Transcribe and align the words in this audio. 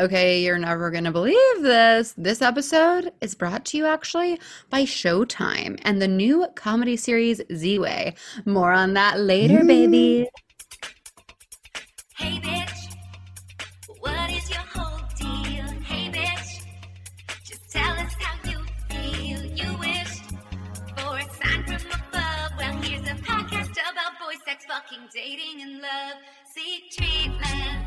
Okay, 0.00 0.42
you're 0.42 0.56
never 0.56 0.90
going 0.90 1.04
to 1.04 1.10
believe 1.10 1.36
this. 1.60 2.14
This 2.16 2.40
episode 2.40 3.12
is 3.20 3.34
brought 3.34 3.66
to 3.66 3.76
you 3.76 3.84
actually 3.84 4.40
by 4.70 4.84
Showtime 4.84 5.78
and 5.82 6.00
the 6.00 6.08
new 6.08 6.46
comedy 6.54 6.96
series 6.96 7.42
Ziwe. 7.50 8.16
More 8.46 8.72
on 8.72 8.94
that 8.94 9.20
later, 9.20 9.62
baby. 9.62 10.26
Hey 12.16 12.40
bitch, 12.40 12.96
what 13.98 14.30
is 14.30 14.48
your 14.48 14.60
whole 14.60 15.06
deal? 15.18 15.66
Hey 15.82 16.10
bitch, 16.10 16.64
just 17.44 17.70
tell 17.70 17.92
us 17.98 18.14
how 18.18 18.50
you 18.50 18.58
feel. 18.88 19.44
You 19.44 19.78
wished 19.80 20.30
for 20.96 21.18
a 21.18 21.26
sign 21.44 21.62
from 21.66 21.90
above. 21.90 22.52
Well, 22.56 22.76
here's 22.80 23.06
a 23.06 23.16
podcast 23.22 23.72
about 23.72 24.18
boy 24.18 24.34
sex, 24.46 24.64
fucking, 24.66 25.08
dating, 25.14 25.60
and 25.60 25.82
love. 25.82 26.16
Seek 26.54 26.90
treatment 26.90 27.79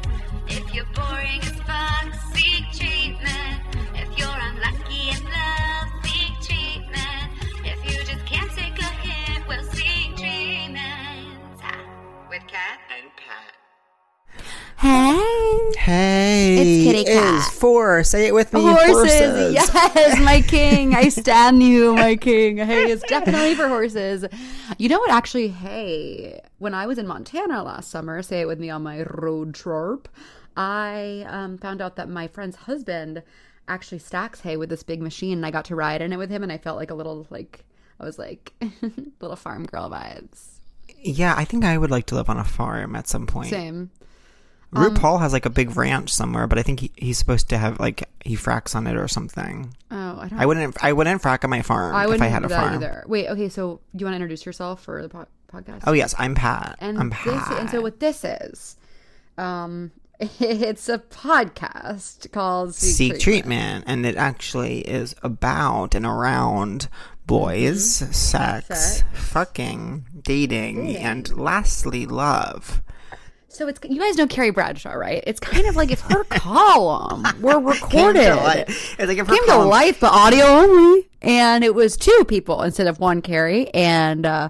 four. 17.63 18.03
Say 18.03 18.27
it 18.27 18.33
with 18.33 18.51
me. 18.53 18.61
Horses. 18.61 19.53
Yes, 19.53 20.19
my 20.19 20.41
king. 20.41 20.95
I 20.95 21.09
stand 21.09 21.63
you, 21.63 21.95
my 21.95 22.15
king. 22.15 22.57
Hey, 22.57 22.91
it's 22.91 23.03
definitely 23.03 23.55
for 23.55 23.67
horses. 23.67 24.25
You 24.77 24.89
know 24.89 24.99
what? 24.99 25.11
Actually, 25.11 25.47
hey, 25.49 26.41
when 26.59 26.73
I 26.73 26.87
was 26.87 26.97
in 26.97 27.07
Montana 27.07 27.63
last 27.63 27.89
summer, 27.89 28.21
say 28.21 28.41
it 28.41 28.47
with 28.47 28.59
me 28.59 28.69
on 28.69 28.83
my 28.83 29.03
road 29.03 29.53
trip, 29.53 30.09
I 30.55 31.25
um, 31.27 31.57
found 31.57 31.81
out 31.81 31.95
that 31.95 32.09
my 32.09 32.27
friend's 32.27 32.55
husband 32.55 33.23
actually 33.67 33.99
stacks 33.99 34.41
hay 34.41 34.57
with 34.57 34.69
this 34.69 34.83
big 34.83 35.01
machine, 35.01 35.39
and 35.39 35.45
I 35.45 35.51
got 35.51 35.65
to 35.65 35.75
ride 35.75 36.01
in 36.01 36.13
it 36.13 36.17
with 36.17 36.29
him, 36.29 36.43
and 36.43 36.51
I 36.51 36.57
felt 36.57 36.77
like 36.77 36.91
a 36.91 36.95
little 36.95 37.27
like 37.29 37.63
I 37.99 38.05
was 38.05 38.19
like 38.19 38.53
little 39.21 39.35
farm 39.35 39.65
girl 39.65 39.89
vibes. 39.89 40.59
Yeah, 40.99 41.33
I 41.35 41.45
think 41.45 41.65
I 41.65 41.77
would 41.77 41.91
like 41.91 42.05
to 42.07 42.15
live 42.15 42.29
on 42.29 42.37
a 42.37 42.43
farm 42.43 42.95
at 42.95 43.07
some 43.07 43.27
point. 43.27 43.49
Same. 43.49 43.91
Um, 44.75 44.95
RuPaul 44.95 45.19
has 45.19 45.33
like 45.33 45.45
a 45.45 45.51
big 45.51 45.75
ranch 45.77 46.13
somewhere, 46.13 46.47
but 46.47 46.57
I 46.57 46.63
think 46.63 46.79
he, 46.79 46.91
he's 46.95 47.17
supposed 47.17 47.49
to 47.49 47.57
have 47.57 47.79
like 47.79 48.09
he 48.23 48.35
fracks 48.35 48.75
on 48.75 48.87
it 48.87 48.95
or 48.95 49.07
something. 49.07 49.75
Oh, 49.91 50.19
I 50.19 50.27
don't. 50.29 50.39
I 50.39 50.45
wouldn't. 50.45 50.83
I 50.83 50.93
wouldn't 50.93 51.21
frack 51.21 51.43
on 51.43 51.49
my 51.49 51.61
farm 51.61 51.95
I 51.95 52.11
if 52.11 52.21
I 52.21 52.27
had 52.27 52.43
a 52.43 52.49
farm. 52.49 52.75
either. 52.75 53.03
Wait, 53.07 53.27
okay. 53.29 53.49
So, 53.49 53.81
do 53.95 54.01
you 54.01 54.05
want 54.05 54.13
to 54.13 54.17
introduce 54.17 54.45
yourself 54.45 54.83
for 54.83 55.01
the 55.01 55.09
po- 55.09 55.27
podcast? 55.51 55.83
Oh 55.85 55.93
yes, 55.93 56.15
I'm 56.17 56.35
Pat. 56.35 56.77
and 56.79 56.97
I'm 56.97 57.09
this 57.09 57.49
and 57.51 57.69
so 57.69 57.81
what 57.81 57.99
this 57.99 58.23
is 58.23 58.77
um 59.37 59.91
it's 60.39 60.89
a 60.89 60.99
podcast 60.99 62.31
called 62.31 62.75
Seek 62.75 63.19
treatment, 63.19 63.85
and 63.87 64.05
it 64.05 64.15
actually 64.15 64.79
is 64.81 65.15
about 65.23 65.95
and 65.95 66.05
around 66.05 66.87
boys, 67.25 67.95
sex, 68.15 68.67
Mm-hmm. 68.67 68.73
Sex. 68.73 69.03
fucking, 69.13 70.05
dating, 70.21 70.95
and 70.97 71.35
lastly, 71.37 72.05
love. 72.05 72.81
so 73.47 73.67
it's 73.67 73.79
you 73.87 73.99
guys 74.01 74.17
know 74.17 74.25
carrie 74.27 74.49
bradshaw 74.49 74.93
right 74.93 75.23
it's 75.27 75.39
kind 75.39 75.67
of 75.67 75.75
like 75.75 75.91
if 75.91 76.01
her 76.01 76.23
column 76.25 77.23
were 77.39 77.53
Came 77.59 77.65
recorded 77.65 78.23
to 78.29 78.35
life. 78.35 78.95
It's 78.99 79.07
like 79.07 79.17
if 79.19 79.27
her 79.27 79.35
came 79.35 79.45
to 79.47 79.57
life 79.57 79.99
but 79.99 80.11
audio 80.11 80.43
only 80.45 81.07
and 81.21 81.63
it 81.63 81.75
was 81.75 81.95
two 81.95 82.25
people 82.27 82.63
instead 82.63 82.87
of 82.87 82.99
one 82.99 83.21
carrie 83.21 83.69
and 83.73 84.25
uh 84.25 84.49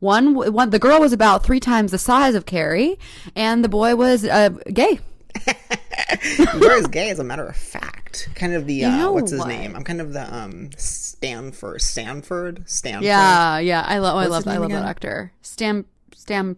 one, 0.00 0.34
one, 0.52 0.68
the 0.68 0.78
girl 0.78 1.00
was 1.00 1.14
about 1.14 1.42
three 1.44 1.60
times 1.60 1.90
the 1.90 1.96
size 1.98 2.34
of 2.34 2.44
Carrie, 2.44 2.98
and 3.34 3.64
the 3.64 3.70
boy 3.70 3.96
was 3.96 4.26
uh, 4.26 4.50
gay. 4.70 4.98
You're 6.54 6.72
as 6.72 6.86
gay 6.86 7.10
as 7.10 7.18
a 7.18 7.24
matter 7.24 7.46
of 7.46 7.56
fact. 7.56 8.28
Kind 8.34 8.54
of 8.54 8.66
the 8.66 8.84
uh, 8.84 8.96
know 8.96 9.12
what's 9.12 9.30
his 9.30 9.40
what? 9.40 9.48
name? 9.48 9.74
I'm 9.76 9.84
kind 9.84 10.00
of 10.00 10.12
the 10.12 10.32
um 10.34 10.70
Stanford, 10.76 11.82
Stanford, 11.82 12.68
Stanford. 12.68 13.04
Yeah, 13.04 13.58
yeah. 13.58 13.84
I 13.86 13.98
love. 13.98 14.16
I 14.16 14.26
love. 14.26 14.46
I 14.46 14.56
love 14.56 14.70
that 14.70 14.84
actor. 14.84 15.32
Stam. 15.42 15.86
Stam. 16.14 16.56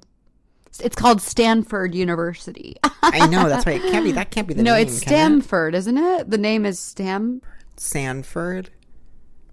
It's 0.79 0.97
called 0.97 1.23
Stanford 1.23 1.95
University. 1.95 2.77
I 3.03 3.27
know 3.29 3.49
that's 3.49 3.67
right. 3.67 3.83
It 3.83 3.91
can't 3.91 4.05
be 4.05 4.13
that. 4.13 4.31
Can't 4.31 4.47
be 4.47 4.55
the 4.55 4.63
no, 4.63 4.75
name. 4.75 4.87
it's 4.87 5.01
can 5.01 5.13
it? 5.13 5.17
Stamford, 5.17 5.75
isn't 5.75 5.97
it? 5.97 6.31
The 6.31 6.39
name 6.39 6.67
is 6.67 6.79
Stam. 6.79 7.41
Sanford. 7.77 8.71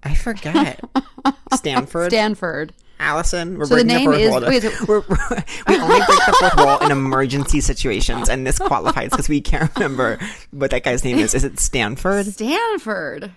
I 0.04 0.16
forget. 0.16 0.82
Stanford. 1.54 2.12
Stanford. 2.12 2.74
Allison, 3.00 3.58
we're 3.58 3.66
So 3.66 3.76
the 3.76 3.84
name 3.84 4.10
the 4.12 4.18
is- 4.18 4.32
wall. 4.32 4.42
wait, 4.42 4.62
so- 4.64 4.72
We're, 4.88 5.00
we 5.68 5.78
only 5.80 5.98
break 5.98 6.08
the 6.08 6.36
fourth 6.40 6.56
wall 6.58 6.80
in 6.86 6.92
emergency 6.92 7.60
situations, 7.60 8.30
and 8.30 8.46
this 8.48 8.60
qualifies 8.60 9.10
because 9.12 9.28
we 9.28 9.42
can't 9.42 9.74
remember 9.76 10.20
what 10.52 10.72
that 10.72 10.84
guy's 10.84 11.04
name 11.04 11.18
is. 11.20 11.34
Is 11.34 11.44
it 11.44 11.60
Stanford? 11.60 12.26
Stanford. 12.28 13.32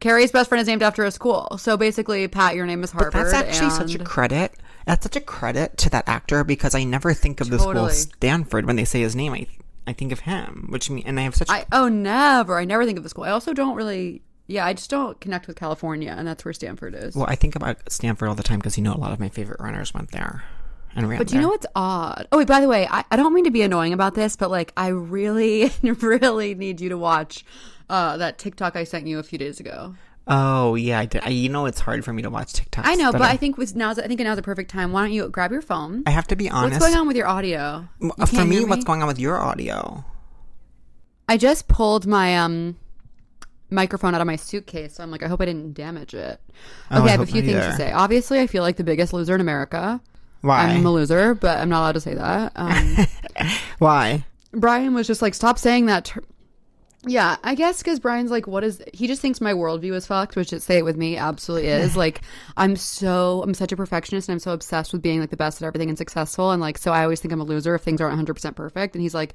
Carrie's 0.00 0.32
best 0.32 0.48
friend 0.48 0.60
is 0.60 0.66
named 0.68 0.82
after 0.82 1.04
a 1.04 1.10
school. 1.10 1.56
So 1.58 1.76
basically, 1.76 2.26
Pat, 2.28 2.54
your 2.54 2.66
name 2.66 2.82
is 2.82 2.92
Harvard. 2.92 3.12
That's 3.12 3.32
actually 3.32 3.70
such 3.70 3.94
a 3.94 4.04
credit. 4.04 4.52
That's 4.86 5.02
such 5.02 5.16
a 5.16 5.20
credit 5.20 5.78
to 5.78 5.90
that 5.90 6.08
actor 6.08 6.44
because 6.44 6.74
I 6.74 6.84
never 6.84 7.14
think 7.14 7.40
of 7.40 7.48
the 7.48 7.58
school 7.58 7.88
Stanford 7.88 8.66
when 8.66 8.76
they 8.76 8.84
say 8.84 9.00
his 9.00 9.16
name. 9.16 9.32
I 9.32 9.46
I 9.86 9.92
think 9.92 10.12
of 10.12 10.20
him, 10.20 10.66
which 10.70 10.88
mean, 10.90 11.04
and 11.06 11.18
I 11.18 11.24
have 11.24 11.34
such. 11.34 11.48
I 11.50 11.66
oh 11.72 11.88
never. 11.88 12.58
I 12.58 12.64
never 12.64 12.84
think 12.86 12.96
of 12.98 13.02
the 13.04 13.10
school. 13.10 13.24
I 13.24 13.30
also 13.30 13.52
don't 13.52 13.76
really. 13.76 14.22
Yeah, 14.46 14.66
I 14.66 14.74
just 14.74 14.90
don't 14.90 15.18
connect 15.20 15.46
with 15.46 15.56
California, 15.56 16.14
and 16.16 16.28
that's 16.28 16.44
where 16.44 16.52
Stanford 16.52 16.94
is. 16.94 17.14
well, 17.16 17.26
I 17.28 17.34
think 17.34 17.56
about 17.56 17.78
Stanford 17.90 18.28
all 18.28 18.34
the 18.34 18.42
time 18.42 18.58
because 18.58 18.76
you 18.76 18.84
know 18.84 18.92
a 18.92 18.98
lot 18.98 19.12
of 19.12 19.20
my 19.20 19.30
favorite 19.30 19.60
runners 19.60 19.94
went 19.94 20.10
there 20.10 20.44
and 20.94 21.08
ran 21.08 21.18
But 21.18 21.32
you 21.32 21.40
know 21.40 21.48
what's 21.48 21.66
odd? 21.74 22.28
Oh 22.30 22.38
wait, 22.38 22.46
by 22.46 22.60
the 22.60 22.68
way, 22.68 22.86
I, 22.90 23.04
I 23.10 23.16
don't 23.16 23.32
mean 23.32 23.44
to 23.44 23.50
be 23.50 23.62
annoying 23.62 23.92
about 23.92 24.14
this, 24.14 24.36
but 24.36 24.50
like 24.50 24.72
I 24.76 24.88
really, 24.88 25.72
really 25.82 26.54
need 26.54 26.80
you 26.80 26.90
to 26.90 26.98
watch 26.98 27.44
uh, 27.88 28.16
that 28.18 28.38
TikTok 28.38 28.76
I 28.76 28.84
sent 28.84 29.06
you 29.06 29.18
a 29.18 29.22
few 29.22 29.38
days 29.38 29.60
ago. 29.60 29.94
Oh 30.26 30.74
yeah, 30.74 31.00
I 31.00 31.06
did. 31.06 31.22
I, 31.24 31.28
you 31.28 31.48
know 31.48 31.66
it's 31.66 31.80
hard 31.80 32.04
for 32.04 32.12
me 32.12 32.22
to 32.22 32.30
watch 32.30 32.52
TikTok. 32.54 32.86
I 32.86 32.94
know, 32.94 33.12
but 33.12 33.22
I 33.22 33.36
think 33.36 33.58
with 33.58 33.74
now's 33.74 33.98
I 33.98 34.06
think 34.06 34.20
now's 34.20 34.38
a 34.38 34.42
perfect 34.42 34.70
time. 34.70 34.92
Why 34.92 35.02
don't 35.02 35.12
you 35.12 35.28
grab 35.28 35.52
your 35.52 35.62
phone? 35.62 36.02
I 36.06 36.10
have 36.10 36.26
to 36.28 36.36
be 36.36 36.48
honest. 36.48 36.80
What's 36.80 36.92
going 36.92 36.98
on 36.98 37.06
with 37.06 37.16
your 37.16 37.28
audio? 37.28 37.86
You 38.00 38.10
For 38.18 38.26
can't 38.26 38.48
me, 38.48 38.64
what's 38.64 38.84
going 38.84 39.02
on 39.02 39.08
with 39.08 39.18
your 39.18 39.38
audio? 39.38 40.04
I 41.28 41.36
just 41.36 41.68
pulled 41.68 42.06
my 42.06 42.36
um 42.38 42.76
microphone 43.74 44.14
out 44.14 44.20
of 44.20 44.26
my 44.26 44.36
suitcase, 44.36 44.94
so 44.94 45.02
I'm 45.02 45.10
like, 45.10 45.22
I 45.22 45.28
hope 45.28 45.40
I 45.40 45.44
didn't 45.44 45.74
damage 45.74 46.14
it. 46.14 46.40
Okay, 46.90 47.00
I 47.00 47.04
I 47.04 47.10
have 47.10 47.20
a 47.20 47.26
few 47.26 47.42
things 47.42 47.64
to 47.64 47.72
say. 47.74 47.92
Obviously, 47.92 48.40
I 48.40 48.46
feel 48.46 48.62
like 48.62 48.76
the 48.76 48.84
biggest 48.84 49.12
loser 49.12 49.34
in 49.34 49.40
America. 49.40 50.00
Why? 50.40 50.64
I'm 50.64 50.84
a 50.84 50.92
loser, 50.92 51.34
but 51.34 51.58
I'm 51.58 51.70
not 51.70 51.80
allowed 51.80 51.92
to 51.92 52.00
say 52.00 52.14
that. 52.14 52.52
Um, 52.54 52.96
Why? 53.78 54.24
Brian 54.52 54.94
was 54.94 55.06
just 55.06 55.22
like, 55.22 55.34
stop 55.34 55.58
saying 55.58 55.86
that. 55.86 56.04
Ter- 56.04 56.22
yeah, 57.06 57.36
I 57.42 57.54
guess 57.54 57.78
because 57.78 58.00
Brian's 58.00 58.30
like, 58.30 58.46
what 58.46 58.64
is? 58.64 58.82
He 58.92 59.06
just 59.06 59.20
thinks 59.20 59.40
my 59.40 59.52
worldview 59.52 59.94
is 59.94 60.06
fucked, 60.06 60.36
which 60.36 60.52
it, 60.52 60.62
say 60.62 60.78
it 60.78 60.84
with 60.84 60.96
me 60.96 61.16
absolutely 61.16 61.68
is. 61.68 61.96
like, 62.04 62.22
I'm 62.56 62.76
so 62.76 63.42
I'm 63.42 63.54
such 63.54 63.72
a 63.72 63.76
perfectionist, 63.76 64.28
and 64.28 64.34
I'm 64.34 64.38
so 64.38 64.52
obsessed 64.52 64.92
with 64.92 65.02
being 65.02 65.20
like 65.20 65.30
the 65.30 65.36
best 65.36 65.62
at 65.62 65.66
everything 65.66 65.88
and 65.88 65.98
successful, 65.98 66.50
and 66.50 66.60
like, 66.60 66.78
so 66.78 66.92
I 66.92 67.02
always 67.02 67.20
think 67.20 67.32
I'm 67.32 67.40
a 67.40 67.44
loser 67.44 67.74
if 67.74 67.82
things 67.82 68.00
aren't 68.00 68.12
100 68.12 68.34
percent 68.34 68.56
perfect. 68.56 68.94
And 68.94 69.02
he's 69.02 69.14
like, 69.14 69.34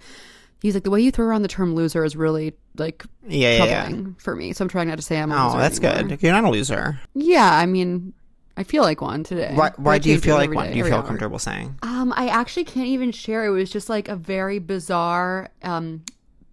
he's 0.61 0.73
like, 0.73 0.83
the 0.83 0.91
way 0.91 1.01
you 1.01 1.11
throw 1.11 1.25
around 1.25 1.41
the 1.43 1.47
term 1.47 1.75
loser 1.75 2.03
is 2.05 2.15
really 2.15 2.53
like 2.77 3.03
Yeah, 3.27 3.63
yeah, 3.63 3.89
yeah. 3.89 4.01
for 4.17 4.35
me. 4.35 4.53
So 4.53 4.63
I'm 4.65 4.69
trying 4.69 4.87
not 4.87 4.97
to 4.97 5.01
say 5.01 5.19
I'm 5.19 5.31
a 5.31 5.35
Oh, 5.53 5.57
that's 5.57 5.79
anymore. 5.79 6.09
good. 6.09 6.23
You're 6.23 6.33
not 6.33 6.43
a 6.43 6.49
loser. 6.49 6.99
Yeah, 7.13 7.49
I 7.53 7.65
mean, 7.65 8.13
I 8.57 8.63
feel 8.63 8.83
like 8.83 9.01
one 9.01 9.23
today. 9.23 9.51
Why? 9.53 9.71
Why 9.77 9.99
do 9.99 10.09
you 10.09 10.19
feel 10.19 10.35
like 10.35 10.51
one? 10.53 10.65
day, 10.67 10.71
Do 10.73 10.77
you 10.79 10.83
feel 10.85 10.95
hour. 10.95 11.03
comfortable 11.03 11.39
saying? 11.39 11.75
Um, 11.81 12.13
I 12.15 12.27
actually 12.27 12.65
can't 12.65 12.87
even 12.87 13.11
share. 13.11 13.45
It 13.45 13.51
was 13.51 13.69
just 13.69 13.87
like 13.89 14.07
a 14.09 14.15
very 14.17 14.59
bizarre, 14.59 15.49
um, 15.63 16.03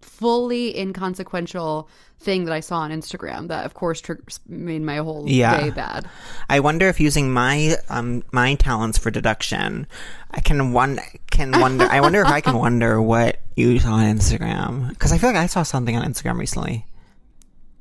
fully 0.01 0.77
inconsequential 0.79 1.89
thing 2.19 2.45
that 2.45 2.53
I 2.53 2.61
saw 2.61 2.79
on 2.79 2.91
Instagram 2.91 3.47
that, 3.49 3.65
of 3.65 3.73
course, 3.75 4.01
tr- 4.01 4.13
made 4.47 4.81
my 4.81 4.97
whole 4.97 5.25
Yeah. 5.29 5.61
day 5.61 5.69
bad. 5.69 6.09
I 6.49 6.59
wonder 6.59 6.87
if 6.87 6.99
using 6.99 7.31
my 7.31 7.77
um 7.89 8.23
my 8.31 8.55
talents 8.55 8.97
for 8.97 9.11
deduction, 9.11 9.85
I 10.31 10.39
can 10.41 10.71
one 10.73 10.99
can 11.31 11.51
wonder. 11.59 11.85
I 11.85 12.01
wonder 12.01 12.21
if 12.21 12.27
I 12.27 12.41
can 12.41 12.57
wonder 12.65 13.01
what 13.01 13.39
you 13.55 13.79
saw 13.79 13.93
on 13.93 14.17
Instagram 14.17 14.89
because 14.89 15.11
I 15.11 15.17
feel 15.19 15.29
like 15.29 15.37
I 15.37 15.45
saw 15.45 15.63
something 15.63 15.95
on 15.95 16.03
Instagram 16.11 16.37
recently. 16.39 16.85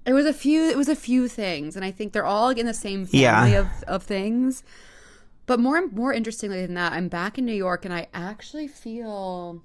It 0.05 0.13
was 0.13 0.27
a 0.27 0.33
few. 0.33 0.63
It 0.69 0.77
was 0.77 0.89
a 0.89 0.95
few 0.95 1.27
things, 1.29 1.75
and 1.75 1.85
I 1.85 1.91
think 1.91 2.13
they're 2.13 2.25
all 2.25 2.51
in 2.51 2.67
the 2.67 2.75
same 2.75 3.07
family 3.07 3.53
Yeah. 3.53 3.61
of 3.61 3.69
of 3.89 4.03
things. 4.05 4.63
But 5.47 5.61
more 5.61 5.87
more 5.89 6.13
interestingly 6.13 6.65
than 6.65 6.75
that, 6.75 6.93
I'm 6.93 7.09
back 7.09 7.39
in 7.39 7.47
New 7.47 7.55
York, 7.55 7.85
and 7.85 7.93
I 7.95 8.07
actually 8.15 8.69
feel. 8.69 9.63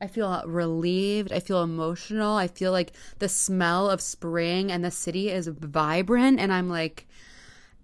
I 0.00 0.06
feel 0.06 0.42
relieved. 0.46 1.32
I 1.32 1.40
feel 1.40 1.62
emotional. 1.62 2.36
I 2.36 2.46
feel 2.46 2.72
like 2.72 2.92
the 3.18 3.28
smell 3.28 3.90
of 3.90 4.00
spring 4.00 4.72
and 4.72 4.84
the 4.84 4.90
city 4.90 5.28
is 5.28 5.46
vibrant. 5.48 6.40
And 6.40 6.52
I'm 6.52 6.68
like, 6.70 7.06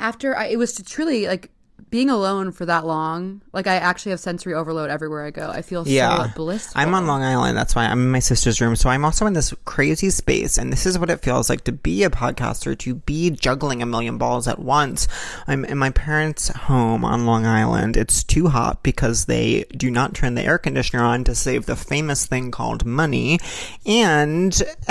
after 0.00 0.36
I, 0.36 0.46
it 0.46 0.56
was 0.56 0.74
truly 0.74 1.26
like 1.26 1.50
being 1.90 2.10
alone 2.10 2.50
for 2.52 2.66
that 2.66 2.84
long. 2.84 3.42
Like 3.52 3.66
I 3.66 3.76
actually 3.76 4.10
have 4.10 4.20
sensory 4.20 4.54
overload 4.54 4.90
everywhere 4.90 5.24
I 5.24 5.30
go. 5.30 5.48
I 5.50 5.62
feel 5.62 5.86
Yeah, 5.86 6.26
so 6.26 6.32
blissful. 6.34 6.80
I'm 6.80 6.94
on 6.94 7.06
Long 7.06 7.22
Island. 7.22 7.56
That's 7.56 7.74
why 7.76 7.84
I'm 7.84 8.00
in 8.00 8.10
my 8.10 8.18
sister's 8.18 8.60
room. 8.60 8.74
So 8.76 8.90
I'm 8.90 9.04
also 9.04 9.26
in 9.26 9.34
this 9.34 9.54
crazy 9.64 10.10
space. 10.10 10.58
And 10.58 10.72
this 10.72 10.84
is 10.86 10.98
what 10.98 11.10
it 11.10 11.22
feels 11.22 11.48
like 11.48 11.62
to 11.64 11.72
be 11.72 12.02
a 12.02 12.10
podcaster, 12.10 12.76
to 12.78 12.94
be 12.96 13.30
juggling 13.30 13.82
a 13.82 13.86
million 13.86 14.18
balls 14.18 14.48
at 14.48 14.58
once. 14.58 15.06
I'm 15.46 15.64
in 15.64 15.78
my 15.78 15.90
parents' 15.90 16.48
home 16.48 17.04
on 17.04 17.24
Long 17.26 17.46
Island. 17.46 17.96
It's 17.96 18.24
too 18.24 18.48
hot 18.48 18.82
because 18.82 19.26
they 19.26 19.64
do 19.76 19.90
not 19.90 20.14
turn 20.14 20.34
the 20.34 20.42
air 20.42 20.58
conditioner 20.58 21.02
on 21.04 21.24
to 21.24 21.34
save 21.34 21.66
the 21.66 21.76
famous 21.76 22.26
thing 22.26 22.50
called 22.50 22.84
money. 22.84 23.38
And 23.86 24.52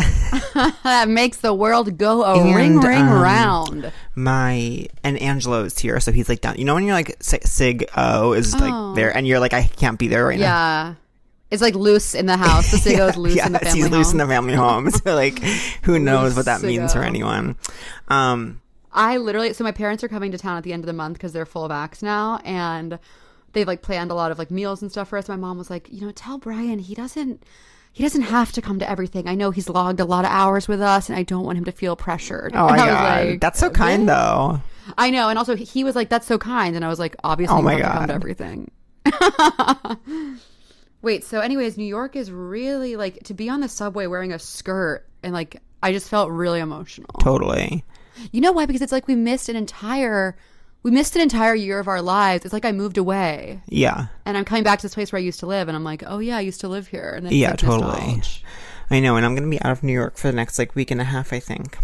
that 0.84 1.08
makes 1.10 1.38
the 1.38 1.54
world 1.54 1.98
go 1.98 2.24
a 2.24 2.40
And, 2.40 2.56
ring, 2.56 2.80
ring 2.80 3.02
um, 3.02 3.22
round. 3.22 3.92
my 4.16 4.86
and 5.04 5.18
Angelo's 5.18 5.78
here, 5.80 6.00
so 6.00 6.12
he's 6.12 6.30
like 6.30 6.42
down. 6.42 6.56
You 6.58 6.66
know 6.66 6.75
when 6.76 6.84
you're 6.84 6.94
like 6.94 7.16
Sig 7.22 7.90
O 7.98 8.34
is 8.34 8.54
Oh. 8.54 8.58
like 8.60 8.96
there, 8.96 9.16
and 9.16 9.26
you're 9.28 9.40
like 9.40 9.54
I 9.54 9.64
can't 9.64 9.98
be 9.98 10.08
there 10.08 10.26
right 10.28 10.38
now. 10.40 10.46
Yeah. 10.46 10.94
It's 11.52 11.62
like 11.62 11.76
loose 11.76 12.16
in 12.16 12.26
the 12.26 12.38
house. 12.38 12.72
The 12.72 12.78
Siggo's 12.78 13.18
loose 13.18 13.44
in 13.46 13.54
the 13.54 13.60
family 13.60 13.80
he's 13.82 13.90
loose 13.90 14.12
in 14.12 14.18
the 14.18 14.26
family 14.28 14.56
home. 14.56 14.90
So 14.92 15.16
like, 15.16 15.40
who 15.84 16.00
knows 16.10 16.36
what 16.36 16.46
that 16.46 16.62
means 16.62 16.94
for 16.94 17.04
anyone? 17.04 17.56
Um, 18.08 18.62
I 18.92 19.18
literally, 19.18 19.54
so 19.54 19.64
my 19.64 19.72
parents 19.72 20.04
are 20.04 20.08
coming 20.08 20.32
to 20.32 20.38
town 20.38 20.58
at 20.58 20.64
the 20.64 20.74
end 20.74 20.84
of 20.84 20.88
the 20.88 20.94
month 20.94 21.14
because 21.18 21.34
they're 21.34 21.46
full 21.46 21.68
vax 21.70 22.02
now, 22.02 22.40
and 22.44 22.98
they've 23.54 23.68
like 23.68 23.82
planned 23.84 24.10
a 24.10 24.16
lot 24.16 24.32
of 24.32 24.40
like 24.40 24.50
meals 24.52 24.82
and 24.82 24.92
stuff 24.92 25.10
for 25.10 25.18
us. 25.18 25.28
My 25.30 25.36
mom 25.36 25.58
was 25.58 25.70
like, 25.70 25.88
you 25.92 26.02
know, 26.02 26.12
tell 26.12 26.38
Brian 26.38 26.80
he 26.80 26.96
doesn't. 26.96 27.44
He 27.94 28.04
doesn't 28.04 28.24
have 28.24 28.52
to 28.54 28.62
come 28.62 28.80
to 28.80 28.90
everything. 28.90 29.26
I 29.26 29.36
know 29.36 29.52
he's 29.52 29.70
logged 29.70 30.02
a 30.02 30.06
lot 30.06 30.26
of 30.26 30.32
hours 30.32 30.68
with 30.68 30.82
us, 30.82 31.08
and 31.10 31.18
I 31.18 31.24
don't 31.24 31.46
want 31.46 31.58
him 31.58 31.64
to 31.66 31.72
feel 31.72 31.96
pressured. 31.96 32.52
oh 32.54 32.66
my 32.68 32.72
And 32.74 32.82
I 32.82 32.86
was 32.88 32.94
god, 32.96 33.28
like, 33.28 33.40
that's 33.40 33.60
so 33.60 33.70
kind 33.70 34.10
though. 34.10 34.60
I 34.98 35.10
know, 35.10 35.30
and 35.30 35.38
also 35.40 35.56
he 35.56 35.84
was 35.84 35.96
like, 35.96 36.10
"That's 36.10 36.28
so 36.28 36.38
kind," 36.38 36.76
and 36.76 36.84
I 36.86 36.88
was 36.90 37.00
like, 37.00 37.16
"Obviously, 37.24 37.58
Oh 37.58 37.62
my 37.62 37.76
to 37.76 37.82
God. 37.82 38.06
to 38.08 38.14
everything." 38.14 38.72
Wait, 41.02 41.24
so 41.24 41.40
anyways, 41.40 41.78
New 41.78 41.86
York 41.86 42.16
is 42.16 42.32
really 42.32 42.96
like 42.96 43.20
to 43.26 43.34
be 43.34 43.48
on 43.50 43.60
the 43.60 43.68
subway 43.70 44.08
wearing 44.08 44.34
a 44.34 44.40
skirt, 44.40 45.06
and 45.22 45.34
like 45.34 45.62
I 45.84 45.92
just 45.92 46.10
felt 46.10 46.32
really 46.32 46.60
emotional. 46.60 47.10
Totally. 47.20 47.84
You 48.32 48.42
know 48.42 48.52
why? 48.52 48.66
Because 48.66 48.82
it's 48.82 48.92
like 48.92 49.08
we 49.08 49.16
missed 49.16 49.50
an 49.50 49.56
entire, 49.56 50.36
we 50.84 50.90
missed 50.90 51.16
an 51.16 51.22
entire 51.22 51.54
year 51.54 51.80
of 51.80 51.88
our 51.88 52.02
lives. 52.02 52.44
It's 52.46 52.54
like 52.54 52.66
I 52.66 52.72
moved 52.72 52.98
away, 52.98 53.62
Yeah. 53.68 54.08
and 54.26 54.36
I'm 54.38 54.46
coming 54.46 54.64
back 54.64 54.80
to 54.80 54.84
this 54.84 54.96
place 54.96 55.12
where 55.12 55.20
I 55.20 55.24
used 55.24 55.42
to 55.42 55.46
live, 55.48 55.68
and 55.68 55.76
I'm 55.76 55.84
like, 55.84 56.04
"Oh 56.08 56.20
yeah, 56.20 56.38
I 56.38 56.42
used 56.42 56.62
to 56.62 56.68
live 56.68 56.88
here." 56.88 57.14
And 57.16 57.32
Yeah, 57.32 57.50
like 57.52 57.60
totally. 57.60 58.16
nostalgia. 58.16 58.40
I 58.90 59.00
know, 59.00 59.16
and 59.16 59.26
I'm 59.26 59.36
gonna 59.36 59.50
be 59.50 59.62
out 59.62 59.72
of 59.72 59.84
New 59.84 59.94
York 59.94 60.18
for 60.18 60.28
the 60.28 60.36
next 60.36 60.58
like 60.58 60.74
week 60.76 60.90
and 60.92 61.02
a 61.02 61.06
half, 61.06 61.34
I 61.34 61.40
think, 61.40 61.78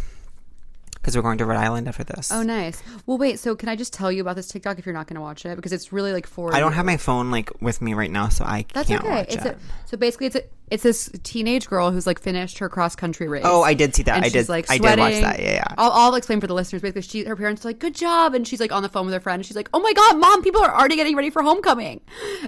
because 1.02 1.16
we're 1.16 1.24
going 1.24 1.38
to 1.40 1.46
Rhode 1.46 1.58
Island 1.58 1.88
after 1.88 2.04
this. 2.04 2.32
Oh, 2.32 2.44
nice. 2.44 2.82
Well, 3.06 3.18
wait. 3.18 3.40
So, 3.40 3.56
can 3.56 3.70
I 3.70 3.76
just 3.76 3.92
tell 3.94 4.12
you 4.12 4.22
about 4.22 4.36
this 4.36 4.48
TikTok 4.48 4.78
if 4.80 4.86
you're 4.86 4.94
not 4.94 5.08
going 5.08 5.16
to 5.16 5.22
watch 5.22 5.46
it 5.46 5.56
because 5.56 5.74
it's 5.74 5.92
really 5.92 6.14
like 6.14 6.28
for 6.28 6.54
I 6.54 6.60
don't 6.60 6.74
have 6.74 6.86
my 6.86 6.98
phone 6.98 7.32
like 7.32 7.50
with 7.62 7.82
me 7.82 7.94
right 7.94 8.12
now, 8.12 8.30
so 8.30 8.46
I 8.46 8.66
That's 8.74 8.88
can't 8.88 9.04
okay. 9.04 9.10
watch 9.16 9.34
It's 9.34 9.46
it. 9.46 9.56
a, 9.56 9.88
so 9.88 9.98
basically 9.98 10.28
it's 10.28 10.36
a, 10.36 10.44
it's 10.70 10.84
this 10.84 11.10
teenage 11.24 11.68
girl 11.68 11.92
who's 11.92 12.08
like 12.08 12.18
finished 12.20 12.60
her 12.60 12.70
cross 12.70 12.96
country 12.96 13.28
race. 13.28 13.44
Oh, 13.46 13.62
I 13.62 13.74
did 13.74 13.94
see 13.94 14.04
that. 14.04 14.24
I 14.24 14.30
did- 14.30 14.48
like 14.48 14.70
I 14.72 14.78
did 14.78 15.00
watch 15.00 15.20
that. 15.20 15.40
Yeah, 15.42 15.54
yeah. 15.56 15.64
I'll, 15.78 15.92
I'll 15.92 16.16
explain 16.16 16.40
for 16.40 16.48
the 16.48 16.54
listeners. 16.54 16.82
Basically, 16.82 17.02
she 17.02 17.26
her 17.26 17.36
parents 17.36 17.66
are 17.66 17.70
like, 17.70 17.80
"Good 17.80 17.94
job," 17.96 18.34
and 18.36 18.48
she's 18.48 18.60
like 18.62 18.72
on 18.72 18.82
the 18.82 18.88
phone 18.90 19.06
with 19.06 19.14
her 19.14 19.20
friend. 19.20 19.40
And 19.42 19.46
she's 19.46 19.56
like, 19.58 19.70
"Oh 19.74 19.80
my 19.82 19.92
god, 19.92 20.18
mom, 20.18 20.42
people 20.44 20.62
are 20.62 20.74
already 20.74 20.96
getting 20.96 21.16
ready 21.18 21.30
for 21.30 21.42
homecoming," 21.42 22.00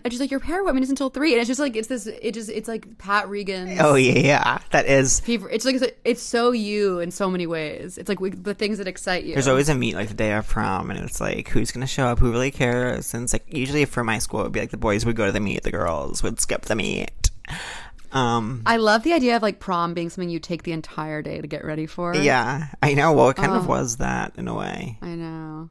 and 0.04 0.14
she's 0.14 0.22
like, 0.22 0.32
"Your 0.32 0.40
parent 0.40 0.66
women 0.66 0.84
is 0.84 0.90
until 0.90 1.10
three. 1.10 1.34
and 1.34 1.42
it's 1.42 1.48
just 1.50 1.60
like 1.60 1.76
it's 1.76 1.90
this. 1.90 2.08
It 2.08 2.34
just 2.34 2.50
it's 2.50 2.70
like 2.70 2.98
Pat 2.98 3.28
Regan. 3.28 3.78
Oh 3.82 3.96
yeah, 3.96 4.20
yeah. 4.20 4.60
That 4.72 4.86
is. 4.86 5.20
Fever. 5.20 5.50
It's 5.50 5.66
like 5.66 5.76
it's, 5.76 5.86
it's 6.06 6.22
so 6.24 6.52
you 6.52 7.00
in 7.00 7.12
so 7.12 7.30
many 7.30 7.46
ways. 7.46 7.98
It's 7.98 8.08
like 8.08 8.22
we, 8.22 8.30
the 8.44 8.54
things 8.54 8.78
that 8.78 8.88
excite 8.88 9.24
you. 9.24 9.34
There's 9.34 9.48
always 9.48 9.70
a 9.70 9.76
meet 9.76 9.96
like 9.96 10.10
the 10.10 10.14
day 10.14 10.34
of 10.34 10.48
prom, 10.48 10.92
and 10.92 11.00
it's 11.00 11.20
like 11.22 11.50
who's 11.50 11.72
gonna 11.72 11.88
show 11.88 12.08
up, 12.08 12.20
who 12.20 12.32
really 12.32 12.52
cares. 12.52 13.14
And 13.14 13.24
it's 13.24 13.34
like 13.34 13.46
usually 13.52 13.86
for 13.86 14.04
my 14.04 14.20
school, 14.20 14.42
it 14.42 14.44
would 14.44 14.52
be 14.52 14.60
like 14.60 14.72
the 14.72 14.78
boys 14.78 15.06
would 15.06 15.16
go 15.16 15.26
to 15.26 15.32
the 15.32 15.40
meet, 15.40 15.64
the 15.64 15.72
girls 15.72 16.22
would 16.24 16.40
skip 16.40 16.64
the 16.64 16.76
meet. 16.76 17.32
Um, 18.12 18.62
I 18.66 18.78
love 18.78 19.02
the 19.04 19.14
idea 19.14 19.36
of 19.36 19.42
like 19.42 19.60
prom 19.60 19.94
being 19.96 20.10
something 20.10 20.30
you 20.30 20.40
take 20.40 20.64
the 20.64 20.72
entire 20.72 21.22
day 21.24 21.42
to 21.42 21.48
get 21.48 21.66
ready 21.66 21.88
for. 21.88 22.16
yeah, 22.16 22.68
I 22.84 22.94
know. 22.94 23.12
Well, 23.14 23.30
it 23.30 23.38
kind 23.38 23.52
Oh. 23.52 23.56
of 23.56 23.68
was 23.68 23.98
that 23.98 24.34
in 24.38 24.48
a 24.48 24.54
way. 24.54 25.00
I 25.02 25.16
know. 25.16 25.70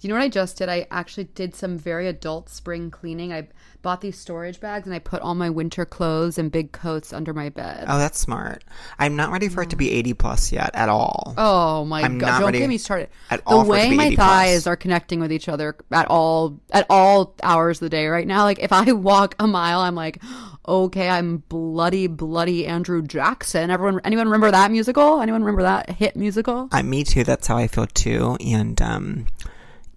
You 0.00 0.08
know 0.08 0.14
what 0.14 0.22
I 0.22 0.28
just 0.28 0.56
did? 0.58 0.68
I 0.68 0.86
actually 0.90 1.24
did 1.24 1.54
some 1.54 1.76
very 1.78 2.06
adult 2.06 2.48
spring 2.48 2.90
cleaning. 2.90 3.32
I 3.32 3.48
bought 3.86 4.00
these 4.00 4.18
storage 4.18 4.58
bags 4.58 4.84
and 4.84 4.92
I 4.92 4.98
put 4.98 5.22
all 5.22 5.36
my 5.36 5.48
winter 5.48 5.84
clothes 5.84 6.38
and 6.38 6.50
big 6.50 6.72
coats 6.72 7.12
under 7.12 7.32
my 7.32 7.50
bed. 7.50 7.84
Oh, 7.86 7.98
that's 7.98 8.18
smart. 8.18 8.64
I'm 8.98 9.14
not 9.14 9.30
ready 9.30 9.48
for 9.48 9.62
it 9.62 9.70
to 9.70 9.76
be 9.76 9.92
80 9.92 10.14
plus 10.14 10.50
yet 10.50 10.72
at 10.74 10.88
all. 10.88 11.34
Oh 11.38 11.84
my 11.84 12.02
I'm 12.02 12.18
god! 12.18 12.40
Don't 12.40 12.50
get 12.50 12.68
me 12.68 12.78
started. 12.78 13.10
at 13.30 13.44
the 13.44 13.48
all 13.48 13.64
for 13.64 13.76
it 13.76 13.84
to 13.84 13.90
way 13.90 13.96
my 13.96 14.06
80 14.06 14.16
plus. 14.16 14.26
thighs 14.26 14.66
are 14.66 14.74
connecting 14.74 15.20
with 15.20 15.30
each 15.30 15.48
other 15.48 15.76
at 15.92 16.10
all 16.10 16.58
at 16.72 16.84
all 16.90 17.36
hours 17.44 17.76
of 17.76 17.86
the 17.86 17.90
day 17.90 18.08
right 18.08 18.26
now. 18.26 18.42
Like 18.42 18.58
if 18.58 18.72
I 18.72 18.90
walk 18.90 19.36
a 19.38 19.46
mile, 19.46 19.78
I'm 19.78 19.94
like, 19.94 20.20
okay, 20.66 21.08
I'm 21.08 21.44
bloody, 21.48 22.08
bloody 22.08 22.66
Andrew 22.66 23.02
Jackson. 23.02 23.70
Everyone, 23.70 24.00
anyone 24.02 24.26
remember 24.26 24.50
that 24.50 24.72
musical? 24.72 25.20
Anyone 25.20 25.42
remember 25.44 25.62
that 25.62 25.90
hit 25.90 26.16
musical? 26.16 26.68
Uh, 26.72 26.82
me 26.82 27.04
too. 27.04 27.22
That's 27.22 27.46
how 27.46 27.56
I 27.56 27.68
feel 27.68 27.86
too. 27.86 28.36
And 28.44 28.82
um, 28.82 29.26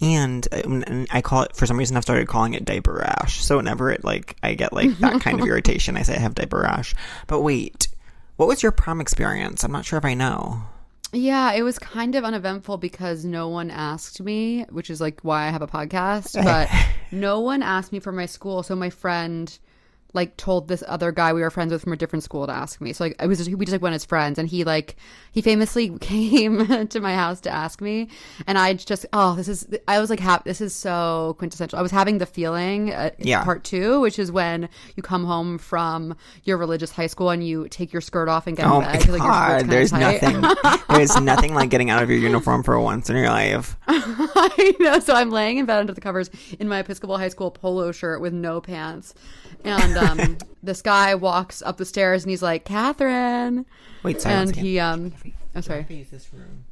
and, 0.02 0.48
uh, 0.52 1.06
I 1.12 1.22
call 1.22 1.44
it 1.44 1.56
for 1.56 1.66
some 1.66 1.78
reason 1.78 1.98
I've 1.98 2.04
started 2.04 2.28
calling 2.28 2.54
it 2.54 2.66
diaper 2.66 2.94
rash. 2.94 3.44
So 3.44 3.58
whenever 3.58 3.92
it 3.92 4.04
like 4.04 4.36
I 4.42 4.54
get 4.54 4.74
like 4.74 4.98
that 5.00 5.22
kind 5.22 5.40
of 5.40 5.48
irritation, 5.48 5.98
I 5.98 6.04
say 6.04 6.16
I 6.16 6.20
have 6.20 6.36
diaper 6.36 6.62
rash. 6.62 6.96
But 7.28 7.42
wait, 7.42 7.88
what 8.38 8.48
was 8.48 8.64
your 8.64 8.72
prom 8.72 9.02
experience? 9.02 9.64
I'm 9.64 9.72
not 9.72 9.86
sure 9.86 10.00
if 10.00 10.06
I 10.06 10.14
know. 10.14 10.62
Yeah, 11.12 11.54
it 11.54 11.64
was 11.64 11.80
kind 11.80 12.16
of 12.16 12.24
uneventful 12.24 12.78
because 12.78 13.26
no 13.26 13.50
one 13.50 13.72
asked 13.72 14.22
me, 14.22 14.64
which 14.70 14.90
is 14.90 15.02
like 15.02 15.22
why 15.22 15.48
I 15.48 15.50
have 15.50 15.64
a 15.64 15.68
podcast, 15.68 16.42
but 16.44 16.70
no 17.12 17.40
one 17.40 17.64
asked 17.64 17.92
me 17.92 18.00
for 18.00 18.12
my 18.12 18.28
school. 18.28 18.64
So 18.64 18.76
my 18.76 18.90
friend 18.90 19.58
like 20.14 20.36
told 20.38 20.68
this 20.68 20.84
other 20.88 21.12
guy 21.12 21.34
we 21.34 21.42
were 21.42 21.52
friends 21.52 21.72
with 21.72 21.84
from 21.84 21.94
a 21.94 21.96
different 21.96 22.24
school 22.24 22.48
to 22.48 22.52
ask 22.54 22.82
me. 22.82 22.94
So 22.94 23.04
like 23.04 23.16
I 23.20 23.28
was 23.28 23.38
just, 23.38 23.52
we 23.56 23.64
just 23.66 23.74
like 23.74 23.82
went 23.82 23.94
as 23.94 24.04
friends 24.06 24.40
and 24.40 24.50
he 24.50 24.64
like 24.64 24.96
he 25.32 25.42
famously 25.42 25.90
came 26.02 26.66
to 26.88 27.00
my 27.00 27.14
house 27.14 27.40
to 27.42 27.50
ask 27.52 27.80
me 27.80 28.08
and 28.48 28.58
I 28.58 28.74
just 28.74 29.06
oh 29.14 29.36
this 29.36 29.48
is 29.48 29.68
I 29.88 30.00
was 30.00 30.10
like 30.10 30.20
hap- 30.20 30.46
this 30.46 30.62
is 30.62 30.74
so 30.74 31.36
quintessential. 31.38 31.78
I 31.78 31.84
was 31.84 31.92
having 31.92 32.18
the 32.18 32.26
feeling 32.26 32.92
uh, 32.92 33.12
Yeah. 33.20 33.44
part 33.44 33.64
2 33.64 34.02
which 34.02 34.18
is 34.18 34.32
when 34.32 34.68
you 34.96 35.04
come 35.04 35.26
home 35.26 35.58
from 35.60 36.16
your 36.44 36.58
religious 36.58 36.92
high 36.92 37.08
school 37.08 37.30
and 37.30 37.46
you 37.46 37.68
take 37.70 37.94
your 37.94 38.02
skirt 38.02 38.28
off 38.30 38.48
and 38.48 38.58
get 38.58 38.66
Oh 38.66 38.80
in 38.80 38.86
my 38.86 38.94
bed 38.94 39.10
like, 39.10 39.20
your 39.22 39.28
god, 39.30 39.66
there's 39.68 39.92
tight. 39.92 40.22
nothing. 40.22 40.82
there's 40.96 41.22
nothing 41.22 41.54
like 41.54 41.70
getting 41.70 41.90
out 41.92 42.02
of 42.02 42.10
your 42.10 42.18
uniform 42.20 42.64
for 42.64 42.80
once 42.80 43.10
in 43.12 43.16
your 43.16 43.30
life. 43.30 43.76
I 43.88 44.76
know. 44.80 45.00
So 45.00 45.14
I'm 45.14 45.30
laying 45.30 45.58
in 45.58 45.66
bed 45.66 45.80
under 45.80 45.94
the 45.94 46.02
covers 46.02 46.30
in 46.60 46.68
my 46.68 46.80
Episcopal 46.80 47.18
High 47.18 47.30
School 47.30 47.52
polo 47.52 47.92
shirt 47.92 48.22
with 48.22 48.34
no 48.34 48.60
pants. 48.62 49.14
And 49.64 49.98
um, 49.98 50.38
this 50.64 50.82
guy 50.82 51.16
walks 51.16 51.62
up 51.62 51.78
the 51.78 51.86
stairs 51.86 52.24
and 52.24 52.30
he's 52.30 52.42
like, 52.42 52.66
Catherine. 52.66 53.66
Wait, 54.04 54.22
sorry. 54.22 54.36
and 54.36 54.50
second. 54.50 54.64
he, 54.64 54.80
um, 54.80 55.14
I'm 55.56 55.62
sorry. 55.62 55.82
Okay, 55.82 55.96
use 55.96 56.10
this 56.10 56.28
room? 56.34 56.64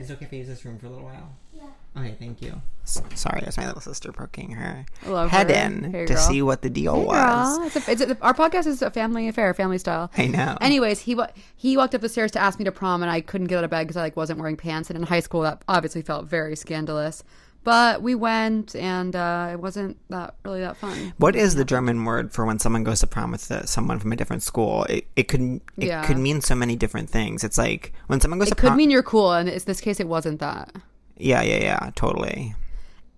Is 0.00 0.10
it 0.10 0.14
okay 0.14 0.24
if 0.26 0.32
I 0.32 0.36
use 0.36 0.48
this 0.48 0.64
room 0.64 0.78
for 0.78 0.86
a 0.86 0.90
little 0.90 1.04
while? 1.04 1.36
Yeah. 1.56 1.62
Okay, 1.96 2.16
thank 2.18 2.42
you. 2.42 2.60
S- 2.82 3.00
sorry, 3.14 3.40
that's 3.44 3.56
my 3.56 3.66
little 3.66 3.80
sister 3.80 4.10
poking 4.10 4.50
her 4.50 4.84
Love 5.06 5.30
head 5.30 5.48
her. 5.48 5.54
in 5.56 5.92
Hey, 5.92 6.06
to 6.06 6.14
girl. 6.14 6.22
see 6.22 6.42
what 6.42 6.62
the 6.62 6.68
deal 6.68 7.04
was. 7.04 7.58
Girl, 7.58 7.66
it's 7.68 7.76
a, 7.76 7.90
it's 7.92 8.00
a, 8.02 8.18
our 8.20 8.34
podcast 8.34 8.66
is 8.66 8.82
a 8.82 8.90
family 8.90 9.28
affair, 9.28 9.54
family 9.54 9.78
style. 9.78 10.10
I 10.18 10.26
know. 10.26 10.58
Anyways, 10.60 10.98
he 11.00 11.14
wa- 11.14 11.28
he 11.56 11.76
walked 11.76 11.94
up 11.94 12.00
the 12.00 12.08
stairs 12.08 12.32
to 12.32 12.40
ask 12.40 12.58
me 12.58 12.64
to 12.64 12.72
prom, 12.72 13.02
and 13.02 13.10
I 13.10 13.20
couldn't 13.20 13.46
get 13.46 13.58
out 13.58 13.64
of 13.64 13.70
bed 13.70 13.84
because 13.84 13.96
I 13.96 14.02
like 14.02 14.16
wasn't 14.16 14.40
wearing 14.40 14.56
pants. 14.56 14.90
And 14.90 14.96
in 14.96 15.04
high 15.04 15.20
school, 15.20 15.42
that 15.42 15.62
obviously 15.68 16.02
felt 16.02 16.26
very 16.26 16.56
scandalous. 16.56 17.22
But 17.64 18.02
we 18.02 18.14
went, 18.14 18.76
and 18.76 19.16
uh, 19.16 19.48
it 19.52 19.58
wasn't 19.60 19.96
that 20.10 20.34
really 20.44 20.60
that 20.60 20.76
fun. 20.76 21.14
What 21.16 21.34
is 21.34 21.54
the 21.54 21.64
German 21.64 22.04
word 22.04 22.30
for 22.32 22.44
when 22.44 22.58
someone 22.58 22.84
goes 22.84 23.00
to 23.00 23.06
prom 23.06 23.30
with 23.32 23.50
uh, 23.50 23.64
someone 23.64 23.98
from 23.98 24.12
a 24.12 24.16
different 24.16 24.42
school? 24.42 24.84
It, 24.84 25.06
it 25.16 25.28
could 25.28 25.60
it 25.78 25.86
Yeah. 25.88 26.04
could 26.06 26.18
mean 26.18 26.42
so 26.42 26.54
many 26.54 26.76
different 26.76 27.08
things. 27.08 27.42
It's 27.42 27.56
like 27.58 27.92
when 28.08 28.20
someone 28.20 28.38
goes 28.38 28.50
to 28.50 28.54
prom. 28.54 28.58
It 28.58 28.60
to 28.60 28.60
could 28.60 28.68
prom. 28.68 28.76
mean 28.76 28.90
you're 28.90 29.02
cool, 29.02 29.32
and 29.32 29.48
in 29.48 29.58
this 29.64 29.80
case, 29.80 29.98
it 29.98 30.08
wasn't 30.08 30.40
that. 30.40 30.72
yeah, 31.16 31.40
yeah, 31.42 31.56
yeah, 31.58 31.90
totally. 31.94 32.54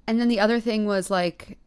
And 0.06 0.20
then 0.20 0.28
the 0.28 0.38
other 0.38 0.60
thing 0.60 0.86
was 0.86 1.10
like 1.10 1.58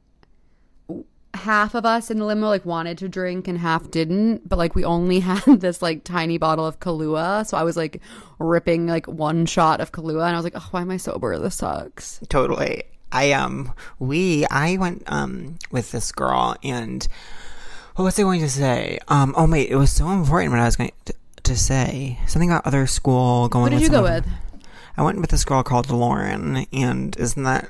half 1.33 1.75
of 1.75 1.85
us 1.85 2.09
in 2.09 2.19
the 2.19 2.25
limo 2.25 2.47
like 2.47 2.65
wanted 2.65 2.97
to 2.97 3.09
drink 3.09 3.47
and 3.47 3.57
half 3.59 3.89
didn't, 3.91 4.47
but 4.47 4.57
like 4.57 4.75
we 4.75 4.83
only 4.83 5.19
had 5.21 5.61
this 5.61 5.81
like 5.81 6.03
tiny 6.03 6.37
bottle 6.37 6.65
of 6.65 6.79
Kahlua, 6.79 7.45
so 7.45 7.57
I 7.57 7.63
was 7.63 7.77
like 7.77 8.01
ripping 8.39 8.87
like 8.87 9.07
one 9.07 9.45
shot 9.45 9.81
of 9.81 9.91
Kahlua 9.91 10.27
and 10.27 10.35
I 10.35 10.37
was 10.37 10.43
like, 10.43 10.55
"Oh, 10.55 10.67
why 10.71 10.81
am 10.81 10.91
I 10.91 10.97
sober? 10.97 11.37
This 11.37 11.55
sucks." 11.55 12.19
Totally. 12.29 12.83
I 13.11 13.31
um 13.31 13.73
we 13.97 14.45
I 14.51 14.77
went 14.77 15.03
um 15.07 15.57
with 15.71 15.91
this 15.91 16.11
girl 16.11 16.55
and 16.63 17.07
what 17.95 18.05
was 18.05 18.19
I 18.19 18.23
going 18.23 18.41
to 18.41 18.49
say? 18.49 18.99
Um 19.07 19.33
oh 19.37 19.49
wait, 19.49 19.69
it 19.69 19.75
was 19.75 19.91
so 19.91 20.09
important 20.09 20.51
what 20.51 20.59
I 20.61 20.65
was 20.65 20.75
going 20.75 20.91
to, 21.05 21.13
to 21.43 21.57
say. 21.57 22.19
Something 22.27 22.51
about 22.51 22.67
other 22.67 22.85
school 22.87 23.49
going 23.49 23.63
What 23.63 23.71
did 23.71 23.81
you 23.81 23.89
go 23.89 24.03
with? 24.03 24.27
I 24.97 25.01
went 25.01 25.21
with 25.21 25.29
this 25.29 25.45
girl 25.45 25.63
called 25.63 25.89
Lauren 25.89 26.65
and 26.73 27.15
isn't 27.17 27.43
that 27.43 27.69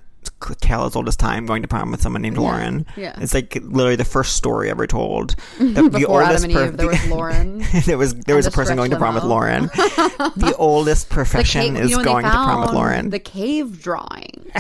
tale 0.60 0.84
as 0.86 0.96
old 0.96 1.08
as 1.08 1.16
time 1.16 1.46
going 1.46 1.62
to 1.62 1.68
prom 1.68 1.92
with 1.92 2.02
someone 2.02 2.22
named 2.22 2.38
Lauren. 2.38 2.86
yeah. 2.96 3.18
It's 3.22 3.34
like 3.34 3.56
literally 3.56 3.96
the 3.96 4.06
first 4.06 4.36
story 4.36 4.70
ever 4.70 4.88
told. 4.88 5.36
The, 5.60 5.90
Before 5.90 6.22
Adam 6.24 6.44
and 6.46 6.52
Eve, 6.52 6.78
there 6.78 6.88
was 6.88 7.08
Lauren. 7.10 7.64
there 7.86 7.98
was 7.98 8.16
there 8.16 8.36
was 8.36 8.46
a 8.48 8.52
person 8.52 8.76
going 8.76 8.92
to 8.92 8.98
prom 8.98 9.16
with. 9.16 9.24
Lauren. 9.24 9.64
the 9.68 10.54
oldest 10.60 11.10
profession 11.10 11.76
cave- 11.76 11.84
is 11.84 11.92
you 11.92 11.98
know, 11.98 12.04
going 12.04 12.24
to 12.26 12.32
prom 12.32 12.62
with 12.62 12.72
Lauren. 12.72 13.10
The 13.10 13.20
cave 13.20 13.82
drawing. 13.82 14.52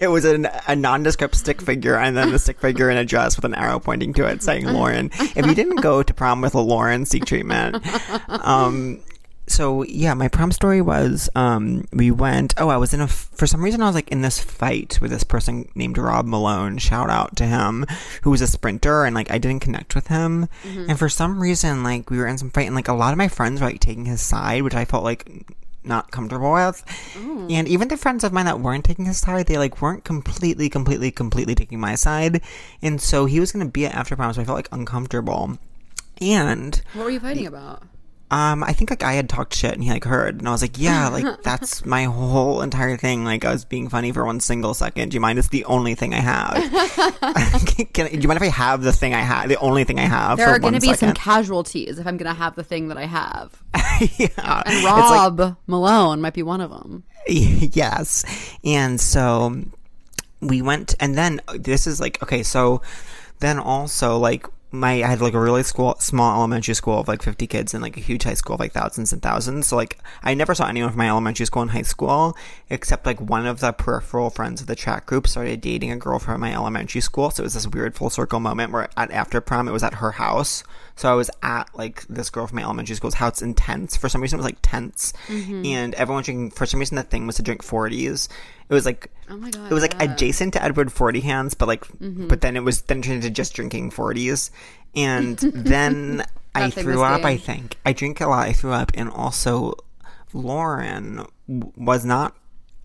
it 0.00 0.10
was 0.10 0.24
an, 0.24 0.48
a 0.68 0.76
nondescript 0.76 1.34
stick 1.34 1.60
figure 1.60 1.96
and 1.96 2.16
then 2.16 2.30
the 2.30 2.38
stick 2.38 2.60
figure 2.60 2.90
in 2.90 2.96
a 2.96 3.04
dress 3.04 3.36
with 3.36 3.44
an 3.44 3.54
arrow 3.54 3.78
pointing 3.78 4.12
to 4.14 4.26
it 4.26 4.42
saying 4.42 4.66
Lauren. 4.66 5.10
If 5.18 5.46
you 5.46 5.54
didn't 5.54 5.76
go 5.80 6.02
to 6.02 6.14
prom 6.14 6.40
with 6.40 6.54
a 6.54 6.60
Lauren, 6.60 7.04
seek 7.06 7.24
treatment. 7.24 7.84
Um, 8.28 9.00
so 9.46 9.82
yeah, 9.84 10.14
my 10.14 10.28
prom 10.28 10.52
story 10.52 10.80
was 10.80 11.28
um, 11.34 11.84
we 11.92 12.10
went. 12.10 12.54
Oh, 12.56 12.68
I 12.68 12.76
was 12.76 12.94
in 12.94 13.00
a. 13.00 13.06
For 13.08 13.46
some 13.46 13.62
reason, 13.62 13.82
I 13.82 13.86
was 13.86 13.94
like 13.94 14.10
in 14.10 14.22
this 14.22 14.40
fight 14.40 14.98
with 15.00 15.10
this 15.10 15.24
person 15.24 15.68
named 15.74 15.98
Rob 15.98 16.26
Malone. 16.26 16.78
Shout 16.78 17.10
out 17.10 17.36
to 17.36 17.46
him, 17.46 17.84
who 18.22 18.30
was 18.30 18.40
a 18.40 18.46
sprinter, 18.46 19.04
and 19.04 19.14
like 19.14 19.30
I 19.30 19.38
didn't 19.38 19.60
connect 19.62 19.94
with 19.94 20.06
him. 20.06 20.48
And 20.88 20.98
for 20.98 21.08
some 21.08 21.40
reason, 21.40 21.82
like 21.82 22.10
we 22.10 22.18
were 22.18 22.26
in 22.26 22.38
some 22.38 22.50
fight, 22.50 22.66
and 22.66 22.74
like 22.74 22.88
a 22.88 22.94
lot 22.94 23.12
of 23.12 23.18
my 23.18 23.28
friends 23.28 23.60
were 23.60 23.66
like 23.66 23.80
taking 23.80 24.06
his 24.06 24.20
side, 24.20 24.62
which 24.62 24.74
I 24.74 24.84
felt 24.84 25.04
like 25.04 25.28
not 25.86 26.10
comfortable 26.10 26.52
with. 26.54 26.82
And 27.50 27.68
even 27.68 27.88
the 27.88 27.98
friends 27.98 28.24
of 28.24 28.32
mine 28.32 28.46
that 28.46 28.60
weren't 28.60 28.86
taking 28.86 29.04
his 29.04 29.18
side, 29.18 29.46
they 29.46 29.58
like 29.58 29.82
weren't 29.82 30.02
completely, 30.04 30.70
completely, 30.70 31.10
completely 31.10 31.54
taking 31.54 31.78
my 31.78 31.94
side. 31.94 32.40
And 32.80 32.98
so 33.00 33.26
he 33.26 33.38
was 33.38 33.52
gonna 33.52 33.66
be 33.66 33.84
at 33.84 33.94
after 33.94 34.16
prom, 34.16 34.32
so 34.32 34.40
I 34.40 34.44
felt 34.44 34.56
like 34.56 34.68
uncomfortable. 34.72 35.58
And 36.20 36.80
What 36.94 37.04
were 37.04 37.10
you 37.10 37.20
fighting 37.20 37.46
about? 37.46 37.82
Um, 38.30 38.64
I 38.64 38.72
think 38.72 38.90
like 38.90 39.02
I 39.02 39.12
had 39.12 39.28
talked 39.28 39.54
shit 39.54 39.72
and 39.74 39.84
he 39.84 39.90
like 39.90 40.04
heard, 40.04 40.38
and 40.38 40.48
I 40.48 40.50
was 40.52 40.62
like, 40.62 40.78
yeah, 40.78 41.08
like 41.08 41.42
that's 41.42 41.84
my 41.84 42.04
whole 42.04 42.62
entire 42.62 42.96
thing. 42.96 43.24
Like 43.24 43.44
I 43.44 43.52
was 43.52 43.64
being 43.64 43.88
funny 43.88 44.12
for 44.12 44.24
one 44.24 44.40
single 44.40 44.74
second. 44.74 45.10
Do 45.10 45.14
you 45.14 45.20
mind? 45.20 45.38
It's 45.38 45.48
the 45.48 45.64
only 45.66 45.94
thing 45.94 46.14
I 46.14 46.20
have. 46.20 46.54
Can, 47.92 48.06
do 48.10 48.18
you 48.18 48.26
mind 48.28 48.38
if 48.38 48.42
I 48.42 48.46
have 48.48 48.82
the 48.82 48.92
thing 48.92 49.14
I 49.14 49.20
have? 49.20 49.48
The 49.48 49.58
only 49.58 49.84
thing 49.84 49.98
I 49.98 50.06
have. 50.06 50.38
There 50.38 50.48
are 50.48 50.58
going 50.58 50.74
to 50.74 50.80
be 50.80 50.94
some 50.94 51.12
casualties 51.12 51.98
if 51.98 52.06
I'm 52.06 52.16
going 52.16 52.32
to 52.32 52.38
have 52.38 52.56
the 52.56 52.64
thing 52.64 52.88
that 52.88 52.96
I 52.96 53.04
have. 53.06 53.62
yeah. 53.74 54.62
And 54.66 54.74
It's 54.74 54.84
like- 54.84 55.38
Rob 55.38 55.56
Malone 55.66 56.20
might 56.20 56.34
be 56.34 56.42
one 56.42 56.60
of 56.60 56.70
them. 56.70 57.04
yes. 57.28 58.24
And 58.64 59.00
so 59.00 59.62
we 60.40 60.62
went, 60.62 60.94
and 61.00 61.16
then 61.16 61.40
this 61.54 61.86
is 61.86 62.00
like, 62.00 62.22
okay, 62.22 62.42
so 62.42 62.82
then 63.40 63.58
also, 63.58 64.18
like, 64.18 64.46
my, 64.74 65.02
I 65.02 65.06
had 65.06 65.20
like 65.20 65.34
a 65.34 65.40
really 65.40 65.62
school, 65.62 65.94
small 65.98 66.36
elementary 66.36 66.74
school 66.74 67.00
of 67.00 67.08
like 67.08 67.22
50 67.22 67.46
kids 67.46 67.74
and 67.74 67.82
like 67.82 67.96
a 67.96 68.00
huge 68.00 68.24
high 68.24 68.34
school 68.34 68.54
of 68.54 68.60
like 68.60 68.72
thousands 68.72 69.12
and 69.12 69.22
thousands. 69.22 69.68
So 69.68 69.76
like, 69.76 69.98
I 70.22 70.34
never 70.34 70.54
saw 70.54 70.66
anyone 70.66 70.90
from 70.90 70.98
my 70.98 71.08
elementary 71.08 71.46
school 71.46 71.62
and 71.62 71.70
high 71.70 71.82
school, 71.82 72.36
except 72.68 73.06
like 73.06 73.20
one 73.20 73.46
of 73.46 73.60
the 73.60 73.72
peripheral 73.72 74.30
friends 74.30 74.60
of 74.60 74.66
the 74.66 74.76
chat 74.76 75.06
group 75.06 75.26
started 75.26 75.60
dating 75.60 75.92
a 75.92 75.96
girl 75.96 76.18
from 76.18 76.40
my 76.40 76.52
elementary 76.52 77.00
school. 77.00 77.30
So 77.30 77.42
it 77.42 77.44
was 77.44 77.54
this 77.54 77.66
weird 77.66 77.94
full 77.94 78.10
circle 78.10 78.40
moment 78.40 78.72
where 78.72 78.88
at 78.96 79.10
after 79.10 79.40
prom, 79.40 79.68
it 79.68 79.72
was 79.72 79.84
at 79.84 79.94
her 79.94 80.12
house. 80.12 80.64
So 80.96 81.10
I 81.10 81.14
was 81.14 81.30
at 81.42 81.68
like 81.74 82.06
this 82.08 82.30
girl 82.30 82.46
from 82.46 82.56
my 82.56 82.62
elementary 82.62 82.96
school's 82.96 83.14
house 83.14 83.42
in 83.42 83.54
tents. 83.54 83.96
For 83.96 84.08
some 84.08 84.20
reason, 84.20 84.38
it 84.38 84.42
was 84.42 84.46
like 84.46 84.58
tents, 84.62 85.12
mm-hmm. 85.26 85.64
and 85.66 85.94
everyone 85.94 86.22
drinking. 86.22 86.50
For 86.52 86.66
some 86.66 86.80
reason, 86.80 86.96
the 86.96 87.02
thing 87.02 87.26
was 87.26 87.36
to 87.36 87.42
drink 87.42 87.62
40s. 87.62 88.28
It 88.68 88.74
was 88.74 88.84
like 88.86 89.10
Oh 89.28 89.36
my 89.36 89.50
God, 89.50 89.70
it 89.70 89.74
was 89.74 89.82
like 89.82 89.94
yeah. 89.94 90.12
adjacent 90.12 90.52
to 90.54 90.62
Edward 90.62 90.92
Forty 90.92 91.20
Hands, 91.20 91.52
but 91.54 91.68
like, 91.68 91.84
Mm-hmm. 91.98 92.28
but 92.28 92.40
then 92.40 92.56
it 92.56 92.64
was 92.64 92.82
then 92.82 93.02
turned 93.02 93.16
into 93.16 93.30
just 93.30 93.54
drinking 93.54 93.90
40s, 93.90 94.50
and 94.96 95.36
then 95.38 96.24
I 96.54 96.70
threw 96.70 97.02
up. 97.02 97.24
I 97.24 97.36
think 97.36 97.76
I 97.84 97.92
drink 97.92 98.20
a 98.20 98.26
lot. 98.26 98.46
I 98.48 98.52
threw 98.52 98.72
up, 98.72 98.92
and 98.94 99.10
also 99.10 99.74
Lauren 100.32 101.24
w- 101.48 101.72
was 101.76 102.04
not 102.04 102.36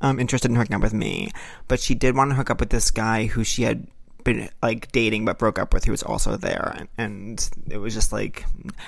um, 0.02 0.20
interested 0.20 0.50
in 0.52 0.56
hooking 0.58 0.76
up 0.76 0.82
with 0.82 0.94
me, 0.94 1.32
but 1.68 1.80
she 1.80 1.96
did 1.96 2.16
want 2.16 2.32
to 2.32 2.36
hook 2.36 2.50
up 2.50 2.60
with 2.60 2.70
this 2.70 2.92
guy 2.92 3.26
who 3.26 3.44
she 3.44 3.64
had 3.64 3.88
been 4.24 4.50
like 4.62 4.92
dating 4.92 5.24
but 5.24 5.40
broke 5.40 5.58
up 5.58 5.74
with 5.74 5.86
who 5.86 5.92
was 5.92 6.04
also 6.04 6.36
there 6.36 6.74
and, 6.78 6.90
and 6.98 7.50
it 7.70 7.78
was 7.78 7.94
just 7.94 8.12
like 8.12 8.44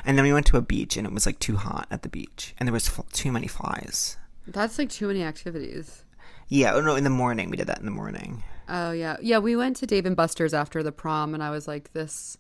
and 0.06 0.18
then 0.18 0.26
we 0.26 0.34
went 0.34 0.46
to 0.46 0.58
a 0.58 0.62
beach 0.62 0.98
and 0.98 1.08
it 1.08 1.14
was 1.14 1.26
like 1.26 1.40
too 1.40 1.56
hot 1.56 1.88
at 1.90 2.02
the 2.02 2.10
beach 2.10 2.54
and 2.60 2.68
there 2.68 2.74
was 2.74 2.90
f- 2.90 3.06
too 3.14 3.32
many 3.32 3.48
flies 3.48 4.18
That's 4.46 4.78
like 4.78 4.90
too 4.90 5.08
many 5.08 5.24
activities. 5.24 6.04
Yeah 6.52 6.74
oh 6.76 6.82
no 6.82 6.96
in 6.96 7.04
the 7.04 7.10
morning 7.10 7.50
we 7.50 7.58
did 7.58 7.68
that 7.68 7.80
in 7.80 7.86
the 7.86 7.92
morning 7.92 8.44
Oh 8.72 8.92
yeah, 8.92 9.18
yeah. 9.22 9.40
We 9.40 9.58
went 9.58 9.76
to 9.78 9.86
Dave 9.86 10.06
and 10.06 10.16
Buster's 10.16 10.54
after 10.54 10.82
the 10.82 10.94
prom, 10.94 11.34
and 11.34 11.44
I 11.44 11.50
was 11.50 11.68
like, 11.68 11.92
"This, 11.92 12.38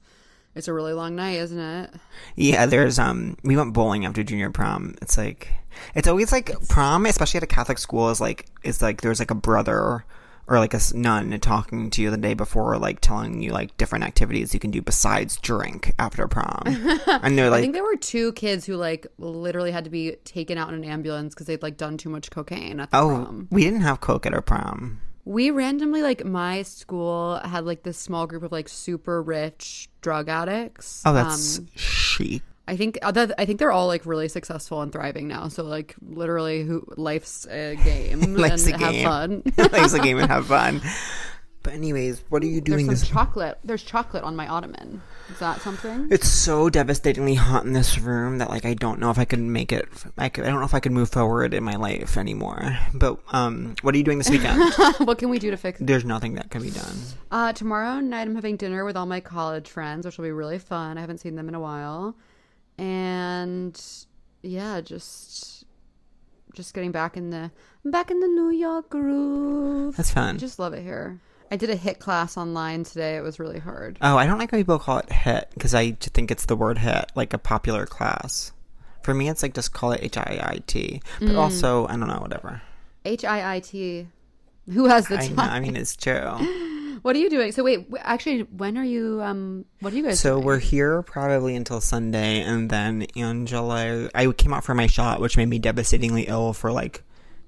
it's 0.55 0.69
a 0.69 0.73
really 0.73 0.93
long 0.93 1.13
night, 1.13 1.35
isn't 1.39 1.59
it?" 1.59 1.93
Yeah, 2.37 2.65
there's 2.67 2.97
um 2.97 3.35
we 3.43 3.57
went 3.57 3.73
bowling 3.73 4.05
after 4.05 4.23
junior 4.23 4.49
prom. 4.49 4.95
It's 5.01 5.17
like 5.17 5.51
it's 5.93 6.07
always 6.07 6.31
like 6.31 6.51
prom, 6.69 7.05
especially 7.05 7.39
at 7.39 7.43
a 7.43 7.47
Catholic 7.47 7.77
school 7.77 8.09
is 8.09 8.21
like 8.21 8.45
it's 8.63 8.81
like 8.81 9.01
there's 9.01 9.19
like 9.19 9.31
a 9.31 9.35
brother 9.35 10.05
or 10.51 10.59
like 10.59 10.73
a 10.73 10.79
nun 10.93 11.39
talking 11.39 11.89
to 11.91 12.01
you 12.01 12.11
the 12.11 12.17
day 12.17 12.33
before 12.33 12.77
like 12.77 12.99
telling 12.99 13.41
you 13.41 13.51
like 13.53 13.75
different 13.77 14.03
activities 14.03 14.53
you 14.53 14.59
can 14.59 14.69
do 14.69 14.81
besides 14.81 15.37
drink 15.37 15.93
after 15.97 16.27
prom. 16.27 16.61
and 17.07 17.37
they're 17.37 17.49
like, 17.49 17.59
I 17.59 17.61
think 17.61 17.73
there 17.73 17.83
were 17.85 17.95
two 17.95 18.33
kids 18.33 18.65
who 18.65 18.75
like 18.75 19.07
literally 19.17 19.71
had 19.71 19.85
to 19.85 19.89
be 19.89 20.17
taken 20.25 20.57
out 20.57 20.67
in 20.69 20.75
an 20.75 20.83
ambulance 20.83 21.33
because 21.33 21.47
they'd 21.47 21.61
like 21.63 21.77
done 21.77 21.97
too 21.97 22.09
much 22.09 22.29
cocaine 22.31 22.79
at 22.81 22.91
the 22.91 22.97
Oh, 22.97 23.07
prom. 23.07 23.47
we 23.49 23.63
didn't 23.63 23.81
have 23.81 24.01
coke 24.01 24.25
at 24.25 24.33
our 24.33 24.41
prom. 24.41 24.99
We 25.23 25.51
randomly 25.51 26.01
like 26.01 26.25
my 26.25 26.63
school 26.63 27.39
had 27.45 27.63
like 27.63 27.83
this 27.83 27.97
small 27.97 28.27
group 28.27 28.43
of 28.43 28.51
like 28.51 28.67
super 28.67 29.21
rich 29.23 29.87
drug 30.01 30.27
addicts. 30.27 31.01
Oh, 31.05 31.13
that's 31.13 31.59
Um, 31.59 31.67
chic. 31.75 32.41
I 32.67 32.77
think 32.77 32.97
other- 33.01 33.33
I 33.37 33.45
think 33.45 33.59
they're 33.59 33.71
all 33.71 33.87
like 33.87 34.05
really 34.05 34.27
successful 34.29 34.81
and 34.81 34.91
thriving 34.91 35.27
now. 35.27 35.47
So 35.49 35.63
like 35.63 35.95
literally, 36.01 36.63
who 36.63 36.85
life's 36.97 37.45
a 37.47 37.75
game 37.75 38.19
Life's 38.35 38.65
and 38.67 38.75
a 38.75 38.85
have 38.85 38.91
game. 38.93 39.05
fun. 39.05 39.43
Life's 39.71 39.93
a 39.93 39.99
game 39.99 40.17
and 40.19 40.29
have 40.29 40.47
fun. 40.47 40.81
But 41.63 41.73
anyways, 41.73 42.23
what 42.29 42.41
are 42.41 42.47
you 42.47 42.53
There's 42.59 42.63
doing 42.77 42.85
some 42.87 42.93
this 42.95 43.07
chocolate. 43.07 43.59
There's 43.63 43.83
chocolate 43.83 44.23
on 44.23 44.35
my 44.35 44.47
ottoman. 44.47 44.99
Is 45.29 45.37
that 45.37 45.61
something? 45.61 46.07
It's 46.09 46.27
so 46.27 46.71
devastatingly 46.71 47.35
hot 47.35 47.65
in 47.65 47.73
this 47.73 47.99
room 47.99 48.39
that 48.39 48.49
like 48.49 48.65
I 48.65 48.73
don't 48.73 48.99
know 48.99 49.11
if 49.11 49.19
I 49.19 49.25
can 49.25 49.51
make 49.53 49.71
it. 49.71 49.87
I, 50.17 50.29
could, 50.29 50.43
I 50.45 50.47
don't 50.49 50.57
know 50.59 50.65
if 50.65 50.73
I 50.73 50.79
can 50.79 50.91
move 50.91 51.11
forward 51.11 51.53
in 51.53 51.63
my 51.63 51.75
life 51.75 52.17
anymore. 52.17 52.79
But 52.95 53.19
um, 53.31 53.75
what 53.83 53.93
are 53.93 53.97
you 53.99 54.03
doing 54.03 54.17
this 54.17 54.31
weekend? 54.31 54.73
what 55.07 55.19
can 55.19 55.29
we 55.29 55.37
do 55.37 55.51
to 55.51 55.57
fix 55.57 55.79
it? 55.79 55.85
There's 55.85 56.03
nothing 56.03 56.33
that 56.33 56.49
can 56.49 56.63
be 56.63 56.71
done. 56.71 56.95
Uh, 57.29 57.53
tomorrow 57.53 57.99
night, 57.99 58.21
I'm 58.23 58.33
having 58.33 58.55
dinner 58.57 58.83
with 58.83 58.97
all 58.97 59.05
my 59.05 59.19
college 59.19 59.69
friends, 59.69 60.03
which 60.07 60.17
will 60.17 60.25
be 60.25 60.31
really 60.31 60.57
fun. 60.57 60.97
I 60.97 61.01
haven't 61.01 61.19
seen 61.19 61.35
them 61.35 61.47
in 61.47 61.53
a 61.53 61.59
while, 61.59 62.15
and 62.81 63.79
yeah, 64.41 64.81
just 64.81 65.65
just 66.53 66.73
getting 66.73 66.91
back 66.91 67.15
in 67.15 67.29
the 67.29 67.51
back 67.85 68.11
in 68.11 68.19
the 68.19 68.27
New 68.27 68.49
York 68.49 68.89
groove. 68.89 69.95
That's 69.95 70.11
fun. 70.11 70.35
I 70.35 70.39
just 70.39 70.59
love 70.59 70.73
it 70.73 70.81
here. 70.83 71.19
I 71.51 71.57
did 71.57 71.69
a 71.69 71.75
hit 71.75 71.99
class 71.99 72.37
online 72.37 72.83
today. 72.83 73.17
It 73.17 73.21
was 73.21 73.37
really 73.39 73.59
hard. 73.59 73.97
oh, 74.01 74.17
I 74.17 74.25
don't 74.25 74.39
like 74.39 74.51
when 74.51 74.61
people 74.61 74.79
call 74.79 74.97
it 74.99 75.11
hit 75.11 75.49
because 75.53 75.75
I 75.75 75.91
think 75.91 76.31
it's 76.31 76.45
the 76.45 76.55
word 76.55 76.77
hit, 76.77 77.11
like 77.15 77.33
a 77.33 77.37
popular 77.37 77.85
class. 77.85 78.51
For 79.03 79.13
me, 79.13 79.29
it's 79.29 79.43
like 79.43 79.53
just 79.53 79.73
call 79.73 79.91
it 79.91 79.99
H 80.03 80.17
I 80.17 80.39
I 80.41 80.59
T. 80.65 81.01
But 81.19 81.29
Mm. 81.31 81.37
also, 81.37 81.85
I 81.87 81.91
don't 81.97 82.07
know, 82.07 82.19
whatever. 82.21 82.61
H 83.05 83.25
I 83.25 83.55
I 83.55 83.59
T. 83.59 84.07
Who 84.71 84.85
has 84.87 85.07
the 85.07 85.17
I, 85.19 85.27
time? 85.27 85.35
know, 85.35 85.43
I 85.43 85.59
mean, 85.59 85.75
it's 85.75 85.95
true. 85.95 86.13
What 87.01 87.15
are 87.15 87.19
you 87.19 87.29
doing? 87.29 87.51
So 87.51 87.63
wait, 87.63 87.87
actually, 87.99 88.41
when 88.41 88.77
are 88.77 88.83
you? 88.83 89.21
Um, 89.21 89.65
what 89.79 89.93
are 89.93 89.95
you 89.95 90.03
guys? 90.03 90.19
So 90.19 90.35
doing? 90.35 90.45
we're 90.45 90.59
here 90.59 91.01
probably 91.03 91.55
until 91.55 91.81
Sunday, 91.81 92.41
and 92.41 92.69
then 92.69 93.07
Angelo. 93.15 94.09
I 94.13 94.31
came 94.31 94.53
out 94.53 94.63
for 94.63 94.75
my 94.75 94.87
shot, 94.87 95.19
which 95.21 95.37
made 95.37 95.49
me 95.49 95.59
devastatingly 95.59 96.23
ill 96.23 96.53
for 96.53 96.71
like 96.71 97.03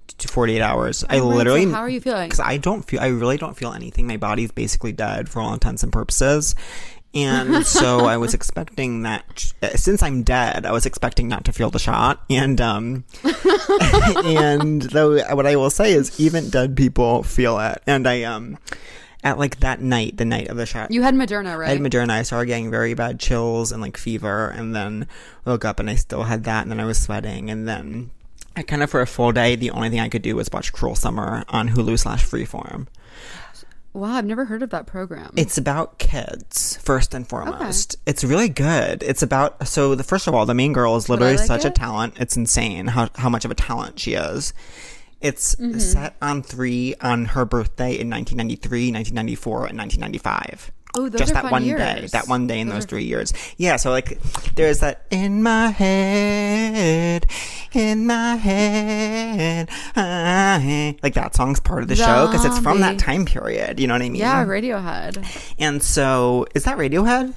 t- 0.08 0.28
48 0.28 0.62
hours. 0.62 1.04
I 1.10 1.18
so 1.18 1.28
literally. 1.28 1.70
how 1.70 1.80
are 1.82 1.90
you 1.90 2.02
feeling? 2.02 2.30
Because 2.30 2.40
I 2.40 2.58
don't 2.58 2.84
feel. 2.84 3.00
I 3.00 3.08
really 3.08 3.38
don't 3.38 3.56
feel 3.56 3.74
anything. 3.74 4.08
My 4.08 4.18
body's 4.18 4.52
basically 4.52 4.92
dead 4.92 5.30
for 5.30 5.42
all 5.42 5.54
intents 5.54 5.84
and 5.84 5.92
purposes. 5.92 6.56
And 7.16 7.66
so 7.68 8.06
I 8.06 8.18
was 8.18 8.34
expecting 8.34 9.04
that 9.04 9.54
since 9.76 10.02
I'm 10.02 10.24
dead, 10.24 10.66
I 10.66 10.72
was 10.72 10.86
expecting 10.86 11.28
not 11.28 11.46
to 11.46 11.54
feel 11.54 11.70
the 11.70 11.80
shot. 11.80 12.24
And 12.30 12.60
um 12.60 13.06
and 14.26 14.82
though 14.82 15.24
what 15.36 15.46
I 15.46 15.56
will 15.56 15.70
say 15.70 15.94
is 15.94 16.20
even 16.20 16.50
dead 16.50 16.76
people 16.76 17.24
feel 17.24 17.60
it. 17.60 17.82
And 17.86 18.08
I 18.08 18.24
um 18.24 18.58
at 19.24 19.40
like 19.40 19.60
that 19.62 19.82
night, 19.82 20.18
the 20.18 20.26
night 20.26 20.50
of 20.50 20.58
the 20.58 20.66
shot, 20.66 20.92
you 20.92 21.02
had 21.02 21.16
Moderna, 21.16 21.58
right? 21.58 21.70
I 21.70 21.74
had 21.74 21.82
Moderna. 21.82 22.12
I 22.12 22.24
started 22.24 22.48
getting 22.48 22.70
very 22.70 22.94
bad 22.94 23.20
chills 23.20 23.72
and 23.72 23.82
like 23.82 23.98
fever, 23.98 24.50
and 24.50 24.76
then 24.76 25.08
woke 25.46 25.66
up 25.66 25.80
and 25.80 25.90
I 25.90 25.96
still 25.96 26.24
had 26.24 26.44
that, 26.46 26.64
and 26.64 26.72
then 26.72 26.80
I 26.80 26.86
was 26.86 27.02
sweating, 27.02 27.50
and 27.50 27.68
then 27.68 28.12
I 28.56 28.64
kind 28.64 28.84
of 28.84 28.90
for 28.90 29.02
a 29.02 29.08
full 29.08 29.32
day, 29.32 29.56
the 29.56 29.72
only 29.72 29.90
thing 29.90 30.00
I 30.00 30.10
could 30.10 30.22
do 30.22 30.36
was 30.36 30.50
watch 30.52 30.74
Cruel 30.74 30.96
Summer 30.96 31.44
on 31.50 31.70
Hulu 31.70 31.98
slash 31.98 32.24
Freeform. 32.24 32.88
wow, 33.94 34.14
I've 34.14 34.26
never 34.26 34.46
heard 34.46 34.62
of 34.62 34.70
that 34.72 34.86
program. 34.86 35.32
It's 35.36 35.58
about 35.58 35.98
kids 35.98 36.78
first 36.78 37.14
and 37.14 37.28
foremost. 37.28 37.96
It's 38.06 38.24
really 38.24 38.50
good. 38.50 39.02
It's 39.04 39.24
about 39.24 39.68
so 39.68 39.96
the 39.96 40.04
first 40.04 40.28
of 40.28 40.36
all, 40.36 40.46
the 40.46 40.54
main 40.54 40.74
girl 40.74 40.96
is 40.98 41.10
literally 41.10 41.38
like 41.38 41.48
such 41.48 41.66
a 41.66 41.72
talent. 41.72 42.16
It's 42.20 42.38
insane 42.38 42.88
how 42.88 43.10
how 43.16 43.30
much 43.30 43.46
of 43.46 43.52
a 43.52 43.56
talent 43.56 44.00
she 44.00 44.14
is. 44.14 44.54
It's 45.24 45.56
Mm-hmm. 45.56 45.80
set 45.80 46.16
on 46.22 46.44
three 46.44 46.94
on 47.02 47.26
her 47.26 47.46
birthday 47.46 47.98
in 47.98 48.10
1993, 48.10 48.92
1994, 48.92 49.68
and 49.68 49.78
1995. 49.80 50.72
Oh, 50.96 51.10
those 51.10 51.32
are 51.32 51.42
fun 51.50 51.64
years. 51.66 51.80
just 51.80 51.84
that 51.84 51.88
one 51.88 51.96
day, 51.98 52.08
that 52.12 52.28
one 52.28 52.46
day 52.46 52.60
in 52.60 52.68
Those 52.68 52.76
those 52.76 52.84
are- 52.84 52.88
three 52.90 53.04
years. 53.06 53.34
Yeah, 53.58 53.78
so 53.78 53.90
like 53.90 54.20
there's 54.54 54.80
that 54.82 55.06
in 55.10 55.42
my 55.42 55.70
head, 55.70 57.26
in 57.72 58.06
my 58.06 58.36
head. 58.36 59.70
I- 59.96 60.96
Like 61.02 61.16
that 61.16 61.34
song's 61.36 61.60
part 61.60 61.82
of 61.82 61.88
the 61.90 61.96
show 61.96 62.28
because 62.28 62.46
it's 62.46 62.60
from 62.60 62.82
that 62.82 63.00
time 63.00 63.26
period. 63.26 63.80
You 63.80 63.88
know 63.88 63.96
what 63.96 64.02
I 64.04 64.10
mean? 64.10 64.16
Yeah, 64.22 64.46
Radiohead. 64.46 65.26
And 65.58 65.82
so, 65.82 66.46
is 66.54 66.66
that 66.66 66.78
Radiohead? 66.78 67.34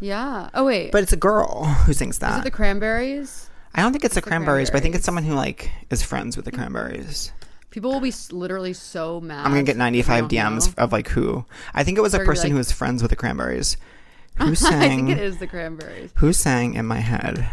Yeah. 0.00 0.50
Oh 0.54 0.64
wait, 0.66 0.92
But 0.92 1.02
it's 1.02 1.12
a 1.12 1.16
girl 1.16 1.64
who 1.64 1.92
sings 1.94 2.18
that. 2.18 2.32
Is 2.34 2.38
it 2.40 2.44
the 2.44 2.50
Cranberries? 2.50 3.47
I 3.78 3.82
don't 3.82 3.92
think 3.92 4.04
it's, 4.04 4.16
the 4.16 4.20
the 4.20 4.26
Cranberries, 4.26 4.70
but 4.70 4.78
I 4.78 4.80
think 4.80 4.96
it's 4.96 5.04
someone 5.04 5.22
who 5.22 5.34
like 5.34 5.70
is 5.88 6.02
friends 6.02 6.34
with 6.34 6.44
the 6.44 6.50
Cranberries. 6.50 7.32
People 7.70 7.92
will 7.92 8.00
be 8.00 8.12
literally 8.32 8.72
so 8.72 9.20
mad. 9.20 9.44
I'm 9.44 9.52
gonna 9.52 9.62
get 9.62 9.76
95 9.76 10.24
DMs 10.24 10.76
know. 10.76 10.82
of 10.82 10.90
like 10.90 11.06
who. 11.06 11.44
I 11.74 11.84
think 11.84 11.96
it 11.96 12.00
was 12.00 12.12
a 12.12 12.16
They're 12.16 12.24
gonna 12.24 12.32
person 12.34 12.44
like- 12.48 12.52
who 12.52 12.58
was 12.58 12.72
friends 12.72 13.02
with 13.02 13.10
the 13.10 13.16
Cranberries. 13.16 13.76
Who 14.38 14.54
sang? 14.54 14.74
I 14.82 14.88
think 14.88 15.10
it 15.10 15.18
is 15.18 15.38
the 15.38 15.48
Cranberries. 15.48 16.12
who 16.14 16.32
sang 16.32 16.74
in 16.74 16.86
my 16.86 17.00
head? 17.00 17.44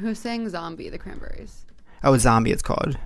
Who 0.00 0.14
sang 0.14 0.48
"Zombie"? 0.48 0.88
The 0.88 0.96
Cranberries. 0.96 1.66
Oh, 2.02 2.16
Zombie. 2.16 2.50
It's 2.50 2.62
called. 2.62 2.98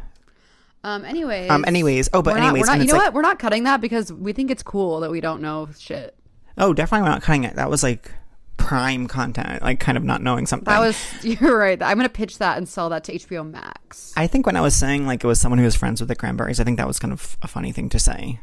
Um. 0.84 1.04
Anyways. 1.04 1.50
Um. 1.50 1.64
Anyways. 1.66 2.08
Oh, 2.12 2.22
but 2.22 2.34
we're 2.34 2.40
not, 2.40 2.50
anyways. 2.50 2.68
we're 2.68 2.76
not, 2.76 2.80
you 2.80 2.86
know 2.86 2.92
like, 2.94 3.06
what? 3.06 3.14
We're 3.14 3.22
not 3.22 3.38
cutting 3.40 3.64
that 3.64 3.80
because 3.80 4.12
we 4.12 4.32
think 4.32 4.52
it's 4.52 4.62
cool 4.62 5.00
that 5.00 5.10
we 5.10 5.20
don't 5.20 5.42
know 5.42 5.68
shit. 5.76 6.16
Oh, 6.56 6.72
definitely 6.72 7.02
we're 7.08 7.14
not 7.14 7.22
cutting 7.22 7.42
it. 7.42 7.56
That 7.56 7.70
was 7.70 7.82
like 7.82 8.12
prime 8.58 9.06
content. 9.08 9.62
Like 9.62 9.80
kind 9.80 9.96
of 9.96 10.04
not 10.04 10.20
knowing 10.22 10.44
something. 10.46 10.66
That 10.66 10.80
was 10.80 10.96
you're 11.24 11.56
right. 11.56 11.82
I'm 11.82 11.96
gonna 11.96 12.08
pitch 12.10 12.36
that 12.38 12.58
and 12.58 12.68
sell 12.68 12.90
that 12.90 13.04
to 13.04 13.12
HBO 13.14 13.50
Max. 13.50 14.12
I 14.16 14.26
think 14.26 14.44
when 14.44 14.56
I 14.56 14.60
was 14.60 14.76
saying 14.76 15.06
like 15.06 15.24
it 15.24 15.26
was 15.26 15.40
someone 15.40 15.58
who 15.58 15.64
was 15.64 15.74
friends 15.74 16.00
with 16.00 16.08
the 16.08 16.14
Cranberries, 16.16 16.60
I 16.60 16.64
think 16.64 16.76
that 16.76 16.86
was 16.86 16.98
kind 16.98 17.12
of 17.12 17.38
a 17.40 17.48
funny 17.48 17.72
thing 17.72 17.88
to 17.88 17.98
say. 17.98 18.40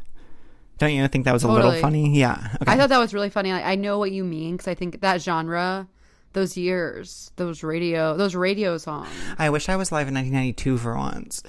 Don't 0.78 0.92
you 0.92 1.06
think 1.08 1.24
that 1.24 1.32
was 1.32 1.42
a 1.44 1.48
little 1.48 1.72
funny? 1.72 2.18
Yeah. 2.18 2.48
Okay. 2.60 2.70
I 2.72 2.76
thought 2.76 2.90
that 2.90 2.98
was 2.98 3.14
really 3.14 3.30
funny. 3.30 3.50
I, 3.52 3.72
I 3.72 3.74
know 3.76 3.98
what 3.98 4.10
you 4.12 4.24
mean 4.24 4.56
because 4.56 4.68
I 4.68 4.74
think 4.74 5.00
that 5.00 5.22
genre, 5.22 5.88
those 6.34 6.54
years, 6.54 7.30
those 7.36 7.62
radio, 7.62 8.14
those 8.14 8.34
radio 8.34 8.76
songs. 8.76 9.08
I 9.38 9.48
wish 9.48 9.70
I 9.70 9.76
was 9.76 9.90
live 9.90 10.06
in 10.08 10.12
1992 10.14 10.76
for 10.76 10.94
once, 10.94 11.42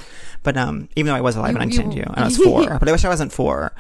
but 0.43 0.55
um, 0.55 0.87
even 0.95 1.07
though 1.11 1.17
I 1.17 1.21
was 1.21 1.35
alive 1.35 1.55
in 1.57 1.61
You- 1.69 1.75
you- 1.75 1.83
1992, 1.83 2.13
and 2.13 2.23
I 2.23 2.25
was 2.25 2.37
four, 2.37 2.79
but 2.79 2.87
I 2.87 2.91
wish 2.93 3.03
I 3.03 3.09
wasn't 3.09 3.33
four 3.33 3.73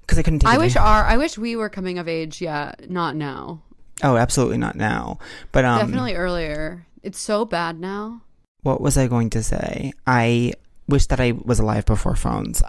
because 0.00 0.18
I 0.18 0.22
couldn't 0.22 0.38
take. 0.38 0.48
I 0.48 0.54
it 0.54 0.58
wish 0.58 0.76
our 0.76 1.04
I 1.04 1.18
wish 1.18 1.36
we 1.36 1.54
were 1.56 1.68
coming 1.68 1.98
of 1.98 2.08
age. 2.08 2.40
Yeah, 2.40 2.72
not 2.88 3.16
now. 3.16 3.60
Oh, 4.02 4.16
absolutely 4.16 4.58
not 4.58 4.76
now. 4.76 5.18
But 5.52 5.64
um, 5.64 5.80
Definitely 5.80 6.14
earlier. 6.14 6.86
It's 7.02 7.18
so 7.18 7.44
bad 7.44 7.78
now. 7.80 8.22
what 8.62 8.80
was 8.80 8.96
I 8.98 9.06
going 9.06 9.30
to 9.30 9.42
say? 9.42 9.92
I 10.06 10.52
wish 10.88 11.06
that 11.06 11.20
I 11.20 11.32
was 11.32 11.58
alive 11.60 11.86
before 11.86 12.16
phones. 12.16 12.62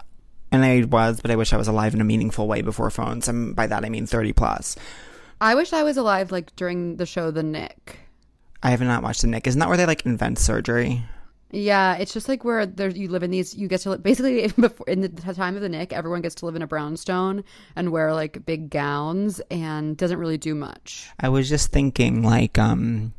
And 0.50 0.64
I 0.64 0.84
was, 0.84 1.20
but 1.20 1.30
I 1.30 1.36
wish 1.36 1.52
I 1.52 1.56
was 1.56 1.68
alive 1.68 1.94
in 1.94 2.00
a 2.00 2.04
meaningful 2.04 2.46
way 2.46 2.60
before 2.62 2.90
phones. 2.90 3.28
And 3.28 3.56
by 3.56 3.66
that 3.66 3.84
I 3.84 3.88
mean 3.88 4.06
30 4.06 4.32
plus. 4.32 4.76
I 5.40 5.54
wish 5.54 5.72
I 5.72 5.82
was 5.82 5.96
alive 5.96 6.30
like 6.30 6.54
during 6.56 6.96
the 6.96 7.06
show 7.06 7.30
The 7.30 7.42
Knick. 7.42 7.98
I 8.62 8.70
have 8.70 8.80
not 8.80 9.02
watched 9.02 9.22
the 9.22 9.28
Knick. 9.28 9.46
Isn't 9.46 9.58
that 9.60 9.68
where 9.68 9.76
they 9.76 9.86
like 9.86 10.06
invent 10.06 10.38
surgery? 10.38 11.02
Yeah, 11.52 11.96
it's 11.96 12.14
just 12.14 12.28
like 12.28 12.44
where 12.44 12.64
there 12.64 12.88
you 12.88 13.08
live 13.08 13.22
in 13.22 13.30
these. 13.30 13.54
You 13.54 13.68
get 13.68 13.82
to 13.82 13.90
li- 13.90 13.98
basically 13.98 14.48
before 14.58 14.86
in 14.88 15.02
the 15.02 15.08
time 15.08 15.54
of 15.54 15.62
the 15.62 15.68
Knick, 15.68 15.92
everyone 15.92 16.22
gets 16.22 16.34
to 16.36 16.46
live 16.46 16.56
in 16.56 16.62
a 16.62 16.66
brownstone 16.66 17.44
and 17.76 17.92
wear 17.92 18.14
like 18.14 18.44
big 18.46 18.70
gowns 18.70 19.40
and 19.50 19.96
doesn't 19.96 20.18
really 20.18 20.38
do 20.38 20.54
much. 20.54 21.10
I 21.20 21.28
was 21.28 21.50
just 21.50 21.70
thinking, 21.70 22.22
like, 22.22 22.58
um, 22.58 23.12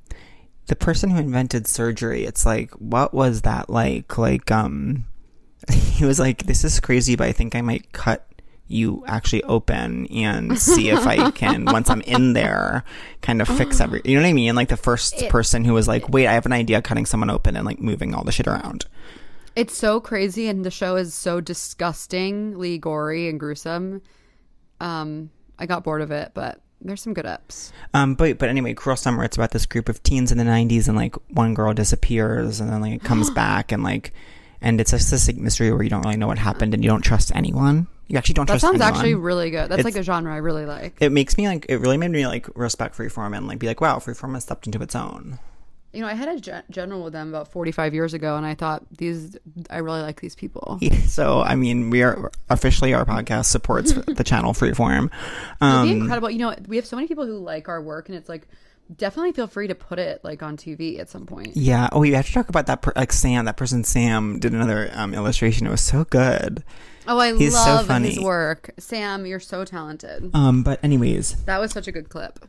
the 0.66 0.76
person 0.76 1.12
who 1.12 1.20
invented 1.20 1.68
surgery, 1.68 2.26
it's 2.26 2.46
like, 2.46 2.72
what 2.72 3.14
was 3.14 3.44
that 3.44 3.70
like? 3.70 4.18
Like, 4.18 4.50
um, 4.52 5.06
he 5.72 6.04
was 6.04 6.20
like, 6.20 6.44
this 6.44 6.64
is 6.64 6.80
crazy, 6.80 7.16
but 7.16 7.28
I 7.28 7.34
think 7.34 7.56
I 7.56 7.62
might 7.62 7.92
cut 7.92 8.28
you 8.74 9.04
actually 9.08 9.44
open 9.44 10.08
and 10.08 10.60
see 10.60 10.90
if 10.90 11.06
I 11.06 11.32
can, 11.32 11.66
once 11.66 11.90
I'm 11.90 12.02
in 12.02 12.34
there, 12.34 12.84
kind 13.22 13.42
of 13.42 13.48
fix 13.48 13.80
every, 13.80 14.02
you 14.04 14.16
know 14.16 14.24
what 14.24 14.30
I 14.30 14.34
mean? 14.34 14.56
Like 14.56 14.70
the 14.70 14.78
first 14.78 15.30
person 15.30 15.64
who 15.64 15.74
was 15.74 15.88
like, 15.88 16.10
wait, 16.10 16.28
I 16.28 16.34
have 16.34 16.46
an 16.46 16.54
idea 16.54 16.82
cutting 16.82 17.06
someone 17.06 17.30
open 17.30 17.56
and 17.56 17.66
like 17.66 17.80
moving 17.80 18.14
all 18.14 18.24
the 18.24 18.32
shit 18.32 18.48
around. 18.48 18.86
It's 19.56 19.78
so 19.78 20.00
crazy, 20.00 20.48
and 20.48 20.66
the 20.66 20.72
show 20.72 20.96
is 20.96 21.14
so 21.14 21.40
disgustingly 21.40 22.80
gory 22.80 23.30
and 23.30 23.40
gruesome. 23.40 24.02
Um, 24.80 25.30
I 25.60 25.68
got 25.68 25.84
bored 25.84 26.02
of 26.02 26.12
it, 26.12 26.32
but 26.34 26.60
there's 26.82 27.02
some 27.02 27.14
good 27.14 27.28
ups. 27.28 27.72
Um, 27.94 28.16
but 28.16 28.40
but 28.40 28.50
anyway, 28.50 28.74
Cruel 28.74 28.96
Summer. 28.96 29.24
It's 29.24 29.38
about 29.38 29.52
this 29.52 29.68
group 29.68 29.90
of 29.90 30.02
teens 30.02 30.32
in 30.32 30.40
the 30.40 30.44
'90s, 30.44 30.88
and 30.88 30.98
like 30.98 31.16
one 31.30 31.54
girl 31.54 31.74
disappears, 31.74 32.60
and 32.60 32.70
then 32.70 32.82
like 32.82 32.94
it 32.94 33.04
comes 33.04 33.30
back, 33.36 33.72
and 33.72 33.84
like, 33.84 34.12
and 34.64 34.82
it's 34.82 34.92
just 34.92 35.12
this 35.12 35.32
mystery 35.36 35.72
where 35.72 35.84
you 35.84 35.90
don't 35.90 36.02
really 36.04 36.18
know 36.18 36.28
what 36.28 36.40
happened, 36.40 36.74
and 36.74 36.84
you 36.84 36.90
don't 36.90 37.02
trust 37.02 37.32
anyone. 37.36 37.88
You 38.08 38.18
actually 38.18 38.34
don't 38.34 38.48
That 38.48 38.60
trust. 38.60 38.64
That 38.64 38.68
sounds 38.68 38.82
anyone. 38.82 38.96
actually 38.98 39.16
really 39.16 39.52
good. 39.52 39.70
That's 39.70 39.84
like 39.84 39.96
a 39.96 40.04
genre 40.04 40.34
I 40.34 40.38
really 40.38 40.66
like. 40.66 40.96
It 41.00 41.12
makes 41.12 41.38
me 41.38 41.48
like. 41.48 41.66
It 41.70 41.78
really 41.78 41.98
made 41.98 42.12
me 42.12 42.26
like 42.28 42.48
respect 42.56 42.98
Freeform 42.98 43.36
and 43.38 43.48
like 43.48 43.60
be 43.60 43.68
like, 43.68 43.80
wow, 43.82 43.98
Freeform 44.00 44.34
has 44.34 44.44
stepped 44.44 44.66
into 44.66 44.82
its 44.82 44.96
own. 44.96 45.40
You 45.94 46.02
know, 46.02 46.08
I 46.08 46.16
had 46.16 46.28
a 46.28 46.40
gen- 46.40 46.64
general 46.72 47.04
with 47.04 47.14
them 47.14 47.30
about 47.30 47.50
45 47.52 47.94
years 47.94 48.16
ago, 48.16 48.36
and 48.36 48.46
I 48.48 48.56
thought 48.56 48.84
these, 48.98 49.38
I 49.70 49.78
really 49.78 50.02
like 50.02 50.22
these 50.22 50.34
people. 50.36 50.80
So 51.06 51.42
I 51.42 51.54
mean, 51.56 51.92
we 51.92 52.02
are 52.02 52.32
officially 52.50 52.96
our 52.96 53.06
podcast 53.06 53.46
supports 53.46 53.94
the 54.08 54.24
channel 54.24 54.54
Freeform. 54.54 55.06
It'd 55.06 55.12
Um, 55.62 55.88
be 55.88 55.92
incredible. 55.92 56.32
You 56.32 56.40
know, 56.40 56.56
we 56.68 56.78
have 56.78 56.88
so 56.88 56.96
many 56.96 57.08
people 57.08 57.28
who 57.28 57.38
like 57.38 57.70
our 57.70 57.80
work, 57.82 58.10
and 58.10 58.18
it's 58.18 58.28
like, 58.28 58.48
definitely 58.96 59.32
feel 59.32 59.48
free 59.48 59.68
to 59.68 59.76
put 59.76 60.00
it 60.00 60.22
like 60.24 60.42
on 60.44 60.58
TV 60.58 61.00
at 61.00 61.10
some 61.10 61.26
point. 61.26 61.56
yeah. 61.56 61.90
Oh, 61.92 62.04
you 62.04 62.16
have 62.16 62.26
to 62.26 62.34
talk 62.34 62.50
about 62.50 62.68
that. 62.68 62.82
Per- 62.82 62.94
like 62.96 63.12
Sam, 63.14 63.46
that 63.46 63.58
person 63.58 63.84
Sam 63.84 64.40
did 64.40 64.54
another 64.54 64.90
um, 64.94 65.14
illustration. 65.14 65.68
It 65.68 65.72
was 65.72 65.82
so 65.82 66.04
good. 66.06 66.64
Oh, 67.08 67.20
I 67.20 67.36
He's 67.36 67.54
so 67.54 67.60
love 67.60 67.90
his 68.04 68.20
work. 68.20 68.72
Sam, 68.80 69.26
you're 69.26 69.40
so 69.42 69.66
talented. 69.66 70.32
Um, 70.34 70.64
but 70.64 70.82
anyways, 70.84 71.44
That 71.46 71.60
was 71.60 71.72
such 71.72 71.88
a 71.88 71.92
good 71.92 72.08
clip. 72.10 72.40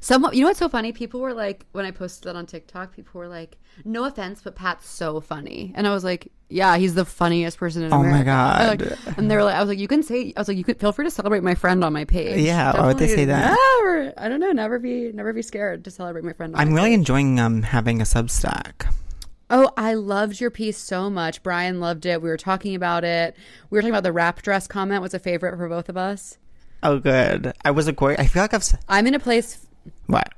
Some, 0.00 0.28
you 0.32 0.40
know 0.42 0.48
what's 0.48 0.58
so 0.58 0.68
funny? 0.68 0.92
People 0.92 1.20
were 1.20 1.34
like, 1.34 1.64
when 1.72 1.84
I 1.84 1.90
posted 1.90 2.24
that 2.24 2.36
on 2.36 2.46
TikTok, 2.46 2.94
people 2.94 3.18
were 3.20 3.28
like, 3.28 3.56
"No 3.84 4.04
offense, 4.04 4.40
but 4.42 4.54
Pat's 4.54 4.88
so 4.88 5.20
funny," 5.20 5.72
and 5.76 5.86
I 5.86 5.92
was 5.94 6.04
like, 6.04 6.30
"Yeah, 6.48 6.76
he's 6.76 6.94
the 6.94 7.04
funniest 7.04 7.58
person 7.58 7.82
in 7.82 7.90
the 7.90 7.96
world. 7.96 8.06
Oh 8.06 8.10
my 8.10 8.22
God. 8.24 8.80
Like- 8.80 9.18
and 9.18 9.30
they 9.30 9.36
were 9.36 9.44
like, 9.44 9.54
"I 9.54 9.60
was 9.60 9.68
like, 9.68 9.78
you 9.78 9.88
can 9.88 10.02
say," 10.02 10.32
I 10.36 10.40
was 10.40 10.48
like, 10.48 10.56
"You 10.56 10.64
could 10.64 10.78
feel 10.80 10.92
free 10.92 11.04
to 11.04 11.10
celebrate 11.10 11.42
my 11.42 11.54
friend 11.54 11.82
on 11.84 11.92
my 11.92 12.04
page." 12.04 12.40
Yeah, 12.40 12.72
why 12.78 12.86
would 12.88 12.98
they 12.98 13.08
say 13.08 13.24
that? 13.26 13.56
Never, 13.82 14.12
I 14.16 14.28
don't 14.28 14.40
know. 14.40 14.52
Never 14.52 14.78
be, 14.78 15.12
never 15.12 15.32
be 15.32 15.42
scared 15.42 15.84
to 15.84 15.90
celebrate 15.90 16.24
my 16.24 16.32
friend. 16.32 16.54
On 16.54 16.60
I'm 16.60 16.70
my 16.70 16.76
really 16.76 16.90
page. 16.90 16.98
enjoying 16.98 17.40
um 17.40 17.62
having 17.62 18.00
a 18.00 18.04
Substack. 18.04 18.92
Oh, 19.50 19.70
I 19.78 19.94
loved 19.94 20.40
your 20.42 20.50
piece 20.50 20.76
so 20.76 21.08
much. 21.08 21.42
Brian 21.42 21.80
loved 21.80 22.04
it. 22.04 22.20
We 22.20 22.28
were 22.28 22.36
talking 22.36 22.74
about 22.74 23.02
it. 23.02 23.34
We 23.70 23.76
were 23.76 23.80
talking 23.82 23.94
about 23.94 24.02
the 24.02 24.12
wrap 24.12 24.42
dress 24.42 24.66
comment 24.66 25.00
was 25.00 25.14
a 25.14 25.18
favorite 25.18 25.56
for 25.56 25.68
both 25.70 25.88
of 25.88 25.96
us. 25.96 26.36
Oh, 26.82 26.98
good. 26.98 27.52
I 27.64 27.70
was 27.70 27.88
a 27.88 27.92
great. 27.92 28.20
I 28.20 28.26
feel 28.26 28.42
like 28.42 28.52
I've 28.54 28.64
I'm 28.88 29.06
in 29.06 29.14
a 29.14 29.18
place 29.18 29.66
what? 30.06 30.28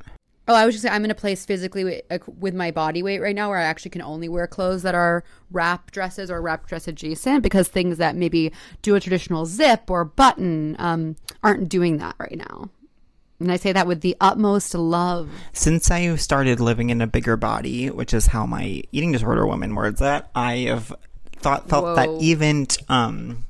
Oh, 0.49 0.55
I 0.55 0.67
was 0.67 0.75
just 0.75 0.83
saying, 0.83 0.93
I'm 0.93 1.05
in 1.05 1.13
a 1.13 1.15
place 1.15 1.47
physically 1.47 1.85
with, 1.85 2.03
with 2.41 2.55
my 2.55 2.73
body 2.73 3.05
weight 3.05 3.21
right 3.21 3.37
now 3.37 3.51
where 3.51 3.59
I 3.59 3.63
actually 3.63 3.93
can 3.93 4.03
only 4.03 4.29
wear 4.29 4.49
clothes 4.49 4.83
that 4.83 4.97
are 4.97 5.23
wrap 5.53 5.93
dresses 5.93 6.29
or 6.29 6.43
wrap 6.43 6.67
dress 6.67 6.89
adjacent 6.89 7.45
because 7.45 7.69
things 7.69 7.99
that 7.99 8.17
maybe 8.17 8.53
do 8.83 8.97
a 8.97 9.01
traditional 9.01 9.47
zip 9.47 9.89
or 9.89 10.05
button 10.05 10.75
um, 10.81 11.15
aren't 11.45 11.69
doing 11.69 11.99
that 11.99 12.17
right 12.19 12.37
now. 12.37 12.69
And 13.39 13.53
I 13.53 13.57
say 13.57 13.73
that 13.73 13.87
with 13.87 14.01
the 14.01 14.17
utmost 14.21 14.75
love. 14.75 15.31
Since 15.53 15.91
I 15.91 16.17
started 16.17 16.59
living 16.59 16.91
in 16.91 17.01
a 17.01 17.07
bigger 17.07 17.37
body, 17.37 17.89
which 17.89 18.13
is 18.13 18.27
how 18.27 18.45
my 18.45 18.83
eating 18.91 19.13
disorder 19.13 19.47
woman 19.47 19.77
words 19.77 20.01
that, 20.01 20.31
I 20.35 20.57
have 20.57 20.93
thought 21.37 21.69
felt 21.69 21.97
that 21.97 22.09
even 22.21 22.67
um 22.89 23.47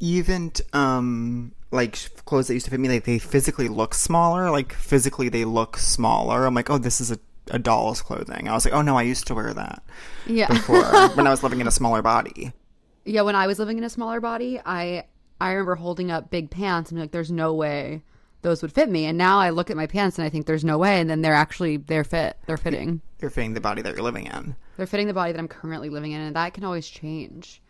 even 0.00 0.52
um 0.72 1.52
like 1.70 1.96
clothes 2.24 2.48
that 2.48 2.54
used 2.54 2.64
to 2.64 2.70
fit 2.70 2.80
me 2.80 2.88
like 2.88 3.04
they 3.04 3.18
physically 3.18 3.68
look 3.68 3.94
smaller 3.94 4.50
like 4.50 4.72
physically 4.72 5.28
they 5.28 5.44
look 5.44 5.76
smaller 5.76 6.46
i'm 6.46 6.54
like 6.54 6.70
oh 6.70 6.78
this 6.78 7.00
is 7.00 7.10
a, 7.10 7.18
a 7.50 7.58
doll's 7.58 8.00
clothing 8.00 8.48
i 8.48 8.54
was 8.54 8.64
like 8.64 8.72
oh 8.74 8.80
no 8.82 8.96
i 8.96 9.02
used 9.02 9.26
to 9.26 9.34
wear 9.34 9.52
that 9.52 9.82
Yeah. 10.26 10.48
before 10.48 10.82
when 11.14 11.26
i 11.26 11.30
was 11.30 11.42
living 11.42 11.60
in 11.60 11.66
a 11.66 11.70
smaller 11.72 12.02
body 12.02 12.52
yeah, 13.04 13.22
when 13.22 13.36
I 13.36 13.46
was 13.46 13.58
living 13.58 13.78
in 13.78 13.84
a 13.84 13.88
smaller 13.88 14.20
body, 14.20 14.60
I 14.66 15.04
I 15.40 15.52
remember 15.52 15.76
holding 15.76 16.10
up 16.10 16.28
big 16.28 16.50
pants 16.50 16.90
and 16.90 16.98
be 16.98 17.00
like, 17.00 17.10
there's 17.10 17.30
no 17.30 17.54
way 17.54 18.02
those 18.42 18.60
would 18.60 18.70
fit 18.72 18.90
me. 18.90 19.06
And 19.06 19.16
now 19.16 19.38
I 19.38 19.48
look 19.48 19.70
at 19.70 19.78
my 19.78 19.86
pants 19.86 20.18
and 20.18 20.26
I 20.26 20.28
think 20.28 20.44
there's 20.44 20.62
no 20.64 20.76
way. 20.76 21.00
And 21.00 21.08
then 21.08 21.22
they're 21.22 21.32
actually, 21.32 21.78
they're 21.78 22.04
fit. 22.04 22.36
They're 22.44 22.58
fitting. 22.58 23.00
you're 23.22 23.30
fitting 23.30 23.54
the 23.54 23.62
body 23.62 23.80
that 23.80 23.94
you're 23.94 24.02
living 24.04 24.26
in 24.26 24.56
They're 24.76 24.86
fitting 24.86 25.06
the 25.06 25.14
body 25.14 25.32
that 25.32 25.38
I'm 25.38 25.48
currently 25.48 25.88
living 25.88 26.12
in, 26.12 26.20
and 26.20 26.36
that 26.36 26.52
can 26.52 26.64
always 26.64 26.86
change. 26.86 27.62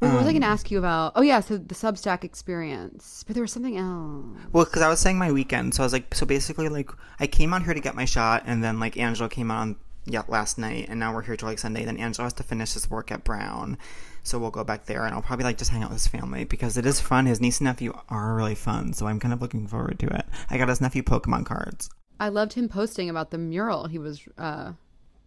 Wait, 0.00 0.08
what 0.08 0.18
was 0.18 0.26
I 0.26 0.32
going 0.32 0.42
to 0.42 0.48
ask 0.48 0.70
you 0.70 0.78
about? 0.78 1.12
Oh 1.16 1.22
yeah, 1.22 1.40
so 1.40 1.56
the 1.56 1.74
Substack 1.74 2.22
experience, 2.22 3.24
but 3.26 3.34
there 3.34 3.42
was 3.42 3.50
something 3.50 3.76
else. 3.76 4.38
Well, 4.52 4.64
because 4.64 4.82
I 4.82 4.88
was 4.88 5.00
saying 5.00 5.18
my 5.18 5.32
weekend, 5.32 5.74
so 5.74 5.82
I 5.82 5.86
was 5.86 5.92
like, 5.92 6.14
so 6.14 6.24
basically, 6.24 6.68
like, 6.68 6.90
I 7.18 7.26
came 7.26 7.52
out 7.52 7.64
here 7.64 7.74
to 7.74 7.80
get 7.80 7.96
my 7.96 8.04
shot, 8.04 8.44
and 8.46 8.62
then 8.62 8.78
like 8.78 8.96
Angelo 8.96 9.28
came 9.28 9.50
on 9.50 9.76
yeah 10.04 10.22
last 10.28 10.56
night, 10.56 10.86
and 10.88 11.00
now 11.00 11.12
we're 11.12 11.22
here 11.22 11.36
till 11.36 11.48
like 11.48 11.58
Sunday. 11.58 11.84
Then 11.84 11.96
Angelo 11.96 12.26
has 12.26 12.32
to 12.34 12.44
finish 12.44 12.74
his 12.74 12.88
work 12.88 13.10
at 13.10 13.24
Brown, 13.24 13.76
so 14.22 14.38
we'll 14.38 14.52
go 14.52 14.62
back 14.62 14.86
there, 14.86 15.04
and 15.04 15.14
I'll 15.14 15.22
probably 15.22 15.44
like 15.44 15.58
just 15.58 15.72
hang 15.72 15.82
out 15.82 15.90
with 15.90 15.98
his 15.98 16.06
family 16.06 16.44
because 16.44 16.76
it 16.76 16.86
is 16.86 17.00
fun. 17.00 17.26
His 17.26 17.40
niece 17.40 17.58
and 17.58 17.66
nephew 17.66 17.92
are 18.08 18.36
really 18.36 18.54
fun, 18.54 18.92
so 18.92 19.06
I'm 19.08 19.18
kind 19.18 19.34
of 19.34 19.42
looking 19.42 19.66
forward 19.66 19.98
to 19.98 20.06
it. 20.06 20.26
I 20.48 20.58
got 20.58 20.68
his 20.68 20.80
nephew 20.80 21.02
Pokemon 21.02 21.44
cards. 21.44 21.90
I 22.20 22.28
loved 22.28 22.52
him 22.52 22.68
posting 22.68 23.10
about 23.10 23.30
the 23.30 23.38
mural 23.38 23.86
he 23.86 23.98
was 23.98 24.22
uh, 24.38 24.72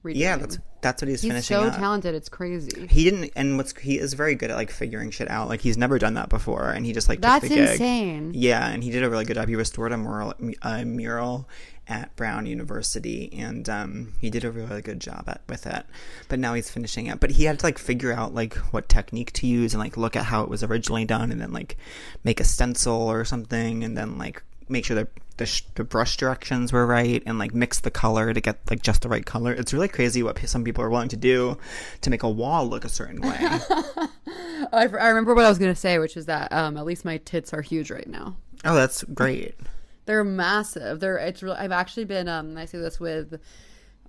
redoing. 0.03 0.15
Yeah, 0.15 0.37
that's 0.37 0.59
that's 0.81 1.01
what 1.01 1.09
he's, 1.09 1.21
finishing. 1.21 1.37
he's 1.37 1.47
finishing. 1.47 1.69
so 1.69 1.75
up. 1.75 1.79
talented. 1.79 2.15
It's 2.15 2.29
crazy. 2.29 2.87
He 2.87 3.03
didn't, 3.03 3.31
and 3.35 3.57
what's 3.57 3.77
he 3.77 3.99
is 3.99 4.13
very 4.13 4.35
good 4.35 4.51
at 4.51 4.57
like 4.57 4.71
figuring 4.71 5.11
shit 5.11 5.29
out. 5.29 5.47
Like 5.47 5.61
he's 5.61 5.77
never 5.77 5.99
done 5.99 6.15
that 6.15 6.29
before, 6.29 6.69
and 6.69 6.85
he 6.85 6.93
just 6.93 7.07
like 7.07 7.17
took 7.17 7.23
That's 7.23 7.49
the 7.49 7.55
gig. 7.55 7.69
insane. 7.69 8.31
Yeah, 8.33 8.67
and 8.67 8.83
he 8.83 8.89
did 8.91 9.03
a 9.03 9.09
really 9.09 9.25
good 9.25 9.35
job. 9.35 9.47
He 9.47 9.55
restored 9.55 9.91
a 9.91 9.97
mural, 9.97 10.33
a 10.61 10.83
mural, 10.85 11.47
at 11.87 12.15
Brown 12.15 12.45
University, 12.45 13.29
and 13.33 13.67
um, 13.69 14.13
he 14.19 14.29
did 14.29 14.43
a 14.43 14.51
really 14.51 14.81
good 14.81 14.99
job 14.99 15.25
at 15.27 15.41
with 15.47 15.67
it. 15.67 15.85
But 16.29 16.39
now 16.39 16.53
he's 16.53 16.69
finishing 16.69 17.07
it. 17.07 17.19
But 17.19 17.31
he 17.31 17.43
had 17.43 17.59
to 17.59 17.65
like 17.65 17.77
figure 17.77 18.13
out 18.13 18.33
like 18.33 18.55
what 18.73 18.89
technique 18.89 19.33
to 19.33 19.47
use 19.47 19.73
and 19.73 19.81
like 19.81 19.97
look 19.97 20.15
at 20.15 20.25
how 20.25 20.43
it 20.43 20.49
was 20.49 20.63
originally 20.63 21.05
done, 21.05 21.31
and 21.31 21.41
then 21.41 21.51
like 21.51 21.77
make 22.23 22.39
a 22.39 22.45
stencil 22.45 22.93
or 22.93 23.25
something, 23.25 23.83
and 23.83 23.97
then 23.97 24.17
like 24.17 24.41
make 24.69 24.85
sure 24.85 24.95
that 24.95 25.09
the, 25.41 25.47
sh- 25.47 25.63
the 25.75 25.83
brush 25.83 26.17
directions 26.17 26.71
were 26.71 26.85
right 26.85 27.21
and 27.25 27.39
like 27.39 27.53
mix 27.53 27.79
the 27.79 27.89
color 27.91 28.31
to 28.33 28.39
get 28.39 28.59
like 28.69 28.81
just 28.81 29.01
the 29.01 29.09
right 29.09 29.25
color. 29.25 29.51
It's 29.53 29.73
really 29.73 29.87
crazy 29.87 30.21
what 30.23 30.35
p- 30.35 30.45
some 30.47 30.63
people 30.63 30.83
are 30.83 30.89
willing 30.89 31.09
to 31.09 31.17
do 31.17 31.57
to 32.01 32.09
make 32.09 32.23
a 32.23 32.29
wall 32.29 32.67
look 32.67 32.85
a 32.85 32.89
certain 32.89 33.21
way. 33.21 33.35
I, 33.39 34.83
I 34.83 34.83
remember 35.09 35.33
what 35.33 35.45
I 35.45 35.49
was 35.49 35.57
gonna 35.57 35.75
say, 35.75 35.97
which 35.99 36.15
is 36.15 36.27
that 36.27 36.51
um, 36.53 36.77
at 36.77 36.85
least 36.85 37.03
my 37.05 37.17
tits 37.17 37.53
are 37.53 37.61
huge 37.61 37.89
right 37.91 38.07
now. 38.07 38.37
oh, 38.63 38.75
that's 38.75 39.03
great. 39.03 39.55
They're 40.05 40.23
massive. 40.23 40.99
They're 40.99 41.17
it's 41.17 41.41
real. 41.43 41.53
I've 41.53 41.71
actually 41.71 42.05
been 42.05 42.27
um. 42.27 42.57
I 42.57 42.65
say 42.65 42.77
this 42.79 42.99
with, 42.99 43.39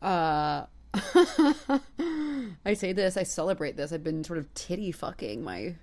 uh, 0.01 0.65
I 2.65 2.75
say 2.75 2.93
this. 2.93 3.17
I 3.17 3.23
celebrate 3.23 3.77
this. 3.77 3.93
I've 3.93 4.03
been 4.05 4.25
sort 4.25 4.39
of 4.39 4.53
titty 4.55 4.93
fucking 4.93 5.45
my 5.45 5.75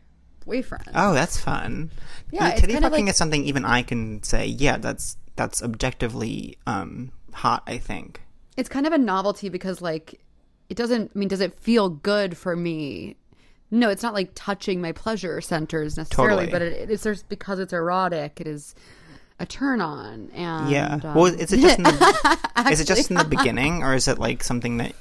boyfriend. 0.45 0.89
Oh, 0.95 1.13
that's 1.13 1.39
fun. 1.39 1.91
Yeah, 2.31 2.51
titty 2.55 2.73
fucking 2.73 2.91
like- 3.05 3.09
is 3.09 3.17
something 3.17 3.43
even 3.45 3.65
I 3.65 3.83
can 3.83 4.23
say. 4.23 4.47
Yeah, 4.47 4.77
that's 4.77 5.15
that's 5.39 5.63
objectively 5.63 6.57
um 6.67 7.11
hot. 7.33 7.63
I 7.65 7.77
think. 7.79 8.21
it's 8.57 8.69
kind 8.69 8.85
of 8.85 8.93
a 8.93 8.97
novelty 8.97 9.49
because 9.49 9.81
like 9.81 10.19
it 10.69 10.77
doesn't. 10.77 11.11
I 11.15 11.17
mean, 11.17 11.27
does 11.29 11.41
it 11.41 11.53
feel 11.59 11.89
good 11.89 12.37
for 12.37 12.55
me? 12.55 13.15
No, 13.71 13.89
it's 13.89 14.03
not 14.03 14.13
like 14.13 14.31
touching 14.35 14.81
my 14.81 14.91
pleasure 14.91 15.39
centers 15.41 15.95
necessarily, 15.97 16.45
Totally. 16.47 16.51
but 16.51 16.61
it, 16.61 16.89
it's 16.91 17.03
just 17.03 17.29
because 17.29 17.59
it's 17.59 17.71
erotic. 17.73 18.41
It 18.41 18.47
is 18.47 18.75
a 19.39 19.45
turn 19.45 19.79
on, 19.79 20.29
and 20.33 20.69
Yeah. 20.69 20.99
um, 21.03 21.13
well, 21.15 21.25
is 21.27 21.53
it 21.53 21.59
just 21.61 21.77
in 21.77 21.83
the, 21.83 22.49
is 22.71 22.81
it 22.81 22.85
just 22.87 23.09
in 23.09 23.15
the 23.17 23.23
beginning, 23.23 23.83
or 23.83 23.93
is 23.95 24.07
it 24.07 24.19
like 24.19 24.43
something 24.43 24.77
that 24.77 24.93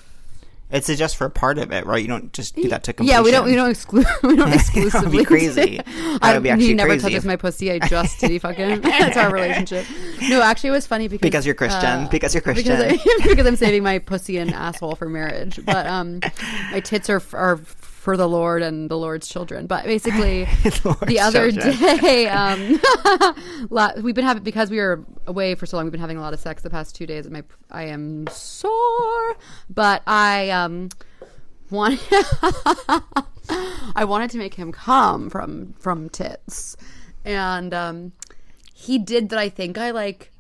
it's 0.71 0.87
just 0.97 1.17
for 1.17 1.25
a 1.27 1.31
part 1.31 1.57
of 1.59 1.73
it, 1.73 1.87
right? 1.87 2.03
You 2.03 2.09
don't 2.09 2.33
just 2.33 2.55
do 2.55 2.69
that 2.69 2.85
to 2.85 2.93
completion. 2.93 3.19
Yeah, 3.19 3.25
we 3.25 3.31
don't 3.31 3.47
we 3.47 3.55
don't 3.55 3.71
exclude 3.71 4.07
we 4.23 4.37
don't 4.37 4.53
exclusively 4.53 5.25
crazy. 5.25 5.53
say- 5.53 5.77
That 6.21 6.35
would 6.35 6.43
be 6.43 6.51
I, 6.51 6.55
actually 6.55 6.67
he 6.69 6.75
never 6.75 6.89
crazy 6.91 7.03
touches 7.09 7.25
my 7.25 7.37
pussy. 7.37 7.73
I 7.73 7.79
just 7.79 8.21
titty 8.21 8.39
fucking. 8.41 8.81
That's 8.83 9.17
our 9.17 9.33
relationship. 9.33 9.87
No, 10.29 10.43
actually, 10.43 10.69
it 10.69 10.73
was 10.73 10.87
funny 10.87 11.09
because 11.09 11.23
Because 11.23 11.47
you're 11.47 11.55
Christian. 11.55 12.09
Because 12.11 12.35
you're 12.35 12.43
Because, 12.43 12.65
Christian. 12.65 13.01
I, 13.23 13.27
because 13.27 13.47
I'm 13.47 13.57
saving 13.57 13.83
my 13.83 13.99
pussy 13.99 14.37
and 14.39 14.53
asshole 14.53 14.95
for 14.97 15.09
marriage. 15.09 15.59
But 15.65 15.87
um, 15.87 16.21
my 16.71 16.81
tits 16.81 17.09
are 17.09 17.23
are 17.33 17.57
for 17.99 18.17
the 18.17 18.29
Lord 18.29 18.63
and 18.63 18.89
the 18.89 18.97
Lord's 18.97 19.29
children. 19.29 19.67
But 19.67 19.85
basically, 19.85 20.45
Lord's 20.85 21.07
the 21.07 21.19
other 21.19 21.51
children. 21.51 21.77
day, 22.01 22.29
um, 22.29 22.81
we've 24.03 24.15
been 24.15 24.25
having 24.25 24.45
because 24.45 24.71
we 24.71 24.79
were 24.79 25.05
away 25.27 25.57
for 25.57 25.67
so 25.67 25.77
long. 25.77 25.85
We've 25.85 25.93
been 25.93 26.01
having 26.01 26.17
a 26.17 26.21
lot 26.21 26.33
of 26.33 26.39
sex 26.39 26.63
the 26.63 26.71
past 26.71 26.95
two 26.95 27.07
days. 27.07 27.27
And 27.27 27.33
my 27.33 27.43
I 27.71 27.85
am 27.85 28.29
sore, 28.29 29.37
but 29.69 30.03
I 30.07 30.51
um 30.51 30.91
want 31.71 32.01
I 33.97 34.05
wanted 34.05 34.31
to 34.31 34.39
make 34.39 34.55
him 34.55 34.71
come 34.71 35.29
from 35.29 35.75
from 35.81 36.09
tits, 36.09 36.77
and 37.25 37.75
um, 37.75 38.13
he 38.73 38.99
did 38.99 39.31
that. 39.31 39.41
I 39.41 39.49
think 39.49 39.77
I 39.77 39.91
like 39.91 40.31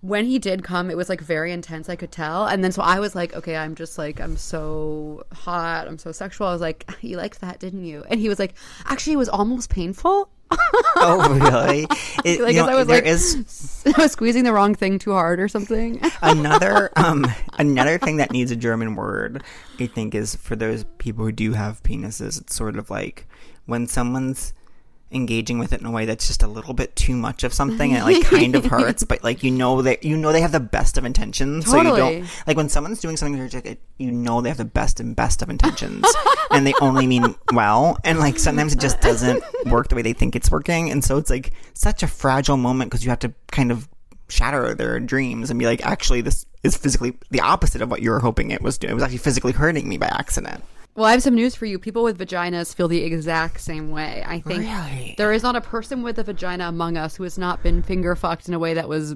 when 0.00 0.26
he 0.26 0.38
did 0.38 0.62
come, 0.62 0.90
it 0.90 0.96
was 0.96 1.08
like 1.08 1.20
very 1.20 1.52
intense. 1.52 1.88
I 1.88 1.96
could 1.96 2.12
tell, 2.12 2.46
and 2.46 2.62
then 2.62 2.72
so 2.72 2.82
I 2.82 3.00
was 3.00 3.14
like, 3.14 3.34
okay, 3.34 3.56
I'm 3.56 3.74
just 3.74 3.98
like 3.98 4.20
I'm 4.20 4.36
so 4.36 5.24
hot, 5.32 5.88
I'm 5.88 5.98
so 5.98 6.12
sexual. 6.12 6.46
I 6.46 6.52
was 6.52 6.60
like, 6.60 6.88
you 7.00 7.16
liked 7.16 7.40
that, 7.40 7.58
didn't 7.58 7.84
you? 7.84 8.04
And 8.08 8.20
he 8.20 8.28
was 8.28 8.38
like, 8.38 8.54
actually, 8.86 9.14
it 9.14 9.16
was 9.16 9.28
almost 9.28 9.70
painful. 9.70 10.30
oh, 10.96 11.38
really? 11.40 11.86
It, 12.24 12.40
Like, 12.40 12.54
you 12.54 12.62
know, 12.62 12.68
I 12.68 12.74
was 12.74 12.88
there 12.88 12.96
like, 12.96 13.06
is 13.06 13.84
I 13.86 14.02
was 14.02 14.12
squeezing 14.12 14.42
the 14.42 14.52
wrong 14.52 14.74
thing 14.74 14.98
too 14.98 15.12
hard 15.12 15.38
or 15.40 15.46
something. 15.46 16.00
another 16.20 16.90
um 16.96 17.26
another 17.58 17.96
thing 17.96 18.16
that 18.16 18.32
needs 18.32 18.50
a 18.50 18.56
German 18.56 18.96
word, 18.96 19.44
I 19.78 19.86
think, 19.86 20.14
is 20.14 20.34
for 20.34 20.56
those 20.56 20.84
people 20.98 21.24
who 21.24 21.32
do 21.32 21.52
have 21.52 21.82
penises. 21.82 22.40
It's 22.40 22.54
sort 22.56 22.76
of 22.76 22.90
like 22.90 23.26
when 23.66 23.86
someone's 23.86 24.52
engaging 25.10 25.58
with 25.58 25.72
it 25.72 25.80
in 25.80 25.86
a 25.86 25.90
way 25.90 26.04
that's 26.04 26.26
just 26.26 26.42
a 26.42 26.46
little 26.46 26.74
bit 26.74 26.94
too 26.94 27.16
much 27.16 27.42
of 27.42 27.54
something 27.54 27.94
and 27.94 28.02
it 28.02 28.14
like 28.14 28.24
kind 28.24 28.54
of 28.54 28.66
hurts 28.66 29.04
but 29.08 29.22
like 29.24 29.42
you 29.42 29.50
know 29.50 29.80
that 29.80 30.04
you 30.04 30.16
know 30.16 30.32
they 30.32 30.40
have 30.40 30.52
the 30.52 30.60
best 30.60 30.98
of 30.98 31.04
intentions 31.04 31.64
so 31.64 31.76
you 31.78 31.96
don't 31.96 32.26
like 32.46 32.56
when 32.56 32.68
someone's 32.68 33.00
doing 33.00 33.16
something 33.16 33.78
you 33.98 34.10
know 34.10 34.42
they 34.42 34.50
have 34.50 34.58
the 34.58 34.64
best 34.64 35.00
and 35.00 35.16
best 35.16 35.40
of 35.40 35.48
intentions 35.48 36.04
and 36.50 36.66
they 36.66 36.74
only 36.80 37.06
mean 37.06 37.34
well 37.52 37.96
and 38.04 38.18
like 38.18 38.38
sometimes 38.38 38.74
it 38.74 38.80
just 38.80 39.00
doesn't 39.00 39.42
work 39.66 39.88
the 39.88 39.94
way 39.96 40.02
they 40.02 40.12
think 40.12 40.36
it's 40.36 40.50
working 40.50 40.90
and 40.90 41.02
so 41.02 41.16
it's 41.16 41.30
like 41.30 41.52
such 41.72 42.02
a 42.02 42.06
fragile 42.06 42.58
moment 42.58 42.90
because 42.90 43.02
you 43.02 43.10
have 43.10 43.18
to 43.18 43.32
kind 43.50 43.72
of 43.72 43.88
shatter 44.28 44.74
their 44.74 45.00
dreams 45.00 45.48
and 45.48 45.58
be 45.58 45.64
like 45.64 45.84
actually 45.86 46.20
this 46.20 46.44
is 46.62 46.76
physically 46.76 47.16
the 47.30 47.40
opposite 47.40 47.80
of 47.80 47.90
what 47.90 48.02
you 48.02 48.10
were 48.10 48.20
hoping 48.20 48.50
it 48.50 48.60
was 48.60 48.78
doing. 48.78 48.90
It 48.90 48.94
was 48.94 49.02
actually 49.02 49.18
physically 49.18 49.52
hurting 49.52 49.88
me 49.88 49.96
by 49.96 50.06
accident 50.06 50.62
Well, 50.98 51.06
I 51.06 51.12
have 51.12 51.22
some 51.22 51.36
news 51.36 51.54
for 51.54 51.64
you. 51.64 51.78
People 51.78 52.02
with 52.02 52.18
vaginas 52.18 52.74
feel 52.74 52.88
the 52.88 53.04
exact 53.04 53.60
same 53.60 53.90
way. 53.92 54.24
I 54.26 54.40
think 54.40 54.62
Really? 54.64 55.14
there 55.16 55.32
is 55.32 55.44
not 55.44 55.54
a 55.54 55.60
person 55.60 56.02
with 56.02 56.18
a 56.18 56.24
vagina 56.24 56.66
among 56.66 56.96
us 56.96 57.14
who 57.14 57.22
has 57.22 57.38
not 57.38 57.62
been 57.62 57.84
finger 57.84 58.16
fucked 58.16 58.48
in 58.48 58.54
a 58.54 58.58
way 58.58 58.74
that 58.74 58.88
was 58.88 59.14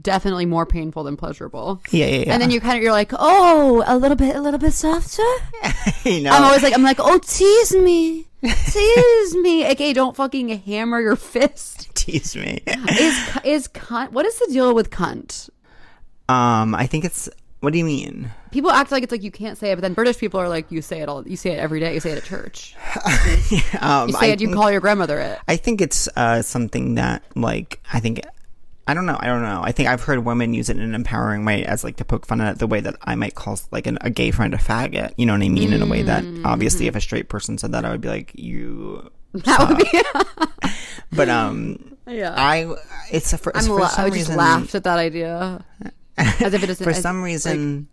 definitely 0.00 0.46
more 0.46 0.64
painful 0.64 1.02
than 1.02 1.16
pleasurable. 1.16 1.82
yeah 1.90 2.06
yeah, 2.06 2.16
yeah. 2.26 2.32
And 2.34 2.40
then 2.40 2.52
you 2.52 2.60
kind 2.60 2.76
of 2.76 2.84
you're 2.84 2.92
like, 2.92 3.10
oh, 3.12 3.82
a 3.84 3.98
little 3.98 4.16
bit, 4.16 4.36
a 4.36 4.40
little 4.40 4.60
bit 4.60 4.74
softer. 4.74 5.22
you 6.04 6.20
know 6.20 6.30
I'm 6.30 6.44
always 6.44 6.62
like, 6.62 6.72
I'm 6.72 6.84
like, 6.84 7.00
oh, 7.00 7.18
tease 7.18 7.72
me, 7.74 8.28
tease 8.40 9.34
me. 9.34 9.68
Okay, 9.72 9.92
don't 9.92 10.14
fucking 10.14 10.50
hammer 10.60 11.00
your 11.00 11.16
fist. 11.16 11.88
tease 11.96 12.36
me 12.36 12.60
Is 12.66 13.38
is 13.42 13.66
cunt? 13.66 14.12
What 14.12 14.24
is 14.24 14.38
the 14.38 14.46
deal 14.52 14.72
with 14.72 14.90
cunt? 14.90 15.50
um 16.28 16.74
i 16.74 16.86
think 16.86 17.04
it's 17.04 17.28
what 17.64 17.72
do 17.72 17.78
you 17.80 17.84
mean 17.84 18.30
People 18.52 18.70
act 18.70 18.92
like 18.92 19.02
it's 19.02 19.10
like 19.10 19.22
you 19.24 19.32
can't 19.32 19.58
say 19.58 19.72
it, 19.72 19.74
but 19.76 19.80
then 19.82 19.94
British 19.94 20.18
people 20.18 20.38
are 20.38 20.48
like, 20.48 20.70
you 20.70 20.80
say 20.80 21.00
it 21.00 21.08
all. 21.08 21.26
You 21.26 21.36
say 21.36 21.50
it 21.50 21.58
every 21.58 21.80
day. 21.80 21.92
You 21.94 21.98
say 22.00 22.12
it 22.12 22.18
at 22.18 22.24
church. 22.24 22.76
um 23.80 24.08
You 24.08 24.14
say 24.14 24.28
I 24.30 24.32
it. 24.32 24.40
You 24.40 24.46
think- 24.46 24.54
call 24.54 24.70
your 24.70 24.80
grandmother 24.80 25.18
it. 25.18 25.40
I 25.48 25.56
think 25.56 25.80
it's 25.80 26.08
uh, 26.16 26.40
something 26.42 26.94
that, 26.94 27.24
like, 27.34 27.80
I 27.92 27.98
think, 27.98 28.20
I 28.86 28.94
don't 28.94 29.06
know, 29.06 29.16
I 29.18 29.26
don't 29.26 29.42
know. 29.42 29.60
I 29.64 29.72
think 29.72 29.88
I've 29.88 30.02
heard 30.02 30.24
women 30.24 30.54
use 30.54 30.68
it 30.68 30.76
in 30.76 30.82
an 30.84 30.94
empowering 30.94 31.44
way 31.44 31.64
as, 31.64 31.82
like, 31.82 31.96
to 31.96 32.04
poke 32.04 32.26
fun 32.26 32.40
at 32.40 32.60
the 32.60 32.66
way 32.68 32.78
that 32.80 32.94
I 33.02 33.16
might 33.16 33.34
call, 33.34 33.58
like, 33.72 33.88
an, 33.88 33.98
a 34.02 34.10
gay 34.10 34.30
friend 34.30 34.54
a 34.54 34.58
faggot. 34.58 35.14
You 35.16 35.26
know 35.26 35.32
what 35.32 35.42
I 35.42 35.48
mean? 35.48 35.72
In 35.72 35.82
a 35.82 35.86
way 35.86 36.02
that, 36.02 36.22
Mm-hmm. 36.22 36.46
obviously, 36.46 36.86
if 36.86 36.94
a 36.94 37.00
straight 37.00 37.28
person 37.28 37.58
said 37.58 37.72
that, 37.72 37.84
I 37.84 37.90
would 37.90 38.02
be 38.02 38.08
like, 38.08 38.30
you. 38.34 39.10
That 39.32 39.68
would 39.68 39.78
be. 39.78 40.70
But, 41.12 41.28
um, 41.28 41.96
Yeah. 42.06 42.34
I, 42.36 42.72
it's 43.10 43.32
a, 43.32 43.38
for, 43.38 43.56
I'm 43.56 43.64
for 43.64 43.80
la- 43.80 43.88
some 43.88 44.04
I 44.04 44.08
just 44.10 44.16
reason, 44.28 44.36
laughed 44.36 44.74
at 44.76 44.84
that 44.84 44.98
idea. 44.98 45.64
As 46.16 46.54
if 46.54 46.62
it 46.62 46.70
isn't. 46.70 46.84
for 46.84 46.94
some 46.94 47.22
reason, 47.22 47.88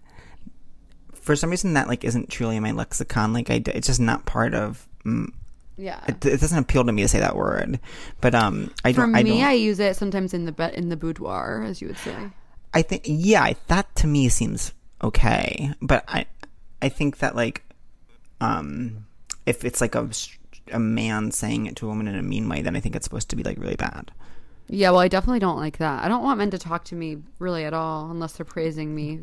for 1.13 1.35
some 1.35 1.49
reason 1.49 1.73
that, 1.73 1.87
like, 1.87 2.03
isn't 2.03 2.29
truly 2.29 2.55
in 2.57 2.63
my 2.63 2.71
lexicon. 2.71 3.33
Like, 3.33 3.49
I, 3.49 3.61
it's 3.67 3.87
just 3.87 3.99
not 3.99 4.25
part 4.25 4.53
of, 4.53 4.87
mm, 5.05 5.31
yeah. 5.77 6.03
it, 6.07 6.25
it 6.25 6.39
doesn't 6.41 6.57
appeal 6.57 6.83
to 6.85 6.91
me 6.91 7.01
to 7.03 7.07
say 7.07 7.19
that 7.19 7.35
word. 7.35 7.79
But, 8.19 8.35
um, 8.35 8.71
I 8.83 8.93
For 8.93 9.01
don't, 9.01 9.15
I 9.15 9.23
me, 9.23 9.39
don't. 9.39 9.43
I 9.43 9.53
use 9.53 9.79
it 9.79 9.95
sometimes 9.95 10.33
in 10.33 10.45
the 10.45 10.51
be- 10.51 10.73
in 10.75 10.89
the 10.89 10.97
boudoir, 10.97 11.63
as 11.65 11.81
you 11.81 11.87
would 11.87 11.97
say. 11.97 12.15
I 12.73 12.81
think 12.81 13.03
yeah, 13.05 13.43
I- 13.43 13.55
that 13.67 13.93
to 13.97 14.07
me 14.07 14.29
seems 14.29 14.73
okay, 15.03 15.73
but 15.81 16.05
I 16.07 16.25
I 16.81 16.87
think 16.89 17.17
that 17.17 17.35
like 17.35 17.63
um 18.39 19.05
if 19.45 19.65
it's 19.65 19.81
like 19.81 19.93
a 19.95 20.09
a 20.71 20.79
man 20.79 21.31
saying 21.31 21.65
it 21.65 21.75
to 21.77 21.85
a 21.85 21.89
woman 21.89 22.07
in 22.07 22.15
a 22.15 22.21
mean 22.23 22.47
way, 22.47 22.61
then 22.61 22.75
I 22.75 22.79
think 22.79 22.95
it's 22.95 23.03
supposed 23.03 23.29
to 23.31 23.35
be 23.35 23.43
like 23.43 23.57
really 23.57 23.75
bad. 23.75 24.11
Yeah, 24.73 24.91
well, 24.91 24.99
I 25.01 25.09
definitely 25.09 25.39
don't 25.39 25.57
like 25.57 25.77
that. 25.79 26.01
I 26.03 26.07
don't 26.07 26.23
want 26.23 26.37
men 26.39 26.49
to 26.51 26.57
talk 26.57 26.85
to 26.85 26.95
me 26.95 27.17
really 27.39 27.65
at 27.65 27.73
all 27.73 28.09
unless 28.09 28.33
they're 28.33 28.45
praising 28.45 28.95
me 28.95 29.19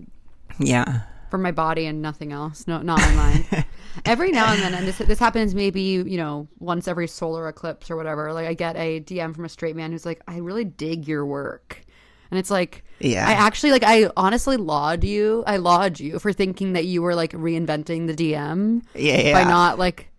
Yeah. 0.59 1.01
for 1.31 1.39
my 1.39 1.53
body 1.53 1.87
and 1.87 2.03
nothing 2.03 2.33
else. 2.33 2.67
No, 2.67 2.83
not 2.83 3.01
my 3.01 3.13
mind. 3.15 3.65
every 4.05 4.31
now 4.31 4.53
and 4.53 4.61
then, 4.61 4.75
and 4.75 4.87
this 4.87 4.99
this 4.99 5.19
happens 5.19 5.55
maybe 5.55 5.81
you 5.81 6.17
know 6.19 6.49
once 6.59 6.87
every 6.87 7.09
solar 7.09 7.49
eclipse 7.49 7.91
or 7.91 7.97
whatever. 7.97 8.33
Like 8.35 8.47
I 8.47 8.53
get 8.55 8.77
a 8.77 9.01
DM 9.01 9.35
from 9.35 9.47
a 9.47 9.49
straight 9.49 9.75
man 9.75 9.91
who's 9.91 10.05
like, 10.07 10.21
"I 10.29 10.37
really 10.39 10.65
dig 10.65 11.09
your 11.09 11.25
work," 11.25 11.83
and 12.31 12.39
it's 12.39 12.51
like, 12.51 12.85
Yeah. 13.01 13.27
I 13.27 13.33
actually 13.33 13.71
like. 13.71 13.83
I 13.85 14.11
honestly 14.17 14.57
laud 14.57 15.05
you. 15.05 15.45
I 15.47 15.57
laud 15.57 16.01
you 16.01 16.19
for 16.19 16.33
thinking 16.33 16.73
that 16.75 16.85
you 16.85 17.03
were 17.03 17.15
like 17.15 17.33
reinventing 17.33 18.07
the 18.07 18.15
DM. 18.15 18.83
Yeah, 18.95 19.21
yeah. 19.21 19.33
by 19.33 19.49
not 19.49 19.79
like 19.79 20.11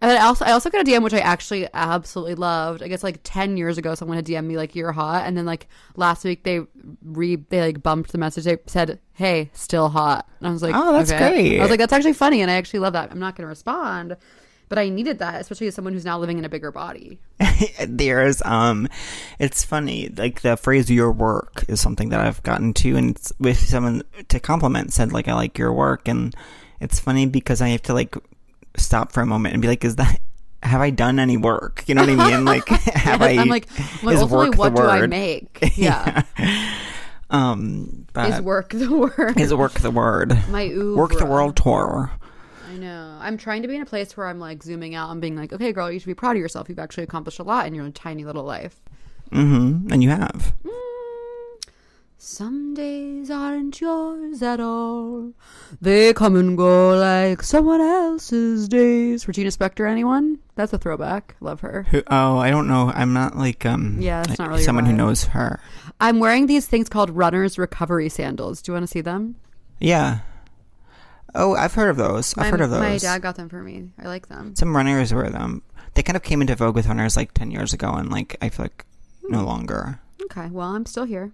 and 0.00 0.10
then 0.10 0.20
I 0.20 0.24
also 0.24 0.44
I 0.44 0.52
also 0.52 0.70
got 0.70 0.80
a 0.80 0.84
DM 0.90 1.02
which 1.02 1.14
I 1.14 1.18
actually 1.18 1.68
absolutely 1.74 2.34
loved. 2.36 2.82
I 2.82 2.88
guess 2.88 3.02
like 3.02 3.20
ten 3.24 3.56
years 3.56 3.78
ago 3.78 3.94
someone 3.94 4.16
had 4.16 4.26
DM 4.26 4.44
me 4.44 4.56
like 4.56 4.74
you're 4.74 4.92
hot 4.92 5.26
and 5.26 5.36
then 5.36 5.46
like 5.46 5.68
last 5.96 6.24
week 6.24 6.44
they 6.44 6.60
re 7.02 7.36
they 7.36 7.60
like 7.60 7.82
bumped 7.82 8.12
the 8.12 8.18
message 8.18 8.44
they 8.44 8.58
said, 8.66 9.00
Hey, 9.14 9.50
still 9.52 9.88
hot. 9.88 10.28
And 10.38 10.48
I 10.48 10.52
was 10.52 10.62
like, 10.62 10.74
Oh, 10.74 10.92
that's 10.92 11.12
okay. 11.12 11.30
great. 11.30 11.58
I 11.58 11.62
was 11.62 11.70
like, 11.70 11.78
That's 11.80 11.92
actually 11.92 12.14
funny 12.14 12.40
and 12.40 12.50
I 12.50 12.54
actually 12.54 12.80
love 12.80 12.92
that. 12.94 13.10
I'm 13.10 13.18
not 13.18 13.36
gonna 13.36 13.48
respond. 13.48 14.16
But 14.72 14.78
I 14.78 14.88
needed 14.88 15.18
that, 15.18 15.38
especially 15.38 15.66
as 15.66 15.74
someone 15.74 15.92
who's 15.92 16.06
now 16.06 16.18
living 16.18 16.38
in 16.38 16.46
a 16.46 16.48
bigger 16.48 16.72
body. 16.72 17.18
There's 17.86 18.40
um 18.40 18.88
it's 19.38 19.62
funny, 19.64 20.08
like 20.08 20.40
the 20.40 20.56
phrase 20.56 20.90
your 20.90 21.12
work 21.12 21.66
is 21.68 21.78
something 21.78 22.08
that 22.08 22.20
I've 22.20 22.42
gotten 22.42 22.72
to 22.72 22.96
and 22.96 23.10
it's 23.10 23.34
with 23.38 23.58
someone 23.58 24.02
to 24.28 24.40
compliment 24.40 24.94
said 24.94 25.12
like 25.12 25.28
I 25.28 25.34
like 25.34 25.58
your 25.58 25.74
work 25.74 26.08
and 26.08 26.34
it's 26.80 26.98
funny 26.98 27.26
because 27.26 27.60
I 27.60 27.68
have 27.68 27.82
to 27.82 27.92
like 27.92 28.16
stop 28.78 29.12
for 29.12 29.20
a 29.20 29.26
moment 29.26 29.52
and 29.52 29.60
be 29.60 29.68
like, 29.68 29.84
is 29.84 29.96
that 29.96 30.18
have 30.62 30.80
I 30.80 30.88
done 30.88 31.18
any 31.18 31.36
work? 31.36 31.84
You 31.86 31.94
know 31.94 32.06
what 32.06 32.18
I 32.18 32.30
mean? 32.30 32.44
Like 32.46 32.66
have 32.68 33.20
I 33.20 33.32
I'm 33.32 33.48
like, 33.48 33.68
I'm 34.02 34.08
is 34.08 34.24
work 34.24 34.52
the 34.52 34.56
what 34.56 34.74
do 34.74 34.84
I 34.84 35.06
make? 35.06 35.74
Yeah. 35.76 36.22
Um, 37.28 38.06
but 38.14 38.30
Is 38.30 38.40
work 38.40 38.70
the 38.70 38.90
word? 38.90 39.38
is 39.38 39.52
work 39.52 39.72
the 39.80 39.90
word? 39.90 40.38
My 40.48 40.68
ooh. 40.68 40.96
Work 40.96 41.18
the 41.18 41.26
world 41.26 41.56
tour. 41.56 42.10
I 42.72 42.76
know. 42.78 43.18
I'm 43.20 43.36
trying 43.36 43.62
to 43.62 43.68
be 43.68 43.76
in 43.76 43.82
a 43.82 43.86
place 43.86 44.16
where 44.16 44.26
I'm 44.26 44.38
like 44.38 44.62
zooming 44.62 44.94
out 44.94 45.10
and 45.10 45.20
being 45.20 45.36
like, 45.36 45.52
okay, 45.52 45.72
girl, 45.72 45.90
you 45.90 45.98
should 45.98 46.06
be 46.06 46.14
proud 46.14 46.36
of 46.36 46.40
yourself. 46.40 46.70
You've 46.70 46.78
actually 46.78 47.04
accomplished 47.04 47.38
a 47.38 47.42
lot 47.42 47.66
in 47.66 47.74
your 47.74 47.88
tiny 47.90 48.24
little 48.24 48.44
life. 48.44 48.80
Mm-hmm. 49.30 49.92
And 49.92 50.02
you 50.02 50.08
have. 50.08 50.54
Some 52.16 52.72
days 52.72 53.30
aren't 53.30 53.78
yours 53.80 54.42
at 54.42 54.58
all. 54.60 55.32
They 55.82 56.14
come 56.14 56.36
and 56.36 56.56
go 56.56 56.96
like 56.96 57.42
someone 57.42 57.80
else's 57.80 58.68
days. 58.68 59.28
Regina 59.28 59.50
Spektor, 59.50 59.90
anyone? 59.90 60.38
That's 60.54 60.72
a 60.72 60.78
throwback. 60.78 61.36
Love 61.40 61.60
her. 61.60 61.82
Who, 61.90 62.02
oh, 62.06 62.38
I 62.38 62.50
don't 62.50 62.68
know. 62.68 62.90
I'm 62.94 63.12
not 63.12 63.36
like 63.36 63.66
um. 63.66 63.98
Yeah, 64.00 64.22
it's 64.22 64.38
not 64.38 64.48
really 64.48 64.62
someone 64.62 64.86
who 64.86 64.92
knows 64.92 65.24
her. 65.24 65.60
I'm 66.00 66.20
wearing 66.20 66.46
these 66.46 66.66
things 66.66 66.88
called 66.88 67.10
runners 67.10 67.58
recovery 67.58 68.08
sandals. 68.08 68.62
Do 68.62 68.70
you 68.70 68.74
want 68.74 68.84
to 68.84 68.86
see 68.86 69.02
them? 69.02 69.34
Yeah. 69.78 70.20
Oh, 71.34 71.54
I've 71.54 71.74
heard 71.74 71.88
of 71.90 71.96
those. 71.96 72.36
I've 72.36 72.50
heard 72.50 72.60
of 72.60 72.70
those. 72.70 72.80
My 72.80 72.98
dad 72.98 73.22
got 73.22 73.36
them 73.36 73.48
for 73.48 73.62
me. 73.62 73.88
I 73.98 74.06
like 74.06 74.28
them. 74.28 74.54
Some 74.54 74.76
runners 74.76 75.14
wear 75.14 75.30
them. 75.30 75.62
They 75.94 76.02
kind 76.02 76.16
of 76.16 76.22
came 76.22 76.40
into 76.40 76.54
vogue 76.56 76.74
with 76.74 76.86
runners 76.86 77.16
like 77.16 77.32
ten 77.32 77.50
years 77.50 77.72
ago, 77.72 77.90
and 77.92 78.10
like 78.10 78.36
I 78.42 78.48
feel 78.48 78.64
like 78.66 78.84
Hmm. 79.26 79.32
no 79.32 79.44
longer. 79.44 80.00
Okay, 80.24 80.48
well, 80.50 80.68
I'm 80.68 80.84
still 80.86 81.04
here. 81.04 81.32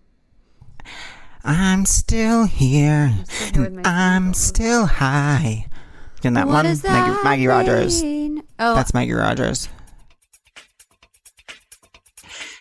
I'm 1.44 1.84
still 1.86 2.44
here. 2.46 3.14
still 3.24 3.52
here 3.52 3.60
with 3.62 3.66
and 3.66 3.76
my 3.76 3.82
I'm 3.84 4.34
still 4.34 4.86
high. 4.86 5.66
In 6.24 6.34
that 6.34 6.46
What 6.48 6.54
one, 6.54 6.64
does 6.64 6.82
Maggie, 6.82 7.10
that 7.12 7.24
Maggie 7.24 7.46
Rogers. 7.46 8.02
Oh, 8.58 8.74
That's 8.74 8.92
Maggie 8.92 9.12
Rogers. 9.12 9.68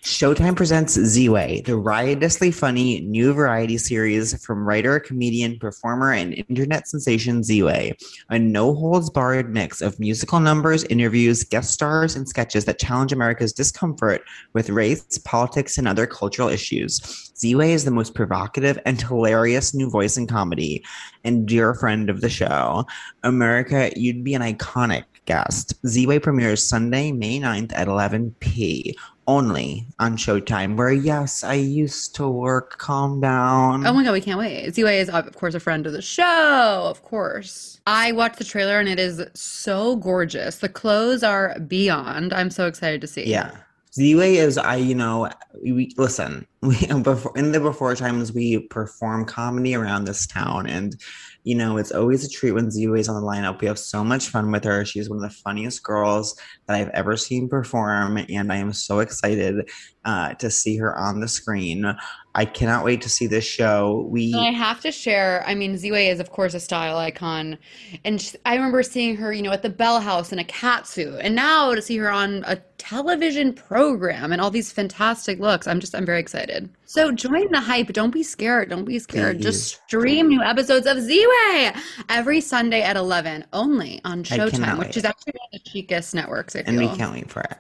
Showtime 0.08 0.56
presents 0.56 0.98
Ziwe, 0.98 1.66
the 1.66 1.76
riotously 1.76 2.50
funny 2.50 3.02
new 3.02 3.34
variety 3.34 3.78
series 3.78 4.42
from 4.44 4.66
writer, 4.66 5.02
comedian, 5.02 5.60
performer, 5.60 6.14
and 6.14 6.34
internet 6.48 6.88
sensation 6.88 7.42
Ziwe. 7.42 7.92
A 8.30 8.40
no-holds-barred 8.40 9.54
mix 9.54 9.82
of 9.82 10.00
musical 10.00 10.40
numbers, 10.40 10.86
interviews, 10.86 11.44
guest 11.44 11.72
stars, 11.72 12.16
and 12.16 12.28
sketches 12.28 12.64
that 12.66 12.80
challenge 12.80 13.12
America's 13.12 13.52
discomfort 13.52 14.22
with 14.54 14.70
race, 14.70 15.20
politics, 15.26 15.78
and 15.78 15.90
other 15.90 16.08
cultural 16.08 16.48
issues. 16.48 17.02
Ziwe 17.36 17.68
is 17.68 17.84
the 17.84 17.92
most 17.92 18.16
provocative 18.16 18.80
and 18.86 19.02
hilarious 19.02 19.74
new 19.74 19.90
voice 19.90 20.16
in 20.16 20.26
comedy, 20.26 20.86
and 21.26 21.46
dear 21.46 21.74
friend 21.74 22.10
of 22.10 22.22
the 22.22 22.30
show. 22.30 22.86
America, 23.24 23.92
you'd 23.98 24.24
be 24.24 24.36
an 24.36 24.42
iconic 24.42 25.04
guest. 25.26 25.74
Ziwe 25.86 26.24
premieres 26.24 26.64
Sunday, 26.66 27.12
May 27.12 27.42
9th 27.42 27.74
at 27.76 27.90
11p 27.90 28.96
only 29.28 29.86
on 30.00 30.18
Showtime, 30.18 30.76
where 30.78 30.92
yes, 30.92 31.44
I 31.44 31.56
used 31.56 32.16
to 32.16 32.28
work. 32.28 32.78
Calm 32.78 33.20
down. 33.22 33.86
Oh 33.86 33.94
my 33.94 34.04
god, 34.04 34.14
we 34.14 34.22
can't 34.22 34.40
wait. 34.40 34.74
Ziwe 34.74 35.00
is 35.00 35.10
of 35.10 35.36
course 35.36 35.54
a 35.54 35.60
friend 35.60 35.86
of 35.86 35.94
the 35.94 36.02
show, 36.02 36.84
of 36.86 37.04
course. 37.04 37.80
I 37.86 38.12
watched 38.14 38.38
the 38.38 38.44
trailer 38.44 38.80
and 38.80 38.90
it 38.90 39.00
is 39.00 39.24
so 39.34 39.98
gorgeous. 39.98 40.58
The 40.58 40.70
clothes 40.70 41.24
are 41.24 41.60
beyond. 41.60 42.34
I'm 42.34 42.50
so 42.50 42.68
excited 42.68 43.02
to 43.02 43.08
see. 43.08 43.26
Yeah. 43.26 43.52
Ziwe 43.98 44.36
is 44.36 44.58
I, 44.58 44.76
you 44.76 44.96
know, 44.96 45.30
we 45.64 45.92
listen. 45.98 46.46
We 46.62 46.76
before 46.88 47.38
in 47.38 47.52
the 47.52 47.60
before 47.60 47.96
times 47.96 48.34
we 48.34 48.60
perform 48.60 49.26
comedy 49.26 49.76
around 49.76 50.06
this 50.06 50.26
town, 50.26 50.66
and 50.66 51.00
you 51.48 51.56
know 51.56 51.78
it's 51.78 51.94
always 51.94 52.26
a 52.26 52.30
treat 52.30 52.52
when 52.52 52.68
Ziwe 52.68 53.00
is 53.00 53.08
on 53.08 53.16
the 53.16 53.26
lineup. 53.26 53.62
We 53.62 53.68
have 53.68 53.80
so 53.80 54.04
much 54.04 54.28
fun 54.28 54.52
with 54.52 54.66
her. 54.66 54.84
She's 54.84 55.10
one 55.10 55.24
of 55.24 55.24
the 55.24 55.30
funniest 55.30 55.82
girls 55.82 56.38
that 56.68 56.76
I've 56.76 56.90
ever 56.90 57.16
seen 57.16 57.48
perform, 57.48 58.18
and 58.18 58.52
I 58.52 58.58
am 58.58 58.74
so 58.74 59.00
excited 59.00 59.70
uh, 60.04 60.34
to 60.34 60.52
see 60.52 60.76
her 60.76 60.98
on 60.98 61.22
the 61.22 61.30
screen. 61.30 61.96
I 62.38 62.46
cannot 62.46 62.86
wait 62.86 63.02
to 63.02 63.10
see 63.10 63.26
this 63.26 63.44
show. 63.44 64.08
We 64.12 64.32
And 64.32 64.42
I 64.42 64.52
have 64.52 64.80
to 64.82 64.92
share, 64.92 65.44
I 65.48 65.56
mean, 65.56 65.74
Ziwe 65.74 66.12
is, 66.12 66.20
of 66.20 66.30
course, 66.30 66.54
a 66.54 66.60
style 66.60 66.96
icon. 66.96 67.58
And 68.06 68.22
sh 68.22 68.36
I 68.46 68.54
remember 68.54 68.84
seeing 68.84 69.16
her, 69.16 69.34
you 69.34 69.42
know, 69.42 69.52
at 69.52 69.64
the 69.64 69.72
Bell 69.72 70.00
House 70.00 70.32
in 70.32 70.38
a 70.38 70.44
cat 70.44 70.86
suit. 70.86 71.18
And 71.20 71.34
now 71.34 71.74
to 71.74 71.82
see 71.82 71.98
her 71.98 72.12
on 72.12 72.44
a 72.46 72.58
television 72.78 73.54
program 73.54 74.32
and 74.32 74.40
all 74.40 74.52
these 74.52 74.72
fantastic 74.72 75.40
looks, 75.40 75.66
I'm 75.66 75.80
just, 75.80 75.96
I'm 75.96 76.06
very 76.06 76.20
excited. 76.20 76.70
So 76.86 77.12
join 77.12 77.52
the 77.52 77.60
hype. 77.60 77.92
Don't 77.92 78.14
be 78.14 78.22
scared. 78.22 78.70
Don't 78.70 78.86
be 78.86 79.00
scared. 79.00 79.42
Just 79.42 79.74
Please. 79.74 79.82
stream 79.88 80.28
new 80.28 80.44
episodes 80.44 80.86
of 80.86 80.98
Ziwe 80.98 81.76
every 82.10 82.40
Sunday 82.40 82.84
at 82.84 82.96
11, 82.96 83.46
only 83.52 84.00
on 84.06 84.24
Showtime, 84.24 84.78
which 84.78 84.96
is 84.96 85.06
actually 85.06 85.34
one 85.40 85.48
of 85.54 85.64
the 85.64 85.70
chicest 85.72 86.14
networks, 86.14 86.56
I 86.56 86.60
and 86.68 86.78
we 86.78 86.88
can't 86.90 87.14
wait 87.14 87.32
for 87.32 87.42
it. 87.42 87.58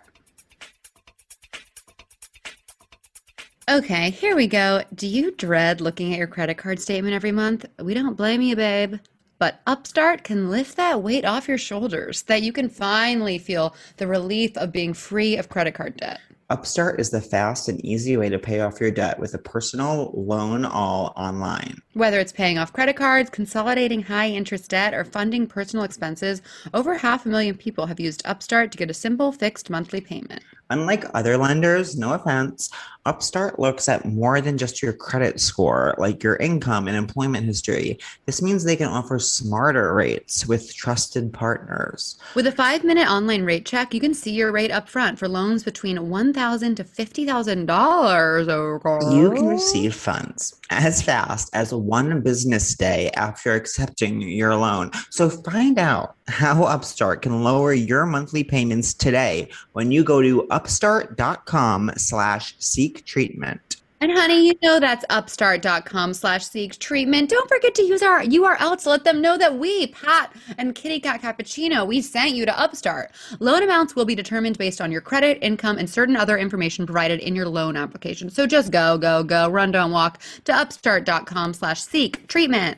Okay, 3.69 4.11
here 4.11 4.33
we 4.33 4.47
go. 4.47 4.81
Do 4.95 5.05
you 5.05 5.31
dread 5.31 5.81
looking 5.81 6.13
at 6.13 6.17
your 6.17 6.27
credit 6.27 6.57
card 6.57 6.79
statement 6.79 7.13
every 7.13 7.33
month? 7.33 7.65
We 7.83 7.93
don't 7.93 8.15
blame 8.15 8.41
you, 8.41 8.55
babe. 8.55 8.95
But 9.39 9.59
Upstart 9.67 10.23
can 10.23 10.49
lift 10.49 10.77
that 10.77 11.03
weight 11.03 11.25
off 11.25 11.49
your 11.49 11.57
shoulders, 11.57 12.21
that 12.23 12.43
you 12.43 12.53
can 12.53 12.69
finally 12.69 13.37
feel 13.37 13.75
the 13.97 14.07
relief 14.07 14.55
of 14.55 14.71
being 14.71 14.93
free 14.93 15.35
of 15.35 15.49
credit 15.49 15.73
card 15.73 15.97
debt. 15.97 16.21
Upstart 16.49 17.01
is 17.01 17.09
the 17.09 17.19
fast 17.19 17.67
and 17.67 17.83
easy 17.83 18.15
way 18.15 18.29
to 18.29 18.39
pay 18.39 18.61
off 18.61 18.79
your 18.79 18.89
debt 18.89 19.19
with 19.19 19.33
a 19.33 19.37
personal 19.37 20.13
loan 20.15 20.63
all 20.63 21.11
online. 21.17 21.81
Whether 21.91 22.21
it's 22.21 22.31
paying 22.31 22.57
off 22.57 22.71
credit 22.71 22.95
cards, 22.95 23.29
consolidating 23.29 24.01
high 24.01 24.29
interest 24.29 24.69
debt, 24.69 24.93
or 24.93 25.03
funding 25.03 25.45
personal 25.45 25.83
expenses, 25.83 26.41
over 26.73 26.97
half 26.97 27.25
a 27.25 27.29
million 27.29 27.57
people 27.57 27.87
have 27.87 27.99
used 27.99 28.21
Upstart 28.23 28.71
to 28.71 28.77
get 28.77 28.89
a 28.89 28.93
simple 28.93 29.33
fixed 29.33 29.69
monthly 29.69 29.99
payment. 29.99 30.41
Unlike 30.69 31.05
other 31.13 31.37
lenders, 31.37 31.97
no 31.97 32.13
offense, 32.13 32.69
Upstart 33.07 33.57
looks 33.57 33.87
at 33.87 34.03
more 34.03 34.41
than 34.41 34.57
just 34.57 34.83
your 34.83 34.91
credit 34.91 35.39
score, 35.39 35.95
like 35.97 36.21
your 36.21 36.35
income 36.35 36.89
and 36.89 36.97
employment 36.97 37.45
history. 37.45 37.97
This 38.25 38.41
means 38.41 38.65
they 38.65 38.75
can 38.75 38.89
offer 38.89 39.17
smarter 39.17 39.93
rates 39.93 40.45
with 40.45 40.75
trusted 40.75 41.31
partners. 41.31 42.17
With 42.35 42.47
a 42.47 42.51
five 42.51 42.83
minute 42.83 43.09
online 43.09 43.45
rate 43.45 43.65
check, 43.65 43.93
you 43.93 44.01
can 44.01 44.13
see 44.13 44.31
your 44.31 44.51
rate 44.51 44.71
up 44.71 44.89
front 44.89 45.17
for 45.17 45.29
loans 45.29 45.63
between 45.63 45.97
$1,000 45.97 46.75
to 46.75 46.83
$50,000. 46.83 48.47
Oh. 48.83 49.15
You 49.15 49.31
can 49.31 49.47
receive 49.47 49.95
funds 49.95 50.59
as 50.69 51.01
fast 51.01 51.49
as 51.53 51.73
one 51.73 52.21
business 52.21 52.75
day 52.75 53.09
after 53.11 53.53
accepting 53.53 54.21
your 54.21 54.55
loan. 54.55 54.91
So 55.11 55.29
find 55.29 55.79
out 55.79 56.15
how 56.27 56.63
Upstart 56.63 57.21
can 57.21 57.43
lower 57.43 57.73
your 57.73 58.05
monthly 58.05 58.43
payments 58.43 58.93
today 58.93 59.47
when 59.71 59.91
you 59.91 60.03
go 60.03 60.21
to 60.21 60.45
upstart.com 60.49 61.91
slash 61.95 62.55
seek 62.59 62.96
treatment. 63.05 63.77
And 63.99 64.11
honey, 64.11 64.45
you 64.45 64.53
know 64.61 64.79
that's 64.79 65.03
upstart.com 65.09 66.13
slash 66.13 66.45
seek 66.45 66.77
treatment. 66.77 67.31
Don't 67.31 67.49
forget 67.49 67.73
to 67.75 67.83
use 67.83 68.03
our 68.03 68.21
URL 68.21 68.79
to 68.83 68.89
let 68.89 69.03
them 69.03 69.21
know 69.21 69.39
that 69.39 69.57
we, 69.57 69.87
Pat 69.87 70.35
and 70.59 70.75
Kitty 70.75 70.99
Cat 70.99 71.19
Cappuccino, 71.19 71.87
we 71.87 72.01
sent 72.01 72.35
you 72.35 72.45
to 72.45 72.59
Upstart. 72.59 73.11
Loan 73.39 73.63
amounts 73.63 73.95
will 73.95 74.05
be 74.05 74.13
determined 74.13 74.59
based 74.59 74.81
on 74.81 74.91
your 74.91 75.01
credit, 75.01 75.39
income, 75.41 75.79
and 75.79 75.89
certain 75.89 76.15
other 76.15 76.37
information 76.37 76.85
provided 76.85 77.21
in 77.21 77.35
your 77.35 77.47
loan 77.47 77.75
application. 77.75 78.29
So 78.29 78.45
just 78.45 78.71
go, 78.71 78.99
go, 78.99 79.23
go, 79.23 79.49
run, 79.49 79.71
don't 79.71 79.91
walk 79.91 80.21
to 80.43 80.53
upstart.com 80.53 81.55
slash 81.55 81.81
seek 81.81 82.27
treatment. 82.27 82.77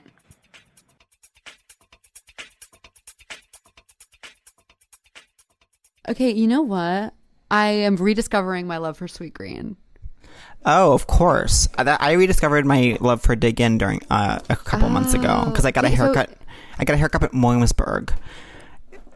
Okay, 6.07 6.31
you 6.31 6.47
know 6.47 6.61
what? 6.61 7.13
I 7.51 7.67
am 7.67 7.97
rediscovering 7.97 8.67
my 8.67 8.77
love 8.77 8.97
for 8.97 9.07
Sweetgreen. 9.07 9.75
Oh, 10.65 10.93
of 10.93 11.07
course. 11.07 11.69
Uh, 11.77 11.83
that- 11.85 12.01
I 12.01 12.13
rediscovered 12.13 12.65
my 12.65 12.97
love 12.99 13.21
for 13.21 13.35
Dig 13.35 13.59
Inn 13.61 13.77
during 13.77 14.01
uh, 14.09 14.39
a 14.49 14.55
couple 14.55 14.89
months 14.89 15.13
ago 15.13 15.43
because 15.45 15.65
I 15.65 15.71
got 15.71 15.85
a 15.85 15.87
Oh, 15.87 15.91
yeah, 15.91 15.97
so- 15.97 16.03
haircut. 16.05 16.29
I 16.77 16.85
got 16.85 16.93
a 16.93 16.97
haircut 16.97 17.23
at 17.23 17.33
Williamsburg, 17.33 18.13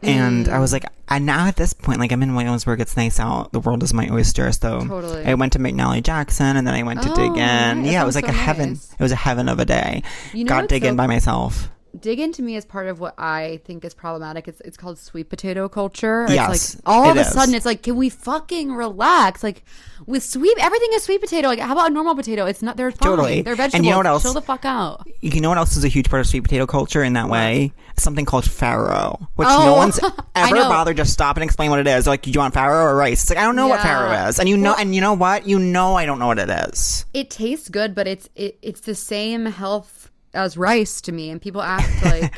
and 0.02 0.48
I 0.50 0.58
was 0.58 0.72
like, 0.72 0.84
and 1.08 1.24
now 1.24 1.46
at 1.46 1.56
this 1.56 1.72
point, 1.72 1.98
like 1.98 2.12
I'm 2.12 2.22
in 2.22 2.34
Williamsburg, 2.34 2.80
it's 2.80 2.96
nice 2.96 3.18
out. 3.18 3.52
The 3.52 3.60
world 3.60 3.82
is 3.82 3.94
my 3.94 4.08
oyster. 4.10 4.52
So 4.52 4.80
Totally. 4.86 5.24
I 5.24 5.32
went 5.34 5.54
to 5.54 5.58
McNally 5.58 6.02
Jackson, 6.02 6.56
and 6.58 6.66
then 6.66 6.74
I 6.74 6.82
went 6.82 7.02
to 7.02 7.10
Oh, 7.10 7.14
Dig 7.14 7.30
Inn. 7.38 7.82
nice. 7.82 7.92
Yeah, 7.92 8.02
it 8.02 8.06
was 8.06 8.14
like 8.16 8.26
so 8.26 8.32
a 8.32 8.34
heaven. 8.34 8.70
nice. 8.70 8.92
It 8.98 9.02
was 9.02 9.12
a 9.12 9.16
heaven 9.16 9.48
of 9.48 9.58
a 9.60 9.64
day. 9.64 10.02
You 10.34 10.44
know 10.44 10.48
got 10.48 10.68
Dig 10.68 10.84
Inn 10.84 10.92
so- 10.92 10.96
by 10.98 11.06
myself. 11.06 11.70
Dig 12.00 12.20
into 12.20 12.42
me 12.42 12.56
is 12.56 12.64
part 12.64 12.86
of 12.88 13.00
what 13.00 13.14
I 13.18 13.60
think 13.64 13.84
is 13.84 13.94
problematic. 13.94 14.48
It's 14.48 14.60
it's 14.60 14.76
called 14.76 14.98
sweet 14.98 15.28
potato 15.28 15.68
culture. 15.68 16.24
It's 16.24 16.34
Yes, 16.34 16.74
like 16.76 16.82
all 16.86 17.10
of 17.10 17.16
a 17.16 17.20
is. 17.20 17.32
sudden 17.32 17.54
it's 17.54 17.66
like, 17.66 17.82
can 17.82 17.96
we 17.96 18.08
fucking 18.08 18.72
relax? 18.74 19.42
Like 19.42 19.64
with 20.06 20.22
sweet 20.22 20.56
everything 20.58 20.88
is 20.92 21.02
sweet 21.04 21.20
potato. 21.20 21.48
Like 21.48 21.58
how 21.60 21.72
about 21.72 21.90
a 21.90 21.94
normal 21.94 22.14
potato? 22.14 22.46
It's 22.46 22.62
not 22.62 22.76
they're 22.76 22.90
fine. 22.90 23.08
Totally. 23.10 23.42
They're 23.42 23.54
vegetables. 23.54 23.74
And 23.74 23.84
you 23.84 23.90
know 23.92 23.98
what 23.98 24.06
else? 24.06 24.22
Chill 24.22 24.34
the 24.34 24.42
fuck 24.42 24.64
out. 24.64 25.06
You 25.20 25.40
know 25.40 25.48
what 25.48 25.58
else 25.58 25.76
is 25.76 25.84
a 25.84 25.88
huge 25.88 26.10
part 26.10 26.20
of 26.20 26.26
sweet 26.26 26.42
potato 26.42 26.66
culture 26.66 27.02
in 27.02 27.12
that 27.14 27.28
way? 27.28 27.72
Something 27.96 28.24
called 28.24 28.44
farro, 28.44 29.28
which 29.36 29.46
Oh, 29.50 29.64
no 29.66 29.74
one's 29.74 30.00
ever 30.34 30.56
bothered 30.56 30.96
to 30.96 31.04
stop 31.04 31.36
and 31.36 31.44
explain 31.44 31.70
what 31.70 31.78
it 31.78 31.86
is. 31.86 32.06
Like, 32.08 32.22
do 32.22 32.30
you 32.30 32.40
want 32.40 32.52
farro 32.54 32.82
or 32.84 32.96
rice? 32.96 33.22
It's 33.22 33.30
like 33.30 33.38
I 33.38 33.42
don't 33.42 33.54
know 33.56 33.68
what 33.68 33.80
Yeah. 33.84 33.94
farro 34.24 34.28
is, 34.28 34.38
and 34.40 34.48
you 34.48 34.56
know, 34.56 34.70
Well- 34.70 34.80
and 34.80 34.94
you 34.94 35.00
know 35.00 35.12
what? 35.14 35.46
You 35.46 35.58
know, 35.60 35.94
I 35.94 36.04
don't 36.06 36.18
know 36.18 36.26
what 36.26 36.38
it 36.40 36.50
is. 36.50 37.04
It 37.14 37.30
tastes 37.30 37.68
good, 37.68 37.94
but 37.94 38.08
it's 38.08 38.28
it, 38.34 38.58
it's 38.62 38.80
the 38.80 38.94
same 38.96 39.46
health 39.46 40.03
as 40.34 40.56
rice 40.56 41.00
to 41.02 41.12
me. 41.12 41.30
And 41.30 41.40
people 41.40 41.62
act 41.62 42.04
like 42.04 42.34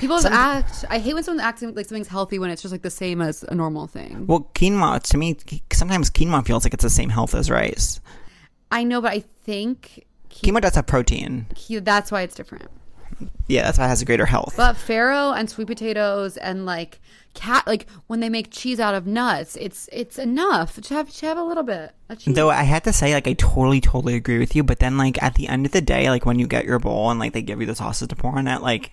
people 0.00 0.18
act. 0.26 0.84
I 0.90 0.98
hate 0.98 1.14
when 1.14 1.22
someone 1.22 1.44
acts 1.44 1.62
like 1.62 1.86
something's 1.86 2.08
healthy 2.08 2.38
when 2.38 2.50
it's 2.50 2.62
just 2.62 2.72
like 2.72 2.82
the 2.82 2.90
same 2.90 3.20
as 3.20 3.42
a 3.44 3.54
normal 3.54 3.86
thing. 3.86 4.26
Well, 4.26 4.50
quinoa 4.54 5.02
to 5.02 5.16
me, 5.16 5.36
sometimes 5.72 6.10
quinoa 6.10 6.46
feels 6.46 6.64
like 6.64 6.74
it's 6.74 6.84
the 6.84 6.90
same 6.90 7.10
health 7.10 7.34
as 7.34 7.50
rice. 7.50 8.00
I 8.70 8.84
know, 8.84 9.00
but 9.00 9.12
I 9.12 9.20
think 9.20 10.06
quinoa 10.30 10.60
does 10.60 10.74
have 10.74 10.86
protein. 10.86 11.46
That's 11.70 12.10
why 12.10 12.22
it's 12.22 12.34
different. 12.34 12.70
Yeah, 13.48 13.62
that's 13.62 13.78
why 13.78 13.86
it 13.86 13.88
has 13.88 14.02
a 14.02 14.04
greater 14.04 14.26
health. 14.26 14.54
But 14.56 14.76
farro 14.76 15.38
and 15.38 15.48
sweet 15.48 15.66
potatoes 15.66 16.36
and 16.36 16.66
like 16.66 17.00
cat 17.34 17.66
like 17.66 17.86
when 18.06 18.20
they 18.20 18.28
make 18.28 18.50
cheese 18.50 18.80
out 18.80 18.94
of 18.94 19.06
nuts, 19.06 19.56
it's 19.60 19.88
it's 19.92 20.18
enough 20.18 20.80
to 20.80 20.94
have 20.94 21.10
to 21.10 21.26
have 21.26 21.38
a 21.38 21.42
little 21.42 21.62
bit. 21.62 21.92
of 22.08 22.18
cheese. 22.18 22.34
Though 22.34 22.50
I 22.50 22.62
had 22.62 22.84
to 22.84 22.92
say, 22.92 23.12
like, 23.14 23.28
I 23.28 23.34
totally, 23.34 23.80
totally 23.80 24.14
agree 24.14 24.38
with 24.38 24.56
you. 24.56 24.64
But 24.64 24.78
then, 24.80 24.96
like, 24.96 25.22
at 25.22 25.34
the 25.34 25.48
end 25.48 25.66
of 25.66 25.72
the 25.72 25.80
day, 25.80 26.08
like, 26.10 26.26
when 26.26 26.38
you 26.38 26.46
get 26.46 26.64
your 26.64 26.78
bowl 26.78 27.10
and 27.10 27.20
like 27.20 27.32
they 27.32 27.42
give 27.42 27.60
you 27.60 27.66
the 27.66 27.74
sauces 27.74 28.08
to 28.08 28.16
pour 28.16 28.38
on 28.38 28.48
it, 28.48 28.62
like, 28.62 28.92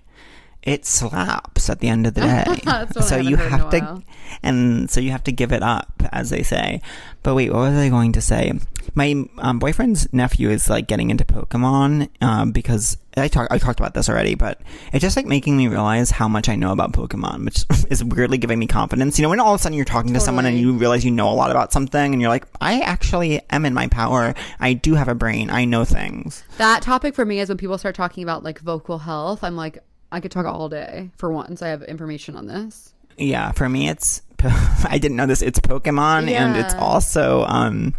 it 0.63 0.85
slaps 0.85 1.69
at 1.69 1.79
the 1.79 1.89
end 1.89 2.07
of 2.07 2.13
the 2.13 2.21
day. 2.21 2.43
That's 2.63 2.95
what 2.95 3.03
I 3.03 3.07
so 3.07 3.17
you 3.17 3.35
have 3.35 3.69
to, 3.71 4.01
and 4.41 4.89
so 4.89 5.01
you 5.01 5.11
have 5.11 5.23
to 5.25 5.31
give 5.31 5.51
it 5.51 5.61
up, 5.61 6.01
as 6.11 6.29
they 6.29 6.41
say. 6.41 6.81
But 7.21 7.35
wait, 7.35 7.51
what 7.51 7.59
was 7.59 7.77
I 7.77 7.89
going 7.89 8.13
to 8.13 8.21
say? 8.21 8.53
My 8.95 9.25
um, 9.37 9.59
boyfriend's 9.59 10.11
nephew 10.13 10.49
is 10.49 10.69
like 10.69 10.87
getting 10.87 11.09
into 11.09 11.25
Pokemon 11.25 12.09
um, 12.21 12.51
because 12.51 12.97
I 13.15 13.27
talked 13.27 13.51
I 13.51 13.57
talked 13.57 13.79
about 13.79 13.93
this 13.93 14.09
already, 14.09 14.35
but 14.35 14.61
it's 14.91 15.01
just 15.01 15.15
like 15.17 15.25
making 15.25 15.57
me 15.57 15.67
realize 15.67 16.11
how 16.11 16.27
much 16.27 16.47
I 16.47 16.55
know 16.55 16.71
about 16.71 16.93
Pokemon, 16.93 17.45
which 17.45 17.65
is 17.91 18.03
weirdly 18.03 18.37
giving 18.37 18.59
me 18.59 18.67
confidence. 18.67 19.19
You 19.19 19.23
know, 19.23 19.29
when 19.29 19.39
all 19.39 19.53
of 19.53 19.59
a 19.59 19.63
sudden 19.63 19.75
you're 19.75 19.85
talking 19.85 20.13
to 20.13 20.19
someone 20.19 20.45
and 20.45 20.57
you 20.57 20.73
realize 20.73 21.03
you 21.03 21.11
know 21.11 21.29
a 21.29 21.35
lot 21.35 21.51
about 21.51 21.73
something, 21.73 22.13
and 22.13 22.21
you're 22.21 22.29
like, 22.29 22.45
I 22.61 22.79
actually 22.81 23.41
am 23.49 23.65
in 23.65 23.73
my 23.73 23.87
power. 23.87 24.33
I 24.59 24.73
do 24.73 24.95
have 24.95 25.07
a 25.07 25.15
brain. 25.15 25.49
I 25.49 25.65
know 25.65 25.83
things. 25.85 26.43
That 26.57 26.81
topic 26.81 27.15
for 27.15 27.25
me 27.25 27.39
is 27.39 27.49
when 27.49 27.57
people 27.57 27.77
start 27.77 27.95
talking 27.95 28.23
about 28.23 28.43
like 28.43 28.59
vocal 28.59 28.99
health. 28.99 29.43
I'm 29.43 29.55
like, 29.55 29.79
I 30.13 30.19
could 30.19 30.31
talk 30.31 30.45
all 30.45 30.69
day. 30.69 31.09
For 31.17 31.31
once, 31.31 31.63
I 31.63 31.69
have 31.69 31.81
information 31.81 32.35
on 32.37 32.45
this. 32.45 32.93
Yeah, 33.17 33.51
for 33.51 33.67
me, 33.67 33.89
it's 33.89 34.21
I 34.43 34.99
didn't 34.99 35.17
know 35.17 35.25
this. 35.25 35.41
It's 35.41 35.59
Pokemon, 35.59 36.29
and 36.29 36.55
it's 36.55 36.75
also 36.75 37.43
um, 37.45 37.95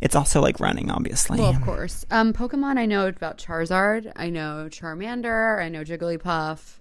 it's 0.00 0.14
also 0.14 0.40
like 0.40 0.60
running, 0.60 0.90
obviously. 0.90 1.40
Well, 1.40 1.50
of 1.50 1.60
course. 1.62 2.06
Um, 2.10 2.32
Pokemon. 2.32 2.78
I 2.78 2.86
know 2.86 3.08
about 3.08 3.38
Charizard. 3.38 4.12
I 4.14 4.30
know 4.30 4.68
Charmander. 4.70 5.60
I 5.60 5.68
know 5.68 5.82
Jigglypuff. 5.82 6.76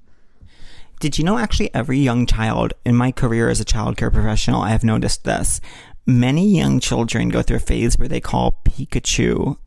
Did 1.00 1.18
you 1.18 1.24
know 1.24 1.40
actually 1.40 1.74
every 1.74 1.98
young 1.98 2.28
child 2.28 2.74
in 2.86 2.96
my 2.96 3.12
career 3.12 3.50
as 3.50 3.60
a 3.60 3.66
child 3.66 3.98
care 3.98 4.12
professional, 4.12 4.62
I 4.62 4.70
have 4.70 4.84
noticed 4.84 5.24
this. 5.24 5.62
Many 6.06 6.56
young 6.56 6.80
children 6.80 7.30
go 7.30 7.42
through 7.42 7.58
a 7.58 7.62
phase 7.62 7.98
where 7.98 8.08
they 8.08 8.20
call 8.20 8.60
Pikachu, 8.66 9.58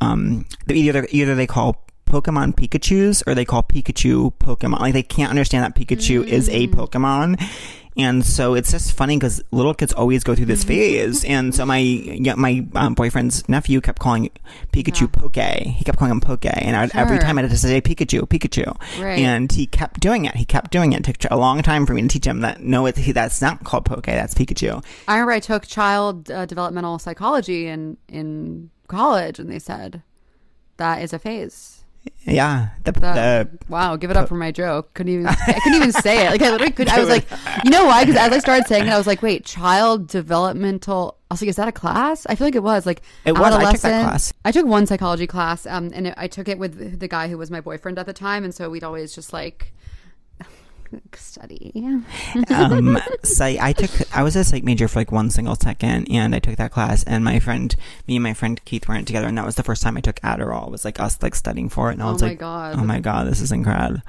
um, 0.00 0.44
either 0.68 1.06
either 1.10 1.34
they 1.34 1.46
call 1.46 1.86
Pokemon 2.12 2.54
Pikachu's 2.54 3.22
or 3.26 3.34
they 3.34 3.46
call 3.46 3.62
Pikachu 3.62 4.34
Pokemon. 4.34 4.80
Like 4.80 4.92
they 4.92 5.02
can't 5.02 5.30
understand 5.30 5.64
that 5.64 5.74
Pikachu 5.74 6.26
is 6.26 6.48
a 6.50 6.68
Pokemon. 6.68 7.42
And 7.96 8.24
so 8.24 8.54
it's 8.54 8.70
just 8.70 8.92
funny 8.92 9.16
because 9.16 9.42
little 9.50 9.74
kids 9.74 9.92
always 9.92 10.24
go 10.24 10.34
through 10.34 10.46
this 10.46 10.64
phase. 10.64 11.24
And 11.24 11.54
so 11.54 11.66
my 11.66 11.78
yeah, 11.78 12.34
my 12.34 12.66
um, 12.74 12.94
boyfriend's 12.94 13.46
nephew 13.48 13.80
kept 13.80 13.98
calling 13.98 14.30
Pikachu 14.72 15.10
Poke. 15.10 15.36
He 15.36 15.84
kept 15.84 15.98
calling 15.98 16.12
him 16.12 16.20
Poke. 16.20 16.46
And 16.46 16.76
I, 16.76 16.90
every 16.94 17.18
time 17.18 17.38
I 17.38 17.42
had 17.42 17.50
to 17.50 17.56
say 17.56 17.80
Pikachu, 17.80 18.22
Pikachu. 18.28 18.78
Right. 19.00 19.18
And 19.18 19.50
he 19.50 19.66
kept 19.66 20.00
doing 20.00 20.24
it. 20.24 20.34
He 20.36 20.44
kept 20.44 20.70
doing 20.70 20.92
it. 20.92 21.06
It 21.06 21.18
took 21.18 21.30
a 21.30 21.36
long 21.36 21.62
time 21.62 21.84
for 21.86 21.94
me 21.94 22.02
to 22.02 22.08
teach 22.08 22.26
him 22.26 22.40
that 22.40 22.62
no, 22.62 22.86
it, 22.86 22.96
he, 22.96 23.12
that's 23.12 23.42
not 23.42 23.64
called 23.64 23.84
Poke. 23.84 24.06
That's 24.06 24.34
Pikachu. 24.34 24.84
I 25.08 25.14
remember 25.14 25.32
I 25.32 25.40
took 25.40 25.66
child 25.66 26.30
uh, 26.30 26.46
developmental 26.46 26.98
psychology 26.98 27.68
in 27.68 27.96
in 28.08 28.70
college, 28.88 29.38
and 29.38 29.50
they 29.50 29.58
said 29.58 30.02
that 30.78 31.02
is 31.02 31.12
a 31.12 31.18
phase. 31.18 31.81
Yeah. 32.24 32.68
The, 32.84 32.92
the 32.92 33.48
wow, 33.68 33.96
give 33.96 34.10
it 34.10 34.16
up 34.16 34.28
for 34.28 34.36
my 34.36 34.52
joke. 34.52 34.94
Couldn't 34.94 35.12
even 35.12 35.26
I 35.26 35.34
couldn't 35.34 35.74
even 35.74 35.92
say 35.92 36.26
it. 36.26 36.30
Like 36.30 36.42
I 36.42 36.50
literally 36.50 36.72
could. 36.72 36.88
I 36.88 37.00
was 37.00 37.08
like, 37.08 37.26
you 37.64 37.70
know 37.70 37.86
why? 37.86 38.04
Because 38.04 38.20
as 38.20 38.32
I 38.32 38.38
started 38.38 38.66
saying 38.66 38.86
it, 38.86 38.90
I 38.90 38.98
was 38.98 39.06
like, 39.06 39.22
wait, 39.22 39.44
child 39.44 40.06
developmental. 40.08 41.18
I 41.30 41.34
was 41.34 41.42
like, 41.42 41.48
is 41.48 41.56
that 41.56 41.68
a 41.68 41.72
class? 41.72 42.26
I 42.26 42.34
feel 42.34 42.46
like 42.46 42.54
it 42.54 42.62
was 42.62 42.86
like 42.86 43.02
It 43.24 43.32
was. 43.32 43.54
I 43.54 43.72
took 43.72 43.80
that 43.82 44.04
class. 44.04 44.32
I 44.44 44.52
took 44.52 44.66
one 44.66 44.86
psychology 44.86 45.26
class, 45.26 45.66
um, 45.66 45.90
and 45.94 46.08
it, 46.08 46.14
I 46.16 46.28
took 46.28 46.48
it 46.48 46.58
with 46.58 47.00
the 47.00 47.08
guy 47.08 47.28
who 47.28 47.38
was 47.38 47.50
my 47.50 47.60
boyfriend 47.60 47.98
at 47.98 48.06
the 48.06 48.12
time, 48.12 48.44
and 48.44 48.54
so 48.54 48.70
we'd 48.70 48.84
always 48.84 49.14
just 49.14 49.32
like 49.32 49.71
study. 51.14 51.72
um, 52.50 52.98
psych, 53.24 53.58
I 53.60 53.72
took, 53.72 53.90
I 54.16 54.22
was 54.22 54.36
a 54.36 54.44
psych 54.44 54.64
major 54.64 54.88
for 54.88 55.00
like 55.00 55.12
one 55.12 55.30
single 55.30 55.56
second, 55.56 56.08
and 56.10 56.34
I 56.34 56.38
took 56.38 56.56
that 56.56 56.70
class, 56.72 57.04
and 57.04 57.24
my 57.24 57.38
friend, 57.38 57.74
me 58.06 58.16
and 58.16 58.22
my 58.22 58.34
friend 58.34 58.62
Keith 58.64 58.88
weren't 58.88 59.06
together, 59.06 59.26
and 59.26 59.36
that 59.38 59.46
was 59.46 59.56
the 59.56 59.62
first 59.62 59.82
time 59.82 59.96
I 59.96 60.00
took 60.00 60.16
Adderall. 60.20 60.66
It 60.66 60.70
was 60.70 60.84
like 60.84 61.00
us 61.00 61.22
like 61.22 61.34
studying 61.34 61.68
for 61.68 61.90
it, 61.90 61.94
and 61.94 62.02
I 62.02 62.08
Oh 62.08 62.12
was 62.12 62.22
my 62.22 62.28
like, 62.28 62.38
God. 62.38 62.74
oh 62.78 62.84
my 62.84 63.00
god, 63.00 63.26
this 63.26 63.40
is 63.40 63.52
incredible. 63.52 64.00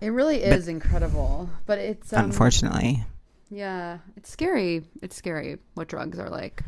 It 0.00 0.08
really 0.08 0.42
is 0.42 0.66
incredible, 0.66 1.50
but 1.66 1.78
it's 1.78 2.12
um, 2.14 2.24
Unfortunately, 2.26 3.04
yeah, 3.50 3.98
it's 4.16 4.30
scary. 4.30 4.82
It's 5.02 5.14
scary 5.14 5.58
what 5.74 5.88
drugs 5.88 6.18
are 6.18 6.30
like. 6.30 6.62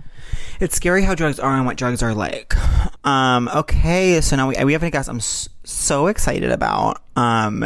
it's 0.61 0.76
scary 0.76 1.02
how 1.02 1.14
drugs 1.14 1.38
are 1.40 1.57
and 1.57 1.64
what 1.64 1.76
drugs 1.78 2.02
are 2.02 2.12
like. 2.14 2.55
Um, 3.07 3.48
okay, 3.48 4.20
so 4.20 4.37
now 4.37 4.48
we 4.48 4.64
we 4.64 4.74
have 4.74 4.83
a 4.83 4.90
guest 4.90 5.09
I'm 5.09 5.20
so 5.20 6.09
excited 6.09 6.52
about. 6.52 7.00
Um, 7.16 7.64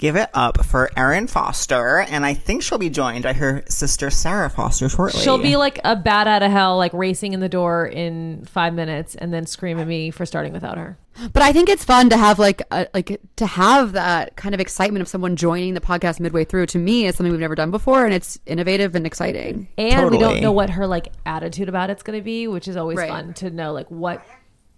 give 0.00 0.16
it 0.16 0.30
up 0.32 0.64
for 0.64 0.90
Erin 0.96 1.26
Foster, 1.26 1.98
and 2.00 2.24
I 2.24 2.32
think 2.32 2.62
she'll 2.62 2.78
be 2.78 2.88
joined 2.88 3.22
by 3.24 3.34
her 3.34 3.62
sister 3.68 4.08
Sara 4.10 4.48
Foster 4.48 4.88
shortly. 4.88 5.20
She'll 5.20 5.36
be 5.38 5.56
like 5.56 5.78
a 5.84 5.94
bat 5.94 6.26
out 6.26 6.42
of 6.42 6.50
hell, 6.50 6.78
like 6.78 6.92
racing 6.94 7.34
in 7.34 7.40
the 7.40 7.50
door 7.50 7.86
in 7.86 8.46
five 8.46 8.72
minutes, 8.72 9.14
and 9.14 9.32
then 9.32 9.44
scream 9.44 9.78
at 9.78 9.86
me 9.86 10.10
for 10.10 10.24
starting 10.24 10.54
without 10.54 10.78
her. 10.78 10.96
But 11.34 11.42
I 11.42 11.52
think 11.52 11.68
it's 11.68 11.84
fun 11.84 12.08
to 12.10 12.16
have 12.16 12.38
like 12.38 12.62
a, 12.70 12.86
like 12.94 13.20
to 13.36 13.46
have 13.46 13.92
that 13.92 14.36
kind 14.36 14.54
of 14.54 14.60
excitement 14.60 15.02
of 15.02 15.08
someone 15.08 15.36
joining 15.36 15.74
the 15.74 15.80
podcast 15.82 16.18
midway 16.18 16.44
through. 16.44 16.66
To 16.66 16.78
me, 16.78 17.04
is 17.04 17.16
something 17.16 17.30
we've 17.30 17.40
never 17.40 17.54
done 17.54 17.70
before, 17.70 18.06
and 18.06 18.14
it's 18.14 18.38
innovative 18.46 18.94
and 18.94 19.06
exciting. 19.06 19.68
And 19.76 20.10
we 20.10 20.16
don't 20.16 20.40
know 20.40 20.52
what 20.52 20.70
her 20.70 20.86
like 20.86 21.12
attitude 21.26 21.68
about 21.68 21.90
it's 21.90 22.02
going 22.02 22.18
to 22.18 22.24
be, 22.24 22.48
which 22.48 22.68
is 22.68 22.76
always 22.78 22.96
Right. 22.96 23.10
fun 23.10 23.34
to 23.34 23.50
know 23.50 23.74
like 23.74 23.90
what 23.90 24.24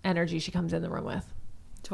energy 0.04 0.40
she 0.40 0.50
comes 0.50 0.72
in 0.72 0.82
the 0.82 0.90
room 0.90 1.04
with. 1.04 1.24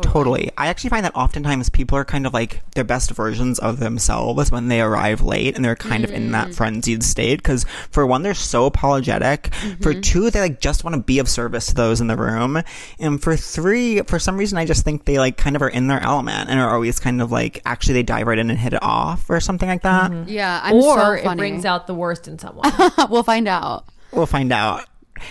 Totally. 0.02 0.50
I 0.56 0.68
actually 0.68 0.90
find 0.90 1.04
that 1.04 1.14
oftentimes 1.14 1.68
people 1.68 1.96
are 1.98 2.04
kind 2.04 2.26
of 2.26 2.32
like 2.34 2.61
their 2.74 2.84
best 2.84 3.11
versions 3.11 3.58
of 3.58 3.78
themselves 3.78 4.50
when 4.52 4.68
they 4.68 4.80
arrive 4.80 5.20
late 5.22 5.56
and 5.56 5.64
they're 5.64 5.76
kind 5.76 6.04
of 6.04 6.11
in 6.11 6.28
Mm. 6.28 6.32
that 6.32 6.54
frenzied 6.54 7.02
state. 7.02 7.37
Because 7.38 7.64
for 7.90 8.06
one, 8.06 8.22
they're 8.22 8.34
so 8.34 8.66
apologetic. 8.66 9.52
For 9.80 9.92
Mm-hmm. 9.92 10.00
two, 10.00 10.30
they 10.30 10.40
like 10.40 10.61
just 10.61 10.84
want 10.84 10.94
to 10.96 11.02
be 11.02 11.18
of 11.18 11.28
service 11.28 11.66
to 11.66 11.74
those 11.74 12.00
in 12.00 12.06
the 12.06 12.16
room. 12.16 12.62
And 12.98 13.22
for 13.22 13.37
three, 13.37 14.00
for 14.02 14.18
some 14.18 14.37
reason, 14.37 14.58
I 14.58 14.64
just 14.64 14.84
think 14.84 15.04
they 15.04 15.18
like 15.18 15.37
kind 15.37 15.56
of 15.56 15.62
are 15.62 15.68
in 15.68 15.87
their 15.88 16.00
element 16.02 16.48
and 16.50 16.58
are 16.61 16.72
always 16.72 16.98
kind 17.00 17.20
of 17.22 17.30
like 17.32 17.61
actually 17.64 17.94
they 17.94 18.02
dive 18.02 18.26
right 18.26 18.38
in 18.38 18.50
and 18.50 18.58
hit 18.58 18.72
it 18.72 18.82
off 18.82 19.28
or 19.30 19.40
something 19.40 19.68
like 19.68 19.82
that. 19.82 20.28
Yeah, 20.28 20.61
I'm 20.62 20.74
or 20.76 21.18
so 21.18 21.30
it 21.30 21.37
brings 21.37 21.64
out 21.64 21.87
the 21.87 21.94
worst 21.94 22.28
in 22.28 22.38
someone. 22.38 22.70
we'll 23.11 23.22
find 23.22 23.48
out. 23.48 23.84
We'll 24.12 24.26
find 24.26 24.52
out. 24.52 24.84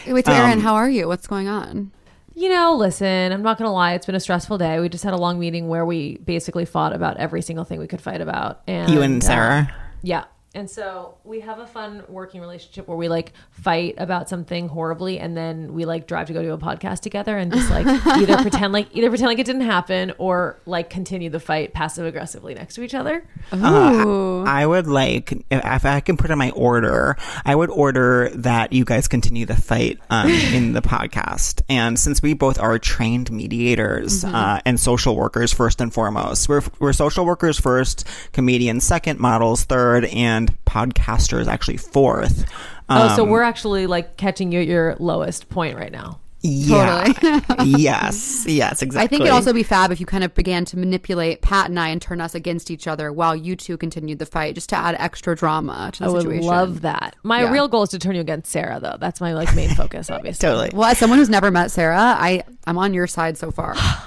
Wait, 0.06 0.26
so 0.26 0.32
Erin, 0.34 0.54
Um, 0.54 0.60
how 0.60 0.76
are 0.76 0.90
you? 0.90 1.08
What's 1.08 1.28
going 1.28 1.48
on? 1.48 1.92
You 2.38 2.50
know, 2.50 2.76
listen, 2.76 3.32
I'm 3.32 3.42
not 3.42 3.58
going 3.58 3.68
to 3.68 3.72
lie. 3.72 3.94
It's 3.94 4.06
been 4.06 4.14
a 4.14 4.20
stressful 4.20 4.60
day. 4.60 4.80
We 4.80 4.90
just 4.90 5.04
had 5.04 5.16
a 5.16 5.18
long 5.18 5.40
meeting 5.40 5.70
where 5.70 5.84
we 5.84 6.18
basically 6.18 6.66
fought 6.66 6.94
about 6.94 7.18
every 7.18 7.42
single 7.42 7.66
thing 7.66 7.80
we 7.80 7.88
could 7.88 8.00
fight 8.00 8.22
about. 8.22 8.62
And 8.68 8.92
You 8.92 9.02
and 9.02 9.24
uh, 9.24 9.26
Sara. 9.26 9.76
Yeah. 10.04 10.26
And 10.58 10.68
so 10.68 11.14
we 11.24 11.42
have 11.42 11.60
a 11.60 11.68
fun 11.68 12.04
working 12.10 12.42
relationship 12.42 12.88
where 12.88 12.98
we 12.98 13.10
like 13.10 13.34
fight 13.52 13.94
about 14.00 14.28
something 14.28 14.68
horribly 14.68 15.20
and 15.20 15.38
then 15.38 15.76
we 15.76 15.86
like 15.86 16.08
drive 16.08 16.26
to 16.28 16.34
go 16.34 16.42
do 16.42 16.52
a 16.52 16.58
podcast 16.58 17.02
together 17.02 17.38
and 17.38 17.54
just 17.54 17.70
like 17.70 17.86
either 18.18 18.38
pretend 18.38 18.74
like 18.74 18.88
either 18.92 19.10
pretend 19.10 19.28
like 19.28 19.38
it 19.38 19.46
didn't 19.46 19.62
happen 19.62 20.14
or 20.18 20.60
like 20.66 20.90
continue 20.90 21.30
the 21.30 21.40
fight 21.40 21.76
passive 21.76 22.08
aggressively 22.08 22.56
next 22.56 22.74
to 22.74 22.82
each 22.82 22.96
other. 22.96 23.24
Ooh. 23.54 24.44
I 24.48 24.66
would 24.66 24.88
like 24.88 25.32
if, 25.32 25.64
if 25.64 25.86
I 25.86 26.00
can 26.00 26.18
put 26.18 26.32
in 26.32 26.40
my 26.40 26.50
order, 26.50 27.18
I 27.46 27.54
would 27.54 27.70
order 27.70 28.32
that 28.34 28.74
you 28.74 28.84
guys 28.84 29.08
continue 29.08 29.46
the 29.46 29.56
fight 29.56 30.00
um, 30.10 30.28
in 30.56 30.74
the 30.74 30.82
podcast. 30.82 31.62
And 31.70 32.00
since 32.00 32.24
we 32.24 32.34
both 32.34 32.60
are 32.60 32.80
trained 32.80 33.32
mediators 33.32 34.26
uh, 34.26 34.60
and 34.66 34.80
social 34.80 35.16
workers 35.16 35.54
first 35.54 35.82
and 35.82 35.94
foremost, 35.94 36.50
we're 36.50 36.64
we're 36.80 36.94
social 36.94 37.28
workers 37.28 37.60
first, 37.60 38.08
comedians 38.34 38.86
second, 38.86 39.20
models 39.20 39.64
third, 39.64 40.06
and 40.06 40.47
podcasters 40.66 41.48
actually 41.48 41.78
fourth. 41.78 42.46
oh, 42.90 43.16
so 43.16 43.24
Um, 43.24 43.30
we're 43.30 43.44
actually 43.44 43.88
like 43.88 44.18
catching 44.18 44.52
you 44.52 44.62
at 44.62 44.68
your 44.68 44.96
lowest 45.00 45.50
point 45.50 45.78
right 45.78 45.92
now. 45.92 46.20
yeah, 46.42 47.12
yes, 47.66 48.46
yes, 48.48 48.82
exactly. 48.84 49.04
I 49.04 49.08
think 49.08 49.22
it'd 49.22 49.34
also 49.34 49.54
be 49.54 49.64
fab 49.64 49.92
if 49.92 50.00
you 50.00 50.06
kind 50.06 50.24
of 50.24 50.34
began 50.36 50.66
to 50.66 50.78
manipulate 50.78 51.42
Pat 51.42 51.68
and 51.70 51.80
I 51.80 51.90
and 51.90 52.00
turn 52.02 52.22
us 52.22 52.36
against 52.36 52.70
each 52.70 52.88
other 52.88 53.12
while 53.12 53.36
you 53.36 53.56
two 53.56 53.76
continued 53.76 54.20
the 54.20 54.26
fight, 54.28 54.54
just 54.56 54.70
to 54.70 54.76
add 54.78 54.96
extra 55.00 55.36
drama 55.36 55.90
to 55.94 56.00
the 56.00 56.06
I 56.06 56.10
would 56.10 56.22
situation. 56.22 56.46
love 56.48 56.82
that. 56.82 57.16
My 57.24 57.42
Yeah. 57.42 57.52
real 57.52 57.68
goal 57.68 57.84
is 57.84 57.90
to 57.90 58.00
turn 58.00 58.14
you 58.16 58.22
against 58.22 58.52
Sara 58.52 58.80
though. 58.80 58.98
That's 59.00 59.20
my 59.20 59.34
like 59.34 59.54
main 59.56 59.70
focus 59.72 60.10
obviously. 60.12 60.48
totally. 60.48 60.70
Well, 60.74 60.88
as 60.90 61.00
someone 61.00 61.18
who's 61.20 61.28
never 61.30 61.50
met 61.52 61.72
Sara, 61.72 61.98
I 62.00 62.44
I'm 62.68 62.78
on 62.78 62.94
your 62.94 63.08
side 63.08 63.38
so 63.38 63.50
far. 63.52 63.76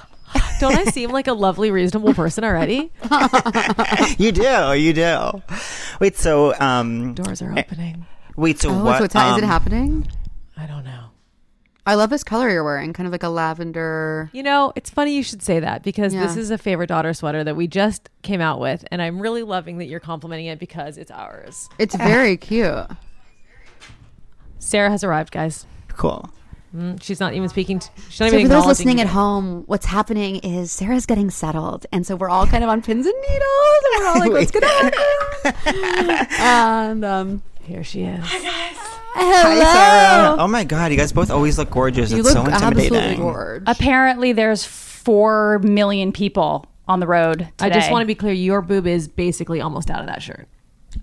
Don't 0.60 0.76
I 0.76 0.84
seem 0.84 1.10
like 1.10 1.26
a 1.26 1.32
lovely 1.32 1.70
reasonable 1.70 2.14
person 2.14 2.44
already? 2.44 2.92
You 4.18 4.32
do, 4.32 4.74
you 4.74 4.92
do. 4.92 5.42
Wait, 6.00 6.16
so 6.16 6.54
um, 6.60 7.14
Doors 7.14 7.40
are 7.42 7.58
opening. 7.58 8.06
wait, 8.36 8.58
so 8.60 8.70
Oh, 8.70 8.84
what? 8.84 8.98
so 8.98 9.04
it's, 9.04 9.14
is 9.14 9.20
it 9.38 9.42
um, 9.44 9.48
happening? 9.48 10.06
I 10.56 10.66
don't 10.66 10.84
know. 10.84 11.06
I 11.86 11.94
love 11.94 12.10
this 12.10 12.22
color 12.22 12.50
you're 12.50 12.62
wearing, 12.62 12.92
kind 12.92 13.06
of 13.06 13.12
like 13.12 13.22
a 13.22 13.28
lavender. 13.30 14.28
You 14.32 14.42
know, 14.42 14.72
it's 14.76 14.90
funny 14.90 15.16
you 15.16 15.22
should 15.22 15.42
say 15.42 15.60
that 15.60 15.82
because 15.82 16.12
this 16.12 16.36
is 16.36 16.50
a 16.50 16.58
favorite 16.58 16.88
daughter 16.88 17.14
sweater 17.14 17.42
that 17.42 17.56
we 17.56 17.66
just 17.66 18.10
came 18.22 18.40
out 18.42 18.60
with, 18.60 18.84
and 18.90 19.00
I'm 19.00 19.20
really 19.20 19.42
loving 19.42 19.78
that 19.78 19.86
you're 19.86 20.00
complimenting 20.00 20.46
it 20.46 20.58
because 20.58 20.98
it's 20.98 21.10
ours. 21.10 21.68
It's 21.78 21.94
very 21.94 22.36
cute. 22.36 22.86
Sara 24.58 24.90
has 24.90 25.02
arrived, 25.02 25.32
guys. 25.32 25.64
Cool. 25.88 26.30
Mm, 26.76 27.02
She's 27.02 27.18
not 27.18 27.34
even 27.34 27.48
speaking. 27.48 27.80
To, 27.80 27.90
she's 28.08 28.20
not 28.20 28.30
So 28.30 28.36
even 28.36 28.46
for 28.46 28.54
those 28.54 28.66
listening 28.66 28.98
you. 28.98 29.04
at 29.04 29.08
home, 29.10 29.64
what's 29.66 29.86
happening 29.86 30.36
is 30.36 30.70
Sara's 30.70 31.04
getting 31.06 31.28
settled, 31.30 31.86
and 31.90 32.06
so 32.06 32.14
we're 32.16 32.28
all 32.30 32.46
kind 32.46 32.62
of 32.62 32.70
on 32.70 32.80
pins 32.80 33.06
and 33.06 33.14
needles, 33.28 33.82
and 33.84 34.00
we're 34.00 34.06
all 34.08 34.18
like, 34.20 34.30
"What's 34.32 34.50
gonna 34.52 34.66
happen?" 34.68 36.26
and 36.40 37.04
um, 37.04 37.42
Here 37.62 37.82
she 37.82 38.02
is. 38.02 38.20
Hi, 38.22 38.38
guys. 38.40 38.76
Sara. 39.16 40.36
Oh 40.38 40.46
my 40.48 40.64
god, 40.64 40.92
you 40.92 40.96
guys 40.96 41.12
both 41.12 41.30
always 41.30 41.58
look 41.58 41.70
gorgeous. 41.70 42.10
you 42.12 42.18
it's 42.20 42.32
look 42.34 42.46
so 42.46 42.50
absolutely 42.50 42.84
intimidating. 42.86 43.20
gorgeous. 43.20 43.64
Apparently, 43.66 44.32
there's 44.32 44.64
four 44.64 45.58
million 45.60 46.12
people 46.12 46.66
on 46.86 47.00
the 47.00 47.06
road. 47.06 47.38
Today. 47.58 47.66
I 47.66 47.70
just 47.70 47.90
want 47.90 48.02
to 48.02 48.06
be 48.06 48.14
clear. 48.14 48.32
Your 48.32 48.62
boob 48.62 48.86
is 48.86 49.08
basically 49.08 49.60
almost 49.60 49.90
out 49.90 50.00
of 50.00 50.06
that 50.06 50.22
shirt. 50.22 50.46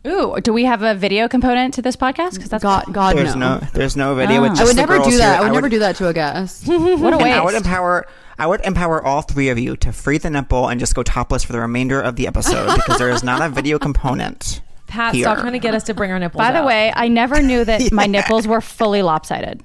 Ooh, 0.05 0.35
do 0.41 0.53
we 0.53 0.63
have 0.65 0.83
a 0.83 0.93
video 0.93 1.27
component 1.27 1.73
to 1.75 1.81
this 1.81 1.95
podcast? 1.95 2.35
Because 2.35 2.49
that's 2.49 2.63
God, 2.63 2.85
God, 2.91 3.15
There's 3.17 3.35
no. 3.35 3.59
no, 3.59 3.67
there's 3.73 3.95
no 3.97 4.15
video. 4.15 4.41
with 4.41 4.51
Oh. 4.51 4.55
just 4.55 4.61
I 4.61 4.65
would 4.65 4.75
the 4.75 4.81
never 4.81 4.97
girls 4.97 5.07
do 5.09 5.17
that. 5.17 5.33
here. 5.39 5.41
I 5.41 5.49
would 5.49 5.55
never 5.55 5.69
do 5.69 5.79
that 5.79 5.95
to 5.97 6.07
a 6.07 6.13
guest. 6.13 6.67
what 6.67 6.77
a 6.77 6.81
And 7.17 7.23
waste. 7.23 7.37
I 7.37 7.43
would 7.43 7.53
empower. 7.55 8.05
I 8.39 8.45
would 8.45 8.61
empower 8.61 9.03
all 9.03 9.21
three 9.23 9.49
of 9.49 9.57
you 9.57 9.75
to 9.77 9.91
free 9.91 10.17
the 10.19 10.29
nipple 10.29 10.67
and 10.67 10.79
just 10.79 10.93
go 10.93 11.01
topless 11.03 11.43
for 11.43 11.53
the 11.53 11.59
remainder 11.59 11.99
of 11.99 12.15
the 12.15 12.27
episode 12.27 12.75
because 12.75 12.99
there 12.99 13.09
is 13.09 13.23
not 13.23 13.41
a 13.41 13.49
video 13.49 13.79
component. 13.87 14.61
Pat, 14.85 15.15
here. 15.15 15.23
stop 15.23 15.39
trying 15.39 15.53
to 15.53 15.59
get 15.59 15.73
us 15.73 15.83
to 15.85 15.93
bring 15.93 16.11
our 16.11 16.19
nipples. 16.19 16.37
By 16.37 16.51
the 16.51 16.59
out. 16.59 16.67
way, 16.67 16.93
I 16.95 17.07
never 17.07 17.41
knew 17.41 17.65
that 17.65 17.91
my 17.91 18.05
nipples 18.05 18.47
were 18.47 18.61
fully 18.61 19.01
lopsided. 19.01 19.63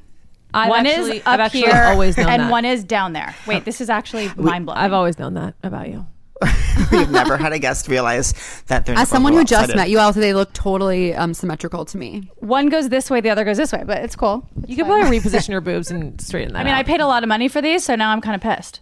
I've 0.55 0.69
one 0.71 0.87
actually- 0.87 1.19
is 1.19 1.23
I've 1.27 1.41
up 1.41 1.47
actually 1.47 1.61
here, 1.63 1.83
always 1.85 2.17
known 2.17 2.29
and 2.29 2.43
that. 2.45 2.51
one 2.51 2.65
is 2.65 2.83
down 2.85 3.13
there. 3.13 3.35
Wait, 3.47 3.65
this 3.65 3.81
is 3.81 3.89
actually 3.89 4.31
mind 4.37 4.67
blowing. 4.67 4.79
I've 4.81 4.93
always 4.93 5.19
known 5.19 5.35
that 5.35 5.55
about 5.63 5.89
you. 5.89 6.07
We've 6.93 7.11
never 7.11 7.37
had 7.37 7.53
a 7.53 7.59
guest 7.59 7.89
realize 7.89 8.35
that 8.67 8.87
they're 8.87 8.97
As 8.97 9.09
someone 9.09 9.33
who 9.33 9.45
just 9.45 9.75
met 9.75 9.91
you, 9.91 9.99
I'll 9.99 10.13
they 10.13 10.35
look 10.35 10.53
totally 10.53 11.15
um, 11.15 11.35
symmetrical 11.35 11.85
to 11.87 11.99
me. 11.99 12.31
one 12.41 12.69
goes 12.69 12.89
this 12.89 13.11
way, 13.11 13.21
the 13.21 13.31
other 13.31 13.45
goes 13.45 13.57
this 13.57 13.73
way, 13.73 13.85
but 13.87 13.99
it's 13.99 14.17
cool. 14.17 14.49
You 14.67 14.77
could 14.77 14.87
probably 14.87 15.19
reposition 15.19 15.49
your 15.49 15.61
boobs 15.73 15.91
and 15.91 16.21
straighten 16.21 16.53
that. 16.55 16.61
I 16.61 16.65
mean, 16.65 16.75
I 16.75 16.83
paid 16.83 17.01
a 17.01 17.07
lot 17.07 17.23
of 17.23 17.29
money 17.29 17.49
for 17.49 17.61
these, 17.63 17.85
so 17.85 17.95
now 17.95 18.11
I'm 18.11 18.21
kind 18.21 18.35
of 18.35 18.41
pissed. 18.41 18.81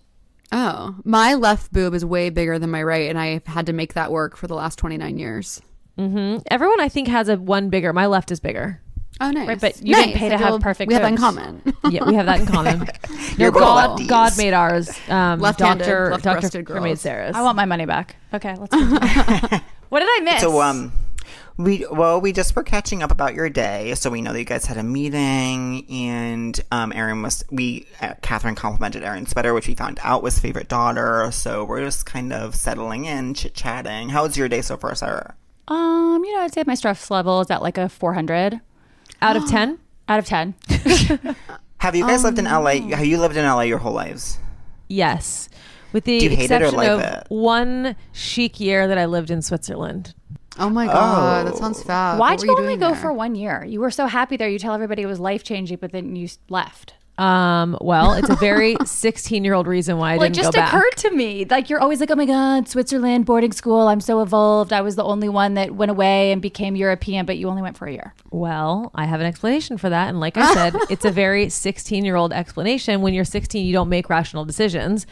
Oh, 0.52 0.96
my 1.04 1.34
left 1.34 1.72
boob 1.72 1.94
is 1.94 2.04
way 2.04 2.30
bigger 2.30 2.58
than 2.58 2.70
my 2.70 2.82
right, 2.82 3.08
and 3.08 3.18
I've 3.18 3.46
had 3.46 3.66
to 3.66 3.72
make 3.72 3.94
that 3.94 4.10
work 4.10 4.36
for 4.36 4.46
the 4.48 4.54
last 4.54 4.78
29 4.78 5.18
years. 5.18 5.60
Everyone, 6.50 6.80
I 6.80 6.88
think, 6.88 7.08
has 7.08 7.28
a 7.28 7.36
one 7.36 7.68
bigger. 7.68 7.92
My 7.92 8.06
left 8.06 8.30
is 8.30 8.40
bigger. 8.40 8.80
Oh, 9.20 9.30
nice. 9.30 9.46
Right, 9.48 9.60
but 9.60 9.82
you 9.82 9.94
didn't 9.94 10.14
pay 10.14 10.30
to 10.30 10.38
have 10.38 10.50
we'll- 10.50 10.60
perfect 10.60 10.88
We 10.88 10.94
have 10.94 11.02
that 11.02 11.12
in 11.12 11.18
common. 11.18 11.62
Yeah, 11.90 12.04
we 12.04 12.14
have 12.14 12.26
that 12.26 12.40
in 12.40 12.46
common. 12.46 12.88
You're 13.36 13.50
God, 13.50 13.98
lefties. 13.98 14.08
God 14.08 14.38
made 14.38 14.52
ours. 14.54 14.88
Um, 15.08 15.40
Left-handed, 15.40 15.84
Doctor, 15.84 16.10
left-breasted 16.12 16.64
Doctor 16.66 16.80
made 16.80 16.90
girls. 16.90 17.00
Sara's. 17.00 17.34
I 17.36 17.42
want 17.42 17.56
my 17.56 17.64
money 17.64 17.84
back. 17.84 18.16
Okay, 18.32 18.54
let's. 18.56 18.70
continue. 18.70 18.98
what 19.88 20.00
did 20.00 20.08
I 20.08 20.20
miss? 20.22 20.40
So 20.40 20.60
um, 20.62 20.92
we 21.56 21.84
well 21.90 22.20
we 22.20 22.32
just 22.32 22.54
were 22.54 22.62
catching 22.62 23.02
up 23.02 23.10
about 23.10 23.34
your 23.34 23.50
day, 23.50 23.94
so 23.96 24.08
we 24.08 24.22
know 24.22 24.32
that 24.32 24.38
you 24.38 24.44
guys 24.44 24.66
had 24.66 24.76
a 24.78 24.82
meeting, 24.82 25.84
and 25.90 26.58
um, 26.70 26.92
Erin 26.92 27.22
was 27.22 27.42
we 27.50 27.86
uh, 28.00 28.14
Catherine 28.22 28.54
complimented 28.54 29.02
Erin's 29.02 29.30
sweater, 29.30 29.52
which 29.52 29.66
we 29.66 29.74
found 29.74 29.98
out 30.02 30.22
was 30.22 30.38
favorite 30.38 30.68
daughter. 30.68 31.30
So 31.32 31.64
we're 31.64 31.84
just 31.84 32.06
kind 32.06 32.32
of 32.32 32.54
settling 32.54 33.04
in, 33.06 33.34
chit 33.34 33.54
chatting. 33.54 34.08
How's 34.10 34.36
your 34.36 34.48
day 34.48 34.62
so 34.62 34.76
far, 34.76 34.94
Sara? 34.94 35.34
um, 35.68 36.24
you 36.24 36.34
know, 36.34 36.40
I'd 36.42 36.52
say 36.52 36.64
my 36.66 36.74
stress 36.74 37.10
level 37.10 37.40
is 37.40 37.50
at 37.50 37.62
like 37.62 37.78
a 37.78 37.88
400 37.88 38.60
out 39.22 39.36
of 39.36 39.46
ten. 39.48 39.78
out 40.08 40.18
of 40.18 40.26
10. 40.26 40.54
Have 41.78 41.94
you 41.94 42.06
guys 42.06 42.24
lived 42.24 42.38
in 42.38 42.46
um, 42.46 42.64
LA? 42.64 42.72
Have 42.96 43.06
you 43.06 43.18
lived 43.18 43.36
in 43.36 43.44
LA 43.44 43.62
your 43.62 43.78
whole 43.78 43.92
lives? 43.92 44.38
Yes, 44.88 45.48
with 45.92 46.04
the 46.04 46.18
Do 46.18 46.24
you 46.26 46.36
hate 46.36 46.50
it 46.50 46.62
or 46.62 46.66
exception 46.66 46.76
like 46.76 46.88
of 46.88 47.00
it? 47.00 47.26
one 47.28 47.96
chic 48.12 48.58
year 48.60 48.86
that 48.88 48.98
I 48.98 49.06
lived 49.06 49.30
in 49.30 49.40
Switzerland. 49.40 50.14
oh 50.58 50.68
my 50.68 50.86
god, 50.86 51.46
that 51.46 51.56
sounds 51.56 51.82
fab. 51.82 52.18
Why'd 52.18 52.38
What 52.40 52.46
you 52.46 52.52
only 52.56 52.66
doing 52.70 52.80
go 52.80 52.88
there? 52.88 52.96
for 52.96 53.12
one 53.12 53.34
year? 53.34 53.64
You 53.64 53.80
were 53.80 53.90
so 53.90 54.06
happy 54.06 54.36
there. 54.36 54.48
You 54.48 54.58
tell 54.58 54.74
everybody 54.74 55.02
it 55.02 55.06
was 55.06 55.20
life 55.20 55.42
changing, 55.44 55.78
but 55.80 55.92
then 55.92 56.16
you 56.16 56.24
s- 56.24 56.38
left. 56.48 56.94
Um, 57.20 57.76
well, 57.82 58.14
it's 58.14 58.30
a 58.30 58.36
very 58.36 58.76
16 58.84 59.44
year 59.44 59.52
old 59.52 59.66
reason 59.66 59.98
why 59.98 60.14
I 60.14 60.16
Well, 60.16 60.28
didn't 60.30 60.42
go 60.44 60.50
back. 60.52 60.54
It 60.54 60.58
just 60.58 60.74
occurred 60.74 60.96
to 61.10 61.16
me. 61.16 61.44
Like 61.44 61.68
you're 61.68 61.80
always 61.80 62.00
like, 62.00 62.10
oh 62.10 62.14
my 62.14 62.24
god, 62.24 62.68
Switzerland 62.68 63.26
boarding 63.26 63.52
school. 63.52 63.88
I'm 63.88 64.00
so 64.00 64.22
evolved. 64.22 64.72
I 64.72 64.80
was 64.80 64.96
the 64.96 65.04
only 65.04 65.28
one 65.28 65.54
that 65.54 65.74
went 65.74 65.90
away 65.90 66.32
and 66.32 66.40
became 66.40 66.76
European, 66.76 67.26
but 67.26 67.36
you 67.36 67.48
only 67.48 67.62
went 67.62 67.76
for 67.76 67.86
a 67.86 67.92
year. 67.92 68.14
Well, 68.30 68.90
I 68.94 69.04
have 69.04 69.20
an 69.20 69.26
explanation 69.26 69.76
for 69.76 69.90
that. 69.90 70.08
And 70.08 70.18
like 70.18 70.36
I 70.38 70.54
said, 70.54 70.74
it's 70.90 71.04
a 71.04 71.10
very 71.10 71.50
16 71.50 72.04
year 72.04 72.16
old 72.16 72.32
explanation. 72.32 73.02
When 73.02 73.12
you're 73.12 73.24
16, 73.24 73.66
you 73.66 73.72
don't 73.72 73.90
make 73.90 74.08
rational 74.08 74.44
decisions. 74.46 75.06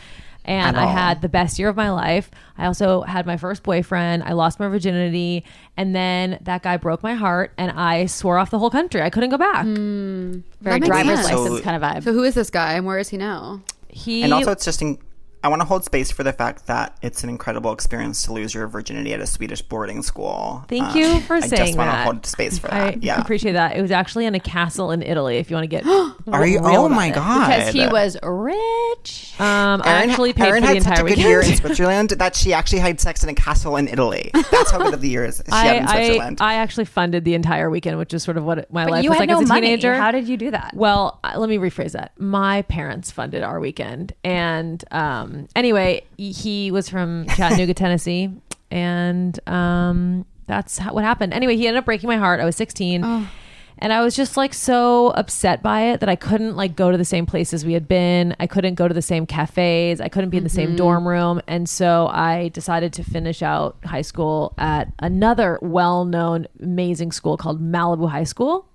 And 0.49 0.77
I 0.79 0.87
had 0.87 1.21
the 1.21 1.29
best 1.29 1.59
year 1.59 1.69
of 1.69 1.77
my 1.77 1.91
life. 1.91 2.31
I 2.57 2.65
also 2.67 3.03
had 3.03 3.27
my 3.27 3.37
first 3.37 3.63
boyfriend. 3.63 4.23
I 4.23 4.33
lost 4.33 4.59
my 4.59 4.67
virginity. 4.67 5.45
And 5.77 5.95
then 5.95 6.39
that 6.43 6.63
guy 6.63 6.79
broke 6.79 7.03
my 7.03 7.15
heart 7.15 7.53
and 7.59 7.71
I 7.71 8.07
swore 8.07 8.39
off 8.39 8.51
the 8.51 8.59
whole 8.59 8.71
country. 8.71 9.03
I 9.03 9.11
couldn't 9.11 9.29
go 9.31 9.37
back. 9.37 9.65
Hmm. 9.67 10.39
Very 10.63 10.81
driver's 10.81 11.21
sense. 11.21 11.33
license 11.33 11.59
So- 11.59 11.63
kind 11.63 11.77
of 11.77 11.83
vibe. 11.83 12.03
So 12.03 12.13
who 12.15 12.23
is 12.25 12.35
this 12.35 12.49
guy, 12.51 12.73
and 12.73 12.87
where 12.87 12.99
is 12.99 13.11
he 13.11 13.19
now? 13.19 13.61
He 13.89 14.23
And 14.23 14.33
also, 14.33 14.53
it's 14.53 14.65
just 14.65 14.81
in, 14.81 14.99
I 15.43 15.49
want 15.49 15.61
to 15.63 15.67
hold 15.67 15.85
space 15.85 16.11
for 16.11 16.25
the 16.25 16.33
fact 16.33 16.67
that 16.67 16.97
it's 17.01 17.23
an 17.23 17.31
incredible 17.31 17.73
experience 17.73 18.23
to 18.25 18.33
lose 18.33 18.53
your 18.55 18.67
virginity 18.67 19.13
at 19.15 19.21
a 19.21 19.27
Swedish 19.27 19.63
boarding 19.63 20.03
school. 20.03 20.65
Thank 20.69 20.83
Um, 20.85 20.97
you 20.97 21.21
for 21.21 21.37
I 21.37 21.41
saying 21.41 21.67
just 21.67 21.79
want 21.79 21.91
to 21.93 21.97
hold 21.99 22.27
space 22.27 22.59
for 22.59 22.73
I 22.75 22.91
that. 22.93 23.03
yeah. 23.03 23.21
appreciate 23.21 23.53
that. 23.53 23.77
It 23.77 23.83
was 23.83 23.91
actually 23.93 24.27
in 24.27 24.35
a 24.35 24.41
castle 24.41 24.91
in 24.91 25.03
Italy. 25.03 25.37
If 25.37 25.51
you 25.51 25.55
want 25.57 25.65
to 25.65 25.69
get, 25.69 25.87
Are 26.33 26.47
you? 26.47 26.59
Oh 26.59 26.87
about 26.87 26.91
my 26.97 27.07
it. 27.09 27.15
god! 27.15 27.49
because 27.49 27.73
he 27.73 27.87
was 27.87 28.17
rich. 28.23 29.35
Um, 29.41 29.83
I 29.85 30.05
actually 30.05 30.33
paid 30.33 30.49
Erin 30.49 30.63
for 30.65 30.69
the 30.69 30.75
had 30.75 30.83
such 30.83 30.91
entire 30.93 31.07
a 31.07 31.09
good 31.09 31.17
weekend. 31.19 31.29
year 31.29 31.41
in 31.43 31.57
Switzerland 31.57 32.11
that 32.11 32.35
she 32.35 32.53
actually 32.53 32.81
had 32.81 33.01
sex 33.01 33.23
in 33.23 33.29
a 33.29 33.35
castle 33.35 33.77
in 33.77 33.87
Italy. 33.89 34.31
That's 34.51 34.71
how 34.71 34.79
good 34.79 34.95
of 34.95 35.01
the 35.01 35.09
years 35.09 35.41
she 35.47 35.53
had 35.55 35.77
in 35.77 35.87
I, 35.87 35.91
I, 35.93 36.05
Switzerland. 36.07 36.39
I 36.41 36.55
actually 36.55 36.85
funded 36.87 37.25
the 37.25 37.35
entire 37.35 37.71
weekend, 37.71 37.99
which 37.99 38.13
is 38.13 38.23
sort 38.23 38.37
of 38.37 38.45
what 38.45 38.71
my 38.73 38.85
But 38.85 38.91
life 38.91 39.05
you 39.05 39.11
was 39.11 39.19
had 39.19 39.29
like 39.29 39.29
no 39.31 39.41
as 39.43 39.49
a 39.49 39.55
money. 39.55 39.67
teenager. 39.69 39.95
How 39.95 40.11
did 40.11 40.29
you 40.29 40.37
do 40.37 40.51
that? 40.51 40.73
Well, 40.75 41.21
uh, 41.23 41.35
let 41.37 41.49
me 41.49 41.59
rephrase 41.59 41.93
that. 41.93 42.13
My 42.19 42.63
parents 42.63 43.11
funded 43.11 43.43
our 43.43 43.61
weekend, 43.61 44.13
and 44.25 44.83
um, 44.91 45.28
anyway, 45.55 46.05
he 46.17 46.71
was 46.71 46.89
from 46.89 47.27
Chattanooga, 47.29 47.75
Tennessee, 47.75 48.31
and 48.71 49.39
um, 49.49 50.25
that's 50.47 50.79
how, 50.79 50.95
what 50.95 51.05
happened. 51.05 51.33
Anyway, 51.33 51.57
he 51.57 51.67
ended 51.67 51.79
up 51.79 51.85
breaking 51.85 52.09
my 52.09 52.17
heart. 52.17 52.41
I 52.41 52.45
was 52.45 52.57
16. 52.57 53.29
And 53.81 53.93
I 53.93 54.03
was 54.03 54.17
just 54.17 54.37
like 54.37 54.55
so 54.55 55.09
upset 55.11 55.63
by 55.63 55.83
it 55.83 56.01
that 56.01 56.09
I 56.09 56.17
couldn't 56.17 56.57
like 56.57 56.75
go 56.75 56.91
to 56.91 56.99
the 56.99 57.05
same 57.05 57.27
places 57.27 57.65
we 57.65 57.75
had 57.75 57.87
been. 57.87 58.35
I 58.41 58.49
couldn't 58.49 58.75
go 58.75 58.89
to 58.89 58.95
the 58.95 59.03
same 59.03 59.25
cafes. 59.25 60.01
I 60.01 60.09
couldn't 60.09 60.31
be 60.31 60.37
in 60.37 60.43
the 60.43 60.51
same 60.51 60.75
dorm 60.75 61.07
room. 61.07 61.41
And 61.47 61.69
so 61.69 62.09
I 62.09 62.49
decided 62.49 62.93
to 62.95 63.05
finish 63.05 63.41
out 63.41 63.77
high 63.85 64.03
school 64.03 64.53
at 64.59 64.93
another 64.99 65.61
well 65.63 66.05
known, 66.05 66.49
amazing 66.61 67.13
school 67.13 67.37
called 67.37 67.63
Malibu 67.63 68.11
High 68.11 68.25
School 68.25 68.69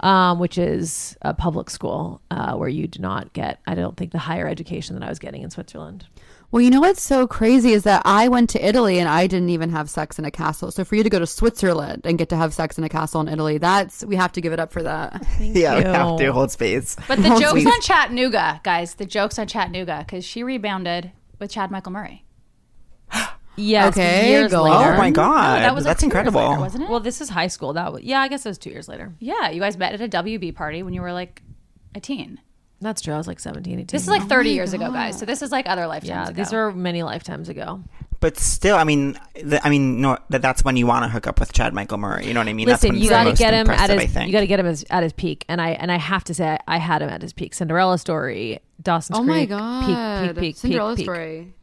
um, 0.00 0.38
which 0.38 0.58
is 0.58 1.16
a 1.22 1.34
public 1.34 1.70
school 1.70 2.20
uh, 2.30 2.54
where 2.54 2.68
you 2.68 2.86
do 2.86 3.00
not 3.00 3.32
get, 3.32 3.60
I 3.66 3.74
don't 3.74 3.96
think, 3.96 4.12
the 4.12 4.18
higher 4.18 4.46
education 4.46 4.98
that 4.98 5.04
I 5.04 5.08
was 5.08 5.18
getting 5.18 5.42
in 5.42 5.50
Switzerland. 5.50 6.06
Well, 6.52 6.62
you 6.62 6.70
know 6.70 6.80
what's 6.80 7.02
so 7.02 7.26
crazy 7.26 7.72
is 7.72 7.82
that 7.82 8.02
I 8.04 8.28
went 8.28 8.50
to 8.50 8.64
Italy 8.64 9.00
and 9.00 9.08
I 9.08 9.26
didn't 9.26 9.50
even 9.50 9.70
have 9.70 9.90
sex 9.90 10.18
in 10.18 10.24
a 10.24 10.30
castle. 10.30 10.70
So 10.70 10.84
for 10.84 10.94
you 10.94 11.02
to 11.02 11.10
go 11.10 11.18
to 11.18 11.26
Switzerland 11.26 12.02
and 12.04 12.16
get 12.16 12.28
to 12.28 12.36
have 12.36 12.54
sex 12.54 12.78
in 12.78 12.84
a 12.84 12.88
castle 12.88 13.20
in 13.20 13.28
Italy, 13.28 13.58
that's 13.58 14.04
we 14.04 14.14
have 14.14 14.32
to 14.32 14.40
give 14.40 14.52
it 14.52 14.60
up 14.60 14.70
for 14.70 14.82
that. 14.84 15.26
yeah, 15.40 15.76
we 15.76 15.84
have 15.84 16.18
to 16.18 16.32
hold 16.32 16.52
space. 16.52 16.96
But 17.08 17.16
the 17.16 17.30
joke's 17.40 17.50
Sweet. 17.50 17.66
on 17.66 17.80
Chattanooga, 17.80 18.60
guys. 18.62 18.94
The 18.94 19.06
joke's 19.06 19.38
on 19.38 19.48
Chattanooga 19.48 20.04
because 20.06 20.24
she 20.24 20.44
rebounded 20.44 21.10
with 21.40 21.50
Chad 21.50 21.70
Michael 21.70 21.92
Murray. 21.92 22.24
Yes, 23.56 23.88
Okay, 23.96 24.28
years 24.30 24.50
go 24.52 24.62
later. 24.64 24.76
Oh 24.94 24.96
my 24.98 25.08
oh, 25.08 25.12
god, 25.12 25.54
No, 25.56 25.60
that 25.60 25.74
was 25.74 25.84
like 25.84 25.90
that's 25.92 26.00
two 26.02 26.06
years 26.06 26.12
incredible. 26.14 26.48
later, 26.48 26.60
wasn't 26.60 26.84
it? 26.84 26.90
Well, 26.90 27.00
this 27.00 27.20
is 27.20 27.30
high 27.30 27.46
school. 27.46 27.72
That 27.72 27.92
was, 27.92 28.02
yeah, 28.02 28.20
I 28.20 28.28
guess 28.28 28.44
it 28.44 28.50
was 28.50 28.58
two 28.58 28.70
years 28.70 28.88
later. 28.88 29.14
yeah, 29.18 29.48
you 29.50 29.60
guys 29.60 29.76
met 29.78 29.94
at 29.94 30.00
a 30.00 30.08
WB 30.08 30.54
party 30.54 30.82
when 30.82 30.92
you 30.92 31.00
were 31.00 31.12
like 31.12 31.42
a 31.94 32.00
teen. 32.00 32.40
That's 32.82 33.00
true. 33.00 33.14
I 33.14 33.16
was 33.16 33.26
like 33.26 33.40
17, 33.40 33.72
18. 33.72 33.86
This 33.86 34.02
is 34.02 34.08
like 34.08 34.28
30 34.28 34.50
years 34.50 34.74
ago, 34.74 34.90
guys. 34.90 35.18
So 35.18 35.24
this 35.24 35.40
is 35.40 35.50
like 35.50 35.66
other 35.66 35.86
lifetimes 35.86 36.08
yeah, 36.08 36.28
ago. 36.28 36.32
these 36.34 36.52
were 36.52 36.72
many 36.72 37.02
lifetimes 37.02 37.48
ago. 37.48 37.82
But 38.20 38.36
still, 38.38 38.76
I 38.76 38.84
mean, 38.84 39.18
the, 39.42 39.64
I 39.66 39.70
mean, 39.70 40.02
no, 40.02 40.18
that 40.28 40.42
that's 40.42 40.62
when 40.62 40.76
you 40.76 40.86
want 40.86 41.04
to 41.04 41.08
hook 41.08 41.26
up 41.26 41.40
with 41.40 41.52
Chad 41.54 41.72
Michael 41.72 41.96
Murray. 41.96 42.26
You 42.26 42.34
know 42.34 42.40
what 42.40 42.48
I 42.48 42.52
mean? 42.52 42.66
Listen, 42.66 42.90
that's 42.90 42.92
when 42.92 42.94
you 42.96 43.00
it's 43.00 43.08
the 43.08 43.14
got 43.14 43.22
to 43.24 43.28
most 43.30 43.38
get 43.38 43.54
him 43.54 43.54
at 43.54 43.60
impressive, 43.90 43.98
I 43.98 44.02
his. 44.02 44.12
think. 44.12 44.26
You 44.26 44.32
got 44.32 44.40
to 44.40 44.46
get 44.46 44.60
him 44.60 44.66
as, 44.66 44.84
at 44.90 45.02
his 45.02 45.12
peak, 45.14 45.44
and 45.48 45.60
I 45.60 45.70
and 45.70 45.90
I 45.90 45.96
have 45.96 46.24
to 46.24 46.34
say, 46.34 46.58
I 46.68 46.76
had 46.76 47.00
him 47.00 47.08
at 47.08 47.22
his 47.22 47.32
peak. 47.32 47.54
Cinderella 47.54 47.96
story, 47.96 48.60
Dawson's 48.82 49.18
Oh 49.18 49.22
my 49.22 49.38
Creek, 49.40 49.48
god, 49.50 49.86
peak, 49.86 50.34
peak, 50.34 50.40
peak, 50.40 50.56
Cinderella 50.56 50.92
peak, 50.92 50.96
peak. 50.98 51.04
story. 51.04 51.54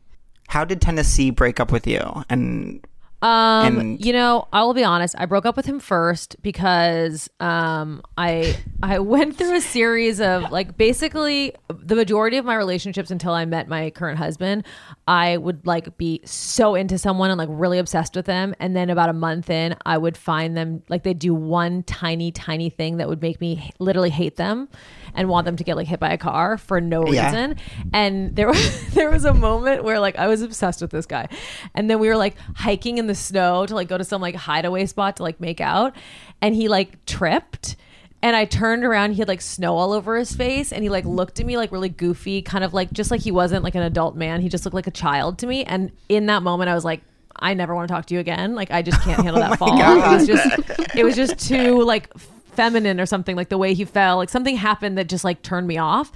How 0.53 0.63
did 0.63 0.81
Tennessee 0.81 1.31
break 1.31 1.59
up 1.59 1.71
with 1.71 1.87
you? 1.87 2.23
And 2.29 2.85
Um, 3.23 3.79
And- 3.79 4.05
you 4.05 4.11
know, 4.11 4.47
I 4.53 4.63
will 4.63 4.73
be 4.73 4.83
honest. 4.83 5.15
I 5.17 5.25
broke 5.25 5.45
up 5.45 5.55
with 5.55 5.65
him 5.65 5.79
first 5.79 6.35
because 6.43 7.27
um, 7.39 8.03
I 8.17 8.57
I 8.83 8.99
went 8.99 9.37
through 9.37 9.55
a 9.55 9.61
series 9.61 10.19
of 10.19 10.51
like 10.51 10.77
basically 10.77 11.55
the 11.69 11.95
majority 11.95 12.35
of 12.37 12.43
my 12.43 12.53
relationships 12.55 13.09
until 13.11 13.31
I 13.31 13.45
met 13.45 13.67
my 13.69 13.91
current 13.91 14.19
husband. 14.19 14.65
I 15.07 15.37
would 15.37 15.65
like 15.65 15.97
be 15.97 16.19
so 16.25 16.75
into 16.75 16.97
someone 16.97 17.31
and 17.31 17.37
like 17.39 17.47
really 17.49 17.79
obsessed 17.79 18.13
with 18.15 18.25
them, 18.25 18.53
and 18.59 18.75
then 18.75 18.89
about 18.91 19.07
a 19.09 19.13
month 19.13 19.49
in, 19.49 19.75
I 19.85 19.97
would 19.97 20.17
find 20.17 20.55
them 20.57 20.83
like 20.89 21.01
they'd 21.03 21.17
do 21.17 21.33
one 21.33 21.81
tiny 21.83 22.31
tiny 22.31 22.69
thing 22.69 22.97
that 22.97 23.07
would 23.07 23.21
make 23.21 23.39
me 23.41 23.71
literally 23.79 24.11
hate 24.11 24.35
them 24.35 24.67
and 25.16 25.30
want 25.30 25.45
them 25.45 25.55
to 25.57 25.64
get 25.64 25.76
like 25.76 25.88
hit 25.88 25.99
by 25.99 26.09
a 26.11 26.18
car 26.18 26.57
for 26.57 26.82
no 26.82 27.07
Yeah. 27.07 27.26
reason. 27.26 27.55
And 27.93 28.36
there 28.36 28.47
was 28.49 28.93
there 28.93 29.09
was 29.09 29.26
a 29.26 29.34
moment 29.34 29.84
where 29.84 29.99
like 29.99 30.18
I 30.18 30.28
was 30.28 30.41
obsessed 30.41 30.82
with 30.82 30.91
this 30.91 31.05
guy, 31.05 31.28
and 31.76 31.89
then 31.89 31.99
we 31.99 32.07
were 32.07 32.18
like 32.18 32.36
hiking 32.55 32.97
in 32.97 33.07
the 33.07 33.16
snow 33.16 33.66
to 33.66 33.76
like 33.76 33.88
go 33.88 33.97
to 33.97 34.03
some 34.03 34.22
like 34.22 34.36
hideaway 34.36 34.86
spot 34.86 35.18
to 35.18 35.24
like 35.24 35.39
make 35.39 35.61
out, 35.61 35.95
and 36.41 36.55
he 36.55 36.68
like 36.68 37.05
tripped. 37.05 37.76
And 38.22 38.38
I 38.38 38.45
turned 38.45 38.86
around, 38.86 39.11
he 39.11 39.18
had 39.20 39.28
like 39.28 39.41
snow 39.41 39.76
all 39.76 39.91
over 39.91 40.16
his 40.18 40.34
face, 40.34 40.72
and 40.72 40.82
he 40.82 40.89
like 40.89 41.03
looked 41.03 41.41
at 41.41 41.45
me 41.45 41.57
like 41.57 41.74
really 41.74 41.89
goofy, 41.89 42.41
kind 42.41 42.64
of 42.64 42.74
like 42.74 42.93
just 42.93 43.11
like 43.11 43.20
he 43.20 43.32
wasn't 43.32 43.66
like 43.66 43.76
an 43.76 43.82
adult 43.84 44.16
man. 44.16 44.39
He 44.39 44.47
just 44.47 44.64
looked 44.64 44.76
like 44.76 44.88
a 44.88 44.91
child 44.91 45.38
to 45.39 45.47
me. 45.47 45.66
And 45.66 45.91
in 46.07 46.28
that 46.28 46.41
moment, 46.41 46.70
I 46.70 46.74
was 46.74 46.86
like, 46.86 47.01
I 47.36 47.53
never 47.53 47.76
want 47.76 47.89
to 47.89 47.93
talk 47.93 48.05
to 48.05 48.14
you 48.14 48.22
again. 48.22 48.55
Like 48.55 48.72
I 48.72 48.82
just 48.82 49.01
can't 49.01 49.22
handle 49.22 49.41
that 49.41 49.51
oh 49.51 49.55
fall. 49.57 49.78
It 49.78 50.18
was 50.18 50.26
just 50.26 50.95
it 50.95 51.03
was 51.03 51.18
just 51.18 51.38
too 51.38 51.82
like 51.84 52.14
feminine 52.55 52.99
or 52.99 53.05
something. 53.05 53.35
Like 53.35 53.49
the 53.49 53.57
way 53.57 53.73
he 53.73 53.85
fell, 53.85 54.17
like 54.17 54.29
something 54.29 54.55
happened 54.55 54.97
that 54.97 55.09
just 55.09 55.23
like 55.23 55.41
turned 55.41 55.67
me 55.67 55.77
off. 55.77 56.11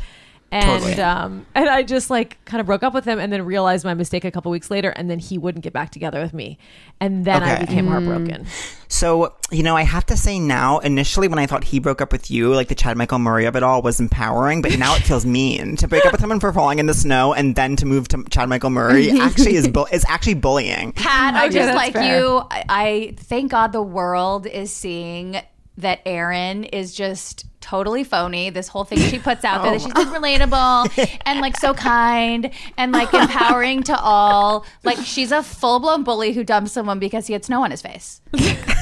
And 0.49 0.63
Totally. 0.81 1.01
um 1.01 1.45
and 1.55 1.67
I 1.67 1.83
just 1.83 2.09
like 2.09 2.37
kind 2.45 2.61
of 2.61 2.67
broke 2.67 2.81
up 2.81 2.93
with 2.93 3.03
him 3.03 3.19
and 3.19 3.33
then 3.33 3.43
realized 3.43 3.83
my 3.83 3.93
mistake 3.93 4.23
a 4.23 4.31
couple 4.31 4.49
weeks 4.49 4.71
later 4.71 4.91
and 4.91 5.09
then 5.11 5.19
he 5.19 5.37
wouldn't 5.37 5.61
get 5.61 5.73
back 5.73 5.89
together 5.91 6.21
with 6.21 6.33
me. 6.33 6.57
And 7.01 7.25
then 7.25 7.43
I 7.43 7.55
Okay. 7.55 7.65
became 7.65 7.87
heartbroken. 7.87 8.45
So, 8.87 9.33
you 9.51 9.61
know, 9.61 9.75
I 9.75 9.81
have 9.81 10.05
to 10.05 10.15
say 10.15 10.39
now, 10.39 10.79
initially 10.79 11.27
when 11.27 11.37
I 11.37 11.47
thought 11.47 11.65
he 11.65 11.79
broke 11.79 11.99
up 12.01 12.13
with 12.13 12.31
you, 12.31 12.53
like 12.55 12.69
the 12.69 12.75
Chad 12.75 12.95
Michael 12.95 13.19
Murray 13.19 13.43
of 13.43 13.57
it 13.57 13.61
all 13.63 13.81
was 13.81 13.99
empowering, 13.99 14.61
but 14.61 14.79
now 14.79 14.95
it 14.95 15.01
feels 15.01 15.25
mean. 15.39 15.75
To 15.75 15.87
break 15.89 16.05
up 16.05 16.13
with 16.13 16.21
someone 16.21 16.39
for 16.39 16.53
falling 16.53 16.79
in 16.79 16.85
the 16.85 16.93
snow 16.93 17.33
and 17.33 17.53
then 17.53 17.75
to 17.75 17.85
move 17.85 18.07
to 18.07 18.23
Chad 18.29 18.47
Michael 18.47 18.69
Murray 18.69 19.11
actually 19.19 19.55
is 19.55 19.67
bu- 19.67 19.87
is 19.91 20.05
actually 20.07 20.35
bullying. 20.35 20.93
Pat, 20.93 21.33
I 21.35 21.49
just 21.49 21.55
that's 21.67 21.75
like 21.75 21.91
fair. 21.91 22.19
you. 22.21 22.37
I, 22.49 22.63
I 22.69 23.13
thank 23.17 23.51
God 23.51 23.73
the 23.73 23.81
world 23.83 24.47
is 24.47 24.71
seeing 24.71 25.41
that 25.77 26.01
Erin 26.05 26.63
is 26.65 26.93
just 26.93 27.45
totally 27.61 28.03
phony. 28.03 28.49
This 28.49 28.67
whole 28.67 28.83
thing 28.83 28.99
she 28.99 29.19
puts 29.19 29.43
out 29.43 29.63
there 29.63 29.77
that 29.77 29.91
oh. 29.95 30.03
she's 30.03 30.13
relatable 30.13 31.19
and 31.25 31.39
like 31.39 31.57
so 31.57 31.73
kind 31.73 32.51
and 32.77 32.91
like 32.91 33.13
empowering 33.13 33.83
to 33.83 33.99
all. 33.99 34.65
Like 34.83 34.97
she's 34.99 35.31
a 35.31 35.43
full 35.43 35.79
blown 35.79 36.03
bully 36.03 36.33
who 36.33 36.43
dumps 36.43 36.71
someone 36.71 36.99
because 36.99 37.27
he 37.27 37.33
had 37.33 37.43
snow 37.45 37.63
on 37.63 37.71
his 37.71 37.81
face. 37.81 38.21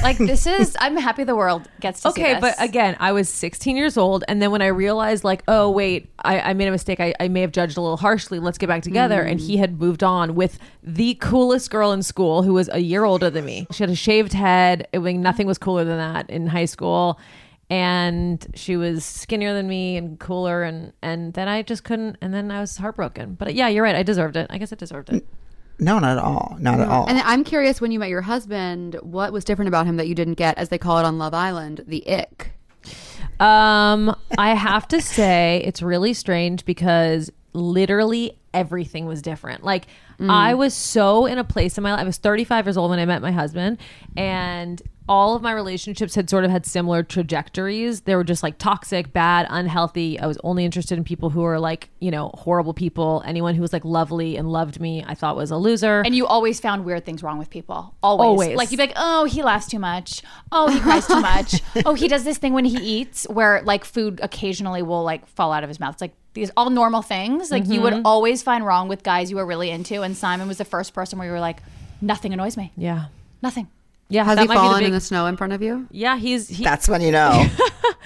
Like 0.04 0.18
this 0.18 0.46
is. 0.46 0.78
I'm 0.80 0.98
happy 0.98 1.24
the 1.24 1.36
world 1.36 1.68
gets 1.80 2.02
to 2.02 2.12
see 2.12 2.22
Okay, 2.22 2.40
but 2.40 2.56
again, 2.60 2.96
I 3.00 3.12
was 3.12 3.28
16 3.30 3.76
years 3.76 3.98
old, 3.98 4.24
and 4.28 4.42
then 4.42 4.52
when 4.52 4.62
I 4.62 4.68
realized, 4.68 5.24
like, 5.24 5.44
oh 5.48 5.70
wait, 5.72 6.10
I, 6.20 6.40
I 6.40 6.54
made 6.54 6.68
a 6.68 6.72
mistake. 6.72 7.00
I, 7.00 7.14
I 7.20 7.28
may 7.28 7.42
have 7.42 7.52
judged 7.52 7.78
a 7.78 7.82
little 7.82 7.98
harshly. 7.98 8.40
Let's 8.40 8.58
get 8.58 8.68
back 8.68 8.84
together. 8.84 9.22
And 9.22 9.40
he 9.40 9.58
had 9.58 9.80
moved 9.80 10.04
on 10.04 10.36
with 10.36 10.60
the 10.84 11.16
coolest 11.16 11.72
girl 11.72 11.92
in 11.92 12.04
school, 12.04 12.44
who 12.44 12.54
was 12.54 12.70
a 12.72 12.80
year 12.80 13.04
older 13.04 13.30
than 13.30 13.46
me. 13.46 13.68
She 13.72 13.82
had 13.82 13.90
a 13.90 13.96
shaved 13.96 14.34
head. 14.34 14.88
It, 14.94 15.00
was- 15.00 15.16
nothing 15.16 15.48
was 15.48 15.58
cooler 15.58 15.84
than 15.84 15.98
that 15.98 16.30
in 16.30 16.48
high 16.48 16.66
school, 16.66 17.20
and 17.70 18.46
she 18.56 18.78
was 18.78 19.04
skinnier 19.04 19.54
than 19.54 19.68
me 19.68 19.98
and 19.98 20.20
cooler. 20.20 20.64
And 20.64 20.94
and 21.02 21.34
then 21.34 21.48
I 21.48 21.62
just 21.62 21.84
couldn't. 21.84 22.18
And 22.22 22.34
then 22.34 22.52
I 22.52 22.60
was 22.60 22.78
heartbroken. 22.78 23.36
But 23.36 23.56
yeah, 23.56 23.68
you're 23.68 23.84
right. 23.84 23.96
I 23.96 24.04
deserved 24.04 24.36
it. 24.36 24.48
I 24.50 24.58
guess 24.58 24.72
I 24.72 24.76
deserved 24.76 25.10
it. 25.10 25.26
No, 25.78 26.00
not 26.00 26.18
at 26.18 26.24
all. 26.24 26.56
Not 26.60 26.80
at 26.80 26.88
all. 26.88 27.06
And 27.08 27.20
I'm 27.20 27.44
curious 27.44 27.82
when 27.82 27.92
you 27.92 28.00
met 28.00 28.10
your 28.10 28.22
husband, 28.22 28.96
what 29.02 29.34
was 29.34 29.44
different 29.44 29.68
about 29.68 29.86
him 29.86 29.98
that 29.98 30.08
you 30.08 30.16
didn't 30.16 30.36
get, 30.36 30.58
as 30.58 30.70
they 30.70 30.78
call 30.78 31.00
it 31.00 31.06
on 31.06 31.18
Love 31.18 31.34
Island, 31.34 31.84
the 31.86 32.08
ick? 32.08 32.54
Um, 33.42 34.16
I 34.38 34.56
have 34.56 34.88
to 34.90 35.02
say 35.02 35.62
it's 35.66 35.82
really 35.82 36.14
strange 36.14 36.64
because 36.64 37.30
literally 37.52 38.38
everything 38.54 39.06
was 39.06 39.22
different. 39.22 39.64
Like 39.66 39.88
I 40.20 40.54
was 40.54 40.74
so 40.74 41.26
in 41.26 41.38
a 41.38 41.44
place 41.44 41.78
in 41.78 41.84
my 41.84 41.92
life. 41.92 42.02
I 42.02 42.06
was 42.06 42.18
35 42.18 42.68
years 42.68 42.78
old 42.78 42.90
when 42.90 43.00
I 43.00 43.06
met 43.06 43.22
my 43.22 43.32
husband, 43.32 43.80
and 44.16 44.82
all 45.08 45.36
of 45.36 45.42
my 45.42 45.52
relationships 45.52 46.16
had 46.16 46.30
sort 46.30 46.46
of 46.46 46.52
had 46.52 46.66
similar 46.66 47.04
trajectories. 47.04 48.02
They 48.02 48.16
were 48.16 48.24
just 48.24 48.42
like 48.42 48.58
toxic, 48.58 49.14
bad, 49.14 49.46
unhealthy. 49.50 50.20
I 50.20 50.26
was 50.26 50.38
only 50.44 50.66
interested 50.66 50.98
in 50.98 51.04
people 51.04 51.30
who 51.30 51.42
were 51.42 51.60
like, 51.60 51.90
you 52.00 52.10
know, 52.10 52.32
horrible 52.34 52.74
people. 52.74 53.22
Anyone 53.26 53.54
who 53.54 53.62
was 53.62 53.72
like 53.72 53.86
lovely 53.86 54.36
and 54.36 54.52
loved 54.52 54.80
me, 54.80 55.04
I 55.08 55.14
thought 55.14 55.36
was 55.36 55.52
a 55.52 55.58
loser. 55.58 56.02
And 56.02 56.16
you 56.16 56.26
always 56.26 56.60
found 56.60 56.86
weird 56.86 57.06
things 57.06 57.22
wrong 57.22 57.38
with 57.38 57.52
people. 57.52 57.94
Always. 58.02 58.26
Always. 58.26 58.58
Like 58.58 58.72
you'd 58.72 58.78
be 58.78 58.88
like, 58.88 58.94
oh, 58.96 59.26
he 59.26 59.44
laughs 59.44 59.68
too 59.68 59.80
much. 59.80 60.24
Oh, 60.52 60.72
he 60.72 60.80
cries 60.80 61.06
too 61.06 61.22
much. 61.22 61.62
oh, 61.86 61.94
he 61.94 62.08
does 62.08 62.24
this 62.24 62.40
thing 62.40 62.54
when 62.54 62.66
he 62.66 62.78
eats 62.78 63.26
where 63.30 63.62
like 63.62 63.86
food 63.86 64.20
occasionally 64.24 64.82
will 64.82 65.04
like 65.04 65.28
fall 65.28 65.52
out 65.52 65.64
of 65.64 65.70
his 65.70 65.80
mouth. 65.80 65.94
It's 65.94 66.02
like 66.02 66.16
these 66.34 66.50
all 66.58 66.72
normal 66.72 67.04
things. 67.04 67.52
Like 67.52 67.68
you 67.68 67.82
would 67.82 67.94
mm-hmm. 67.94 68.06
always 68.06 68.42
find 68.42 68.66
wrong 68.66 68.88
with 68.88 69.04
guys 69.04 69.30
you 69.30 69.38
were 69.38 69.46
really 69.46 69.70
into. 69.70 70.02
And 70.02 70.18
Simon 70.18 70.48
was 70.48 70.58
the 70.58 70.66
first 70.66 70.94
person 70.96 71.20
where 71.20 71.28
you 71.28 71.34
were 71.34 71.40
like, 71.40 71.62
nothing 72.02 72.34
annoys 72.34 72.58
me. 72.58 72.72
yeah. 72.76 73.06
Nothing. 73.42 73.68
Yeah. 74.10 74.24
Has 74.24 74.36
that 74.36 74.44
he 74.44 74.48
might 74.48 74.54
be 74.56 74.58
fallen 74.60 74.80
big- 74.80 74.88
in 74.88 74.94
the 74.94 75.02
snow 75.02 75.26
in 75.28 75.38
front 75.38 75.54
of 75.54 75.62
you? 75.62 75.88
Yeah, 75.92 76.18
he's 76.18 76.48
he, 76.48 76.64
That's 76.64 76.88
when 76.88 77.02
you 77.02 77.12
know. 77.12 77.46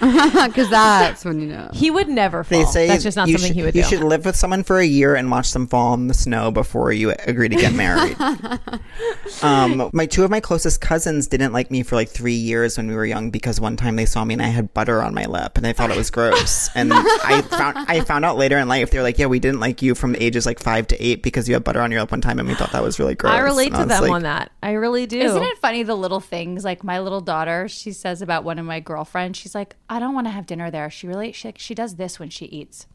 Because 0.00 0.70
that's 0.70 1.26
when 1.26 1.40
you 1.40 1.48
know. 1.48 1.68
he 1.74 1.90
would 1.90 2.08
never 2.08 2.42
fall. 2.42 2.58
They 2.58 2.64
say 2.64 2.86
That's 2.88 3.02
just 3.02 3.18
not 3.18 3.28
you 3.28 3.36
something 3.36 3.48
should, 3.48 3.56
he 3.56 3.62
would 3.64 3.74
you 3.74 3.82
do. 3.82 3.88
should 3.88 4.00
live 4.02 4.24
with 4.24 4.34
someone 4.34 4.62
for 4.62 4.78
a 4.78 4.84
year 4.84 5.14
and 5.14 5.30
watch 5.30 5.52
them 5.52 5.66
fall 5.66 5.92
in 5.92 6.06
the 6.06 6.14
snow 6.14 6.50
before 6.50 6.90
you 6.90 7.12
agree 7.26 7.50
to 7.50 7.56
get 7.56 7.74
married. 7.74 8.16
um, 9.42 9.90
my 9.92 10.06
two 10.06 10.24
of 10.24 10.30
my 10.30 10.40
closest 10.40 10.80
cousins 10.80 11.26
didn't 11.26 11.52
like 11.52 11.70
me 11.70 11.82
for 11.82 11.96
like 11.96 12.08
three 12.08 12.34
years 12.34 12.78
when 12.78 12.88
we 12.88 12.94
were 12.94 13.04
young 13.04 13.30
because 13.30 13.60
one 13.60 13.76
time 13.76 13.96
they 13.96 14.06
saw 14.06 14.24
me 14.24 14.34
and 14.34 14.42
I 14.42 14.46
had 14.48 14.72
butter 14.72 15.02
on 15.02 15.12
my 15.14 15.26
lip 15.26 15.56
and 15.56 15.64
they 15.64 15.72
thought 15.74 15.90
it 15.90 15.96
was 15.98 16.10
gross. 16.10 16.70
and 16.74 16.92
I 16.94 17.42
found 17.42 17.76
I 17.76 18.00
found 18.00 18.24
out 18.24 18.38
later 18.38 18.56
in 18.58 18.68
life 18.68 18.90
they 18.90 18.98
were 18.98 19.04
like, 19.04 19.18
yeah, 19.18 19.26
we 19.26 19.38
didn't 19.38 19.60
like 19.60 19.82
you 19.82 19.94
from 19.94 20.12
the 20.12 20.22
ages 20.22 20.46
like 20.46 20.58
five 20.60 20.86
to 20.88 21.04
eight 21.04 21.22
because 21.22 21.46
you 21.48 21.54
had 21.54 21.64
butter 21.64 21.80
on 21.82 21.90
your 21.90 22.00
lip 22.00 22.10
one 22.10 22.20
time 22.22 22.38
and 22.38 22.48
we 22.48 22.54
thought 22.54 22.72
that 22.72 22.82
was 22.82 22.98
really 22.98 23.14
gross. 23.14 23.34
I 23.34 23.40
relate 23.40 23.66
And 23.72 23.74
to 23.74 23.80
was 23.80 23.88
them 23.88 24.02
like, 24.04 24.12
on 24.12 24.22
that. 24.22 24.50
I 24.62 24.72
really 24.72 25.06
do. 25.06 25.18
Isn't 25.20 25.42
it 25.42 25.58
funny 25.58 25.82
the 25.90 25.96
little 25.96 26.20
things? 26.20 26.64
Like 26.64 26.84
my 26.84 27.00
little 27.00 27.20
daughter, 27.20 27.68
she 27.68 27.92
says 27.92 28.22
about 28.22 28.44
one 28.44 28.58
of 28.58 28.64
my 28.64 28.78
girlfriends, 28.80 29.38
she's 29.38 29.54
like, 29.54 29.74
I 29.88 29.98
don't 29.98 30.14
want 30.14 30.26
to 30.28 30.30
have 30.30 30.46
dinner 30.46 30.70
there. 30.70 30.88
She 30.88 31.06
really 31.06 31.32
she, 31.32 31.52
she 31.56 31.74
does 31.74 31.96
this 31.96 32.18
when 32.20 32.30
she 32.30 32.46
eats. 32.46 32.86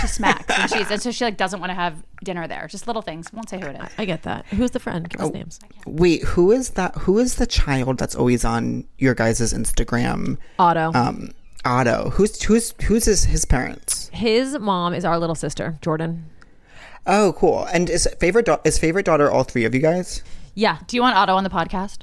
She 0.00 0.06
smacks 0.06 0.56
when 0.56 0.68
she 0.68 0.80
eats. 0.80 0.90
And 0.90 1.02
so 1.02 1.10
she 1.10 1.24
like 1.24 1.36
doesn't 1.36 1.58
want 1.58 1.70
to 1.70 1.74
have 1.74 2.02
dinner 2.24 2.46
there. 2.46 2.68
Just 2.68 2.86
little 2.86 3.02
things. 3.02 3.32
Won't 3.32 3.48
say 3.48 3.58
who 3.60 3.66
it 3.66 3.76
is. 3.76 3.90
I 3.98 4.04
get 4.04 4.22
that. 4.22 4.46
Who's 4.46 4.70
the 4.70 4.78
friend? 4.78 5.08
Give 5.08 5.20
us 5.20 5.32
names. 5.32 5.60
Wait, 5.84 6.22
who 6.22 6.52
is 6.52 6.70
that? 6.70 6.94
Who 6.94 7.18
is 7.18 7.34
the 7.34 7.46
child 7.46 7.98
that's 7.98 8.14
always 8.14 8.44
on 8.44 8.86
your 8.98 9.14
guys' 9.14 9.52
Instagram? 9.52 10.38
Otto. 10.58 10.92
Um, 10.94 11.30
Otto. 11.64 12.10
Who's 12.10 12.40
who's 12.44 12.72
who's 12.84 13.06
his 13.06 13.24
his 13.24 13.44
parents? 13.44 14.08
His 14.12 14.56
mom 14.58 14.94
is 14.94 15.04
our 15.04 15.18
little 15.18 15.34
sister, 15.34 15.76
Jordan. 15.82 16.30
Oh, 17.06 17.34
cool. 17.36 17.64
And 17.72 17.90
is 17.90 18.08
favorite 18.18 18.46
da- 18.46 18.60
is 18.64 18.78
favorite 18.78 19.06
daughter 19.06 19.30
all 19.30 19.44
three 19.44 19.64
of 19.64 19.74
you 19.74 19.80
guys? 19.80 20.22
Yeah. 20.56 20.78
Do 20.88 20.96
you 20.96 21.02
want 21.02 21.16
Otto 21.16 21.36
on 21.36 21.44
the 21.44 21.50
podcast? 21.50 21.98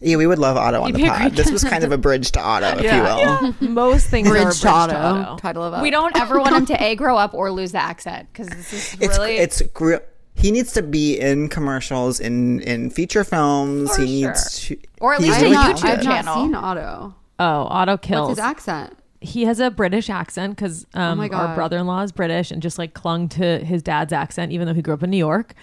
Yeah, 0.00 0.16
we 0.16 0.26
would 0.26 0.38
love 0.38 0.58
Otto 0.58 0.82
on 0.82 0.92
the 0.92 0.98
be 0.98 1.06
a 1.06 1.08
pod. 1.08 1.18
great 1.20 1.32
This 1.36 1.50
was 1.50 1.64
kind 1.64 1.82
of 1.82 1.90
a 1.92 1.96
bridge 1.96 2.30
to 2.32 2.40
Otto, 2.40 2.76
if 2.78 2.82
you 2.84 3.02
will. 3.02 3.54
Most 3.72 4.08
things 4.08 4.28
are 4.28 4.32
a 4.32 4.34
Bridge 4.34 4.44
bridge 4.46 4.60
to 4.60 4.68
Otto. 4.68 4.92
to 4.92 4.98
Otto. 4.98 5.36
Title 5.38 5.62
of 5.62 5.80
We 5.80 5.90
don't 5.90 6.14
ever 6.20 6.38
want 6.38 6.54
him 6.54 6.66
to 6.66 6.82
a 6.84 6.94
grow 6.96 7.16
up 7.16 7.32
or 7.32 7.50
lose 7.50 7.72
the 7.72 7.82
accent 7.82 8.28
because 8.30 8.48
this 8.48 8.72
is 8.74 8.96
It's 9.00 9.16
really 9.18 9.36
it's 9.38 9.62
gr- 9.72 9.96
he 10.34 10.50
needs 10.50 10.72
to 10.74 10.82
be 10.82 11.18
in 11.18 11.48
commercials, 11.48 12.20
in 12.20 12.60
in 12.60 12.90
feature 12.90 13.24
films. 13.24 13.96
For 13.96 14.02
he 14.02 14.22
needs 14.26 14.60
to, 14.66 14.76
Or 15.00 15.14
at 15.14 15.20
least 15.22 15.36
I've 15.36 15.40
a 15.40 15.44
really 15.44 15.54
not, 15.56 15.76
YouTube 15.76 15.80
talented. 15.80 15.98
I've 15.98 16.04
not 16.04 16.24
channel. 16.24 16.44
seen 16.44 16.54
Otto. 16.54 17.14
Oh, 17.38 17.44
Otto 17.70 17.92
What's 17.92 18.06
kills. 18.06 18.28
his 18.30 18.38
accent? 18.38 18.98
he 19.22 19.44
has 19.46 19.58
a 19.60 19.70
British 19.70 20.10
accent 20.10 20.54
because 20.54 20.86
um, 20.94 21.16
my 21.18 21.28
our 21.30 21.54
brother-in-law 21.54 22.02
is 22.02 22.12
British 22.12 22.50
and 22.50 22.60
just 22.62 22.76
like 22.78 22.92
clung 22.92 23.28
to 23.30 23.58
his 23.60 23.82
dad's 23.82 24.12
accent, 24.12 24.52
even 24.52 24.66
though 24.68 24.74
he 24.74 24.82
grew 24.82 24.92
up 24.94 25.02
in 25.02 25.10
New 25.10 25.16
York. 25.16 25.54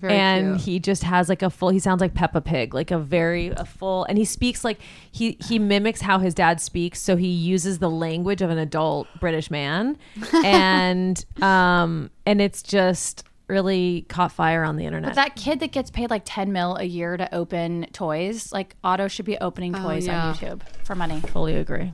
Very 0.00 0.14
and 0.14 0.56
cute. 0.56 0.60
he 0.60 0.78
just 0.80 1.02
has 1.02 1.28
like 1.28 1.42
a 1.42 1.50
full. 1.50 1.70
He 1.70 1.78
sounds 1.78 2.00
like 2.00 2.14
Peppa 2.14 2.40
Pig, 2.40 2.74
like 2.74 2.90
a 2.90 2.98
very 2.98 3.48
a 3.48 3.64
full. 3.64 4.04
And 4.04 4.18
he 4.18 4.24
speaks 4.24 4.64
like 4.64 4.78
he 5.10 5.36
he 5.46 5.58
mimics 5.58 6.00
how 6.00 6.18
his 6.18 6.34
dad 6.34 6.60
speaks, 6.60 7.00
so 7.00 7.16
he 7.16 7.28
uses 7.28 7.78
the 7.78 7.90
language 7.90 8.42
of 8.42 8.50
an 8.50 8.58
adult 8.58 9.08
British 9.20 9.50
man, 9.50 9.98
and 10.44 11.24
um 11.42 12.10
and 12.26 12.40
it's 12.40 12.62
just 12.62 13.24
really 13.48 14.04
caught 14.08 14.30
fire 14.30 14.62
on 14.62 14.76
the 14.76 14.84
internet. 14.84 15.10
But 15.10 15.16
that 15.16 15.36
kid 15.36 15.60
that 15.60 15.72
gets 15.72 15.90
paid 15.90 16.10
like 16.10 16.22
10 16.24 16.52
mil 16.52 16.76
a 16.76 16.84
year 16.84 17.16
to 17.16 17.34
open 17.34 17.86
toys, 17.92 18.52
like 18.52 18.76
Otto 18.84 19.08
should 19.08 19.24
be 19.24 19.38
opening 19.38 19.72
toys 19.72 20.06
yeah. 20.06 20.28
on 20.28 20.34
YouTube 20.34 20.62
for 20.84 20.94
money. 20.94 21.20
fully 21.20 21.56
agree. 21.56 21.92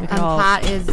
We 0.00 0.06
could 0.06 0.14
And 0.16 0.24
all- 0.24 0.38
Pat 0.38 0.64
is 0.70 0.86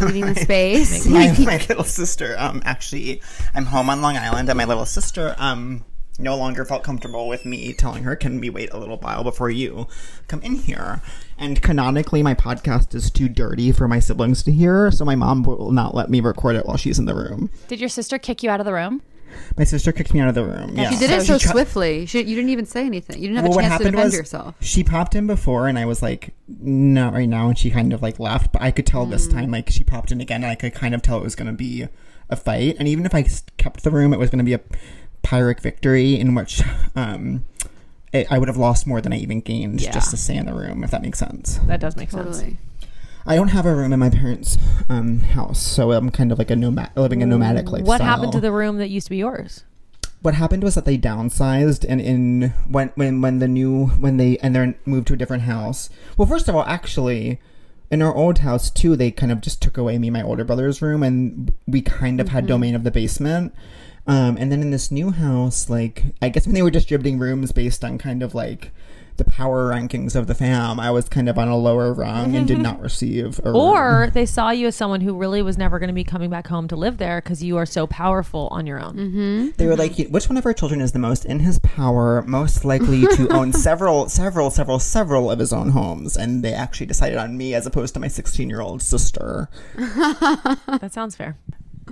leaving 0.00 0.26
the 0.26 0.34
space. 0.40 1.06
my, 1.06 1.34
my 1.38 1.56
little 1.68 1.84
sister 1.84 2.34
um 2.38 2.62
actually 2.64 3.20
i'm 3.54 3.66
home 3.66 3.90
on 3.90 4.00
long 4.02 4.16
island 4.16 4.48
and 4.48 4.56
my 4.56 4.64
little 4.64 4.86
sister 4.86 5.34
um 5.38 5.84
no 6.20 6.36
longer 6.36 6.64
felt 6.64 6.82
comfortable 6.82 7.28
with 7.28 7.44
me 7.44 7.72
telling 7.72 8.02
her 8.04 8.16
can 8.16 8.40
we 8.40 8.50
wait 8.50 8.72
a 8.72 8.76
little 8.78 8.96
while 8.98 9.22
before 9.22 9.50
you 9.50 9.86
come 10.26 10.40
in 10.42 10.54
here 10.56 11.00
and 11.38 11.62
canonically 11.62 12.22
my 12.22 12.34
podcast 12.34 12.94
is 12.94 13.10
too 13.10 13.28
dirty 13.28 13.70
for 13.70 13.86
my 13.86 13.98
siblings 14.00 14.42
to 14.42 14.50
hear 14.50 14.90
so 14.90 15.04
my 15.04 15.14
mom 15.14 15.42
will 15.44 15.70
not 15.70 15.94
let 15.94 16.08
me 16.10 16.20
record 16.20 16.56
it 16.56 16.66
while 16.66 16.76
she's 16.76 16.98
in 16.98 17.04
the 17.04 17.14
room 17.14 17.50
Did 17.68 17.78
your 17.80 17.88
sister 17.88 18.18
kick 18.18 18.42
you 18.42 18.50
out 18.50 18.58
of 18.60 18.66
the 18.66 18.72
room? 18.72 19.02
My 19.56 19.64
sister 19.64 19.92
kicked 19.92 20.12
me 20.14 20.20
out 20.20 20.28
of 20.28 20.34
the 20.34 20.44
room 20.44 20.76
yeah 20.76 20.90
She 20.90 20.96
did 20.98 21.10
it 21.10 21.20
So 21.22 21.34
so 21.34 21.38
she 21.38 21.44
tri- 21.44 21.52
swiftly. 21.52 22.06
She, 22.06 22.18
you 22.22 22.34
didn't 22.36 22.50
even 22.50 22.66
say 22.66 22.84
anything. 22.86 23.16
You 23.20 23.28
didn't 23.28 23.36
have 23.36 23.44
well, 23.44 23.52
a 23.52 23.56
what 23.56 23.62
chance 23.62 23.70
to 23.70 23.72
happened 23.84 23.92
defend 23.92 24.06
was 24.06 24.14
yourself. 24.16 24.54
she 24.60 24.84
popped 24.84 25.14
in 25.14 25.26
before, 25.26 25.66
and 25.68 25.78
I 25.78 25.84
was 25.86 26.02
like, 26.02 26.34
"Not 26.48 27.12
right 27.12 27.28
now," 27.28 27.48
and 27.48 27.58
she 27.58 27.70
kind 27.70 27.92
of 27.92 28.02
like 28.02 28.18
laughed. 28.18 28.52
But 28.52 28.62
I 28.62 28.70
could 28.70 28.86
tell 28.86 29.06
Mm. 29.06 29.10
this 29.10 29.26
time, 29.28 29.50
like 29.50 29.70
she 29.70 29.84
popped 29.84 30.10
in 30.12 30.20
again, 30.20 30.42
and 30.42 30.50
I 30.50 30.54
could 30.54 30.74
kind 30.74 30.94
of 30.94 31.02
tell 31.02 31.18
it 31.18 31.22
was 31.24 31.34
going 31.34 31.46
to 31.48 31.52
be 31.56 31.86
a 32.30 32.36
fight. 32.36 32.76
And 32.78 32.86
even 32.88 33.06
if 33.06 33.14
I 33.14 33.20
s- 33.22 33.42
kept 33.56 33.82
the 33.84 33.90
room, 33.90 34.12
it 34.12 34.18
was 34.18 34.30
going 34.30 34.38
to 34.38 34.44
be 34.44 34.52
a 34.54 34.60
pyrrhic 35.22 35.60
victory 35.60 36.18
in 36.18 36.34
which 36.34 36.62
um, 36.96 37.44
it, 38.12 38.26
I 38.30 38.38
would 38.38 38.48
have 38.48 38.56
lost 38.56 38.86
more 38.86 39.00
than 39.00 39.12
I 39.12 39.16
even 39.18 39.40
gained 39.40 39.80
Yeah. 39.80 39.92
just 39.92 40.10
to 40.12 40.16
stay 40.16 40.36
in 40.36 40.46
the 40.46 40.54
room. 40.54 40.84
If 40.84 40.90
that 40.90 41.02
makes 41.02 41.18
sense. 41.18 41.58
that 41.66 41.80
does 41.80 41.96
make 41.96 42.10
sense. 42.10 42.38
Totally. 42.38 42.58
I 43.28 43.36
don't 43.36 43.48
have 43.48 43.66
a 43.66 43.74
room 43.74 43.92
in 43.92 44.00
my 44.00 44.10
parents' 44.10 44.58
um, 44.88 45.20
house, 45.20 45.60
so 45.60 45.92
I'm 45.92 46.10
kind 46.10 46.32
of 46.32 46.38
like 46.38 46.50
a 46.50 46.56
nomad, 46.56 46.90
living 46.96 47.22
a 47.22 47.26
nomadic 47.26 47.70
lifestyle. 47.70 47.86
What 47.86 48.00
happened 48.00 48.32
to 48.32 48.40
the 48.40 48.50
room 48.50 48.78
that 48.78 48.88
used 48.88 49.06
to 49.06 49.10
be 49.10 49.18
yours? 49.18 49.64
what 50.20 50.34
happened 50.34 50.64
was 50.64 50.74
that 50.74 50.84
they 50.84 50.98
downsized 50.98 51.84
and 51.88 52.00
in 52.00 52.50
when 52.68 52.88
when 52.96 53.20
when 53.20 53.38
the 53.38 53.48
new 53.48 53.86
when 53.86 54.16
they 54.16 54.36
and 54.38 54.54
then 54.54 54.74
moved 54.84 55.06
to 55.08 55.14
a 55.14 55.16
different 55.16 55.44
house. 55.44 55.90
Well, 56.16 56.26
first 56.26 56.48
of 56.48 56.56
all, 56.56 56.64
actually, 56.64 57.40
in 57.90 58.02
our 58.02 58.14
old 58.14 58.38
house 58.38 58.70
too, 58.70 58.96
they 58.96 59.10
kind 59.10 59.30
of 59.30 59.40
just 59.40 59.62
took 59.62 59.78
away 59.78 59.98
me 59.98 60.08
and 60.08 60.14
my 60.14 60.22
older 60.22 60.44
brother's 60.44 60.82
room, 60.82 61.02
and 61.02 61.52
we 61.66 61.82
kind 61.82 62.20
of 62.20 62.28
had 62.28 62.46
domain 62.46 62.74
of 62.74 62.84
the 62.84 62.90
basement. 62.90 63.54
Um, 64.06 64.38
and 64.38 64.50
then 64.50 64.62
in 64.62 64.70
this 64.70 64.90
new 64.90 65.10
house, 65.10 65.68
like 65.68 66.04
I 66.20 66.30
guess 66.30 66.46
when 66.46 66.54
they 66.54 66.62
were 66.62 66.70
distributing 66.70 67.18
rooms 67.18 67.52
based 67.52 67.84
on 67.84 67.98
kind 67.98 68.22
of 68.22 68.34
like 68.34 68.72
the 69.18 69.24
power 69.24 69.70
rankings 69.70 70.16
of 70.16 70.26
the 70.26 70.34
fam, 70.34 70.80
I 70.80 70.90
was 70.90 71.08
kind 71.08 71.28
of 71.28 71.36
on 71.38 71.48
a 71.48 71.56
lower 71.56 71.92
rung 71.92 72.34
and 72.34 72.46
did 72.46 72.54
mm-hmm. 72.54 72.62
not 72.62 72.80
receive 72.80 73.38
a 73.44 73.50
room. 73.50 73.56
Or 73.56 74.10
they 74.14 74.24
saw 74.24 74.50
you 74.50 74.68
as 74.68 74.76
someone 74.76 75.00
who 75.00 75.14
really 75.14 75.42
was 75.42 75.58
never 75.58 75.78
going 75.78 75.88
to 75.88 75.94
be 75.94 76.04
coming 76.04 76.30
back 76.30 76.46
home 76.46 76.68
to 76.68 76.76
live 76.76 76.98
there 76.98 77.20
because 77.20 77.42
you 77.42 77.56
are 77.56 77.66
so 77.66 77.86
powerful 77.86 78.48
on 78.50 78.66
your 78.66 78.80
own. 78.80 78.94
Mm-hmm. 78.94 79.48
They 79.56 79.66
were 79.66 79.76
like, 79.76 79.96
which 80.08 80.28
one 80.28 80.38
of 80.38 80.46
our 80.46 80.54
children 80.54 80.80
is 80.80 80.92
the 80.92 80.98
most 80.98 81.24
in 81.24 81.40
his 81.40 81.58
power, 81.58 82.22
most 82.22 82.64
likely 82.64 83.02
to 83.16 83.28
own 83.30 83.52
several, 83.52 84.08
several, 84.08 84.50
several, 84.50 84.78
several 84.78 85.30
of 85.30 85.38
his 85.38 85.52
own 85.52 85.70
homes? 85.70 86.16
And 86.16 86.42
they 86.42 86.54
actually 86.54 86.86
decided 86.86 87.18
on 87.18 87.36
me 87.36 87.54
as 87.54 87.66
opposed 87.66 87.94
to 87.94 88.00
my 88.00 88.08
16 88.08 88.48
year 88.48 88.60
old 88.60 88.80
sister. 88.80 89.48
That 89.76 90.90
sounds 90.92 91.16
fair. 91.16 91.36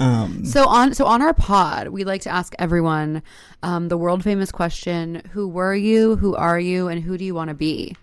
Um, 0.00 0.44
So 0.44 0.66
on 0.68 0.94
so 0.94 1.06
on 1.06 1.22
our 1.22 1.34
pod, 1.34 1.88
we 1.88 2.04
like 2.04 2.22
to 2.22 2.30
ask 2.30 2.54
everyone 2.58 3.22
um, 3.62 3.88
the 3.88 3.96
world 3.96 4.22
famous 4.22 4.52
question: 4.52 5.22
Who 5.32 5.48
were 5.48 5.74
you? 5.74 6.16
Who 6.16 6.34
are 6.34 6.58
you? 6.60 6.88
And 6.88 7.02
who 7.02 7.16
do 7.18 7.24
you 7.24 7.34
want 7.34 7.48
to 7.48 7.54
be? 7.54 7.96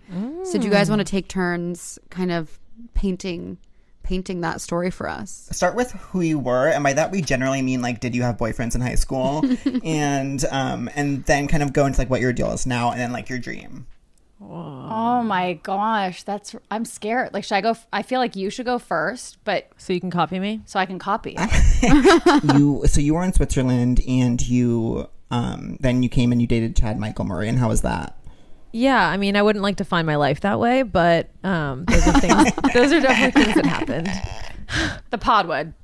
So 0.44 0.58
do 0.58 0.64
you 0.66 0.70
guys 0.72 0.88
want 0.90 1.00
to 1.00 1.04
take 1.04 1.28
turns, 1.28 1.98
kind 2.10 2.30
of 2.30 2.58
painting 2.94 3.58
painting 4.02 4.42
that 4.42 4.60
story 4.60 4.90
for 4.90 5.08
us? 5.08 5.48
start 5.52 5.74
with 5.74 5.92
who 5.92 6.20
you 6.20 6.38
were, 6.38 6.68
and 6.68 6.84
by 6.84 6.92
that 6.92 7.10
we 7.10 7.22
generally 7.22 7.62
mean 7.62 7.80
like, 7.80 8.00
did 8.00 8.14
you 8.14 8.22
have 8.22 8.36
boyfriends 8.36 8.74
in 8.74 8.80
high 8.82 8.94
school, 8.96 9.42
and 9.84 10.44
um, 10.50 10.90
and 10.94 11.24
then 11.24 11.48
kind 11.48 11.62
of 11.62 11.72
go 11.72 11.86
into 11.86 11.98
like 11.98 12.10
what 12.10 12.20
your 12.20 12.32
deal 12.32 12.52
is 12.52 12.66
now, 12.66 12.90
and 12.90 13.00
then 13.00 13.12
like 13.12 13.28
your 13.28 13.38
dream. 13.38 13.86
Oh 14.50 15.22
my 15.22 15.54
gosh, 15.62 16.22
that's 16.22 16.54
I'm 16.70 16.84
scared. 16.84 17.32
Like, 17.32 17.44
should 17.44 17.54
I 17.56 17.60
go? 17.60 17.70
f- 17.70 17.86
I 17.92 18.02
feel 18.02 18.20
like 18.20 18.36
you 18.36 18.50
should 18.50 18.66
go 18.66 18.78
first, 18.78 19.38
but 19.44 19.68
So 19.76 19.92
you 19.92 20.00
can 20.00 20.10
copy 20.10 20.38
me? 20.38 20.60
so 20.66 20.78
I 20.78 20.86
can 20.86 20.98
copy. 20.98 21.36
you 22.54 22.82
so 22.86 23.00
you 23.00 23.14
were 23.14 23.22
in 23.24 23.32
Switzerland, 23.32 24.00
and 24.06 24.40
you 24.46 25.08
um, 25.30 25.76
then 25.80 26.02
you 26.02 26.08
came 26.08 26.30
and 26.32 26.40
you 26.40 26.46
dated 26.46 26.76
Chad 26.76 26.98
Michael 26.98 27.24
Murray, 27.24 27.48
and 27.48 27.58
how 27.58 27.68
was 27.68 27.82
that? 27.82 28.18
Yeah, 28.72 29.08
I 29.08 29.16
mean, 29.16 29.36
I 29.36 29.42
wouldn't 29.42 29.62
like 29.62 29.76
to 29.76 29.84
find 29.84 30.04
my 30.06 30.16
life 30.16 30.40
that 30.40 30.58
way, 30.58 30.82
but 30.82 31.30
um, 31.44 31.84
those 31.84 32.06
are 32.08 32.20
things. 32.20 32.52
those 32.74 32.92
are 32.92 33.00
definitely 33.00 33.42
things 33.44 33.54
that 33.54 33.66
happened. 33.66 34.08
the 35.10 35.18
pod 35.18 35.46
would. 35.46 35.74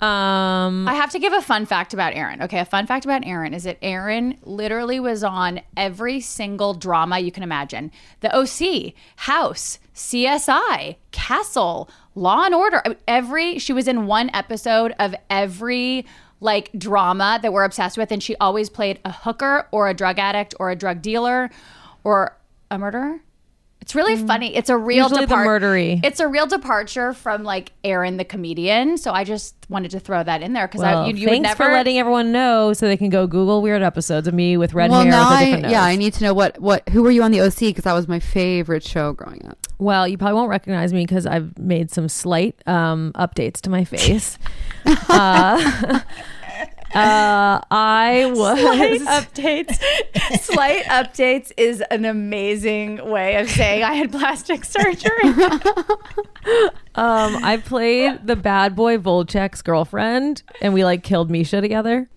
Um, 0.00 0.86
I 0.86 0.92
have 0.92 1.10
to 1.12 1.18
give 1.18 1.32
a 1.32 1.40
fun 1.40 1.64
fact 1.64 1.94
about 1.94 2.14
Erin. 2.14 2.42
Okay, 2.42 2.58
a 2.58 2.66
fun 2.66 2.86
fact 2.86 3.06
about 3.06 3.24
Erin 3.24 3.54
is 3.54 3.64
that 3.64 3.78
Erin 3.80 4.36
literally 4.42 5.00
was 5.00 5.24
on 5.24 5.62
every 5.74 6.20
single 6.20 6.74
drama 6.74 7.18
you 7.18 7.32
can 7.32 7.42
imagine. 7.42 7.90
The 8.20 8.34
OC, 8.36 8.92
House, 9.16 9.78
CSI, 9.94 10.96
Castle, 11.12 11.88
Law 12.14 12.44
and 12.44 12.54
Order. 12.54 12.82
Every 13.08 13.58
she 13.58 13.72
was 13.72 13.88
in 13.88 14.06
one 14.06 14.30
episode 14.34 14.94
of 14.98 15.14
every 15.30 16.04
like 16.40 16.70
drama 16.76 17.38
that 17.40 17.54
we're 17.54 17.64
obsessed 17.64 17.96
with 17.96 18.12
and 18.12 18.22
she 18.22 18.36
always 18.36 18.68
played 18.68 19.00
a 19.06 19.12
hooker 19.12 19.66
or 19.72 19.88
a 19.88 19.94
drug 19.94 20.18
addict 20.18 20.54
or 20.60 20.70
a 20.70 20.76
drug 20.76 21.00
dealer 21.00 21.48
or 22.04 22.36
a 22.70 22.78
murderer. 22.78 23.20
It's 23.86 23.94
really 23.94 24.16
funny. 24.16 24.52
It's 24.56 24.68
a 24.68 24.76
real 24.76 25.04
Usually 25.04 25.26
the 25.26 25.34
murdery. 25.36 26.04
It's 26.04 26.18
a 26.18 26.26
real 26.26 26.48
departure 26.48 27.12
from 27.12 27.44
like 27.44 27.70
Erin 27.84 28.16
the 28.16 28.24
comedian. 28.24 28.98
So 28.98 29.12
I 29.12 29.22
just 29.22 29.54
wanted 29.68 29.92
to 29.92 30.00
throw 30.00 30.24
that 30.24 30.42
in 30.42 30.54
there 30.54 30.66
because 30.66 30.80
well, 30.80 31.06
you, 31.06 31.14
you 31.14 31.28
thanks 31.28 31.44
never 31.44 31.66
for 31.66 31.70
letting 31.70 31.96
everyone 31.96 32.32
know 32.32 32.72
so 32.72 32.88
they 32.88 32.96
can 32.96 33.10
go 33.10 33.28
Google 33.28 33.62
weird 33.62 33.82
episodes 33.82 34.26
of 34.26 34.34
me 34.34 34.56
with 34.56 34.74
red 34.74 34.90
well, 34.90 35.02
hair 35.02 35.12
now 35.12 35.30
with 35.30 35.30
a 35.30 35.36
I 35.36 35.44
different 35.44 35.62
nose. 35.62 35.70
yeah 35.70 35.84
I 35.84 35.94
need 35.94 36.14
to 36.14 36.24
know 36.24 36.34
what 36.34 36.58
what 36.58 36.88
who 36.88 37.00
were 37.00 37.12
you 37.12 37.22
on 37.22 37.30
the 37.30 37.40
OC 37.40 37.58
because 37.60 37.84
that 37.84 37.92
was 37.92 38.08
my 38.08 38.18
favorite 38.18 38.82
show 38.82 39.12
growing 39.12 39.46
up. 39.46 39.56
Well, 39.78 40.08
you 40.08 40.18
probably 40.18 40.34
won't 40.34 40.50
recognize 40.50 40.92
me 40.92 41.06
because 41.06 41.24
I've 41.24 41.56
made 41.56 41.92
some 41.92 42.08
slight 42.08 42.60
um, 42.66 43.12
updates 43.14 43.60
to 43.60 43.70
my 43.70 43.84
face. 43.84 44.36
uh, 45.08 46.00
uh, 46.96 47.60
I 47.70 48.32
was 48.34 48.58
Slight 48.58 49.00
updates. 49.02 50.40
Slight 50.40 50.84
updates 50.84 51.52
is 51.56 51.82
an 51.90 52.04
amazing 52.04 53.08
way 53.10 53.36
of 53.36 53.50
saying 53.50 53.82
I 53.82 53.94
had 53.94 54.10
plastic 54.10 54.64
surgery. 54.76 55.10
um, 56.94 57.44
I 57.44 57.62
played 57.64 58.26
the 58.26 58.36
bad 58.36 58.74
boy 58.74 58.98
Volchok's 58.98 59.62
girlfriend, 59.62 60.42
and 60.60 60.72
we 60.72 60.84
like 60.84 61.02
killed 61.02 61.30
Marissa 61.30 61.60
together. 61.60 62.08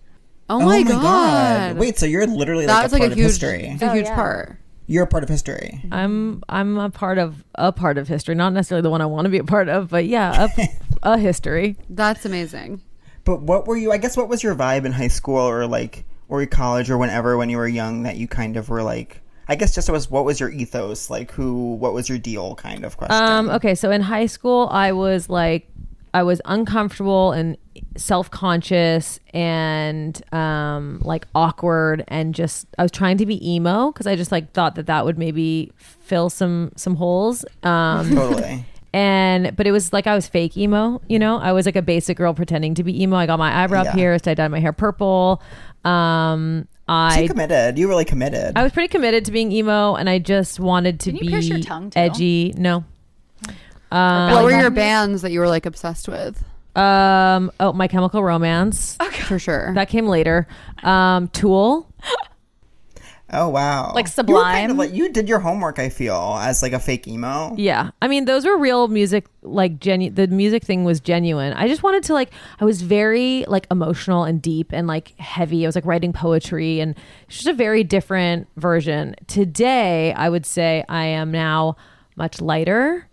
Oh, 0.48 0.60
my, 0.60 0.82
god. 0.82 1.76
Wait, 1.78 1.98
so 1.98 2.06
you're 2.06 2.26
literally 2.26 2.66
that 2.66 2.74
like 2.74 2.82
was 2.84 2.92
a 2.92 2.96
like 2.96 3.02
part 3.02 3.10
a 3.10 3.12
of 3.12 3.18
huge 3.18 3.26
history. 3.26 3.66
a 3.80 3.92
huge 3.92 4.06
yeah. 4.06 4.14
part. 4.14 4.56
You're 4.86 5.04
a 5.04 5.06
part 5.06 5.22
of 5.22 5.28
history. 5.28 5.84
I'm 5.92 6.42
I'm 6.48 6.76
a 6.76 6.90
part 6.90 7.18
of 7.18 7.44
a 7.54 7.70
part 7.70 7.96
of 7.96 8.08
history, 8.08 8.34
not 8.34 8.52
necessarily 8.52 8.82
the 8.82 8.90
one 8.90 9.00
I 9.00 9.06
want 9.06 9.26
to 9.26 9.28
be 9.28 9.38
a 9.38 9.44
part 9.44 9.68
of, 9.68 9.88
but 9.88 10.06
yeah, 10.06 10.48
a, 10.58 10.68
a 11.14 11.18
history. 11.18 11.76
That's 11.88 12.24
amazing. 12.24 12.80
But 13.24 13.42
what 13.42 13.66
were 13.66 13.76
you? 13.76 13.92
I 13.92 13.98
guess 13.98 14.16
what 14.16 14.28
was 14.28 14.42
your 14.42 14.54
vibe 14.54 14.84
in 14.84 14.92
high 14.92 15.08
school 15.08 15.38
or 15.38 15.66
like 15.66 16.04
or 16.28 16.44
college 16.46 16.90
or 16.90 16.98
whenever 16.98 17.36
when 17.36 17.50
you 17.50 17.56
were 17.56 17.68
young 17.68 18.04
that 18.04 18.16
you 18.16 18.28
kind 18.28 18.56
of 18.56 18.68
were 18.68 18.82
like? 18.82 19.20
I 19.48 19.56
guess 19.56 19.74
just 19.74 19.90
was 19.90 20.10
what 20.10 20.24
was 20.24 20.38
your 20.38 20.50
ethos 20.50 21.10
like? 21.10 21.32
Who? 21.32 21.74
What 21.74 21.92
was 21.92 22.08
your 22.08 22.18
deal? 22.18 22.54
Kind 22.54 22.84
of 22.84 22.96
question. 22.96 23.16
Um, 23.16 23.50
okay, 23.50 23.74
so 23.74 23.90
in 23.90 24.00
high 24.00 24.26
school, 24.26 24.68
I 24.70 24.92
was 24.92 25.28
like, 25.28 25.68
I 26.14 26.22
was 26.22 26.40
uncomfortable 26.44 27.32
and 27.32 27.56
self 27.96 28.30
conscious 28.30 29.20
and 29.32 30.20
um, 30.32 31.00
like 31.04 31.26
awkward 31.34 32.04
and 32.08 32.34
just 32.34 32.66
I 32.78 32.82
was 32.82 32.90
trying 32.90 33.18
to 33.18 33.26
be 33.26 33.54
emo 33.54 33.92
because 33.92 34.06
I 34.06 34.16
just 34.16 34.32
like 34.32 34.52
thought 34.52 34.74
that 34.76 34.86
that 34.86 35.04
would 35.04 35.18
maybe 35.18 35.72
fill 35.76 36.30
some 36.30 36.72
some 36.76 36.96
holes. 36.96 37.44
Um, 37.62 38.14
Totally. 38.14 38.64
and 38.92 39.54
but 39.56 39.66
it 39.66 39.72
was 39.72 39.92
like 39.92 40.06
I 40.06 40.14
was 40.14 40.26
fake 40.28 40.56
emo, 40.56 41.00
you 41.08 41.18
know. 41.18 41.38
I 41.38 41.52
was 41.52 41.66
like 41.66 41.76
a 41.76 41.82
basic 41.82 42.16
girl 42.16 42.34
pretending 42.34 42.74
to 42.74 42.84
be 42.84 43.02
emo. 43.02 43.16
I 43.16 43.26
got 43.26 43.38
my 43.38 43.62
eyebrow 43.64 43.84
Yeah. 43.84 43.94
pierced. 43.94 44.26
I 44.28 44.34
dyed 44.34 44.50
my 44.50 44.60
hair 44.60 44.72
purple. 44.72 45.42
Um, 45.84 46.66
I 46.88 47.20
you 47.20 47.28
committed. 47.28 47.78
You 47.78 47.88
really 47.88 48.04
committed. 48.04 48.56
I 48.58 48.62
was 48.64 48.72
pretty 48.72 48.88
committed 48.88 49.24
to 49.26 49.32
being 49.32 49.52
emo, 49.52 49.94
and 49.94 50.10
I 50.10 50.18
just 50.18 50.58
wanted 50.60 50.98
to 51.00 51.12
Didn't 51.12 51.24
you 51.30 51.38
be 51.38 51.44
your 51.46 51.60
tongue, 51.60 51.90
too? 51.90 51.98
edgy. 51.98 52.52
No. 52.56 52.84
Um, 53.92 54.32
what 54.32 54.44
were 54.44 54.50
your 54.50 54.70
bands 54.70 55.22
that 55.22 55.30
you 55.32 55.40
were 55.40 55.48
like 55.48 55.66
obsessed 55.66 56.08
with? 56.08 56.42
um, 56.76 57.50
oh, 57.58 57.72
My 57.72 57.88
Chemical 57.88 58.22
Romance. 58.22 58.96
For 59.26 59.38
sure. 59.38 59.72
That 59.74 59.88
came 59.88 60.06
later. 60.06 60.46
Um, 60.82 61.28
Tool. 61.28 61.88
oh 63.32 63.48
wow. 63.48 63.92
Like 63.94 64.06
You 64.06 64.10
kind 64.10 64.10
Sublime? 64.12 64.70
of 64.70 64.76
like 64.76 64.92
you 64.94 65.10
did 65.10 65.28
your 65.28 65.38
homework. 65.40 65.78
I 65.78 65.88
feel 65.88 66.36
as 66.40 66.62
like 66.62 66.72
a 66.72 66.78
fake 66.78 67.06
emo. 67.08 67.54
Yeah, 67.56 67.90
I 68.02 68.08
mean 68.08 68.24
those 68.24 68.44
were 68.44 68.56
real 68.58 68.88
music. 68.88 69.26
Like 69.42 69.80
genu- 69.80 70.10
the 70.10 70.26
music 70.26 70.64
thing 70.64 70.84
was 70.84 71.00
genuine. 71.00 71.52
I 71.54 71.68
just 71.68 71.82
wanted 71.82 72.02
to 72.04 72.12
like. 72.14 72.30
I 72.60 72.64
was 72.64 72.82
very 72.82 73.44
like 73.48 73.66
emotional 73.70 74.24
and 74.24 74.40
deep 74.42 74.72
and 74.72 74.86
like 74.86 75.18
heavy. 75.18 75.64
I 75.64 75.68
was 75.68 75.74
like 75.74 75.86
writing 75.86 76.12
poetry 76.12 76.80
and 76.80 76.94
it's 77.26 77.36
just 77.36 77.46
a 77.48 77.52
very 77.54 77.84
different 77.84 78.48
version. 78.56 79.14
Today, 79.26 80.12
I 80.14 80.28
would 80.28 80.44
say 80.46 80.84
I 80.88 81.04
am 81.06 81.30
now 81.30 81.76
much 82.16 82.40
lighter, 82.40 83.08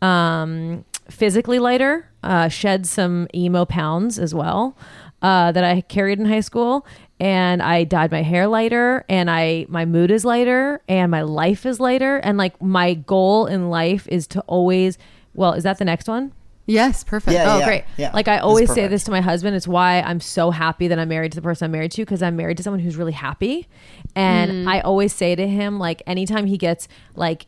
um, 0.00 0.84
physically 1.08 1.58
lighter. 1.58 2.08
Uh, 2.24 2.48
shed 2.48 2.86
some 2.86 3.26
emo 3.34 3.64
pounds 3.64 4.16
as 4.16 4.32
well 4.32 4.76
uh, 5.22 5.50
that 5.50 5.64
I 5.64 5.80
carried 5.80 6.20
in 6.20 6.26
high 6.26 6.38
school. 6.40 6.86
And 7.22 7.62
I 7.62 7.84
dyed 7.84 8.10
my 8.10 8.22
hair 8.22 8.48
lighter, 8.48 9.04
and 9.08 9.30
I 9.30 9.66
my 9.68 9.84
mood 9.84 10.10
is 10.10 10.24
lighter, 10.24 10.82
and 10.88 11.08
my 11.08 11.22
life 11.22 11.64
is 11.64 11.78
lighter, 11.78 12.16
and 12.16 12.36
like 12.36 12.60
my 12.60 12.94
goal 12.94 13.46
in 13.46 13.70
life 13.70 14.08
is 14.08 14.26
to 14.28 14.40
always. 14.42 14.98
Well, 15.32 15.52
is 15.52 15.62
that 15.62 15.78
the 15.78 15.84
next 15.84 16.08
one? 16.08 16.32
yes, 16.66 17.04
perfect. 17.04 17.34
Yeah, 17.34 17.54
oh, 17.54 17.58
yeah. 17.58 17.64
great. 17.64 17.84
Yeah. 17.96 18.10
Like 18.12 18.28
I 18.28 18.36
That's 18.36 18.44
always 18.44 18.72
say 18.72 18.86
this 18.88 19.04
to 19.04 19.10
my 19.10 19.20
husband. 19.20 19.56
It's 19.56 19.68
why 19.68 20.00
I'm 20.00 20.20
so 20.20 20.50
happy 20.50 20.88
that 20.88 20.98
I'm 20.98 21.08
married 21.08 21.32
to 21.32 21.36
the 21.36 21.42
person 21.42 21.66
I'm 21.66 21.72
married 21.72 21.92
to 21.92 22.02
because 22.02 22.22
I'm 22.22 22.36
married 22.36 22.56
to 22.58 22.62
someone 22.62 22.80
who's 22.80 22.96
really 22.96 23.12
happy. 23.12 23.68
And 24.14 24.50
mm. 24.50 24.68
I 24.68 24.80
always 24.80 25.12
say 25.12 25.34
to 25.34 25.46
him, 25.46 25.78
like, 25.78 26.02
anytime 26.06 26.46
he 26.46 26.56
gets 26.56 26.88
like, 27.14 27.46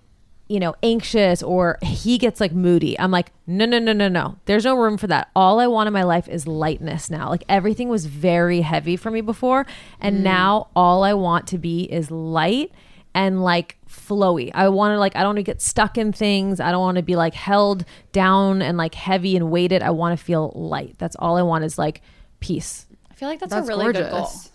you 0.49 0.61
know, 0.61 0.75
anxious 0.83 1.43
or 1.43 1.79
he 1.83 2.19
gets 2.19 2.41
like 2.41 2.53
moody, 2.53 2.99
I'm 2.99 3.11
like, 3.11 3.33
no, 3.47 3.65
no, 3.65 3.79
no, 3.79 3.93
no, 3.93 4.09
no. 4.09 4.37
There's 4.45 4.65
no 4.65 4.77
room 4.77 4.99
for 4.99 5.07
that. 5.07 5.31
All 5.35 5.59
I 5.59 5.67
want 5.67 5.87
in 5.87 5.93
my 5.93 6.03
life 6.03 6.29
is 6.29 6.47
lightness 6.47 7.11
now. 7.11 7.31
Like 7.31 7.45
everything 7.49 7.89
was 7.89 8.07
very 8.07 8.61
heavy 8.61 8.97
for 8.97 9.11
me 9.11 9.21
before. 9.21 9.67
And 10.01 10.19
mm. 10.19 10.23
now 10.23 10.69
all 10.77 11.03
I 11.03 11.15
want 11.15 11.47
to 11.49 11.59
be 11.59 11.85
is 11.85 12.11
light 12.11 12.73
and 13.15 13.43
like 13.43 13.79
flowy. 13.89 14.51
I 14.55 14.69
want 14.69 14.93
to 14.93 14.99
like 14.99 15.17
I 15.17 15.21
don't 15.21 15.29
want 15.29 15.39
to 15.39 15.45
get 15.45 15.63
stuck 15.63 15.97
in 15.97 16.13
things. 16.13 16.61
I 16.61 16.71
don't 16.73 16.81
want 16.81 16.97
to 16.97 17.03
be 17.03 17.17
like 17.17 17.35
held 17.35 17.87
down 18.13 18.61
and 18.61 18.77
like 18.77 18.95
heavy 18.95 19.37
and 19.37 19.51
weighted. 19.51 19.83
I 19.83 19.91
want 19.91 20.19
to 20.19 20.23
feel 20.23 20.53
light. 20.55 20.97
That's 20.99 21.17
all 21.17 21.37
I 21.37 21.43
want 21.43 21.65
is 21.65 21.79
like 21.79 22.03
peace. 22.41 22.87
I 23.11 23.15
feel 23.15 23.29
like 23.29 23.41
that's, 23.41 23.53
That's 23.53 23.69
a 23.69 23.71
really 23.71 23.93
good 23.93 24.11
goal. 24.11 24.21
gorgeous. 24.23 24.51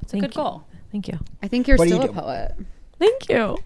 It's 0.00 0.12
a 0.12 0.12
Thank 0.12 0.22
good 0.22 0.34
you. 0.36 0.42
goal. 0.42 0.66
Thank 0.92 1.08
you. 1.08 1.18
I 1.42 1.48
think 1.48 1.68
you're 1.68 1.76
What 1.76 1.88
do 1.88 1.94
you 1.94 2.00
still 2.00 2.10
a 2.16 2.22
poet. 2.22 2.54
Thank 2.98 3.28
you. 3.28 3.58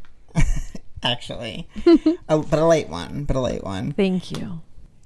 Actually, 1.03 1.69
oh, 2.29 2.43
but 2.43 2.59
a 2.59 2.67
late 2.67 2.89
one. 2.89 3.25
But 3.25 3.37
a 3.37 3.41
late 3.41 3.65
one. 3.65 3.93
Thank 3.93 4.31
you. 4.33 4.61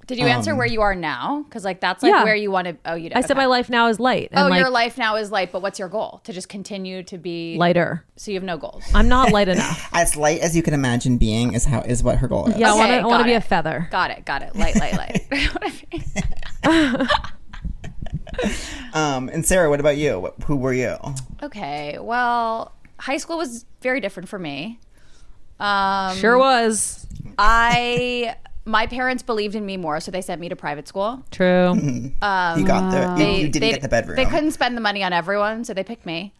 Did 0.07 0.19
you 0.19 0.27
answer 0.27 0.53
where 0.55 0.67
you 0.67 0.81
are 0.81 0.93
now? 0.93 1.41
Because 1.49 1.65
like 1.65 1.79
that's 1.81 2.03
like 2.03 2.11
Yeah. 2.11 2.23
where 2.23 2.35
you 2.35 2.51
want 2.51 2.67
to. 2.67 2.77
Oh, 2.85 2.93
you. 2.93 3.09
Did. 3.09 3.17
I 3.17 3.21
said 3.21 3.37
my 3.37 3.47
life 3.47 3.71
now 3.71 3.87
is 3.87 3.99
light. 3.99 4.29
And 4.31 4.45
Oh, 4.45 4.49
like 4.49 4.59
your 4.59 4.69
life 4.69 4.99
now 4.99 5.15
is 5.15 5.31
light, 5.31 5.51
but 5.51 5.63
what's 5.63 5.79
your 5.79 5.89
goal? 5.89 6.21
To 6.25 6.33
just 6.33 6.47
continue 6.47 7.01
to 7.03 7.17
be 7.17 7.55
lighter. 7.57 8.05
So 8.15 8.29
you 8.29 8.35
have 8.37 8.43
no 8.43 8.57
goals. 8.57 8.83
I'm 8.93 9.07
not 9.07 9.31
light 9.31 9.47
enough. 9.47 9.89
As 9.93 10.15
light 10.15 10.41
as 10.41 10.55
you 10.55 10.61
can 10.61 10.75
imagine 10.75 11.17
being 11.17 11.53
is 11.55 11.65
how 11.65 11.79
is 11.81 12.03
what 12.03 12.17
her 12.19 12.27
goal 12.27 12.47
is. 12.49 12.57
Yeah, 12.57 12.67
I 12.67 12.71
Okay, 12.73 12.79
want 12.79 12.91
to. 12.91 12.97
I 12.97 13.05
want 13.05 13.19
to 13.21 13.25
be 13.25 13.33
a 13.33 13.41
feather. 13.41 13.87
Got 13.89 14.11
it. 14.11 14.25
Got 14.25 14.43
it. 14.43 14.55
Light, 14.55 14.75
light, 14.75 14.95
light. 16.63 17.07
Um, 18.93 19.29
and 19.29 19.45
Sara, 19.45 19.69
what 19.69 19.79
about 19.79 19.97
you? 19.97 20.31
Who 20.45 20.55
were 20.55 20.73
you? 20.73 20.95
okay. 21.43 21.97
Well, 21.99 22.73
high 22.99 23.17
school 23.17 23.37
was 23.37 23.65
very 23.81 23.99
different 23.99 24.29
for 24.29 24.39
me. 24.39 24.79
Um, 25.59 26.15
Sure 26.17 26.37
was. 26.37 27.05
I 27.37 28.35
my 28.67 28.87
parents 28.87 29.21
believed 29.21 29.53
in 29.55 29.65
me 29.65 29.77
more, 29.77 29.99
so 29.99 30.09
they 30.11 30.21
sent 30.21 30.41
me 30.41 30.49
to 30.49 30.55
private 30.55 30.87
school. 30.87 31.23
True. 31.31 31.73
you 31.83 32.11
got 32.19 32.89
the. 32.91 33.07
You, 33.11 33.15
They, 33.17 33.35
you 33.41 33.47
didn't 33.49 33.61
they- 33.61 33.71
get 33.71 33.81
the 33.81 33.87
bedroom. 33.89 34.15
They 34.15 34.25
couldn't 34.25 34.51
spend 34.51 34.75
the 34.75 34.81
money 34.81 35.03
on 35.03 35.13
everyone, 35.13 35.63
so 35.63 35.73
they 35.73 35.83
picked 35.83 36.05
me. 36.05 36.33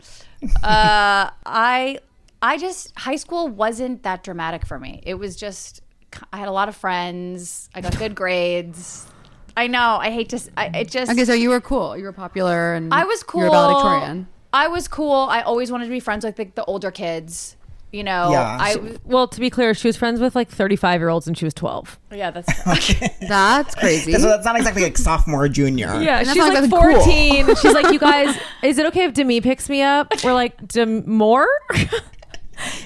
uh, 0.63 1.29
I 1.45 1.99
I 2.41 2.57
just 2.57 2.97
high 2.97 3.15
school 3.15 3.47
wasn't 3.47 4.03
that 4.03 4.23
dramatic 4.23 4.65
for 4.65 4.79
me. 4.79 5.01
It 5.05 5.15
was 5.15 5.35
just 5.35 5.81
I 6.33 6.37
had 6.37 6.47
a 6.47 6.51
lot 6.51 6.69
of 6.69 6.75
friends. 6.75 7.69
I 7.75 7.81
got 7.81 7.97
good 7.97 8.15
grades. 8.15 9.05
I 9.57 9.67
know. 9.67 9.97
I 10.01 10.11
hate 10.11 10.29
to. 10.29 10.35
s- 10.37 10.49
I, 10.57 10.67
it 10.67 10.89
just. 10.91 11.11
Okay, 11.11 11.25
so 11.25 11.33
you 11.33 11.49
were 11.49 11.61
cool. 11.61 11.95
You 11.97 12.03
were 12.03 12.11
popular, 12.13 12.73
and 12.73 12.93
I 12.93 13.05
was 13.05 13.23
cool. 13.23 13.41
You 13.41 13.47
were 13.47 13.51
valedictorian. 13.51 14.27
I 14.51 14.67
was 14.67 14.87
cool. 14.87 15.13
I 15.29 15.41
always 15.41 15.71
wanted 15.71 15.85
to 15.85 15.91
be 15.91 15.99
friends 15.99 16.23
with 16.25 16.37
like, 16.39 16.55
the 16.55 16.63
older 16.65 16.91
kids. 16.91 17.55
You 17.95 18.03
know. 18.03 18.31
Yeah. 18.31 18.57
I. 18.59 18.97
Well, 19.05 19.27
to 19.29 19.39
be 19.39 19.49
clear, 19.49 19.73
she 19.73 19.87
was 19.87 19.95
friends 19.95 20.19
with 20.19 20.35
like 20.35 20.49
35 20.49 20.99
year 20.99 21.07
olds 21.09 21.27
and 21.27 21.37
she 21.37 21.45
was 21.45 21.53
12. 21.53 21.97
Yeah, 22.11 22.29
that's. 22.31 22.47
That's 23.27 23.73
crazy. 23.75 24.11
so 24.13 24.19
that's 24.27 24.45
not 24.45 24.55
exactly 24.57 24.83
like 24.83 24.97
sophomore 24.97 25.45
or 25.45 25.49
junior. 25.49 25.99
Yeah, 26.01 26.17
that's 26.17 26.29
she's 26.29 26.37
not 26.37 26.49
like 26.53 26.57
even 26.65 26.69
cool. 26.69 27.01
14. 27.01 27.55
She's 27.61 27.73
like, 27.73 27.91
you 27.93 27.99
guys, 27.99 28.37
is 28.63 28.77
it 28.77 28.85
okay 28.87 29.05
if 29.05 29.13
Demi 29.13 29.39
picks 29.41 29.69
me 29.69 29.81
up? 29.81 30.11
We're 30.23 30.33
like, 30.33 30.67
Dem 30.67 31.09
more? 31.09 31.47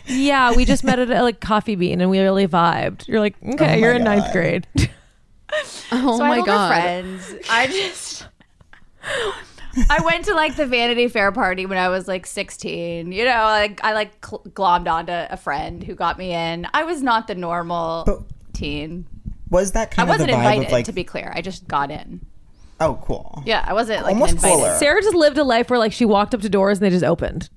yeah, 0.05 0.53
we 0.55 0.63
just 0.65 0.83
met 0.83 0.99
at 0.99 1.09
a 1.09 1.23
like 1.23 1.39
coffee 1.41 1.75
bean 1.75 2.01
and 2.01 2.09
we 2.09 2.19
really 2.19 2.47
vibed. 2.47 3.07
You're 3.07 3.19
like, 3.19 3.35
okay, 3.53 3.73
Oh 3.73 3.77
you're 3.77 3.93
in 3.93 4.03
ninth 4.03 4.31
grade. 4.31 4.67
oh 5.91 6.17
so 6.17 6.19
my 6.19 6.29
had 6.29 6.39
older 6.39 6.45
god. 6.51 6.67
friends. 6.69 7.33
I 7.49 7.67
just. 7.67 8.27
I 9.89 10.01
went 10.03 10.25
to 10.25 10.33
like 10.33 10.55
the 10.55 10.65
Vanity 10.65 11.07
Fair 11.07 11.31
party 11.31 11.65
when 11.65 11.77
I 11.77 11.89
was 11.89 12.07
like 12.07 12.25
16. 12.25 13.11
You 13.11 13.25
know, 13.25 13.31
like 13.43 13.83
I 13.83 13.93
like 13.93 14.25
cl- 14.25 14.43
glommed 14.49 14.87
onto 14.91 15.11
a 15.13 15.37
friend 15.37 15.83
who 15.83 15.95
got 15.95 16.17
me 16.17 16.33
in. 16.33 16.67
I 16.73 16.83
was 16.83 17.01
not 17.03 17.27
the 17.27 17.35
normal 17.35 18.03
But- 18.05 18.19
teen. 18.53 19.05
Was 19.49 19.71
that 19.71 19.89
I 19.93 19.95
kind 19.95 20.09
of 20.09 20.13
wasn't 20.13 20.29
the 20.29 20.35
vibe 20.37 20.39
invited, 20.39 20.65
of 20.67 20.71
like? 20.71 20.85
to 20.85 20.91
be 20.91 21.03
clear. 21.03 21.31
I 21.35 21.41
just 21.41 21.67
got 21.67 21.89
in. 21.91 22.25
oh, 22.79 22.99
cool. 23.03 23.41
Yeah, 23.45 23.63
I 23.67 23.73
wasn't 23.73 24.03
like 24.03 24.13
Almost 24.13 24.33
invited. 24.33 24.55
cooler. 24.57 24.75
Sara 24.77 25.01
just 25.01 25.15
lived 25.15 25.37
a 25.37 25.43
life 25.43 25.69
where 25.69 25.79
like 25.79 25.91
she 25.91 26.05
walked 26.05 26.33
up 26.35 26.41
to 26.41 26.49
doors 26.49 26.77
and 26.77 26.85
they 26.85 26.89
just 26.91 27.03
opened. 27.05 27.49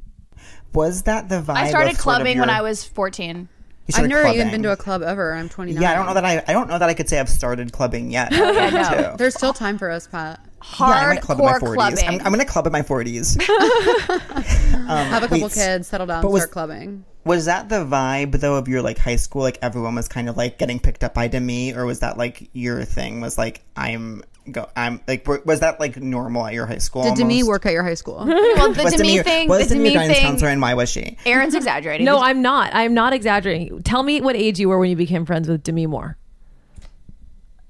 Was 0.75 1.03
that 1.03 1.29
the 1.29 1.43
vibe? 1.43 1.51
I 1.57 1.69
started 1.69 1.91
of 1.93 1.97
sort 1.97 2.17
of 2.17 2.17
clubbing 2.25 2.39
when 2.39 2.49
I 2.51 2.63
was 2.63 2.83
14. 2.85 3.47
I've 3.89 3.93
started 3.95 4.09
never 4.09 4.29
even 4.29 4.51
been 4.51 4.63
to 4.63 4.73
a 4.73 4.77
club 4.77 5.03
ever. 5.03 5.35
I'm 5.35 5.49
29. 5.51 5.83
Yeah, 5.83 5.91
I 5.91 5.95
don't 5.95 6.07
know 6.07 6.15
that 6.15 6.25
I. 6.25 6.43
I 6.49 6.53
don't 6.55 6.69
know 6.69 6.79
that 6.79 6.89
I 6.89 6.95
could 6.95 7.09
say 7.11 7.19
I've 7.21 7.29
started 7.29 7.73
clubbing 7.73 8.11
yet. 8.11 8.31
no. 8.33 9.17
There's 9.19 9.35
still 9.35 9.53
time 9.53 9.77
for 9.77 9.91
us, 9.91 10.07
Pat. 10.07 10.41
Yeah, 10.79 10.87
I 10.87 11.09
might 11.15 11.21
club 11.23 11.39
in 11.39 11.45
my 11.45 11.53
Hardcore 11.53 11.61
40s. 11.61 11.75
clubbing. 11.75 12.05
I'm, 12.09 12.27
I'm 12.27 12.33
gonna 12.33 12.45
club 12.45 12.67
in 12.67 12.73
my 12.73 12.83
40s. 12.83 13.41
Have 14.87 15.23
a 15.23 15.27
couple 15.29 15.43
wait, 15.43 15.53
kids, 15.53 15.89
settle 15.89 16.07
down, 16.07 16.23
but 16.23 16.31
was- 16.31 16.43
start 16.43 16.53
clubbing. 16.53 17.05
Was 17.25 17.45
that 17.45 17.69
the 17.69 17.85
vibe 17.85 18.33
though 18.41 18.57
of 18.57 18.67
your 18.67 18.83
like 18.83 18.99
high 18.99 19.15
school? 19.15 19.43
Like 19.43 19.59
everyone 19.63 19.95
was 19.95 20.09
kind 20.09 20.29
of 20.29 20.37
like 20.37 20.59
getting 20.59 20.81
picked 20.81 21.05
up 21.05 21.15
by 21.15 21.29
Demi, 21.29 21.73
or 21.73 21.87
was 21.87 22.01
that 22.01 22.19
like 22.19 22.51
your 22.53 22.85
thing? 22.85 23.21
Was 23.21 23.39
like 23.39 23.63
I'm 23.77 24.25
go 24.51 24.69
I'm 24.75 25.01
like 25.07 25.25
was 25.47 25.61
that 25.61 25.79
like 25.79 25.97
normal 25.99 26.45
at 26.47 26.53
your 26.53 26.67
high 26.67 26.79
school? 26.79 27.05
Did 27.05 27.15
Demi 27.15 27.45
work 27.45 27.65
at 27.65 27.73
your 27.73 27.85
high 27.85 27.95
school? 27.95 28.17
Well, 28.27 28.73
the 28.73 28.83
Was 28.83 28.95
Demi 28.95 29.13
Demi, 29.19 29.23
thing, 29.23 29.49
was 29.49 29.69
the 29.69 29.75
Demi 29.77 29.91
Demi 29.91 29.93
your 29.93 30.01
guidance 30.01 30.19
thing. 30.19 30.27
counselor, 30.27 30.51
and 30.51 30.61
why 30.61 30.75
was 30.75 30.91
she? 30.91 31.17
Erin's 31.25 31.55
exaggerating. 31.63 32.05
No, 32.05 32.19
I'm 32.19 32.43
not. 32.43 32.75
I'm 32.75 32.93
not 32.93 33.13
exaggerating. 33.13 33.83
Tell 33.85 34.03
me 34.03 34.21
what 34.21 34.35
age 34.35 34.59
you 34.59 34.69
were 34.69 34.79
when 34.81 34.91
you 34.91 34.97
became 34.97 35.25
friends 35.25 35.49
with 35.49 35.63
Demi 35.63 35.87
Moore. 35.87 36.17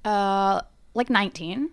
uh, 0.07 0.63
like 0.95 1.11
19, 1.11 1.69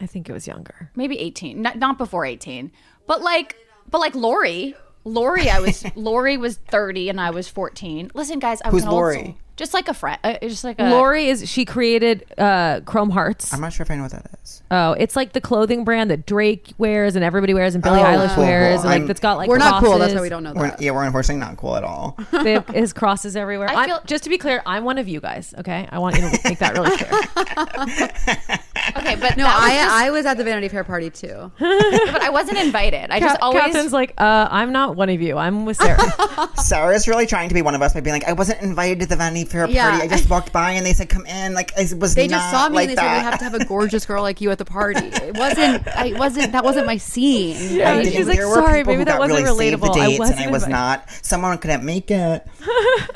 I 0.00 0.06
think 0.06 0.28
it 0.28 0.32
was 0.32 0.46
younger. 0.46 0.90
maybe 0.96 1.18
18, 1.18 1.60
not, 1.62 1.76
not 1.78 1.98
before 1.98 2.24
18, 2.24 2.72
but 3.06 3.22
like, 3.22 3.56
but 3.90 3.98
like 4.00 4.14
Lori, 4.14 4.74
Lori, 5.04 5.48
I 5.50 5.60
was 5.60 5.84
Lori 5.96 6.36
was 6.36 6.56
30 6.56 7.08
and 7.08 7.20
I 7.20 7.30
was 7.30 7.48
14. 7.48 8.10
Listen, 8.14 8.38
guys, 8.38 8.60
I 8.62 8.70
was 8.70 8.82
Who's 8.84 8.92
Lori? 8.92 9.24
soul. 9.24 9.34
Just 9.54 9.74
like 9.74 9.86
a 9.88 9.94
friend, 9.94 10.18
uh, 10.24 10.38
just 10.40 10.64
like 10.64 10.80
a 10.80 10.84
Lori 10.88 11.28
is 11.28 11.48
she 11.48 11.66
created 11.66 12.24
uh 12.38 12.80
Chrome 12.86 13.10
Hearts. 13.10 13.52
I'm 13.52 13.60
not 13.60 13.74
sure 13.74 13.84
if 13.84 13.90
I 13.90 13.96
know 13.96 14.04
what 14.04 14.12
that 14.12 14.30
is. 14.42 14.62
Oh, 14.70 14.92
it's 14.92 15.14
like 15.14 15.34
the 15.34 15.42
clothing 15.42 15.84
brand 15.84 16.10
that 16.10 16.24
Drake 16.24 16.72
wears 16.78 17.16
and 17.16 17.24
everybody 17.24 17.52
wears 17.52 17.74
and 17.74 17.84
Billie 17.84 18.00
Oh, 18.00 18.04
Eilish 18.04 18.34
cool, 18.34 18.44
wears 18.44 18.80
cool. 18.80 18.80
and 18.80 18.84
like 18.90 18.98
I'm- 19.00 19.06
that's 19.06 19.20
got 19.20 19.36
like 19.36 19.50
We're 19.50 19.58
not 19.58 19.82
cool. 19.84 19.98
That's 19.98 20.14
crosses. 20.14 20.14
why 20.16 20.22
we 20.22 20.28
don't 20.30 20.42
know 20.42 20.54
We're, 20.54 20.68
that. 20.70 20.80
yeah, 20.80 20.90
we're 20.92 21.04
unfortunately 21.04 21.44
not 21.44 21.58
cool 21.58 21.76
at 21.76 21.84
all. 21.84 22.16
They 22.42 22.52
have 22.52 22.66
his 22.68 22.94
crosses 22.94 23.36
everywhere. 23.36 23.68
I 23.68 23.74
I'm- 23.74 23.88
feel- 23.90 24.00
just 24.06 24.24
to 24.24 24.30
be 24.30 24.38
clear, 24.38 24.62
I'm 24.64 24.84
one 24.84 24.96
of 24.96 25.06
you 25.06 25.20
guys. 25.20 25.54
Okay, 25.58 25.86
I 25.92 25.98
want 25.98 26.16
you 26.16 26.22
to 26.30 26.40
make 26.44 26.58
that 26.58 26.72
really 26.72 26.96
clear. 26.96 28.58
okay, 28.96 29.14
but 29.16 29.36
No, 29.36 29.46
I 29.46 29.74
just- 29.74 29.90
I 29.90 30.10
was 30.10 30.26
at 30.26 30.36
the 30.36 30.44
Vanity 30.44 30.68
Fair 30.68 30.84
party 30.84 31.10
too. 31.10 31.50
but 31.58 32.22
I 32.22 32.30
wasn't 32.30 32.58
invited. 32.58 33.10
I 33.10 33.20
just 33.20 33.40
always 33.40 33.62
Catherine's 33.62 33.92
like, 33.92 34.14
uh, 34.18 34.48
I'm 34.50 34.72
not 34.72 34.96
one 34.96 35.08
of 35.08 35.20
you. 35.22 35.36
I'm 35.38 35.64
with 35.64 35.76
Sara. 35.76 35.98
Sara's 36.56 37.06
really 37.08 37.26
trying 37.26 37.48
to 37.48 37.54
be 37.54 37.62
one 37.62 37.74
of 37.74 37.82
us 37.82 37.94
by 37.94 38.00
being 38.00 38.14
like, 38.14 38.24
I 38.28 38.32
wasn't 38.32 38.60
invited 38.62 39.00
to 39.00 39.06
the 39.06 39.16
Vanity 39.16 39.44
Fair 39.44 39.62
party. 39.62 39.74
Yeah. 39.74 39.98
I 40.02 40.08
just 40.08 40.28
walked 40.30 40.52
by 40.52 40.72
and 40.72 40.84
they 40.84 40.92
said, 40.92 41.08
come 41.08 41.26
in. 41.26 41.54
Like, 41.54 41.72
I 41.78 41.82
was 41.98 42.14
They 42.14 42.26
not 42.28 42.36
just 42.38 42.50
saw 42.50 42.68
me 42.68 42.74
like 42.76 42.88
and 42.88 42.98
they 42.98 43.02
said 43.02 43.16
we 43.18 43.22
have 43.22 43.38
to 43.38 43.44
have 43.44 43.54
a 43.54 43.64
gorgeous 43.64 44.06
girl 44.06 44.22
like 44.22 44.40
you 44.40 44.50
at 44.50 44.58
the 44.58 44.64
party. 44.64 45.10
It 45.22 45.36
wasn't. 45.38 45.86
I 45.88 46.12
wasn't. 46.18 46.52
That 46.52 46.64
wasn't 46.64 46.86
my 46.86 46.96
scene. 46.96 47.76
Yeah, 47.78 47.92
I 47.92 48.02
she's 48.02 48.12
didn't- 48.12 48.28
like, 48.28 48.38
there 48.38 48.48
were 48.48 48.54
"Sorry, 48.56 48.80
people 48.80 48.94
maybe 48.94 49.04
that 49.04 49.18
wasn't 49.18 49.44
really 49.44 49.70
saved 49.70 49.82
relatable. 49.82 49.94
The 49.94 50.00
I 50.00 50.06
dates, 50.08 50.18
wasn't 50.18 50.40
and 50.40 50.48
I 50.48 50.52
was 50.52 50.62
invited." 50.64 50.72
not. 51.06 51.10
Someone 51.22 51.58
couldn't 51.58 51.84
make 51.84 52.10
it. 52.10 52.46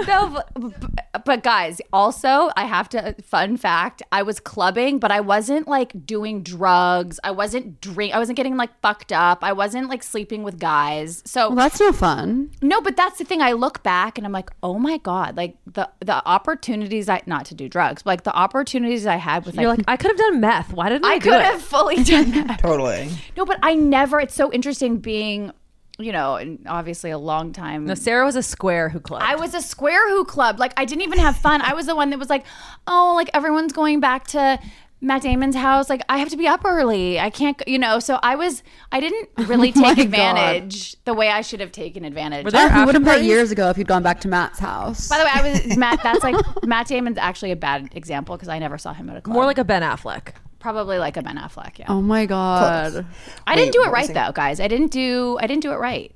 No, 0.07 0.43
but, 0.55 1.25
but 1.25 1.43
guys, 1.43 1.81
also 1.93 2.51
I 2.57 2.65
have 2.65 2.89
to. 2.91 3.15
Fun 3.25 3.57
fact: 3.57 4.03
I 4.13 4.23
was 4.23 4.39
clubbing, 4.41 4.99
but 4.99 5.11
I 5.11 5.21
wasn't 5.21 5.56
like 5.67 6.07
doing 6.07 6.43
drugs. 6.43 7.19
I 7.25 7.31
wasn't 7.31 7.81
drink. 7.81 8.15
I 8.15 8.19
wasn't 8.19 8.37
getting 8.37 8.57
like 8.57 8.71
fucked 8.81 9.13
up. 9.13 9.39
I 9.43 9.53
wasn't 9.53 9.89
like 9.89 10.03
sleeping 10.03 10.43
with 10.43 10.59
guys. 10.59 11.23
So 11.25 11.49
Well, 11.49 11.57
that's 11.57 11.81
no 11.81 11.93
fun. 11.93 12.51
no, 12.63 12.81
but 12.81 12.97
that's 12.97 13.19
the 13.19 13.25
thing. 13.25 13.41
I 13.43 13.53
look 13.53 13.83
back 13.83 14.19
and 14.19 14.27
I'm 14.27 14.33
like, 14.33 14.51
oh 14.63 14.79
my 14.79 14.99
god, 14.99 15.37
like 15.37 15.57
the 15.67 15.89
the 16.01 16.23
opportunities 16.29 17.09
I 17.09 17.23
not 17.27 17.47
to 17.47 17.55
do 17.55 17.69
drugs, 17.69 18.03
but 18.03 18.11
like 18.11 18.25
the 18.25 18.35
opportunities 18.35 19.07
I 19.07 19.17
had 19.17 19.47
with 19.47 19.55
You're 19.57 19.69
like. 19.69 19.79
like, 19.79 19.89
I 19.89 19.97
could 19.97 20.11
have 20.11 20.19
done 20.19 20.41
meth. 20.41 20.73
Why 20.73 20.89
didn't 20.89 21.05
I, 21.07 21.13
I 21.15 21.19
do 21.19 21.31
could 21.31 21.41
it? 21.41 21.45
have 21.45 21.63
fully 21.63 22.03
done 22.05 22.31
that. 22.47 22.61
Totally. 22.61 23.09
No, 23.37 23.45
but 23.45 23.59
I 23.63 23.75
never. 23.75 24.21
It's 24.21 24.35
so 24.35 24.53
interesting 24.53 24.99
being, 24.99 25.53
you 25.99 26.13
know, 26.13 26.37
and 26.37 26.59
obviously 26.67 27.11
a 27.11 27.19
long 27.19 27.53
time. 27.53 27.87
No, 27.87 27.95
Sara 27.95 28.25
was 28.25 28.37
a 28.37 28.43
square 28.43 28.89
who 28.91 29.01
clubbed. 29.01 29.25
I 29.25 29.37
was 29.37 29.55
a 29.55 29.63
square 29.63 30.09
who 30.11 30.25
club. 30.25 30.59
Like 30.59 30.73
I 30.77 30.85
didn't 30.85 31.03
even 31.03 31.19
have 31.19 31.37
fun. 31.37 31.63
I 31.63 31.73
was 31.75 31.87
the 31.87 31.97
one 31.97 32.11
that 32.11 32.19
was 32.19 32.29
like, 32.31 32.45
oh, 32.87 33.15
like 33.17 33.31
everyone's 33.35 33.73
going 33.73 34.01
back 34.01 34.27
to 34.29 34.59
Matt 35.01 35.23
Damon's 35.23 35.55
house. 35.57 35.91
Like 35.91 36.03
I 36.09 36.19
have 36.19 36.31
to 36.31 36.37
be 36.37 36.47
up 36.47 36.65
early. 36.65 37.21
I 37.21 37.29
can't, 37.31 37.61
you 37.67 37.79
know. 37.79 37.99
So 37.99 38.19
I 38.23 38.35
was. 38.35 38.63
I 38.91 38.99
didn't 39.01 39.29
oh 39.39 39.45
really 39.45 39.73
Oh 39.77 39.81
my 39.81 39.89
take 39.95 39.97
God. 39.97 40.05
advantage 40.07 40.97
the 41.05 41.15
way 41.15 41.29
I 41.29 41.43
should 41.43 41.61
have 41.61 41.71
taken 41.73 42.05
advantage. 42.05 42.45
Were 42.45 42.51
there 42.51 42.75
You 42.79 42.87
would 42.87 42.95
have 42.95 43.05
bet 43.05 43.15
parties? 43.15 43.27
years 43.29 43.51
ago 43.51 43.69
if 43.69 43.77
you'd 43.79 43.87
gone 43.89 44.03
back 44.03 44.21
to 44.23 44.29
Matt's 44.29 44.59
house. 44.59 45.09
By 45.09 45.19
the 45.19 45.25
way, 45.25 45.31
I 45.35 45.53
was 45.53 45.77
Matt. 45.79 46.03
That's 46.03 46.23
like 46.25 46.37
Matt 46.65 46.87
Damon's 46.89 47.19
actually 47.19 47.53
a 47.53 47.57
bad 47.57 47.91
example 47.95 48.37
because 48.37 48.49
I 48.49 48.59
never 48.59 48.79
saw 48.79 48.93
him 48.95 49.11
at 49.11 49.17
a 49.17 49.21
club. 49.21 49.35
More 49.35 49.45
like 49.45 49.59
a 49.59 49.65
Ben 49.65 49.83
Affleck. 49.83 50.29
probably 50.59 50.99
like 50.99 51.17
a 51.19 51.23
Ben 51.23 51.37
Affleck. 51.37 51.79
Yeah, 51.79 51.87
oh 51.89 52.01
my 52.01 52.25
god. 52.27 53.05
I 53.47 53.55
didn't 53.55 53.73
do 53.73 53.85
it 53.85 53.91
right 53.91 54.09
though, 54.09 54.33
guys. 54.33 54.61
I 54.61 54.69
didn't 54.69 54.93
do. 54.93 55.39
I 55.41 55.47
didn't 55.47 55.63
do 55.63 55.73
it 55.73 55.77
right. 55.77 56.11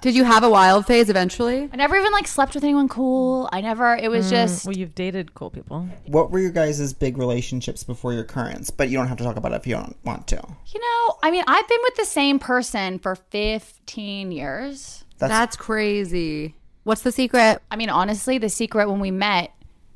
Did 0.00 0.14
you 0.14 0.24
have 0.24 0.44
a 0.44 0.50
wild 0.50 0.86
phase 0.86 1.10
eventually? 1.10 1.68
I 1.72 1.76
never 1.76 1.96
even 1.96 2.12
like 2.12 2.26
slept 2.28 2.54
with 2.54 2.62
anyone 2.62 2.88
cool. 2.88 3.48
I 3.52 3.60
never. 3.60 3.96
It 3.96 4.10
was 4.10 4.26
mm, 4.26 4.30
just. 4.30 4.66
Well, 4.66 4.76
you've 4.76 4.94
dated 4.94 5.34
cool 5.34 5.50
people. 5.50 5.88
What 6.06 6.30
were 6.30 6.38
your 6.38 6.50
guys' 6.50 6.92
big 6.92 7.18
relationships 7.18 7.82
before 7.82 8.12
your 8.12 8.24
currents? 8.24 8.70
But 8.70 8.90
you 8.90 8.96
don't 8.96 9.08
have 9.08 9.18
to 9.18 9.24
talk 9.24 9.36
about 9.36 9.52
it 9.52 9.56
if 9.56 9.66
you 9.66 9.74
don't 9.74 9.96
want 10.04 10.26
to. 10.28 10.36
You 10.36 10.80
know, 10.80 11.16
I 11.22 11.30
mean, 11.30 11.44
I've 11.46 11.68
been 11.68 11.80
with 11.82 11.96
the 11.96 12.04
same 12.04 12.38
person 12.38 12.98
for 12.98 13.16
15 13.16 14.30
years. 14.30 15.04
That's, 15.18 15.32
That's 15.32 15.56
crazy. 15.56 16.54
What's 16.84 17.02
the 17.02 17.12
secret? 17.12 17.60
I 17.70 17.76
mean, 17.76 17.90
honestly, 17.90 18.38
the 18.38 18.48
secret 18.48 18.88
when 18.88 19.00
we 19.00 19.10
met, 19.10 19.52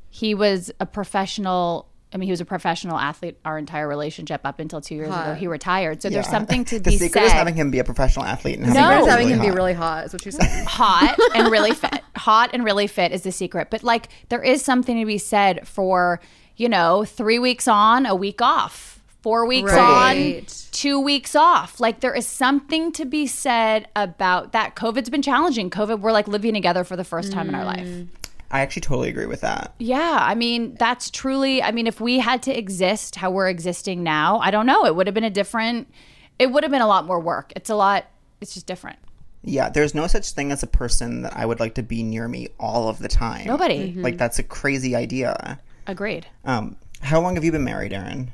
he 0.09 0.35
was 0.35 0.71
a 0.79 0.85
professional. 0.85 1.87
I 2.13 2.17
mean, 2.17 2.27
he 2.27 2.31
was 2.31 2.41
a 2.41 2.45
professional 2.45 2.97
athlete 2.99 3.37
our 3.43 3.57
entire 3.57 3.87
relationship 3.87 4.41
up 4.43 4.59
until 4.59 4.81
two 4.81 4.95
years 4.95 5.07
ago. 5.09 5.33
He 5.33 5.47
retired. 5.47 6.01
So 6.01 6.09
there's 6.09 6.27
something 6.29 6.63
to 6.65 6.75
be 6.75 6.79
the 6.79 6.89
be 6.91 6.97
secret 6.97 7.21
said. 7.21 7.25
is 7.25 7.31
having 7.31 7.55
him 7.55 7.71
be 7.71 7.79
a 7.79 7.83
professional 7.83 8.25
athlete 8.25 8.57
and 8.59 8.65
having 8.67 8.81
No. 8.81 9.03
him 9.03 9.09
having 9.09 9.27
really 9.27 9.39
him 9.39 9.45
be 9.45 9.51
really 9.55 9.73
hot. 9.73 10.05
Is 10.05 10.13
what 10.13 10.23
you're 10.25 10.31
saying. 10.31 10.65
hot 10.67 11.17
and 11.35 11.51
really 11.51 11.71
fit. 11.71 12.01
Hot 12.17 12.51
and 12.53 12.63
really 12.63 12.87
fit 12.87 13.11
is 13.11 13.23
the 13.23 13.31
secret. 13.31 13.69
But 13.71 13.83
like, 13.83 14.09
there 14.29 14.43
is 14.43 14.63
something 14.63 14.99
to 14.99 15.05
be 15.05 15.17
said 15.17 15.67
for, 15.67 16.19
you 16.55 16.69
know, 16.69 17.03
three 17.05 17.39
weeks 17.39 17.67
on, 17.67 18.05
a 18.05 18.13
week 18.15 18.41
off, 18.41 19.01
four 19.23 19.47
weeks 19.47 19.71
Right. 19.71 20.41
on, 20.41 20.45
two 20.71 20.99
weeks 20.99 21.35
off. 21.35 21.79
Like, 21.79 22.01
there 22.01 22.13
is 22.13 22.27
something 22.27 22.91
to 22.93 23.05
be 23.05 23.25
said 23.25 23.87
about 23.95 24.51
that. 24.51 24.75
COVID's 24.75 25.09
been 25.09 25.21
challenging. 25.23 25.69
COVID, 25.71 25.99
we're 26.01 26.11
like 26.11 26.27
living 26.27 26.53
together 26.53 26.83
for 26.83 26.95
the 26.95 27.03
first 27.03 27.31
time 27.31 27.49
in 27.49 27.55
our 27.55 27.65
life. 27.65 27.87
Mm. 27.87 28.07
I 28.53 28.59
actually 28.59 28.81
totally 28.83 29.09
agree 29.09 29.25
with 29.25 29.41
that. 29.41 29.73
Yeah, 29.79 30.19
I 30.21 30.35
mean, 30.35 30.75
that's 30.75 31.09
truly, 31.09 31.63
I 31.63 31.71
mean, 31.71 31.87
if 31.87 31.99
we 31.99 32.19
had 32.19 32.43
to 32.43 32.55
exist 32.55 33.15
how 33.15 33.31
we're 33.31 33.49
existing 33.49 34.03
now, 34.03 34.37
I 34.39 34.51
don't 34.51 34.67
know. 34.67 34.85
It 34.85 34.95
would 34.95 35.07
have 35.07 35.15
been 35.15 35.23
a 35.23 35.31
different, 35.31 35.91
it 36.37 36.51
would 36.51 36.63
have 36.63 36.71
been 36.71 36.81
a 36.81 36.87
lot 36.87 37.05
more 37.07 37.19
work. 37.19 37.51
It's 37.55 37.71
a 37.71 37.75
lot, 37.75 38.05
it's 38.41 38.53
just 38.53 38.67
different. 38.67 38.99
Yeah, 39.41 39.69
there's 39.69 39.95
no 39.95 40.05
such 40.05 40.29
thing 40.33 40.51
as 40.51 40.61
a 40.61 40.67
person 40.67 41.23
that 41.23 41.35
I 41.35 41.47
would 41.47 41.59
like 41.59 41.73
to 41.75 41.83
be 41.83 42.03
near 42.03 42.27
me 42.27 42.49
all 42.59 42.89
of 42.89 42.99
the 42.99 43.07
time. 43.07 43.47
Nobody. 43.47 43.91
Like 43.93 44.17
that's 44.17 44.37
a 44.37 44.43
crazy 44.43 44.95
idea. 44.95 45.59
Agreed. 45.87 46.27
Um, 46.45 46.77
how 47.01 47.19
long 47.21 47.33
have 47.33 47.43
you 47.43 47.51
been 47.51 47.63
married, 47.63 47.91
Erin? 47.91 48.31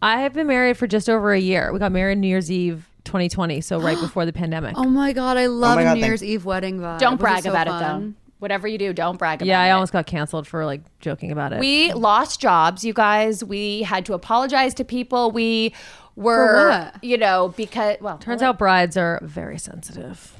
I 0.00 0.20
have 0.20 0.32
been 0.32 0.46
married 0.46 0.76
for 0.78 0.86
just 0.86 1.10
over 1.10 1.32
a 1.32 1.40
year. 1.40 1.72
We 1.72 1.80
got 1.80 1.90
married 1.90 2.18
New 2.18 2.28
Year's 2.28 2.52
Eve 2.52 2.88
2020, 3.04 3.60
so 3.62 3.80
right 3.80 3.98
before 4.00 4.24
the 4.26 4.32
pandemic. 4.32 4.74
Oh 4.78 4.84
my 4.88 5.12
god, 5.12 5.36
I 5.36 5.46
love 5.46 5.74
my 5.74 5.82
a 5.82 5.84
God, 5.86 5.94
New 5.94 6.00
thank- 6.02 6.08
Year's 6.10 6.22
Eve 6.24 6.44
wedding 6.44 6.78
vibe. 6.78 7.00
Don't 7.00 7.18
brag 7.18 7.42
so 7.42 7.50
about 7.50 7.66
it, 7.66 7.70
fun? 7.70 7.80
though. 8.16 8.25
Whatever 8.38 8.68
you 8.68 8.76
do, 8.76 8.92
don't 8.92 9.18
brag 9.18 9.38
about 9.38 9.46
it. 9.46 9.48
yeah. 9.48 9.62
I 9.62 9.70
almost 9.70 9.92
got 9.92 10.06
canceled 10.06 10.46
for 10.46 10.66
like 10.66 10.82
joking 11.00 11.32
about 11.32 11.52
it. 11.52 11.60
We 11.60 11.92
lost 11.94 12.40
jobs, 12.40 12.84
you 12.84 12.92
guys. 12.92 13.42
We 13.42 13.82
had 13.82 14.04
to 14.06 14.14
apologize 14.14 14.74
to 14.74 14.84
people. 14.84 15.30
We 15.30 15.74
were, 16.16 16.68
what? 16.68 17.02
you 17.02 17.16
know, 17.16 17.54
because, 17.56 17.96
well, 18.00 18.18
Turns 18.18 18.42
out 18.42 18.58
brides 18.58 18.96
are 18.96 19.20
very 19.22 19.58
sensitive. 19.58 20.34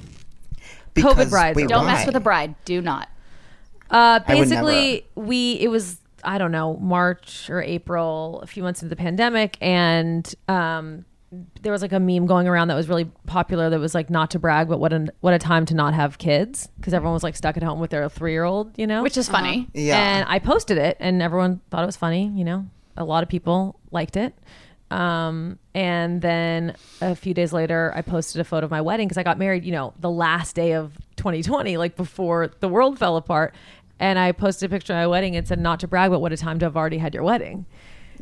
Because, 0.94 1.30
brides. 1.30 1.56
wait, 1.56 1.68
don't 1.68 1.84
why? 1.86 1.94
mess 1.94 2.06
with 2.06 2.16
a 2.16 2.20
bride. 2.20 2.54
Do 2.64 2.80
not. 2.80 3.08
Uh, 3.90 4.20
I 4.26 4.34
would 4.34 4.48
basically, 4.48 5.06
we 5.14 5.54
it 5.60 5.68
was 5.68 6.00
I 6.24 6.38
don't 6.38 6.50
know 6.52 6.76
March 6.78 7.48
or 7.48 7.62
April, 7.62 8.40
a 8.42 8.46
few 8.46 8.62
months 8.62 8.82
into 8.82 8.90
the 8.90 9.00
pandemic, 9.00 9.56
and 9.60 10.34
um, 10.48 11.04
there 11.62 11.72
was 11.72 11.82
like 11.82 11.92
a 11.92 12.00
meme 12.00 12.26
going 12.26 12.48
around 12.48 12.68
that 12.68 12.74
was 12.74 12.88
really 12.88 13.06
popular. 13.26 13.70
That 13.70 13.80
was 13.80 13.94
like 13.94 14.10
not 14.10 14.30
to 14.32 14.38
brag, 14.38 14.68
but 14.68 14.78
what 14.78 14.92
a 14.92 15.12
what 15.20 15.34
a 15.34 15.38
time 15.38 15.66
to 15.66 15.74
not 15.74 15.94
have 15.94 16.18
kids 16.18 16.68
because 16.76 16.94
everyone 16.94 17.14
was 17.14 17.22
like 17.22 17.36
stuck 17.36 17.56
at 17.56 17.62
home 17.62 17.80
with 17.80 17.90
their 17.90 18.08
three 18.08 18.32
year 18.32 18.44
old, 18.44 18.76
you 18.78 18.86
know. 18.86 19.02
Which 19.02 19.16
is 19.16 19.28
funny. 19.28 19.68
Yeah. 19.74 19.98
And 19.98 20.26
I 20.28 20.38
posted 20.38 20.78
it, 20.78 20.96
and 21.00 21.22
everyone 21.22 21.60
thought 21.70 21.82
it 21.82 21.86
was 21.86 21.96
funny. 21.96 22.28
You 22.34 22.44
know, 22.44 22.66
a 22.96 23.04
lot 23.04 23.22
of 23.22 23.28
people 23.28 23.78
liked 23.90 24.16
it. 24.16 24.34
Um, 24.90 25.58
and 25.74 26.22
then 26.22 26.76
a 27.00 27.16
few 27.16 27.34
days 27.34 27.52
later, 27.52 27.92
I 27.94 28.02
posted 28.02 28.40
a 28.40 28.44
photo 28.44 28.66
of 28.66 28.70
my 28.70 28.80
wedding 28.80 29.08
because 29.08 29.18
I 29.18 29.24
got 29.24 29.38
married, 29.38 29.64
you 29.64 29.72
know, 29.72 29.94
the 29.98 30.10
last 30.10 30.54
day 30.54 30.74
of 30.74 30.96
2020, 31.16 31.76
like 31.76 31.96
before 31.96 32.52
the 32.60 32.68
world 32.68 32.98
fell 32.98 33.16
apart. 33.16 33.54
And 33.98 34.18
I 34.18 34.32
posted 34.32 34.70
a 34.70 34.74
picture 34.74 34.92
of 34.92 34.98
my 34.98 35.06
wedding 35.06 35.36
and 35.36 35.48
said, 35.48 35.58
"Not 35.58 35.80
to 35.80 35.88
brag, 35.88 36.10
but 36.10 36.20
what 36.20 36.32
a 36.32 36.36
time 36.36 36.58
to 36.58 36.66
have 36.66 36.76
already 36.76 36.98
had 36.98 37.14
your 37.14 37.22
wedding." 37.22 37.66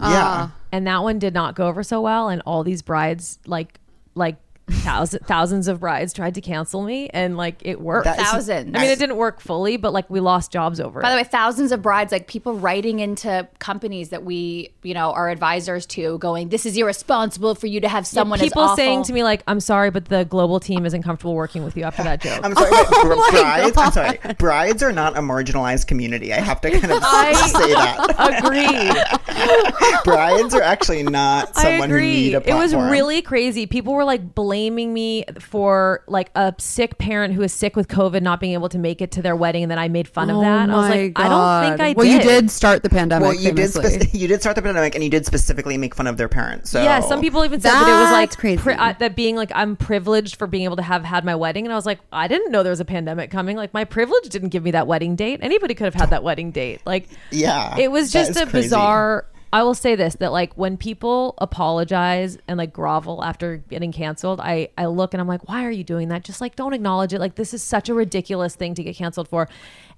yeah. 0.00 0.50
And 0.74 0.88
that 0.88 1.04
one 1.04 1.20
did 1.20 1.34
not 1.34 1.54
go 1.54 1.68
over 1.68 1.84
so 1.84 2.00
well. 2.00 2.28
And 2.28 2.42
all 2.44 2.64
these 2.64 2.82
brides, 2.82 3.38
like, 3.46 3.78
like 4.16 4.34
thousands, 4.68 5.24
thousands 5.26 5.68
of 5.68 5.80
brides 5.80 6.12
tried 6.12 6.34
to 6.36 6.40
cancel 6.40 6.82
me, 6.82 7.08
and 7.10 7.36
like 7.36 7.56
it 7.62 7.80
worked. 7.80 8.04
That 8.04 8.18
is- 8.18 8.24
Thousands. 8.26 8.74
I 8.74 8.80
mean, 8.80 8.90
it 8.90 8.98
didn't 8.98 9.16
work 9.16 9.40
fully, 9.40 9.76
but 9.76 9.92
like 9.92 10.08
we 10.10 10.20
lost 10.20 10.50
jobs 10.50 10.80
over 10.80 11.00
it. 11.00 11.02
By 11.02 11.10
it. 11.10 11.12
the 11.12 11.16
way, 11.18 11.24
thousands 11.24 11.70
of 11.72 11.82
brides, 11.82 12.12
like 12.12 12.26
people 12.26 12.54
writing 12.54 13.00
into 13.00 13.46
companies 13.58 14.08
that 14.10 14.24
we, 14.24 14.70
you 14.82 14.94
know, 14.94 15.12
are 15.12 15.28
advisors 15.28 15.86
to, 15.86 16.18
going, 16.18 16.48
"This 16.48 16.64
is 16.66 16.76
irresponsible 16.76 17.54
for 17.54 17.66
you 17.66 17.80
to 17.80 17.88
have 17.88 18.06
someone 18.06 18.40
as 18.40 18.44
people 18.48 18.62
awful." 18.62 18.76
saying 18.76 19.02
to 19.04 19.12
me 19.12 19.22
like 19.22 19.42
i'm 19.46 19.60
sorry 19.60 19.90
but 19.90 20.06
the 20.06 20.24
global 20.24 20.58
team 20.60 20.84
isn't 20.86 21.02
comfortable 21.02 21.34
working 21.34 21.62
with 21.64 21.76
you 21.76 21.84
after 21.84 22.02
that 22.02 22.20
joke 22.20 22.40
I'm 22.42 22.54
sorry, 22.54 22.70
but 22.70 22.86
oh 22.92 23.02
br- 23.30 23.36
brides. 23.36 23.76
I'm 23.76 23.92
sorry, 23.92 24.18
brides 24.38 24.82
are 24.82 24.92
not 24.92 25.16
a 25.16 25.20
marginalized 25.20 25.86
community. 25.86 26.32
I 26.32 26.40
have 26.40 26.60
to 26.62 26.70
kind 26.70 26.92
of 26.92 27.02
say 27.02 27.72
that. 27.74 28.42
agreed 28.44 30.02
brides 30.04 30.54
are 30.54 30.62
actually 30.62 31.02
not 31.02 31.50
i 31.56 31.62
someone 31.62 31.90
who 31.90 31.96
agree 31.96 32.12
need 32.12 32.34
a 32.34 32.48
it 32.50 32.54
was 32.54 32.74
really 32.74 33.22
crazy 33.22 33.66
people 33.66 33.94
were 33.94 34.04
like 34.04 34.34
blaming 34.34 34.53
me 34.54 35.24
for 35.40 36.02
like 36.06 36.30
a 36.34 36.54
sick 36.58 36.98
parent 36.98 37.34
who 37.34 37.42
is 37.42 37.52
sick 37.52 37.76
with 37.76 37.88
covid 37.88 38.22
not 38.22 38.40
being 38.40 38.52
able 38.52 38.68
to 38.68 38.78
make 38.78 39.00
it 39.02 39.10
to 39.12 39.22
their 39.22 39.36
wedding 39.36 39.62
and 39.62 39.70
then 39.70 39.78
i 39.78 39.88
made 39.88 40.06
fun 40.08 40.30
of 40.30 40.40
that 40.40 40.70
i 40.70 40.74
was 40.76 40.88
like 40.88 41.12
i 41.16 41.28
don't 41.28 41.78
think 41.78 41.80
i 41.80 41.90
Oh 41.90 41.94
well, 41.96 42.06
did 42.06 42.24
you 42.24 42.28
did 42.28 42.50
start 42.50 42.82
the 42.82 42.88
pandemic. 42.90 43.22
Well, 43.26 43.34
you 43.34 43.52
did. 43.52 43.70
famously. 43.72 44.08
You 44.18 44.28
did 44.28 44.40
start 44.40 44.56
the 44.56 44.62
pandemic, 44.62 44.94
and 44.94 45.02
you 45.04 45.10
did 45.10 45.26
specifically 45.26 45.76
make 45.76 45.94
fun 45.94 46.06
of 46.06 46.16
their 46.16 46.28
parents. 46.28 46.70
So 46.70 46.82
Yeah, 46.82 47.00
some 47.00 47.20
people 47.20 47.44
even 47.44 47.60
said 47.60 47.70
that 47.72 47.88
it 47.88 48.00
was 48.02 48.10
like 48.12 48.36
crazy. 48.36 48.62
pri- 48.62 48.74
uh, 48.74 48.94
that 48.98 49.14
being 49.16 49.36
like 49.36 49.50
I'm 49.54 49.76
privileged 49.76 50.36
for 50.36 50.46
being 50.46 50.64
able 50.64 50.76
to 50.76 50.82
have 50.82 51.04
had 51.04 51.24
my 51.24 51.34
wedding, 51.34 51.66
and 51.66 51.72
I 51.72 51.76
was 51.76 51.86
like, 51.86 51.98
I 52.12 52.26
didn't 52.28 52.50
know 52.52 52.62
there 52.62 52.70
was 52.70 52.80
a 52.80 52.84
pandemic 52.84 53.30
coming. 53.30 53.56
Like 53.56 53.74
my 53.74 53.84
privilege 53.84 54.28
didn't 54.28 54.48
give 54.50 54.62
me 54.62 54.70
that 54.72 54.86
wedding 54.86 55.14
date. 55.16 55.40
Anybody 55.42 55.74
could 55.74 55.84
have 55.84 55.94
had 55.94 56.10
that 56.10 56.22
wedding 56.24 56.50
date. 56.52 56.80
Like, 56.86 57.08
Yeah, 57.30 57.76
it 57.78 57.90
was 57.90 58.10
just 58.12 58.30
a 58.32 58.46
crazy. 58.46 58.66
bizarre. 58.68 59.26
I 59.54 59.62
will 59.62 59.74
say 59.74 59.94
this 59.94 60.16
that 60.16 60.32
like 60.32 60.52
when 60.54 60.76
people 60.76 61.34
apologize 61.38 62.36
and 62.48 62.58
like 62.58 62.72
grovel 62.72 63.22
after 63.22 63.58
getting 63.58 63.92
canceled, 63.92 64.40
I 64.40 64.70
I 64.76 64.86
look 64.86 65.14
and 65.14 65.20
I'm 65.20 65.28
like, 65.28 65.48
why 65.48 65.64
are 65.64 65.70
you 65.70 65.84
doing 65.84 66.08
that? 66.08 66.24
Just 66.24 66.40
like 66.40 66.56
don't 66.56 66.72
acknowledge 66.72 67.14
it. 67.14 67.20
Like 67.20 67.36
this 67.36 67.54
is 67.54 67.62
such 67.62 67.88
a 67.88 67.94
ridiculous 67.94 68.56
thing 68.56 68.74
to 68.74 68.82
get 68.82 68.96
canceled 68.96 69.28
for. 69.28 69.48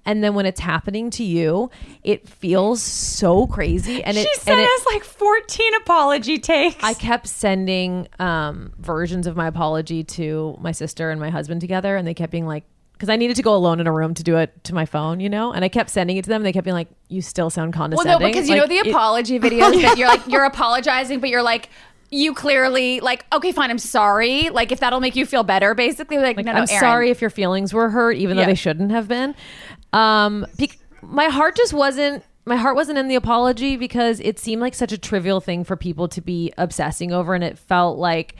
And 0.05 0.23
then 0.23 0.35
when 0.35 0.45
it's 0.45 0.59
happening 0.59 1.09
to 1.09 1.23
you, 1.23 1.71
it 2.03 2.29
feels 2.29 2.83
so 2.83 3.47
crazy. 3.47 4.03
And 4.03 4.15
it 4.15 4.27
she 4.27 4.39
sent 4.39 4.59
it, 4.59 4.69
us 4.69 4.85
like 4.85 5.03
14 5.03 5.73
apology 5.81 6.37
takes. 6.37 6.83
I 6.83 6.93
kept 6.93 7.27
sending 7.27 8.07
um, 8.19 8.73
versions 8.77 9.25
of 9.25 9.35
my 9.35 9.47
apology 9.47 10.03
to 10.03 10.55
my 10.61 10.71
sister 10.71 11.09
and 11.09 11.19
my 11.19 11.31
husband 11.31 11.61
together, 11.61 11.95
and 11.97 12.07
they 12.07 12.13
kept 12.13 12.31
being 12.31 12.45
like, 12.45 12.63
because 12.97 13.09
I 13.09 13.15
needed 13.15 13.35
to 13.37 13.43
go 13.43 13.55
alone 13.55 13.79
in 13.79 13.85
a 13.87 13.91
room 13.91 14.13
to 14.15 14.23
do 14.23 14.37
it 14.37 14.63
to 14.65 14.73
my 14.75 14.85
phone, 14.85 15.19
you 15.19 15.29
know, 15.29 15.53
and 15.53 15.63
I 15.63 15.69
kept 15.69 15.89
sending 15.91 16.17
it 16.17 16.23
to 16.23 16.29
them. 16.29 16.41
And 16.41 16.45
they 16.47 16.51
kept 16.51 16.65
being 16.65 16.73
like, 16.75 16.87
"You 17.09 17.21
still 17.21 17.49
sound 17.49 17.73
condescending." 17.73 18.09
well, 18.11 18.19
no, 18.19 18.25
because 18.27 18.49
you 18.49 18.55
Like, 18.55 18.63
know 18.63 18.67
the 18.81 18.87
it- 18.87 18.91
apology 18.91 19.39
videos 19.47 19.81
that 19.83 19.97
you're 19.97 20.07
like 20.07 20.25
you're 20.27 20.45
apologizing, 20.45 21.19
but 21.19 21.29
you're 21.29 21.43
like. 21.43 21.69
You 22.09 22.33
clearly 22.33 23.01
like 23.01 23.25
okay, 23.33 23.51
fine. 23.51 23.69
I'm 23.69 23.77
sorry. 23.77 24.49
Like 24.49 24.71
if 24.71 24.79
that'll 24.79 25.01
make 25.01 25.17
you 25.17 25.25
feel 25.25 25.43
better, 25.43 25.75
basically. 25.75 26.17
Like, 26.19 26.37
Like, 26.37 26.45
no, 26.45 26.53
no, 26.53 26.59
I'm 26.59 26.67
Erin. 26.69 26.79
sorry 26.79 27.09
if 27.09 27.19
your 27.19 27.29
feelings 27.29 27.73
were 27.73 27.89
hurt, 27.89 28.15
even 28.15 28.37
though 28.37 28.43
Yeah. 28.43 28.47
they 28.47 28.55
shouldn't 28.55 28.91
have 28.91 29.09
been. 29.09 29.35
Um, 29.91 30.45
bec- 30.57 30.77
my 31.01 31.25
heart 31.25 31.57
just 31.57 31.73
wasn't. 31.73 32.23
My 32.45 32.55
heart 32.55 32.77
wasn't 32.77 32.97
in 32.97 33.09
the 33.09 33.15
apology 33.15 33.75
because 33.75 34.21
it 34.21 34.39
seemed 34.39 34.61
like 34.61 34.73
such 34.73 34.93
a 34.93 34.97
trivial 34.97 35.41
thing 35.41 35.65
for 35.65 35.75
people 35.75 36.07
to 36.07 36.21
be 36.21 36.53
obsessing 36.57 37.11
over, 37.11 37.35
and 37.35 37.43
it 37.43 37.57
felt 37.57 37.97
like, 37.99 38.35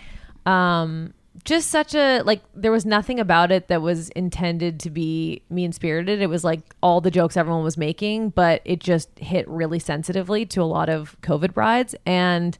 um, 0.45 1.13
just 1.47 1.69
such 1.69 1.95
a 1.95 2.21
like 2.23 2.41
there 2.53 2.73
was 2.73 2.85
nothing 2.85 3.21
about 3.21 3.53
it 3.53 3.69
that 3.69 3.81
was 3.81 4.09
intended 4.09 4.81
to 4.81 4.89
be 4.89 5.41
mean 5.49 5.71
spirited. 5.71 6.21
It 6.21 6.27
was 6.27 6.43
like 6.43 6.59
all 6.83 6.99
the 6.99 7.09
jokes 7.09 7.37
everyone 7.37 7.63
was 7.63 7.77
making, 7.77 8.31
but 8.31 8.61
it 8.65 8.81
just 8.81 9.17
hit 9.17 9.47
really 9.47 9.79
sensitively 9.79 10.45
to 10.47 10.61
a 10.61 10.65
lot 10.65 10.89
of 10.89 11.19
COVID 11.21 11.53
brides 11.53 11.95
and. 12.05 12.57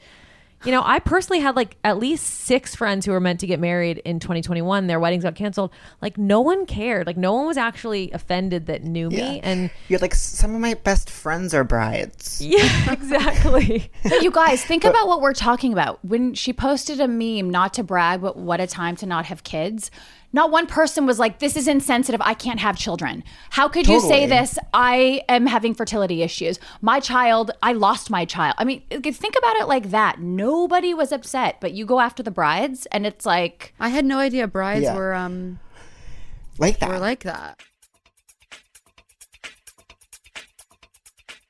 You 0.65 0.71
know, 0.71 0.81
I 0.83 0.99
personally 0.99 1.39
had 1.39 1.55
like 1.55 1.77
at 1.83 1.99
least 1.99 2.25
six 2.25 2.75
friends 2.75 3.05
who 3.05 3.11
were 3.11 3.19
meant 3.19 3.39
to 3.41 3.47
get 3.47 3.59
married 3.59 3.99
in 3.99 4.19
2021. 4.19 4.87
Their 4.87 4.99
weddings 4.99 5.23
got 5.23 5.35
canceled. 5.35 5.71
Like 6.01 6.17
no 6.17 6.41
one 6.41 6.65
cared. 6.65 7.05
Like 7.05 7.17
no 7.17 7.33
one 7.33 7.45
was 7.45 7.57
actually 7.57 8.11
offended 8.11 8.65
that 8.65 8.83
knew 8.83 9.09
me. 9.09 9.17
Yeah. 9.17 9.39
And 9.43 9.69
You're 9.87 9.99
like 9.99 10.15
some 10.15 10.55
of 10.55 10.61
my 10.61 10.73
best 10.73 11.09
friends 11.09 11.53
are 11.53 11.63
brides. 11.63 12.41
yeah, 12.43 12.91
exactly. 12.91 13.91
But 14.03 14.23
you 14.23 14.31
guys, 14.31 14.63
think 14.63 14.83
about 14.83 15.07
what 15.07 15.21
we're 15.21 15.33
talking 15.33 15.73
about. 15.73 16.03
When 16.03 16.33
she 16.33 16.53
posted 16.53 16.99
a 16.99 17.07
meme, 17.07 17.49
not 17.49 17.75
to 17.75 17.83
brag, 17.83 18.21
but 18.21 18.35
what 18.35 18.59
a 18.59 18.67
time 18.67 18.95
to 18.97 19.05
not 19.05 19.25
have 19.25 19.43
kids. 19.43 19.91
Not 20.34 20.51
one 20.51 20.67
person 20.67 21.05
was 21.05 21.19
like, 21.19 21.39
"This 21.39 21.55
is 21.55 21.67
insensitive. 21.67 22.21
I 22.23 22.34
can't 22.34 22.59
have 22.59 22.78
children." 22.78 23.23
How 23.51 23.67
could 23.67 23.88
you 23.88 23.99
say 24.01 24.25
this? 24.25 24.59
I 24.73 25.21
am 25.30 25.45
having 25.47 25.73
fertility 25.73 26.21
issues. 26.21 26.59
My 26.82 26.99
child, 26.99 27.51
I 27.63 27.73
lost 27.73 28.09
my 28.09 28.25
child. 28.25 28.55
I 28.57 28.63
mean, 28.65 28.82
think 28.89 29.36
about 29.38 29.55
it 29.55 29.67
like 29.67 29.91
that. 29.91 30.19
Nobody 30.19 30.93
was 30.93 31.11
upset, 31.11 31.57
but 31.61 31.71
you 31.71 31.86
go 31.86 31.99
after 31.99 32.21
the 32.21 32.32
brides, 32.32 32.86
and 32.88 33.07
it's 33.07 33.25
like, 33.25 33.73
I 33.80 33.89
had 33.89 34.05
no 34.05 34.19
idea 34.19 34.47
brides 34.47 34.84
Yeah. 34.84 34.95
were 34.95 35.13
um 35.15 35.59
Like 36.59 36.80
that. 36.80 36.89
were 36.89 36.99
like 36.99 37.23
that. 37.23 37.59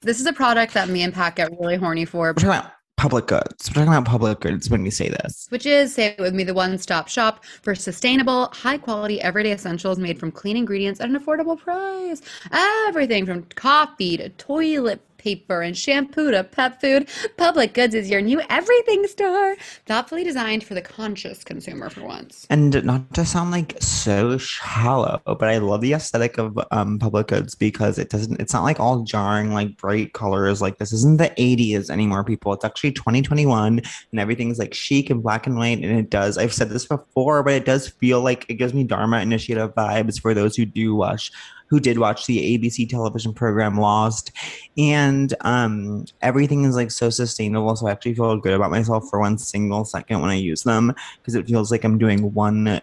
This 0.02 0.20
is 0.20 0.26
a 0.28 0.34
product 0.34 0.74
that 0.76 0.88
me 0.88 1.02
and 1.02 1.14
Pat 1.14 1.36
get 1.36 1.50
really 1.60 1.76
horny 1.76 2.06
for, 2.06 2.28
We're 2.28 2.34
talking 2.34 2.50
about 2.50 2.72
public 2.98 3.28
goods. 3.28 3.70
We're 3.70 3.76
talking 3.76 3.94
about 3.94 4.06
public 4.06 4.40
goods 4.40 4.70
when 4.70 4.82
we 4.82 4.90
say 4.90 5.10
this. 5.10 5.46
which 5.50 5.66
is, 5.66 5.94
say 5.94 6.08
it 6.08 6.20
with 6.20 6.34
me, 6.34 6.44
the 6.44 6.54
one 6.54 6.78
stop 6.80 7.08
shop 7.08 7.46
for 7.62 7.76
sustainable, 7.76 8.48
high 8.48 8.80
quality, 8.80 9.22
everyday 9.22 9.54
essentials 9.54 10.00
made 10.00 10.20
from 10.20 10.32
clean 10.32 10.58
ingredients 10.58 11.00
at 11.00 11.08
an 11.08 11.18
affordable 11.18 11.58
price. 11.58 12.22
Everything 12.52 13.26
from 13.26 13.44
coffee 13.56 14.18
to 14.18 14.30
toilet 14.30 15.00
paper 15.28 15.62
and 15.62 15.78
shampoo 15.78 16.32
to 16.32 16.42
pet 16.42 16.80
food. 16.80 17.10
Public 17.36 17.74
Goods 17.74 17.94
is 17.94 18.10
your 18.10 18.22
new 18.22 18.42
everything 18.50 19.06
store, 19.08 19.58
thoughtfully 19.86 20.24
designed 20.24 20.64
for 20.64 20.74
the 20.74 20.82
conscious 20.82 21.44
consumer 21.44 21.90
for 21.90 22.06
once. 22.06 22.48
And 22.50 22.82
not 22.86 23.14
to 23.16 23.26
sound 23.26 23.52
like 23.52 23.76
so 23.82 24.38
shallow, 24.38 25.22
but 25.26 25.44
I 25.44 25.58
love 25.58 25.82
the 25.82 25.92
aesthetic 25.92 26.38
of 26.38 26.58
um, 26.72 26.98
public 26.98 27.28
goods 27.28 27.56
because 27.56 28.00
it 28.00 28.10
doesn't, 28.10 28.40
it's 28.40 28.54
not 28.54 28.64
like 28.64 28.80
all 28.80 29.04
jarring, 29.04 29.52
like 29.54 29.76
bright 29.76 30.14
colors. 30.14 30.62
Like 30.62 30.78
this 30.78 30.94
isn't 30.94 31.18
the 31.18 31.34
80s 31.38 31.90
anymore, 31.90 32.24
people. 32.24 32.54
It's 32.54 32.64
actually 32.64 32.94
2021 32.94 33.82
and 34.12 34.20
everything's 34.22 34.60
like 34.60 34.74
chic 34.74 35.10
and 35.10 35.22
black 35.22 35.46
and 35.46 35.58
white. 35.58 35.80
And 35.80 36.00
it 36.00 36.10
does, 36.10 36.38
I've 36.38 36.54
said 36.54 36.70
this 36.70 36.86
before, 36.86 37.44
but 37.44 37.54
it 37.54 37.66
does 37.66 37.90
feel 37.90 38.22
like 38.22 38.46
it 38.48 38.54
gives 38.54 38.74
me 38.74 38.86
Dharma 38.86 39.20
Initiative 39.20 39.76
vibes 39.76 40.22
for 40.22 40.34
those 40.34 40.56
who 40.56 40.64
do 40.64 40.96
watch. 40.96 41.34
Who 41.68 41.80
did 41.80 42.00
watch 42.00 42.26
the 42.26 42.58
ABC 42.58 42.90
television 42.90 43.34
program 43.34 43.78
Lost, 43.78 44.32
and 44.78 45.34
um, 45.42 46.06
everything 46.22 46.64
is 46.64 46.76
like 46.76 46.92
so 46.92 47.10
sustainable. 47.10 47.76
So 47.76 47.88
I 47.88 47.92
actually 47.92 48.16
feel 48.16 48.38
good 48.38 48.54
about 48.54 48.72
myself 48.72 49.10
for 49.10 49.20
one 49.20 49.38
single 49.38 49.84
second 49.86 50.22
when 50.22 50.30
I 50.30 50.36
use 50.36 50.64
them 50.64 50.94
because 51.22 51.36
it 51.36 51.46
feels 51.46 51.72
like 51.72 51.84
I'm 51.84 51.98
doing 51.98 52.34
one 52.34 52.82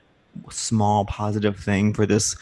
small 0.51 1.05
positive 1.05 1.59
thing 1.59 1.95
for 1.95 2.07
this 2.07 2.37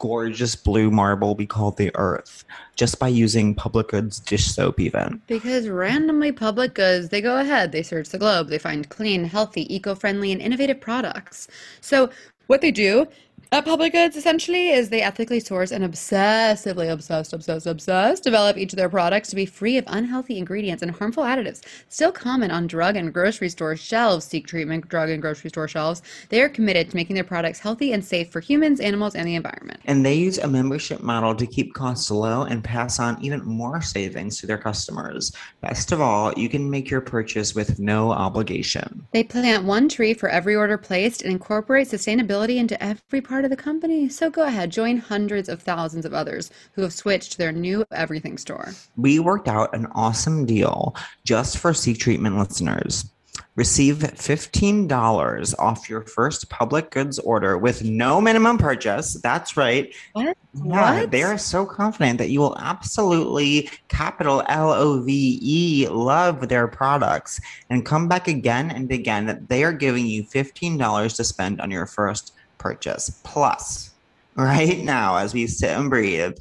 gorgeous 0.00 0.56
blue 0.56 0.90
marble 0.90 1.34
we 1.36 1.46
call 1.46 1.70
the 1.70 1.92
earth 1.94 2.44
just 2.74 2.98
by 2.98 3.06
using 3.06 3.54
public 3.54 3.88
goods 3.88 4.18
dish 4.18 4.46
soap 4.46 4.80
even. 4.80 5.20
Because 5.26 5.68
randomly 5.68 6.32
public 6.32 6.74
goods, 6.74 7.10
they 7.10 7.20
go 7.20 7.38
ahead, 7.38 7.70
they 7.70 7.82
search 7.82 8.08
the 8.08 8.18
globe, 8.18 8.48
they 8.48 8.58
find 8.58 8.88
clean, 8.88 9.24
healthy, 9.24 9.72
eco 9.72 9.94
friendly, 9.94 10.32
and 10.32 10.40
innovative 10.40 10.80
products. 10.80 11.46
So, 11.82 12.10
what 12.46 12.62
they 12.62 12.72
do 12.72 13.06
at 13.52 13.64
Public 13.64 13.92
Goods 13.92 14.16
essentially 14.16 14.68
is 14.68 14.90
they 14.90 15.02
ethically 15.02 15.40
source 15.40 15.72
and 15.72 15.82
obsessively, 15.82 16.88
obsessed, 16.88 17.32
obsessed, 17.32 17.66
obsessed, 17.66 18.22
develop 18.22 18.56
each 18.56 18.72
of 18.72 18.76
their 18.76 18.88
products 18.88 19.28
to 19.30 19.36
be 19.36 19.44
free 19.44 19.76
of 19.76 19.84
unhealthy 19.88 20.38
ingredients 20.38 20.84
and 20.84 20.92
harmful 20.92 21.24
additives 21.24 21.60
still 21.88 22.12
common 22.12 22.52
on 22.52 22.68
drug 22.68 22.94
and 22.94 23.12
grocery 23.12 23.48
store 23.48 23.74
shelves. 23.74 24.24
Seek 24.24 24.46
treatment 24.46 24.88
drug 24.88 25.10
and 25.10 25.20
grocery 25.20 25.50
store 25.50 25.66
shelves. 25.66 26.00
They 26.28 26.40
are 26.42 26.48
committed 26.48 26.90
to 26.90 26.96
making 26.96 27.14
their 27.14 27.24
products 27.24 27.58
healthy 27.58 27.92
and 27.92 28.04
safe 28.04 28.30
for 28.30 28.38
humans, 28.38 28.78
animals, 28.78 29.16
and 29.16 29.26
the 29.26 29.34
environment. 29.34 29.80
And 29.84 30.06
they 30.06 30.14
use 30.14 30.38
a 30.38 30.46
membership 30.46 31.02
model 31.02 31.34
to 31.34 31.46
keep 31.46 31.74
costs 31.74 32.08
low 32.10 32.42
and 32.42 32.62
pass 32.62 33.00
on 33.00 33.20
even 33.20 33.44
more 33.44 33.82
savings 33.82 34.38
to 34.40 34.46
their 34.46 34.58
customers. 34.58 35.32
Best 35.60 35.90
of 35.90 36.00
all, 36.00 36.32
you 36.34 36.48
can 36.48 36.70
make 36.70 36.88
your 36.88 37.00
purchase 37.00 37.54
with 37.56 37.80
no 37.80 38.12
obligation. 38.12 39.04
They 39.10 39.24
plant 39.24 39.64
one 39.64 39.88
tree 39.88 40.14
for 40.14 40.28
every 40.28 40.54
order 40.54 40.78
placed 40.78 41.22
and 41.22 41.32
incorporate 41.32 41.88
sustainability 41.88 42.56
into 42.56 42.80
every 42.82 43.20
part 43.20 43.39
of 43.44 43.50
the 43.50 43.56
company. 43.56 44.08
So 44.08 44.30
go 44.30 44.42
ahead, 44.44 44.70
join 44.70 44.98
hundreds 44.98 45.48
of 45.48 45.62
thousands 45.62 46.04
of 46.04 46.14
others 46.14 46.50
who 46.72 46.82
have 46.82 46.92
switched 46.92 47.32
to 47.32 47.38
their 47.38 47.52
new 47.52 47.84
everything 47.92 48.38
store. 48.38 48.72
We 48.96 49.18
worked 49.18 49.48
out 49.48 49.74
an 49.74 49.86
awesome 49.94 50.46
deal 50.46 50.94
just 51.24 51.58
for 51.58 51.72
Seek 51.74 51.98
Treatment 51.98 52.38
listeners. 52.38 53.10
Receive 53.56 53.98
$15 53.98 55.54
off 55.58 55.88
your 55.88 56.02
first 56.02 56.48
public 56.50 56.90
goods 56.90 57.18
order 57.18 57.58
with 57.58 57.84
no 57.84 58.20
minimum 58.20 58.58
purchase. 58.58 59.14
That's 59.22 59.56
right. 59.56 59.92
What? 60.12 60.36
Yeah, 60.54 61.00
What? 61.00 61.10
they 61.10 61.22
are 61.22 61.38
so 61.38 61.64
confident 61.66 62.18
that 62.18 62.30
you 62.30 62.40
will 62.40 62.56
absolutely 62.58 63.70
capital 63.88 64.42
L 64.48 64.72
O 64.72 65.00
V 65.02 65.38
E 65.42 65.88
love 65.88 66.48
their 66.48 66.68
products 66.68 67.40
and 67.70 67.84
come 67.84 68.08
back 68.08 68.28
again 68.28 68.70
and 68.70 68.90
again 68.90 69.26
that 69.26 69.48
they 69.48 69.64
are 69.64 69.72
giving 69.72 70.06
you 70.06 70.24
$15 70.24 71.16
to 71.16 71.24
spend 71.24 71.60
on 71.60 71.70
your 71.70 71.86
first 71.86 72.32
purchase. 72.60 73.20
Plus, 73.24 73.90
right 74.36 74.78
now, 74.78 75.16
as 75.16 75.34
we 75.34 75.48
sit 75.48 75.70
and 75.70 75.90
breathe, 75.90 76.36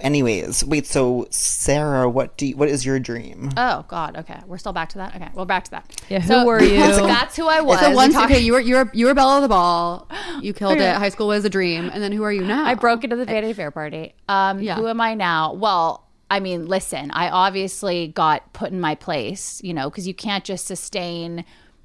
Anyways, 0.00 0.64
wait. 0.64 0.86
So 0.86 1.26
Sara, 1.30 2.08
what 2.08 2.36
do 2.36 2.46
you, 2.46 2.56
what 2.56 2.68
is 2.68 2.84
your 2.86 2.98
dream? 2.98 3.50
Oh 3.56 3.84
God. 3.88 4.16
Okay, 4.16 4.40
we're 4.46 4.58
still 4.58 4.72
back 4.72 4.88
to 4.90 4.98
that. 4.98 5.14
Okay, 5.14 5.28
we're 5.34 5.44
back 5.44 5.64
to 5.64 5.70
that. 5.72 5.90
Yeah, 6.08 6.20
who 6.20 6.46
were 6.46 6.62
you? 6.62 6.76
That's 6.78 7.36
who 7.36 7.46
I 7.46 7.60
was. 7.60 7.78
So 7.80 7.90
once, 7.92 8.14
talked- 8.14 8.30
okay, 8.32 8.40
you 8.40 8.52
were, 8.54 8.60
you 8.60 8.76
were, 8.76 8.90
you 8.94 9.06
were 9.06 9.14
Bella 9.14 9.36
of 9.36 9.42
the 9.42 9.48
Ball. 9.48 10.08
You 10.40 10.52
killed 10.54 10.78
it. 10.78 10.96
High 10.96 11.10
school 11.10 11.28
was 11.28 11.44
a 11.44 11.50
dream. 11.50 11.90
And 11.92 12.02
then 12.02 12.12
who 12.12 12.22
are 12.22 12.32
you 12.32 12.42
now? 12.44 12.64
I 12.64 12.74
broke 12.74 13.04
into 13.04 13.16
the 13.16 13.26
Vanity 13.26 13.52
Fair 13.52 13.70
party. 13.70 14.14
Um, 14.28 14.60
Yeah. 14.60 14.76
Who 14.76 14.88
am 14.88 15.00
I 15.00 15.14
now? 15.14 15.52
Well, 15.54 16.08
I 16.30 16.40
mean, 16.40 16.66
listen, 16.66 17.10
I 17.10 17.28
obviously 17.28 18.08
got 18.08 18.52
put 18.54 18.72
in 18.72 18.80
my 18.80 18.94
place, 18.94 19.60
you 19.62 19.74
know, 19.74 19.90
because 19.90 20.08
you 20.08 20.14
can't 20.14 20.44
just 20.44 20.66
sustain 20.66 21.44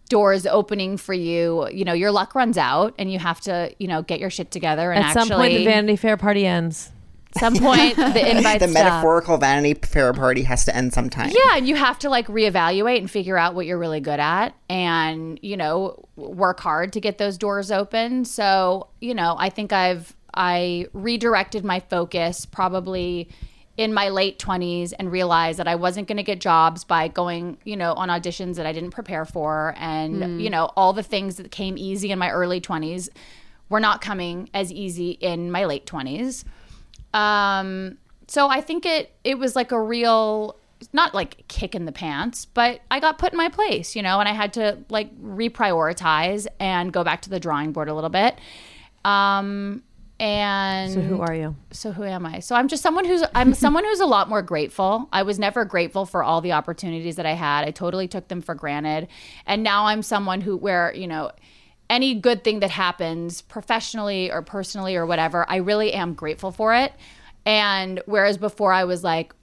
doors 0.10 0.46
opening 0.48 0.96
for 0.96 1.14
you. 1.14 1.68
You 1.70 1.84
know, 1.84 1.92
your 1.92 2.12
luck 2.12 2.34
runs 2.34 2.58
out, 2.58 2.94
and 2.98 3.12
you 3.12 3.20
have 3.20 3.42
to, 3.42 3.76
you 3.78 3.90
know, 3.90 4.02
get 4.04 4.22
your 4.22 4.30
shit 4.30 4.50
together. 4.52 4.94
And 4.94 5.04
At 5.04 5.10
actually, 5.10 5.28
some 5.28 5.38
point, 5.38 5.54
the 5.54 5.66
Vanity 5.66 5.98
Fair 5.98 6.16
party 6.16 6.46
ends. 6.48 6.92
Some 7.38 7.56
point, 7.56 7.96
the 7.96 8.32
invite 8.38 8.60
the 8.60 8.68
stop. 8.68 8.84
metaphorical 8.84 9.38
Vanity 9.38 9.74
Fair 9.74 10.14
party 10.14 10.44
has 10.44 10.66
to 10.66 10.76
end 10.76 10.94
sometime. 10.94 11.30
Yeah, 11.30 11.58
and 11.58 11.68
you 11.68 11.76
have 11.76 12.00
to 12.00 12.10
like 12.10 12.28
reevaluate 12.28 12.98
and 12.98 13.10
figure 13.10 13.38
out 13.38 13.56
what 13.56 13.66
you're 13.66 13.78
really 13.78 14.00
good 14.00 14.20
at 14.20 14.56
and, 14.70 15.40
you 15.42 15.58
know, 15.58 16.06
work 16.16 16.60
hard 16.60 16.94
to 16.94 17.02
get 17.02 17.18
those 17.18 17.38
doors 17.38 17.72
open. 17.72 18.26
So, 18.26 18.88
you 19.02 19.14
know, 19.14 19.36
I 19.38 19.50
think 19.50 19.74
I've 19.74 20.16
I 20.34 20.88
redirected 20.94 21.66
my 21.66 21.80
focus 21.80 22.46
probably 22.46 23.30
in 23.76 23.94
my 23.94 24.10
late 24.10 24.40
20s 24.40 24.94
and 24.98 25.12
realized 25.12 25.60
that 25.60 25.68
I 25.68 25.76
wasn't 25.76 26.08
going 26.08 26.18
to 26.18 26.24
get 26.24 26.40
jobs 26.40 26.84
by 26.84 27.08
going, 27.08 27.58
you 27.64 27.78
know, 27.78 27.94
on 27.94 28.10
auditions 28.10 28.56
that 28.56 28.66
I 28.66 28.72
didn't 28.72 28.90
prepare 28.90 29.24
for 29.24 29.76
and, 29.78 30.16
mm. 30.16 30.42
you 30.42 30.50
know, 30.50 30.72
all 30.76 30.94
the 30.94 31.04
things 31.04 31.36
that 31.38 31.52
came 31.52 31.78
easy 31.78 32.12
in 32.12 32.18
my 32.18 32.32
early 32.32 32.60
20s 32.60 33.10
were 33.70 33.80
not 33.80 34.02
coming 34.02 34.50
as 34.54 34.72
easy 34.72 35.12
in 35.12 35.52
my 35.52 35.66
late 35.66 35.86
20s. 35.86 36.44
Um, 37.18 37.98
so 38.28 38.48
I 38.50 38.62
think 38.62 38.86
it 38.86 39.12
it 39.24 39.40
was 39.40 39.56
like 39.56 39.72
a 39.72 39.82
real 39.82 40.58
not 40.94 41.16
like 41.16 41.48
kick 41.48 41.74
in 41.74 41.86
the 41.86 41.92
pants, 41.92 42.46
but 42.46 42.82
I 42.92 43.00
got 43.00 43.18
put 43.18 43.32
in 43.34 43.38
my 43.38 43.50
place, 43.50 43.96
you 43.96 44.04
know, 44.04 44.20
and 44.20 44.30
I 44.30 44.34
had 44.34 44.54
to 44.54 44.78
like 44.90 45.10
reprioritize 45.20 46.46
and 46.60 46.94
go 46.94 47.04
back 47.04 47.22
to 47.24 47.30
the 47.30 47.40
drawing 47.40 47.72
board 47.72 47.90
a 47.90 47.96
little 47.96 48.12
bit. 48.12 48.38
Um 49.04 49.84
and 50.20 50.92
So 50.94 51.02
who 51.02 51.22
are 51.22 51.34
you? 51.34 51.56
so 51.72 51.92
who 51.92 52.04
am 52.04 52.26
I? 52.26 52.40
So 52.40 52.56
I'm 52.56 52.68
just 52.68 52.84
someone 52.84 53.06
who's 53.06 53.24
I'm 53.34 53.54
someone 53.66 53.84
who's 53.86 54.00
a 54.00 54.06
lot 54.06 54.30
more 54.30 54.42
grateful. 54.42 55.10
I 55.12 55.24
was 55.24 55.40
never 55.40 55.66
grateful 55.66 56.06
for 56.06 56.24
all 56.24 56.42
the 56.42 56.52
opportunities 56.54 57.16
that 57.16 57.26
I 57.26 57.34
had. 57.34 57.66
I 57.66 57.72
totally 57.72 58.08
took 58.08 58.28
them 58.28 58.42
for 58.42 58.54
granted. 58.54 59.08
And 59.46 59.64
now 59.64 59.86
I'm 59.86 60.04
someone 60.04 60.42
who 60.42 60.58
where, 60.58 60.94
you 60.96 61.08
know, 61.08 61.32
any 61.90 62.16
good 62.16 62.44
thing 62.44 62.60
that 62.60 62.72
happens 62.72 63.42
professionally 63.42 64.32
or 64.32 64.42
personally 64.42 64.96
or 64.96 65.06
whatever, 65.06 65.46
I 65.50 65.58
really 65.58 65.94
am 65.94 66.14
grateful 66.14 66.52
for 66.52 66.74
it. 66.76 66.94
And 67.46 68.02
whereas 68.06 68.38
before 68.38 68.74
I 68.74 68.84
was 68.84 69.04
like 69.04 69.34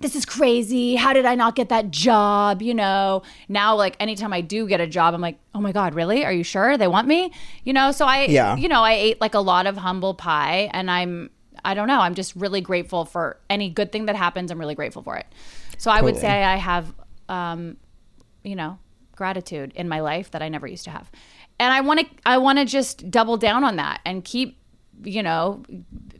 this 0.00 0.16
is 0.16 0.24
crazy. 0.24 0.96
How 0.96 1.12
did 1.12 1.24
I 1.24 1.34
not 1.36 1.54
get 1.54 1.68
that 1.68 1.90
job? 1.90 2.62
You 2.62 2.74
know, 2.74 3.22
now 3.48 3.76
like 3.76 3.96
anytime 4.00 4.32
I 4.32 4.40
do 4.40 4.66
get 4.66 4.80
a 4.80 4.86
job, 4.86 5.14
I'm 5.14 5.20
like, 5.20 5.38
oh 5.54 5.60
my 5.60 5.72
God, 5.72 5.94
really? 5.94 6.24
Are 6.24 6.32
you 6.32 6.42
sure 6.42 6.76
they 6.76 6.88
want 6.88 7.06
me? 7.06 7.32
You 7.62 7.72
know, 7.72 7.92
so 7.92 8.04
I, 8.04 8.24
Yeah. 8.24 8.56
you 8.56 8.68
know, 8.68 8.82
I 8.82 8.94
ate 8.94 9.20
like 9.20 9.34
a 9.34 9.40
lot 9.40 9.66
of 9.66 9.76
humble 9.76 10.14
pie 10.14 10.68
and 10.72 10.90
I'm, 10.90 11.30
I 11.64 11.74
don't 11.74 11.86
know, 11.86 12.00
I'm 12.00 12.14
just 12.14 12.34
really 12.34 12.60
grateful 12.60 13.04
for 13.04 13.38
any 13.48 13.70
good 13.70 13.92
thing 13.92 14.06
that 14.06 14.16
happens. 14.16 14.50
I'm 14.50 14.58
really 14.58 14.74
grateful 14.74 15.02
for 15.02 15.16
it. 15.16 15.26
So 15.78 15.90
I 15.90 16.00
would 16.02 16.16
say 16.16 16.42
I 16.42 16.56
have, 16.56 16.92
um, 17.28 17.76
you 18.42 18.56
know, 18.56 18.78
gratitude 19.14 19.72
in 19.76 19.88
my 19.88 20.00
life 20.00 20.32
that 20.32 20.42
I 20.42 20.48
never 20.48 20.66
used 20.66 20.84
to 20.84 20.90
have. 20.90 21.10
And 21.58 21.72
I 21.72 21.80
want 21.82 22.00
to, 22.00 22.06
I 22.26 22.38
want 22.38 22.58
to 22.58 22.64
just 22.64 23.10
double 23.10 23.36
down 23.36 23.64
on 23.64 23.76
that 23.76 24.00
and 24.04 24.24
keep, 24.24 24.58
you 25.02 25.22
know, 25.22 25.62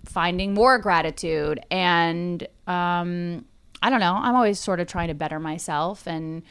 finding 0.04 0.54
more 0.54 0.78
gratitude 0.78 1.60
and, 1.70 2.46
um, 2.66 3.44
I 3.82 3.90
don't 3.90 4.00
know. 4.00 4.14
I'm 4.14 4.34
always 4.34 4.58
sort 4.58 4.80
of 4.80 4.86
trying 4.86 5.08
to 5.08 5.14
better 5.14 5.38
myself. 5.38 6.06
And 6.06 6.42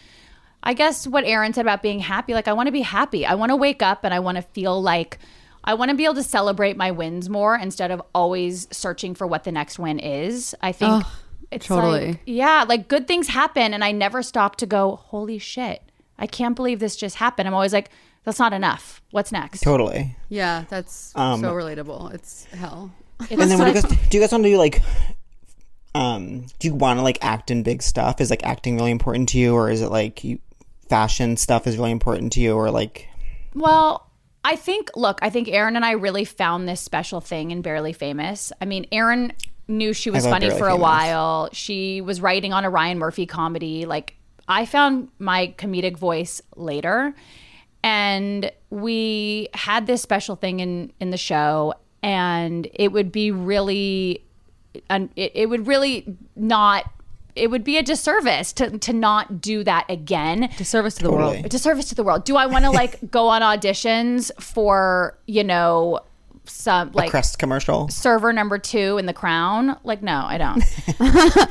I 0.62 0.74
guess 0.76 1.08
what 1.08 1.24
Erin 1.26 1.54
said 1.54 1.62
about 1.62 1.82
being 1.82 2.00
happy, 2.00 2.34
like 2.34 2.48
I 2.48 2.54
want 2.54 2.68
to 2.68 2.72
be 2.72 2.82
happy. 2.82 3.26
I 3.26 3.34
want 3.36 3.50
to 3.50 3.56
wake 3.56 3.82
up 3.82 4.04
and 4.04 4.14
I 4.14 4.20
want 4.20 4.36
to 4.36 4.42
feel 4.44 4.80
like 4.82 5.18
I 5.64 5.74
want 5.74 5.90
to 5.90 5.96
be 5.98 6.04
able 6.04 6.16
to 6.16 6.24
celebrate 6.24 6.78
my 6.78 6.92
wins 6.92 7.30
more 7.30 7.56
instead 7.56 7.90
of 7.90 8.02
always 8.14 8.68
searching 8.72 9.16
for 9.16 9.26
what 9.26 9.46
the 9.46 9.52
next 9.52 9.80
win 9.80 9.98
is. 9.98 10.54
I 10.62 10.74
think 10.74 11.04
Oh, 11.06 11.20
it's 11.52 11.66
totally. 11.66 12.08
like, 12.10 12.22
yeah, 12.26 12.66
like 12.68 12.88
good 12.88 13.08
things 13.08 13.30
happen. 13.30 13.74
And 13.74 13.84
I 13.84 13.92
never 13.94 14.22
stop 14.22 14.58
to 14.58 14.66
go, 14.66 14.98
holy 14.98 15.40
shit, 15.40 15.82
I 16.20 16.28
can't 16.28 16.56
believe 16.56 16.80
this 16.80 16.96
just 16.96 17.16
happened. 17.16 17.48
I'm 17.48 17.54
always 17.56 17.74
like, 17.74 17.90
that's 18.24 18.40
not 18.40 18.54
enough. 18.54 19.02
What's 19.12 19.32
next? 19.32 19.62
Totally. 19.62 20.16
yeah, 20.30 20.66
that's 20.70 21.14
Um, 21.16 21.42
so 21.42 21.54
relatable. 21.54 22.14
It's 22.14 22.46
hell. 22.46 22.92
And 23.30 23.40
then 23.40 23.60
what 23.60 23.66
do 23.66 23.68
you 23.68 23.82
guys 23.82 23.84
do? 23.84 24.18
You 24.18 24.24
guys 24.24 24.32
want 24.32 24.44
to 24.44 24.50
do 24.50 24.58
like, 24.58 24.82
um, 25.96 26.46
do 26.60 26.68
you 26.68 26.74
want 26.74 27.00
to 27.00 27.04
like 27.04 27.24
act 27.24 27.52
in 27.52 27.64
big 27.64 27.82
stuff? 27.82 28.20
Is 28.20 28.30
like 28.30 28.44
acting 28.46 28.76
really 28.76 28.92
important 28.92 29.30
to 29.30 29.38
you, 29.38 29.54
or 29.54 29.70
is 29.70 29.82
it 29.82 29.90
like 29.90 30.24
you 30.24 30.40
fashion 30.90 31.38
stuff 31.38 31.68
is 31.68 31.78
really 31.78 31.92
important 31.92 32.34
to 32.34 32.40
you, 32.40 32.56
or 32.56 32.72
like 32.72 33.08
Well, 33.54 34.10
I 34.44 34.56
think, 34.56 34.92
look, 34.96 35.20
I 35.22 35.30
think 35.30 35.48
Erin 35.48 35.76
and 35.76 35.86
I 35.86 35.92
really 35.92 36.26
found 36.26 36.68
this 36.68 36.82
special 36.82 37.22
thing 37.22 37.52
in 37.52 37.62
Barely 37.62 37.94
Famous. 37.94 38.52
I 38.60 38.66
mean, 38.66 38.86
Erin 38.92 39.34
knew 39.68 39.94
she 39.94 40.10
was 40.10 40.26
funny 40.26 40.48
Barely 40.48 40.60
for 40.60 40.68
a 40.68 40.76
while. 40.76 41.50
She 41.54 42.02
was 42.02 42.20
writing 42.20 42.52
on 42.52 42.66
a 42.66 42.70
Ryan 42.70 43.00
Murphy 43.00 43.26
comedy. 43.26 43.86
Like, 43.86 44.18
I 44.48 44.66
found 44.66 45.08
my 45.18 45.54
comedic 45.58 45.98
voice 45.98 46.42
later. 46.58 47.16
And 47.84 48.52
we 48.70 49.50
had 49.54 49.88
this 49.88 50.02
special 50.02 50.36
thing 50.36 50.62
in, 50.62 50.92
in 51.00 51.10
the 51.10 51.18
show, 51.18 51.74
and 52.02 52.68
it 52.74 52.92
would 52.92 53.12
be 53.12 53.30
really, 53.32 54.24
and 54.90 55.10
it, 55.16 55.34
it 55.36 55.50
would 55.50 55.68
really 55.68 56.16
not, 56.36 56.90
it 57.36 57.50
would 57.50 57.64
be 57.64 57.78
a 57.78 57.84
disservice 57.84 58.54
to, 58.54 58.78
to 58.78 58.94
not 58.94 59.42
do 59.42 59.64
that 59.64 59.86
again 59.90 60.50
Disservice 60.58 60.96
to 60.96 61.04
the 61.04 61.10
Totally. 61.10 61.40
world. 61.40 61.50
disservice 61.50 61.90
to 61.90 61.96
the 61.96 62.04
world. 62.04 62.24
Do 62.26 62.38
I 62.38 62.46
want 62.46 62.64
to 62.66 62.72
like 62.72 63.12
go 63.12 63.28
on 63.28 63.42
auditions 63.42 64.32
for, 64.42 65.18
you 65.26 65.44
know, 65.44 66.00
some 66.46 66.90
A 66.90 66.98
like 66.98 67.10
Crest 67.10 67.40
commercial. 67.40 67.88
server 67.90 68.34
number 68.34 68.58
two 68.58 68.98
in 68.98 69.06
The 69.06 69.14
Crown. 69.14 69.78
Like, 69.84 70.02
no, 70.02 70.24
I 70.26 70.38
don't. 70.38 70.64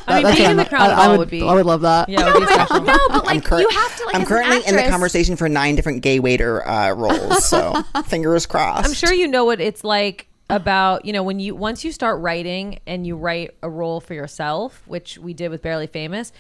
I 0.07 0.23
mean, 0.23 0.35
being 0.37 0.51
in 0.53 0.57
the 0.57 0.77
I'm- 0.77 0.99
I, 0.99 1.05
I 1.05 1.09
would, 1.09 1.19
would 1.19 1.31
be. 1.31 1.43
I 1.43 1.55
would 1.55 1.67
love 1.67 1.81
that. 1.83 2.09
Yeah, 2.09 2.29
it 2.29 2.35
would 2.35 2.47
be 2.47 2.53
special. 2.53 2.81
no, 2.83 2.99
but 3.09 3.25
like 3.25 3.45
cur- 3.45 3.61
you 3.61 3.69
have 3.69 3.97
to 3.97 4.05
like. 4.07 4.15
I'm 4.15 4.23
as 4.23 4.31
an 4.31 4.37
currently 4.37 4.69
in 4.69 4.77
the 4.77 4.91
conversation 4.91 5.37
for 5.37 5.49
nine 5.49 5.77
different 5.77 6.03
gay 6.03 6.21
waiter 6.21 6.67
uh, 6.67 6.93
roles, 6.93 7.45
so 7.45 7.83
fingers 8.07 8.47
crossed. 8.47 8.85
I'm 8.87 8.95
sure 8.95 9.13
you 9.13 9.29
know 9.29 9.45
what 9.45 9.61
it's 9.61 9.83
like 9.85 10.27
about 10.51 11.05
you 11.07 11.13
know 11.15 11.23
when 11.23 11.41
you 11.41 11.55
once 11.55 11.85
you 11.85 11.93
start 11.93 12.21
writing 12.21 12.79
and 12.87 13.07
you 13.07 13.17
write 13.17 13.53
a 13.63 13.71
role 13.71 14.01
for 14.01 14.13
yourself, 14.15 14.83
which 14.87 15.17
we 15.19 15.33
did 15.33 15.51
with 15.51 15.63
Barely 15.63 15.87
Famous. 15.87 16.33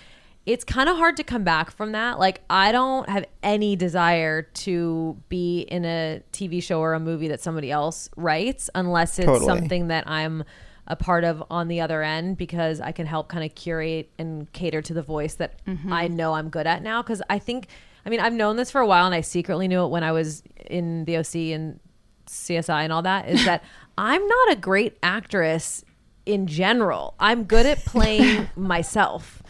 It's 0.44 0.64
kind 0.64 0.88
of 0.88 0.96
hard 0.96 1.16
to 1.18 1.24
come 1.24 1.44
back 1.44 1.70
from 1.70 1.92
that. 1.92 2.18
Like 2.18 2.42
I 2.50 2.72
don't 2.72 3.08
have 3.08 3.26
any 3.42 3.76
desire 3.76 4.42
to 4.42 5.16
be 5.28 5.60
in 5.60 5.84
a 5.84 6.22
TV 6.32 6.62
show 6.62 6.80
or 6.80 6.94
a 6.94 7.00
movie 7.00 7.28
that 7.28 7.40
somebody 7.40 7.70
else 7.70 8.10
writes 8.16 8.68
unless 8.74 9.18
it's 9.18 9.26
Totally. 9.26 9.46
something 9.46 9.88
that 9.88 10.08
I'm 10.08 10.44
a 10.86 10.96
part 10.96 11.24
of 11.24 11.42
on 11.50 11.68
the 11.68 11.80
other 11.80 12.02
end 12.02 12.36
because 12.36 12.80
I 12.80 12.92
can 12.92 13.06
help 13.06 13.28
kind 13.28 13.44
of 13.44 13.54
curate 13.54 14.10
and 14.18 14.52
cater 14.52 14.82
to 14.82 14.94
the 14.94 15.02
voice 15.02 15.34
that 15.34 15.64
mm-hmm. 15.64 15.92
I 15.92 16.08
know 16.08 16.34
I'm 16.34 16.48
good 16.48 16.66
at 16.66 16.82
now. 16.82 17.02
Because 17.02 17.22
I 17.30 17.38
think, 17.38 17.68
I 18.04 18.10
mean, 18.10 18.20
I've 18.20 18.32
known 18.32 18.56
this 18.56 18.70
for 18.70 18.80
a 18.80 18.86
while 18.86 19.06
and 19.06 19.14
I 19.14 19.20
secretly 19.20 19.68
knew 19.68 19.84
it 19.84 19.88
when 19.88 20.02
I 20.02 20.12
was 20.12 20.42
in 20.66 21.04
the 21.04 21.18
OC 21.18 21.34
and 21.54 21.78
CSI 22.26 22.82
and 22.82 22.92
all 22.92 23.02
that. 23.02 23.28
Is 23.28 23.44
that 23.46 23.62
I'm 23.96 24.26
not 24.26 24.52
a 24.52 24.56
great 24.56 24.98
actress 25.02 25.84
in 26.26 26.46
general. 26.46 27.14
I'm 27.20 27.44
good 27.44 27.66
at 27.66 27.84
playing 27.84 28.48
myself. 28.56 29.42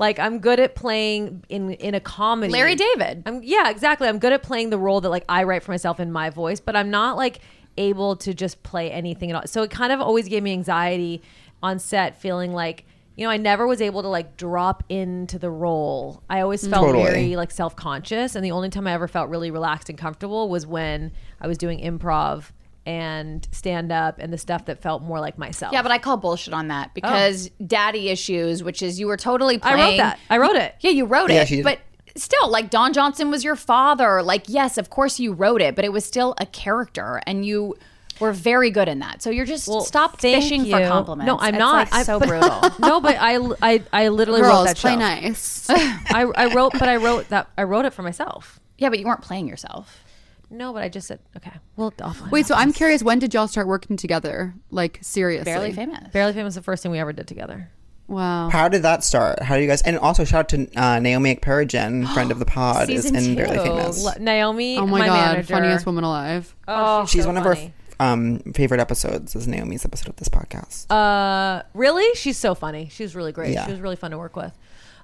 Like 0.00 0.18
I'm 0.18 0.38
good 0.38 0.58
at 0.58 0.74
playing 0.74 1.44
in 1.50 1.72
in 1.74 1.94
a 1.94 2.00
comedy. 2.00 2.50
Larry 2.50 2.74
David. 2.74 3.22
I'm 3.26 3.42
yeah, 3.42 3.68
exactly. 3.68 4.08
I'm 4.08 4.18
good 4.18 4.32
at 4.32 4.42
playing 4.42 4.70
the 4.70 4.78
role 4.78 5.02
that 5.02 5.10
like 5.10 5.26
I 5.28 5.42
write 5.42 5.62
for 5.62 5.72
myself 5.72 6.00
in 6.00 6.10
my 6.10 6.30
voice, 6.30 6.58
but 6.58 6.74
I'm 6.74 6.90
not 6.90 7.18
like 7.18 7.40
able 7.76 8.16
to 8.16 8.32
just 8.32 8.62
play 8.62 8.90
anything 8.90 9.30
at 9.30 9.36
all. 9.36 9.46
So 9.46 9.62
it 9.62 9.70
kind 9.70 9.92
of 9.92 10.00
always 10.00 10.26
gave 10.26 10.42
me 10.42 10.52
anxiety 10.52 11.20
on 11.62 11.78
set, 11.78 12.18
feeling 12.18 12.54
like 12.54 12.86
you 13.14 13.26
know 13.26 13.30
I 13.30 13.36
never 13.36 13.66
was 13.66 13.82
able 13.82 14.00
to 14.00 14.08
like 14.08 14.38
drop 14.38 14.84
into 14.88 15.38
the 15.38 15.50
role. 15.50 16.22
I 16.30 16.40
always 16.40 16.66
felt 16.66 16.86
Totally. 16.86 17.04
very 17.04 17.36
like 17.36 17.50
self 17.50 17.76
conscious, 17.76 18.34
and 18.34 18.42
the 18.42 18.52
only 18.52 18.70
time 18.70 18.86
I 18.86 18.94
ever 18.94 19.06
felt 19.06 19.28
really 19.28 19.50
relaxed 19.50 19.90
and 19.90 19.98
comfortable 19.98 20.48
was 20.48 20.66
when 20.66 21.12
I 21.42 21.46
was 21.46 21.58
doing 21.58 21.78
improv 21.78 22.52
and 22.90 23.46
stand 23.52 23.92
up 23.92 24.18
and 24.18 24.32
the 24.32 24.38
stuff 24.38 24.64
that 24.64 24.82
felt 24.82 25.00
more 25.00 25.20
like 25.20 25.38
myself. 25.38 25.72
Yeah, 25.72 25.82
but 25.82 25.92
I 25.92 25.98
call 25.98 26.16
bullshit 26.16 26.52
on 26.52 26.68
that 26.68 26.92
because 26.92 27.48
oh. 27.48 27.64
daddy 27.64 28.08
issues, 28.08 28.64
which 28.64 28.82
is 28.82 28.98
you 28.98 29.06
were 29.06 29.16
totally 29.16 29.60
I 29.62 29.74
wrote 29.74 29.96
that. 29.98 30.18
I 30.28 30.38
wrote 30.38 30.56
it. 30.56 30.74
Yeah, 30.80 30.90
you 30.90 31.04
wrote 31.04 31.30
Yeah, 31.30 31.44
it. 31.48 31.62
But 31.62 31.78
still, 32.16 32.50
like 32.50 32.68
Don 32.68 32.92
Johnson 32.92 33.30
was 33.30 33.44
your 33.44 33.54
father. 33.54 34.24
Like, 34.24 34.48
yes, 34.48 34.76
of 34.76 34.90
course 34.90 35.20
you 35.20 35.32
wrote 35.32 35.62
it, 35.62 35.76
but 35.76 35.84
it 35.84 35.92
was 35.92 36.04
still 36.04 36.34
a 36.38 36.46
character, 36.46 37.20
and 37.28 37.46
you 37.46 37.76
were 38.18 38.32
very 38.32 38.72
good 38.72 38.88
in 38.88 38.98
that. 38.98 39.22
So 39.22 39.30
you're 39.30 39.46
just 39.46 39.68
Well, 39.68 39.82
stop 39.82 40.20
thank 40.20 40.42
fishing 40.42 40.62
for 40.62 40.80
you. 40.80 40.88
compliments. 40.88 41.28
No, 41.28 41.38
I'm 41.38 41.54
It's, 41.54 41.60
not. 41.60 41.92
like, 41.92 41.94
I- 41.94 42.02
so 42.02 42.18
but- 42.18 42.28
brutal. 42.28 42.60
no, 42.80 43.00
but 43.00 43.16
I, 43.20 43.36
I, 43.62 43.82
I 43.92 44.08
literally 44.08 44.42
wrote 44.42 44.64
that 44.64 44.76
play 44.76 44.94
show. 44.94 44.98
nice. 44.98 45.70
I, 45.70 46.28
I 46.34 46.52
wrote, 46.52 46.72
but 46.72 46.88
I 46.88 46.96
wrote 46.96 47.28
that. 47.28 47.48
I 47.56 47.62
wrote 47.62 47.84
it 47.84 47.92
for 47.94 48.02
myself. 48.02 48.58
yeah, 48.78 48.88
but 48.88 48.98
you 48.98 49.06
weren't 49.06 49.22
playing 49.22 49.46
yourself. 49.46 50.02
No, 50.50 50.72
but 50.72 50.82
I 50.82 50.88
just 50.88 51.06
said 51.06 51.20
okay. 51.36 51.52
Well, 51.76 51.92
offline. 51.92 52.30
Wait, 52.30 52.46
so 52.46 52.54
I'm 52.54 52.72
curious. 52.72 53.02
When 53.02 53.18
did 53.18 53.32
y'all 53.32 53.48
start 53.48 53.66
working 53.68 53.96
together? 53.96 54.54
Like 54.70 54.98
seriously? 55.02 55.44
Barely 55.44 55.72
famous. 55.72 56.08
barely 56.12 56.32
famous. 56.32 56.54
The 56.56 56.62
first 56.62 56.82
thing 56.82 56.90
we 56.92 56.98
ever 56.98 57.12
did 57.12 57.28
together. 57.28 57.70
Wow. 58.08 58.48
How 58.50 58.68
did 58.68 58.82
that 58.82 59.04
start? 59.04 59.40
How 59.40 59.54
do 59.54 59.62
you 59.62 59.68
guys? 59.68 59.82
And 59.82 59.96
also 59.96 60.24
shout 60.24 60.40
out 60.40 60.48
to 60.48 60.68
uh, 60.76 60.98
Naomi 60.98 61.36
Ekperigin, 61.36 62.08
friend 62.14 62.32
of 62.32 62.40
the 62.40 62.44
pod, 62.44 62.90
is 62.90 63.06
in 63.06 63.14
two. 63.14 63.36
Barely 63.36 63.58
Famous. 63.58 64.04
L- 64.04 64.16
Naomi, 64.18 64.76
Oh 64.78 64.86
my, 64.86 64.98
my, 64.98 65.06
god, 65.06 65.32
manager. 65.32 65.54
funniest 65.54 65.86
woman 65.86 66.02
alive. 66.02 66.56
Oh, 66.66 67.06
She's 67.06 67.22
so 67.22 67.28
one 67.28 67.36
of 67.36 67.46
our 67.46 67.56
um, 68.00 68.40
favorite 68.54 68.80
episodes. 68.80 69.36
Is 69.36 69.46
Naomi's 69.46 69.84
episode 69.84 70.08
of 70.08 70.16
this 70.16 70.28
podcast? 70.28 70.90
Uh, 70.90 71.62
really? 71.72 72.12
She's 72.16 72.36
so 72.36 72.56
funny. 72.56 72.88
She's 72.90 73.14
really 73.14 73.30
great. 73.30 73.52
Yeah. 73.52 73.66
She 73.66 73.70
was 73.70 73.80
really 73.80 73.94
fun 73.96 74.10
to 74.10 74.18
work 74.18 74.34
with. 74.34 74.58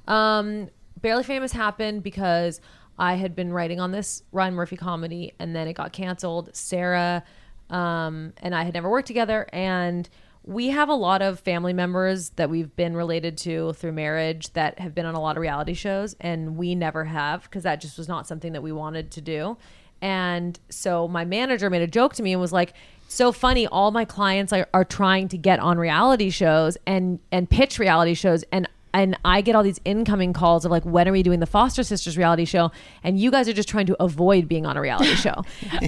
Um, 0.08 0.68
Barely 1.00 1.22
Famous 1.22 1.52
happened 1.52 2.02
because 2.02 2.60
I 2.98 3.14
had 3.14 3.34
been 3.34 3.52
writing 3.52 3.80
on 3.80 3.92
this 3.92 4.22
Ryan 4.32 4.54
Murphy 4.54 4.76
comedy, 4.76 5.34
and 5.38 5.54
then 5.54 5.68
it 5.68 5.74
got 5.74 5.92
canceled. 5.92 6.50
Sara 6.54 7.24
um, 7.70 8.32
and 8.38 8.54
I 8.54 8.64
had 8.64 8.74
never 8.74 8.88
worked 8.88 9.08
together, 9.08 9.46
and 9.52 10.08
we 10.44 10.68
have 10.68 10.88
a 10.88 10.94
lot 10.94 11.22
of 11.22 11.40
family 11.40 11.72
members 11.72 12.30
that 12.30 12.48
we've 12.48 12.74
been 12.76 12.96
related 12.96 13.36
to 13.38 13.72
through 13.72 13.92
marriage 13.92 14.52
that 14.52 14.78
have 14.78 14.94
been 14.94 15.04
on 15.04 15.14
a 15.16 15.20
lot 15.20 15.36
of 15.36 15.40
reality 15.40 15.74
shows, 15.74 16.14
and 16.20 16.56
we 16.56 16.74
never 16.74 17.04
have 17.04 17.42
because 17.42 17.64
that 17.64 17.80
just 17.80 17.98
was 17.98 18.08
not 18.08 18.26
something 18.26 18.52
that 18.52 18.62
we 18.62 18.70
wanted 18.70 19.10
to 19.12 19.20
do. 19.20 19.56
And 20.00 20.58
so 20.68 21.08
my 21.08 21.24
manager 21.24 21.70
made 21.70 21.82
a 21.82 21.86
joke 21.86 22.14
to 22.14 22.22
me 22.22 22.32
and 22.32 22.40
was 22.40 22.52
like, 22.52 22.74
"So 23.08 23.32
funny, 23.32 23.66
all 23.66 23.90
my 23.90 24.04
clients 24.04 24.52
are, 24.52 24.68
are 24.72 24.84
trying 24.84 25.28
to 25.28 25.38
get 25.38 25.58
on 25.58 25.78
reality 25.78 26.30
shows 26.30 26.78
and 26.86 27.18
and 27.32 27.50
pitch 27.50 27.78
reality 27.78 28.14
shows 28.14 28.44
and 28.52 28.68
and 28.96 29.18
I 29.26 29.42
get 29.42 29.54
all 29.54 29.62
these 29.62 29.78
incoming 29.84 30.32
calls 30.32 30.64
of 30.64 30.70
like, 30.70 30.84
when 30.84 31.06
are 31.06 31.12
we 31.12 31.22
doing 31.22 31.38
the 31.38 31.46
Foster 31.46 31.82
Sisters 31.82 32.16
reality 32.16 32.46
show? 32.46 32.72
And 33.04 33.20
you 33.20 33.30
guys 33.30 33.46
are 33.46 33.52
just 33.52 33.68
trying 33.68 33.84
to 33.86 34.02
avoid 34.02 34.48
being 34.48 34.64
on 34.64 34.78
a 34.78 34.80
reality 34.80 35.14
show. 35.16 35.44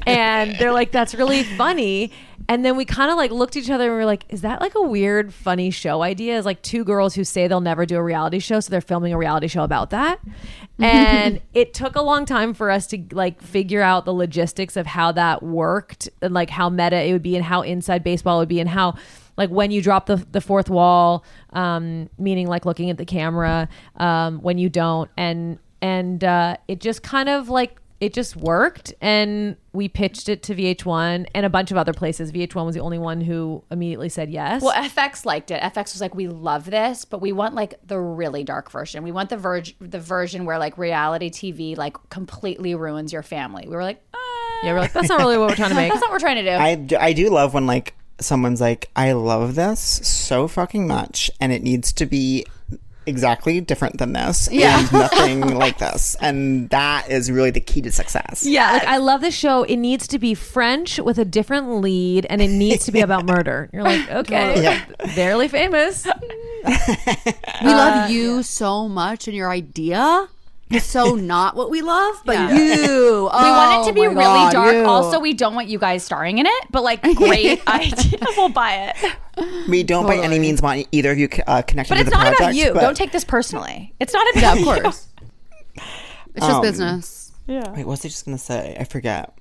and 0.06 0.54
they're 0.59 0.74
like, 0.74 0.92
that's 0.92 1.14
really 1.14 1.42
funny. 1.42 2.12
And 2.50 2.66
then 2.66 2.76
we 2.76 2.84
kind 2.84 3.11
of 3.11 3.16
like 3.16 3.30
looked 3.30 3.56
at 3.56 3.62
each 3.62 3.70
other 3.70 3.84
and 3.84 3.92
we 3.92 3.96
were 3.96 4.04
like, 4.04 4.26
is 4.28 4.42
that 4.42 4.61
like 4.61 4.74
a 4.74 4.82
weird, 4.82 5.32
funny 5.32 5.70
show 5.70 6.02
idea? 6.02 6.36
Is 6.36 6.44
like 6.44 6.61
two 6.61 6.84
girls 6.84 7.14
who 7.14 7.24
say 7.24 7.48
they'll 7.48 7.62
never 7.62 7.86
do 7.86 7.96
a 7.96 8.02
reality 8.02 8.40
show, 8.40 8.61
so 8.61 8.70
they're 8.70 8.82
filming 8.82 9.14
a 9.14 9.18
reality 9.18 9.48
show 9.48 9.64
about 9.64 9.88
that. 9.88 10.20
And 10.78 11.40
it 11.54 11.72
took 11.72 11.96
a 11.96 12.02
long 12.02 12.26
time 12.26 12.52
for 12.52 12.70
us 12.70 12.86
to 12.88 13.02
like 13.12 13.40
figure 13.40 13.80
out 13.80 14.04
the 14.04 14.12
logistics 14.12 14.76
of 14.76 14.86
how 14.86 15.12
that 15.12 15.42
worked 15.42 16.11
and 16.20 16.34
like 16.34 16.50
how 16.50 16.68
meta 16.68 17.02
it 17.02 17.12
would 17.12 17.22
be 17.22 17.36
and 17.36 17.44
how 17.44 17.62
inside 17.62 18.04
baseball 18.04 18.38
would 18.38 18.48
be 18.48 18.61
and 18.61 18.68
how 18.68 18.96
like 19.39 19.49
when 19.49 19.70
you 19.70 19.80
drop 19.80 20.05
the, 20.07 20.16
the 20.32 20.43
fourth 20.43 20.68
wall 20.68 21.24
um, 21.55 22.11
meaning 22.18 22.47
like 22.47 22.66
looking 22.66 22.91
at 22.91 22.99
the 22.99 23.07
camera 23.07 23.68
um, 23.97 24.43
when 24.43 24.59
you 24.59 24.68
don't 24.68 25.11
and 25.16 25.59
and 25.80 26.24
uh, 26.24 26.57
it 26.66 26.80
just 26.80 27.03
kind 27.03 27.30
of 27.30 27.49
like 27.49 27.80
it 28.01 28.12
just 28.12 28.36
worked 28.36 28.93
and 29.01 29.57
we 29.72 29.89
pitched 29.89 30.28
it 30.28 30.43
to 30.43 30.55
vh1 30.55 31.26
and 31.34 31.47
a 31.47 31.51
bunch 31.51 31.70
of 31.70 31.76
other 31.76 31.93
places 31.93 32.30
vh1 32.30 32.64
was 32.66 32.74
the 32.74 32.80
only 32.80 32.99
one 32.99 33.20
who 33.20 33.62
immediately 33.70 34.09
said 34.09 34.30
yes 34.30 34.62
Well, 34.62 34.74
FX 34.74 35.24
liked 35.24 35.51
it. 35.51 35.61
FX 35.62 35.95
was 35.95 36.01
like, 36.01 36.14
"We 36.14 36.28
love 36.28 36.70
this, 36.70 37.05
but 37.05 37.20
we 37.20 37.32
want 37.32 37.55
like 37.55 37.74
the 37.86 37.99
really 37.99 38.45
dark 38.45 38.70
version. 38.70 39.03
We 39.03 39.11
want 39.12 39.30
the 39.30 39.36
verge, 39.36 39.74
the 39.80 39.99
version 39.99 40.45
where 40.45 40.59
like 40.59 40.78
reality 40.78 41.30
TV 41.30 41.76
like 41.76 41.97
completely 42.11 42.74
ruins 42.74 43.12
your 43.12 43.22
family." 43.22 43.64
We 43.66 43.74
were 43.74 43.82
like, 43.82 44.01
uh, 44.14 44.18
yeah 44.62 44.72
we're 44.72 44.80
like 44.80 44.93
that's 44.93 45.09
not 45.09 45.18
really 45.20 45.39
what 45.39 45.51
we're 45.51 45.57
trying 45.57 45.70
to 45.70 45.74
make 45.82 45.91
"That's 45.91 46.01
not 46.01 46.11
what 46.11 46.14
we're 46.16 46.26
trying 46.28 46.45
to 46.45 46.51
do." 46.51 46.57
I, 46.57 46.74
do, 46.74 46.97
I 46.97 47.12
do 47.12 47.30
love 47.30 47.55
when 47.55 47.66
like 47.66 47.95
someone's 48.21 48.61
like, 48.61 48.91
I 48.97 49.12
love 49.12 49.55
this 49.55 49.81
so 49.81 50.49
fucking 50.49 50.87
much, 50.89 51.31
and 51.41 51.53
it 51.53 51.62
needs 51.62 51.93
to 51.95 52.07
be 52.07 52.47
exactly 53.07 53.59
different 53.62 53.97
than 53.99 54.12
this, 54.12 54.51
Yeah. 54.53 54.79
and 54.81 54.93
nothing 55.05 55.55
like 55.55 55.79
this, 55.79 56.14
and 56.21 56.69
that 56.71 57.09
is 57.11 57.31
really 57.31 57.51
the 57.51 57.61
key 57.61 57.81
to 57.81 57.91
success. 57.91 58.45
yeah 58.45 58.73
like 58.73 58.85
i 58.85 58.99
love 58.99 59.23
this 59.23 59.35
show. 59.35 59.62
It 59.62 59.77
needs 59.77 60.07
to 60.09 60.19
be 60.19 60.35
french 60.35 60.99
with 60.99 61.19
a 61.19 61.25
different 61.25 61.71
lead 61.81 62.27
and 62.29 62.43
it 62.43 62.49
needs 62.51 62.85
to 62.85 62.93
be 62.93 63.01
about 63.01 63.25
murder. 63.35 63.71
You're 63.73 63.83
like 63.83 64.11
okay 64.23 64.62
Yeah. 64.62 64.85
barely 65.16 65.49
famous. 65.49 66.07
We 66.66 67.66
love 67.69 68.05
uh, 68.05 68.07
you 68.11 68.43
so 68.43 68.89
much 68.89 69.27
and 69.27 69.35
your 69.37 69.51
idea. 69.51 70.29
is 70.29 70.38
so 70.81 71.14
not 71.14 71.57
what 71.57 71.71
we 71.71 71.83
love, 71.83 72.23
but 72.25 72.35
Yeah. 72.35 72.51
you. 72.53 73.23
we 73.23 73.29
want 73.29 73.85
it 73.85 73.89
to 73.89 73.95
be 73.95 74.01
oh 74.01 74.11
really 74.11 74.14
God, 74.23 74.53
dark. 74.53 74.75
you. 74.75 74.85
Also, 74.85 75.19
we 75.21 75.33
don't 75.35 75.55
want 75.55 75.69
you 75.69 75.79
guys 75.79 76.05
starring 76.05 76.39
in 76.39 76.47
it, 76.47 76.64
but 76.71 76.83
like, 76.83 77.03
great 77.16 77.66
idea. 77.69 78.19
We'll 78.37 78.49
buy 78.51 78.93
it. 78.97 79.69
We 79.69 79.83
don't 79.83 80.07
by 80.07 80.16
any 80.16 80.39
means 80.39 80.61
want 80.62 80.87
either 80.93 81.12
of 81.12 81.19
you 81.19 81.29
uh, 81.47 81.62
connected 81.62 81.91
But 81.91 81.95
to 81.97 82.01
it's 82.03 82.11
the 82.11 82.16
not 82.16 82.21
project. 82.23 82.41
about 82.41 82.55
you. 82.55 82.73
but- 82.75 82.81
Don't 82.81 82.97
take 82.97 83.12
this 83.12 83.25
personally. 83.25 83.95
It's 84.01 84.12
not 84.12 84.27
about 84.33 84.43
yeah, 84.43 84.53
of 84.75 84.83
course. 84.83 85.09
It's 86.35 86.47
just 86.47 86.51
Um, 86.51 86.62
business. 86.62 87.33
Yeah. 87.47 87.71
Wait, 87.71 87.79
what 87.87 87.93
was 87.93 88.05
I 88.05 88.09
just 88.09 88.25
gonna 88.25 88.39
say? 88.39 88.77
I 88.79 88.85
forget. 88.85 89.37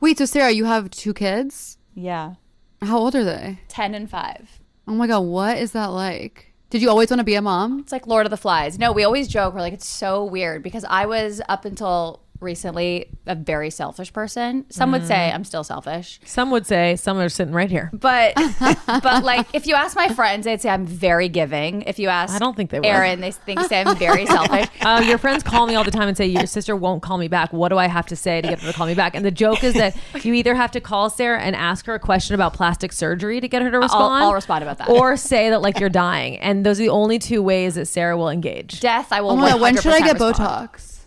Wait, 0.00 0.18
so 0.18 0.24
Sara, 0.24 0.50
you 0.50 0.64
have 0.64 0.90
two 0.90 1.12
kids? 1.12 1.76
Yeah, 1.94 2.34
How 2.80 2.98
old 2.98 3.14
are 3.16 3.24
they? 3.24 3.58
ten 3.68 3.94
and 3.94 4.08
five. 4.08 4.60
Oh 4.86 4.92
my 4.94 5.06
god, 5.06 5.20
what 5.20 5.58
is 5.58 5.72
that 5.72 5.86
like? 5.86 6.47
Did 6.70 6.82
you 6.82 6.90
always 6.90 7.08
want 7.10 7.20
to 7.20 7.24
be 7.24 7.34
a 7.34 7.40
mom? 7.40 7.80
It's 7.80 7.92
like 7.92 8.06
Lord 8.06 8.26
of 8.26 8.30
the 8.30 8.36
Flies. 8.36 8.78
No, 8.78 8.92
we 8.92 9.02
always 9.02 9.26
joke. 9.26 9.54
We're 9.54 9.60
like, 9.60 9.72
it's 9.72 9.88
so 9.88 10.22
weird 10.22 10.62
because 10.62 10.84
I 10.84 11.06
was 11.06 11.40
up 11.48 11.64
until 11.64 12.20
recently 12.40 13.06
a 13.26 13.34
very 13.34 13.70
selfish 13.70 14.12
person. 14.12 14.64
Some 14.70 14.92
would 14.92 15.02
Mm. 15.02 15.06
say 15.08 15.32
I'm 15.32 15.44
still 15.44 15.64
selfish. 15.64 16.20
some 16.24 16.50
would 16.50 16.66
say 16.66 16.96
some 16.96 17.18
are 17.18 17.28
sitting 17.28 17.52
right 17.54 17.70
here 17.70 17.90
But 17.92 18.34
but 18.86 19.24
like 19.24 19.46
if 19.52 19.66
you 19.66 19.74
ask 19.74 19.96
my 19.96 20.08
friends, 20.08 20.44
they'd 20.44 20.60
say 20.60 20.70
I'm 20.70 20.86
very 20.86 21.28
giving. 21.28 21.82
If 21.82 21.98
you 21.98 22.08
ask 22.08 22.34
I 22.34 22.38
don't 22.38 22.56
think 22.56 22.70
they 22.70 22.78
would. 22.80 22.86
Erin, 22.86 23.20
they 23.20 23.32
think 23.32 23.60
say 23.62 23.80
I'm 23.82 23.96
very 23.96 24.26
selfish. 24.26 24.66
Uh, 24.80 25.02
your 25.06 25.18
friends 25.18 25.42
call 25.42 25.66
me 25.66 25.74
all 25.74 25.84
the 25.84 25.90
time 25.90 26.08
and 26.08 26.16
say 26.16 26.26
your 26.26 26.46
sister 26.46 26.74
won't 26.76 27.02
call 27.02 27.18
me 27.18 27.28
back. 27.28 27.52
What 27.52 27.68
do 27.68 27.78
I 27.78 27.88
have 27.88 28.06
to 28.06 28.16
say 28.16 28.40
to 28.40 28.48
get 28.48 28.60
her 28.60 28.70
to 28.72 28.76
call 28.76 28.86
me 28.86 28.94
back? 28.94 29.14
And 29.14 29.24
the 29.24 29.30
joke 29.30 29.62
is 29.64 29.74
that 29.74 29.96
you 30.24 30.32
either 30.34 30.54
have 30.54 30.70
to 30.72 30.80
call 30.80 31.10
Sara 31.10 31.40
and 31.40 31.54
ask 31.56 31.84
her 31.86 31.94
a 31.94 31.98
question 31.98 32.34
about 32.34 32.54
plastic 32.54 32.92
surgery 32.92 33.40
to 33.40 33.48
get 33.48 33.60
her 33.62 33.70
to 33.70 33.78
respond. 33.78 34.24
I'll 34.24 34.32
respond 34.32 34.62
about 34.62 34.78
that. 34.78 34.88
Or 34.88 35.16
say 35.16 35.50
that 35.50 35.60
like 35.60 35.78
you're 35.80 35.88
dying. 35.90 36.38
And 36.38 36.64
those 36.64 36.78
are 36.78 36.84
the 36.84 36.88
only 36.90 37.18
two 37.18 37.42
ways 37.42 37.74
that 37.74 37.86
Sara 37.86 38.16
will 38.16 38.30
engage. 38.30 38.80
Death, 38.80 39.12
I 39.12 39.20
will. 39.20 39.30
Oh 39.32 39.36
my 39.36 39.50
god, 39.50 39.60
when 39.60 39.76
should 39.76 39.92
I 39.92 40.00
100% 40.00 40.04
get 40.04 40.20
respond. 40.20 40.36
Botox? 40.72 40.97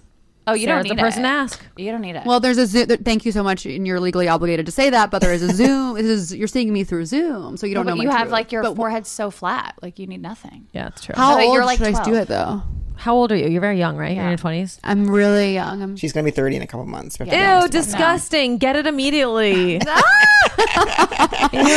Oh, 0.48 0.54
you 0.54 0.66
Sara's 0.66 0.84
don't 0.86 0.90
need 0.92 0.98
the 0.98 1.02
person 1.04 1.20
it. 1.20 1.28
to 1.28 1.34
ask. 1.34 1.62
You 1.78 1.92
don't 1.92 2.02
need 2.02 2.16
it. 2.16 2.26
Well, 2.26 2.40
there's 2.40 2.58
a 2.58 2.66
Zoom. 2.66 2.88
Thank 2.88 3.26
you 3.26 3.32
so 3.32 3.44
much, 3.44 3.66
and 3.66 3.86
you're 3.86 4.00
legally 4.00 4.28
obligated 4.28 4.66
to 4.66 4.72
say 4.72 4.90
that. 4.90 5.12
But 5.12 5.22
there 5.22 5.34
is 5.34 5.44
a 5.44 5.50
Zoom. 5.56 5.96
This 5.96 6.06
is 6.06 6.36
you're 6.36 6.48
seeing 6.48 6.74
me 6.74 6.84
through 6.84 7.06
Zoom, 7.06 7.58
so 7.58 7.68
you 7.68 7.76
don't 7.76 7.86
No, 7.86 7.92
know. 7.92 7.98
but 7.98 7.98
my 8.00 8.04
you 8.06 8.10
have 8.10 8.22
truth. 8.24 8.32
like 8.32 8.52
your 8.52 8.64
But 8.64 8.76
forehead 8.76 9.06
so 9.06 9.30
flat, 9.32 9.76
like 9.82 10.00
you 10.00 10.08
need 10.08 10.22
nothing. 10.22 10.68
Yeah, 10.74 10.86
that's 10.86 11.04
true. 11.06 11.14
How 11.16 11.36
But 11.36 11.46
old 11.46 11.54
you're, 11.54 11.66
like, 11.66 11.78
should 11.78 11.88
I 11.88 11.92
12. 11.92 12.06
do 12.08 12.14
it 12.16 12.28
though? 12.28 12.64
How 12.98 13.16
old 13.16 13.32
are 13.32 13.36
you? 13.36 13.48
You're 13.48 13.62
very 13.62 13.80
young, 13.80 13.98
right? 13.98 14.14
You're 14.16 14.24
in 14.26 14.30
your 14.30 14.38
twenties. 14.38 14.80
I'm 14.84 15.10
really 15.10 15.56
young. 15.56 15.82
I'm 15.82 15.96
She's 15.96 16.14
gonna 16.14 16.24
be 16.26 16.30
30 16.32 16.58
in 16.58 16.62
a 16.62 16.68
couple 16.68 16.86
months. 16.86 17.18
We 17.18 17.26
have 17.26 17.34
to 17.34 17.36
be 17.36 17.42
Ew, 17.42 17.48
honest 17.48 17.68
about 17.74 17.84
disgusting! 17.84 18.58
Get 18.60 18.76
it 18.76 18.86
immediately. 18.86 19.80
that. 19.80 20.04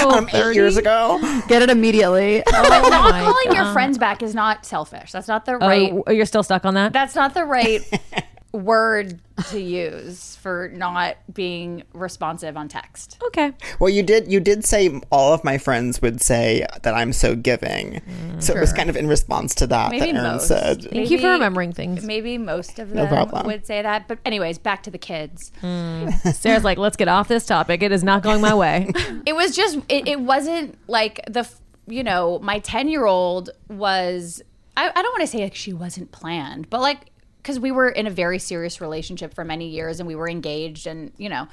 Um, 0.06 0.28
eight 0.32 0.54
years 0.54 0.76
ago. 0.76 1.18
get 1.48 1.62
it 1.62 1.70
immediately. 1.70 2.42
But 2.50 2.68
not 2.88 3.10
my 3.10 3.20
calling 3.22 3.56
your 3.56 3.72
friends 3.72 3.98
back 3.98 4.22
is 4.22 4.34
not 4.34 4.64
selfish. 4.66 5.12
That's 5.12 5.28
not 5.28 5.44
the 5.46 5.56
right. 5.56 5.92
Oh, 6.06 6.10
you're 6.12 6.26
still 6.26 6.42
stuck 6.42 6.64
on 6.64 6.74
that? 6.74 6.92
That's 6.92 7.14
not 7.14 7.34
the 7.34 7.44
right 7.44 7.80
word 8.54 9.20
to 9.50 9.60
use 9.60 10.36
for 10.36 10.70
not 10.72 11.16
being 11.34 11.82
responsive 11.92 12.56
on 12.56 12.68
text. 12.68 13.18
okay. 13.26 13.52
Well, 13.80 13.90
you 13.90 14.02
did. 14.02 14.30
You 14.30 14.38
did 14.40 14.64
say 14.64 15.00
all 15.10 15.32
of 15.32 15.42
my 15.42 15.58
friends 15.58 16.00
would 16.00 16.20
say 16.22 16.64
that 16.82 16.94
I'm 16.94 17.12
so 17.12 17.34
giving. 17.34 18.00
Mm. 18.08 18.42
so 18.42 18.54
it 18.54 18.60
was 18.60 18.72
kind 18.72 18.88
of 18.88 18.96
in 18.96 19.08
response 19.08 19.54
to 19.56 19.66
that 19.66 19.90
Maybe 19.90 20.12
that 20.12 20.20
Erin 20.20 20.32
most. 20.34 20.46
said. 20.48 20.84
Thank 20.90 21.10
you 21.10 21.18
for 21.18 21.30
remembering 21.30 21.72
things. 21.72 22.04
Maybe 22.04 22.38
most 22.38 22.78
of 22.78 22.90
No 22.92 23.02
them 23.06 23.08
problem. 23.08 23.46
would 23.46 23.66
say 23.66 23.82
that. 23.82 24.06
But 24.06 24.18
anyways, 24.24 24.58
back 24.58 24.84
to 24.84 24.90
the 24.90 24.98
kids. 24.98 25.50
Hmm. 25.60 26.10
Sara's 26.32 26.62
like, 26.64 26.78
let's 26.78 26.96
get 26.96 27.08
off 27.08 27.26
this 27.26 27.44
topic. 27.46 27.82
It 27.82 27.90
is 27.92 28.04
not 28.04 28.22
going 28.22 28.40
my 28.40 28.54
way. 28.54 28.92
It 29.26 29.34
was 29.34 29.56
just 29.56 29.78
it, 29.88 30.06
it 30.06 30.20
wasn't 30.20 30.78
like 30.86 31.20
the 31.28 31.48
you 31.86 32.02
know 32.04 32.38
my 32.40 32.58
10 32.60 32.88
year 32.88 33.04
old 33.06 33.50
was 33.68 34.42
I, 34.76 34.88
I 34.88 35.02
don't 35.02 35.12
want 35.12 35.22
to 35.22 35.26
say 35.26 35.42
like 35.42 35.54
she 35.54 35.72
wasn't 35.72 36.12
planned 36.12 36.68
but 36.70 36.80
like 36.80 37.10
because 37.44 37.60
we 37.60 37.70
were 37.70 37.88
in 37.90 38.06
a 38.06 38.10
very 38.10 38.38
serious 38.38 38.80
relationship 38.80 39.34
for 39.34 39.44
many 39.44 39.68
years 39.68 40.00
and 40.00 40.06
we 40.06 40.14
were 40.16 40.28
engaged 40.28 40.86
and 40.86 41.12
you 41.18 41.28
know 41.28 41.46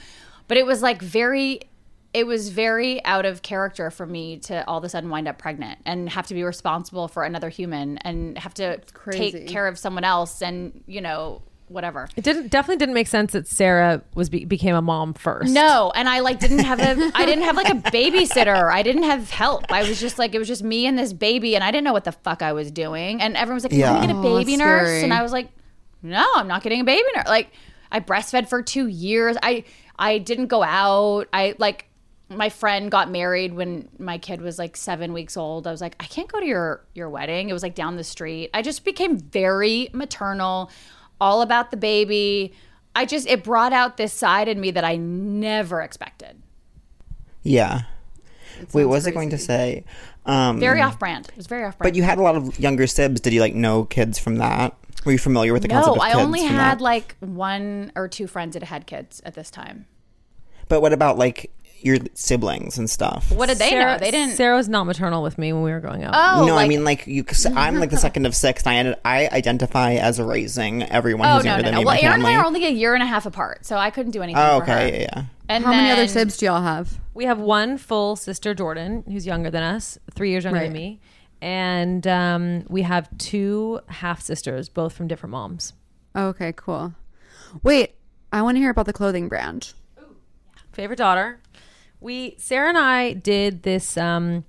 but 0.47 0.57
it 0.57 0.65
was 0.65 0.81
like 0.81 1.01
very 1.01 1.59
it 2.13 2.25
was 2.25 2.49
very 2.49 3.03
out 3.05 3.25
of 3.25 3.41
character 3.41 3.91
for 3.91 4.05
me 4.05 4.37
to 4.37 4.65
all 4.67 4.77
of 4.77 4.83
a 4.85 4.89
sudden 4.89 5.09
wind 5.09 5.27
up 5.27 5.37
pregnant 5.37 5.79
and 5.85 6.09
have 6.09 6.25
to 6.27 6.33
be 6.33 6.43
responsible 6.43 7.07
for 7.07 7.23
another 7.23 7.49
human 7.49 7.97
and 7.99 8.37
have 8.37 8.53
to 8.53 8.79
take 9.11 9.47
care 9.47 9.67
of 9.67 9.77
someone 9.77 10.03
else 10.05 10.41
and 10.41 10.81
you 10.87 11.01
know 11.01 11.41
whatever 11.67 12.09
It 12.17 12.25
didn't 12.25 12.49
definitely 12.49 12.79
didn't 12.79 12.95
make 12.95 13.07
sense 13.07 13.31
that 13.31 13.47
Sara 13.47 14.01
was 14.13 14.29
be, 14.29 14.43
became 14.43 14.75
a 14.75 14.81
mom 14.81 15.13
first. 15.13 15.53
No, 15.53 15.89
and 15.95 16.09
I 16.09 16.19
like 16.19 16.37
didn't 16.41 16.59
have 16.65 16.81
a 16.81 17.11
I 17.15 17.25
didn't 17.25 17.45
have 17.45 17.55
like 17.55 17.69
a 17.69 17.75
babysitter. 17.75 18.69
I 18.69 18.83
didn't 18.83 19.03
have 19.03 19.29
help. 19.29 19.71
I 19.71 19.87
was 19.87 19.97
just 19.97 20.19
like 20.19 20.35
it 20.35 20.39
was 20.39 20.49
just 20.49 20.63
me 20.63 20.85
and 20.85 20.99
this 20.99 21.13
baby 21.13 21.55
and 21.55 21.63
I 21.63 21.71
didn't 21.71 21.85
know 21.85 21.93
what 21.93 22.03
the 22.03 22.11
fuck 22.11 22.41
I 22.41 22.51
was 22.51 22.71
doing. 22.71 23.21
And 23.21 23.37
everyone 23.37 23.55
was 23.55 23.63
like, 23.63 23.71
Yeah. 23.71 24.01
"You 24.01 24.07
get 24.07 24.13
a 24.13 24.19
Oh, 24.19 24.21
baby 24.21 24.57
that's 24.57 24.59
nurse?" 24.59 24.87
scary. 24.89 25.03
And 25.03 25.13
I 25.13 25.21
was 25.23 25.31
like, 25.31 25.47
"No, 26.01 26.25
I'm 26.35 26.47
not 26.47 26.63
getting 26.63 26.81
a 26.81 26.83
baby 26.83 27.07
nurse." 27.15 27.27
Like 27.27 27.51
I 27.91 27.99
breastfed 27.99 28.47
for 28.49 28.61
2 28.61 28.87
years. 28.87 29.37
I 29.41 29.63
I 29.97 30.17
didn't 30.17 30.47
go 30.47 30.63
out. 30.63 31.27
I 31.33 31.55
like 31.57 31.87
my 32.29 32.49
friend 32.49 32.89
got 32.89 33.11
married 33.11 33.53
when 33.53 33.89
my 33.99 34.17
kid 34.17 34.41
was 34.41 34.57
like 34.57 34.77
7 34.77 35.11
weeks 35.11 35.35
old. 35.35 35.67
I 35.67 35.71
was 35.71 35.81
like, 35.81 35.95
"I 35.99 36.05
can't 36.05 36.31
go 36.31 36.39
to 36.39 36.45
your 36.45 36.85
your 36.93 37.09
wedding." 37.09 37.49
It 37.49 37.53
was 37.53 37.63
like 37.63 37.75
down 37.75 37.97
the 37.97 38.03
street. 38.03 38.49
I 38.53 38.61
just 38.61 38.85
became 38.85 39.17
very 39.17 39.89
maternal, 39.93 40.71
all 41.19 41.41
about 41.41 41.71
the 41.71 41.77
baby. 41.77 42.53
I 42.95 43.05
just 43.05 43.27
it 43.27 43.43
brought 43.43 43.73
out 43.73 43.97
this 43.97 44.13
side 44.13 44.47
in 44.47 44.59
me 44.59 44.71
that 44.71 44.83
I 44.83 44.95
never 44.97 45.81
expected. 45.81 46.41
Yeah. 47.43 47.81
Wait, 48.73 48.85
what 48.85 48.89
was 48.89 49.07
I 49.07 49.11
going 49.11 49.31
to 49.31 49.37
say? 49.37 49.85
Um, 50.25 50.59
Very 50.59 50.81
off 50.81 50.99
brand. 50.99 51.27
It 51.29 51.37
was 51.37 51.47
very 51.47 51.63
off 51.63 51.77
brand. 51.77 51.91
But 51.91 51.95
you 51.95 52.03
had 52.03 52.19
a 52.19 52.21
lot 52.21 52.35
of 52.35 52.59
younger 52.59 52.85
sibs. 52.85 53.19
Did 53.21 53.33
you 53.33 53.41
like 53.41 53.55
know 53.55 53.85
kids 53.85 54.19
from 54.19 54.35
that? 54.37 54.75
Were 55.05 55.11
you 55.11 55.17
familiar 55.17 55.53
with 55.53 55.61
the 55.63 55.67
concept 55.67 55.97
of 55.97 56.01
kids? 56.03 56.13
no, 56.13 56.19
I 56.19 56.23
only 56.23 56.43
had 56.43 56.79
that? 56.79 56.81
like 56.81 57.15
one 57.19 57.91
or 57.95 58.07
two 58.07 58.27
friends 58.27 58.53
that 58.53 58.63
had 58.63 58.85
kids 58.85 59.21
at 59.25 59.33
this 59.33 59.49
time. 59.49 59.85
But 60.67 60.81
what 60.81 60.93
about 60.93 61.17
like 61.17 61.51
your 61.81 61.97
siblings 62.13 62.77
and 62.77 62.87
stuff? 62.89 63.31
What 63.31 63.49
did 63.49 63.57
they 63.57 63.69
Sara, 63.71 63.93
know? 63.93 63.97
They 63.97 64.11
didn't. 64.11 64.35
Sara 64.35 64.55
was 64.55 64.69
not 64.69 64.83
maternal 64.85 65.23
with 65.23 65.37
me 65.39 65.51
when 65.51 65.63
we 65.63 65.71
were 65.71 65.79
growing 65.79 66.03
up. 66.03 66.13
oh, 66.15 66.45
no, 66.45 66.55
I 66.55 66.67
mean 66.67 66.83
like 66.83 67.07
you. 67.07 67.23
Cause 67.23 67.45
I'm 67.47 67.79
like 67.79 67.89
the 67.89 67.97
second 67.97 68.25
of 68.27 68.35
six. 68.35 68.63
And 68.63 68.69
I 68.69 68.75
ended, 68.77 68.95
I 69.03 69.27
identify 69.29 69.93
as 69.93 70.19
raising 70.21 70.83
everyone 70.83 71.27
Oh 71.27 71.35
who's 71.37 71.45
no, 71.45 71.51
younger 71.51 71.63
no, 71.63 71.65
than 71.69 71.73
no. 71.73 71.79
me. 71.79 71.85
Well, 71.85 71.95
my 71.95 72.01
Erin 72.01 72.19
and. 72.21 72.27
I 72.27 72.35
are 72.35 72.45
only 72.45 72.65
a 72.65 72.69
year 72.69 72.93
and 72.93 73.01
a 73.01 73.07
half 73.07 73.25
apart, 73.25 73.65
so 73.65 73.75
I 73.77 73.89
couldn't 73.89 74.11
do 74.11 74.21
anything. 74.21 74.41
oh, 74.41 74.59
for 74.59 74.65
her. 74.67 74.73
okay, 74.77 75.01
yeah, 75.01 75.07
yeah. 75.15 75.23
And 75.49 75.65
How 75.65 75.71
many 75.71 75.89
other 75.91 76.05
then- 76.05 76.09
sibs 76.09 76.37
do 76.37 76.45
y'all 76.45 76.61
have? 76.61 76.99
We 77.13 77.25
have 77.25 77.39
one 77.39 77.77
full 77.77 78.15
sister, 78.15 78.53
Jordan, 78.53 79.03
who's 79.05 79.25
younger 79.25 79.49
than 79.49 79.63
us, 79.63 79.97
three 80.13 80.29
years 80.29 80.45
younger 80.45 80.61
than 80.61 80.71
me. 80.71 81.01
And 81.41 82.05
um, 82.05 82.65
we 82.69 82.83
have 82.83 83.09
two 83.17 83.79
half 83.87 84.21
sisters, 84.21 84.69
both 84.69 84.93
from 84.93 85.07
different 85.07 85.31
moms. 85.31 85.73
Okay, 86.15 86.53
cool. 86.55 86.93
Wait, 87.63 87.95
I 88.31 88.41
want 88.41 88.55
to 88.55 88.59
hear 88.59 88.69
about 88.69 88.85
the 88.85 88.93
clothing 88.93 89.27
brand. 89.27 89.73
favorite 90.71 90.97
daughter. 90.97 91.41
We 91.99 92.35
Sara 92.37 92.69
and 92.69 92.77
I 92.77 93.13
did 93.13 93.63
this 93.63 93.97
um, 93.97 94.45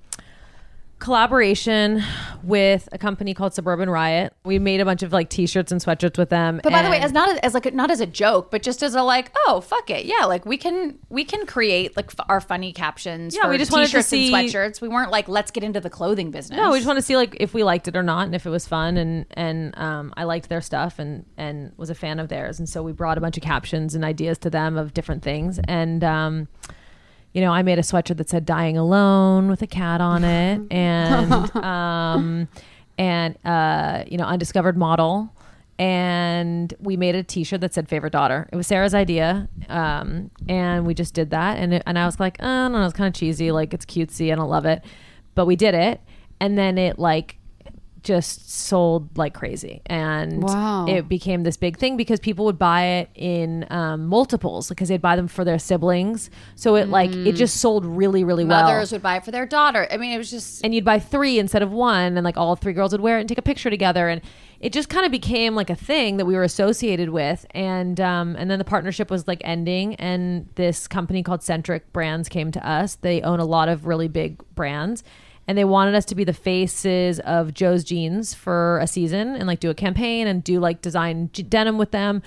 collaboration 1.03 2.01
with 2.45 2.89
a 2.93 2.99
company 2.99 3.35
called 3.35 3.53
Suburban 3.53 3.91
Riot. 3.91 4.33
We 4.45 4.61
made 4.61 4.81
a 4.81 4.85
bunch 4.85 5.03
of 5.03 5.13
like 5.13 5.29
T-shirts 5.31 5.73
and 5.73 5.81
sweatshirts 5.81 6.17
with 6.17 6.29
them. 6.29 6.61
But 6.63 6.71
by 6.71 6.83
the 6.83 6.91
way, 6.91 7.01
as 7.01 7.11
not 7.11 7.29
as, 7.29 7.39
as 7.39 7.55
like 7.55 7.67
a, 7.67 7.73
not 7.73 7.91
as 7.91 8.01
a 8.01 8.07
joke, 8.07 8.53
but 8.53 8.63
just 8.63 8.85
as 8.85 8.95
a 8.95 9.03
like, 9.03 9.33
oh 9.47 9.61
fuck 9.61 9.91
it, 9.91 10.05
yeah, 10.07 10.25
like 10.27 10.47
we 10.47 10.57
can 10.57 10.97
we 11.09 11.25
can 11.25 11.45
create 11.45 11.97
like 11.97 12.07
f- 12.07 12.25
our 12.29 12.41
funny 12.41 12.73
captions. 12.73 13.35
Yeah, 13.35 13.51
we 13.51 13.59
just 13.59 13.73
wanted 13.73 13.91
to 13.91 14.03
see- 14.03 14.33
and 14.33 14.49
sweatshirts. 14.49 14.81
We 14.81 14.87
weren't 14.87 15.11
like, 15.11 15.29
let's 15.29 15.51
get 15.51 15.65
into 15.65 15.81
the 15.81 15.91
clothing 15.91 16.31
business. 16.31 16.57
no, 16.57 16.71
we 16.71 16.79
just 16.79 16.87
want 16.87 16.99
to 16.99 17.03
see 17.03 17.17
like 17.17 17.37
if 17.41 17.53
we 17.53 17.65
liked 17.65 17.89
it 17.89 17.97
or 17.97 18.05
not, 18.05 18.27
and 18.27 18.35
if 18.35 18.47
it 18.47 18.51
was 18.51 18.69
fun, 18.69 18.97
and 18.97 19.27
and 19.33 19.77
um, 19.77 20.15
I 20.17 20.23
liked 20.23 20.49
their 20.49 20.61
stuff, 20.61 21.01
and 21.01 21.27
and 21.37 21.73
was 21.77 21.91
a 21.91 21.97
fan 21.97 22.21
of 22.21 22.29
theirs, 22.29 22.61
and 22.61 22.69
so 22.69 22.81
we 22.81 22.93
brought 22.93 23.19
a 23.19 23.21
bunch 23.21 23.37
of 23.37 23.43
captions 23.43 23.97
and 23.97 24.05
ideas 24.05 24.39
to 24.39 24.51
them 24.51 24.79
of 24.79 24.95
different 24.95 25.25
things, 25.25 25.59
and 25.67 26.05
um, 26.05 26.49
you 27.33 27.41
know, 27.41 27.53
I 27.53 27.63
made 27.63 27.79
a 27.79 27.83
sweatshirt 27.83 28.19
that 28.19 28.29
said 28.29 28.45
"Dying 28.45 28.77
Alone" 28.77 29.49
with 29.49 29.63
a 29.63 29.67
cat 29.67 30.01
on 30.01 30.25
it, 30.41 30.61
and 30.71 31.57
um, 31.57 32.49
and 32.99 33.37
uh, 33.45 34.05
you 34.07 34.19
know, 34.19 34.25
undiscovered 34.25 34.77
model. 34.77 35.33
And 35.79 36.73
we 36.79 36.97
made 36.97 37.17
a 37.17 37.23
T-shirt 37.25 37.61
that 37.63 37.75
said 37.75 37.89
"favorite 37.89 38.13
daughter." 38.13 38.49
It 38.53 38.57
was 38.57 38.67
Sara's 38.67 38.95
idea, 38.95 39.49
um, 39.69 40.31
and 40.49 40.87
we 40.87 40.95
just 40.95 41.15
did 41.15 41.31
that. 41.31 41.59
And 41.59 41.75
it, 41.75 41.83
and 41.87 41.99
I 41.99 42.07
was 42.07 42.21
like, 42.21 42.37
oh, 42.41 42.47
I 42.47 42.69
don't 42.69 42.73
know, 42.73 42.85
it's 42.85 42.95
kind 42.95 43.09
of 43.09 43.19
cheesy, 43.19 43.51
like 43.51 43.75
it's 43.75 43.87
cutesy, 43.87 44.31
and 44.31 44.33
I 44.33 44.43
don't 44.43 44.51
love 44.51 44.67
it, 44.67 44.85
but 45.35 45.47
we 45.47 45.57
did 45.57 45.75
it. 45.75 46.01
And 46.41 46.59
then 46.59 46.77
it 46.77 46.99
like 46.99 47.39
just 48.03 48.51
sold 48.51 49.17
like 49.17 49.35
crazy. 49.35 49.81
And 49.87 50.43
Wow. 50.43 50.87
it 50.87 51.09
became 51.09 51.43
this 51.45 51.57
big 51.57 51.79
thing 51.79 51.97
because 51.97 52.19
people 52.21 52.45
would 52.47 52.59
buy 52.59 52.85
it 52.85 53.11
in 53.15 53.67
um, 53.71 54.07
multiples 54.07 54.69
because 54.69 54.89
they'd 54.89 55.01
buy 55.03 55.17
them 55.17 55.29
for 55.29 55.45
their 55.45 55.59
siblings. 55.59 56.31
So 56.55 56.75
it 56.77 56.89
like 56.89 57.13
it 57.15 57.33
just 57.33 57.59
sold 57.59 57.85
really 57.87 58.25
really 58.25 58.45
well. 58.45 58.65
Mothers 58.65 58.93
would 58.93 59.03
buy 59.03 59.17
it 59.17 59.25
for 59.25 59.31
their 59.31 59.47
daughter. 59.47 59.87
I 59.91 59.97
mean, 59.97 60.13
it 60.13 60.19
was 60.19 60.31
just 60.31 60.65
and 60.65 60.75
you'd 60.75 60.85
buy 60.85 60.99
three 60.99 61.39
instead 61.39 61.63
of 61.63 61.71
one 61.71 62.17
and 62.17 62.25
like 62.25 62.37
all 62.37 62.57
three 62.57 62.73
girls 62.73 62.93
would 62.93 63.01
wear 63.01 63.19
it 63.19 63.21
and 63.21 63.29
take 63.29 63.39
a 63.39 63.43
picture 63.43 63.71
together. 63.71 64.09
And 64.09 64.21
it 64.61 64.73
just 64.73 64.89
kind 64.89 65.05
of 65.05 65.11
became 65.11 65.55
like 65.57 65.71
a 65.71 65.75
thing 65.75 66.19
that 66.19 66.25
we 66.25 66.35
were 66.35 66.45
associated 66.45 67.11
with. 67.11 67.47
And 67.53 68.01
um, 68.01 68.37
and 68.37 68.51
then 68.51 68.59
the 68.59 68.65
partnership 68.65 69.11
was 69.11 69.29
like 69.29 69.41
ending 69.45 69.95
and 69.97 70.49
this 70.57 70.87
company 70.89 71.23
called 71.23 71.43
centric 71.43 71.93
brands 71.93 72.29
came 72.29 72.51
to 72.53 72.69
us. 72.69 72.97
They 72.97 73.23
own 73.23 73.41
a 73.41 73.45
lot 73.45 73.69
of 73.69 73.87
really 73.87 74.09
big 74.09 74.41
brands 74.55 75.03
and 75.49 75.59
they 75.59 75.65
wanted 75.65 75.95
us 75.95 76.05
to 76.07 76.15
be 76.15 76.25
the 76.25 76.33
faces 76.33 77.21
of 77.21 77.53
joe's 77.53 77.85
jeans 77.85 78.35
for 78.35 78.79
a 78.79 78.87
season 78.87 79.35
and 79.35 79.47
like 79.47 79.61
do 79.61 79.71
a 79.71 79.75
campaign 79.75 80.27
and 80.27 80.45
do 80.45 80.61
like 80.61 80.83
design 80.83 81.27
denim 81.27 81.79
with 81.79 81.91
them. 81.91 82.23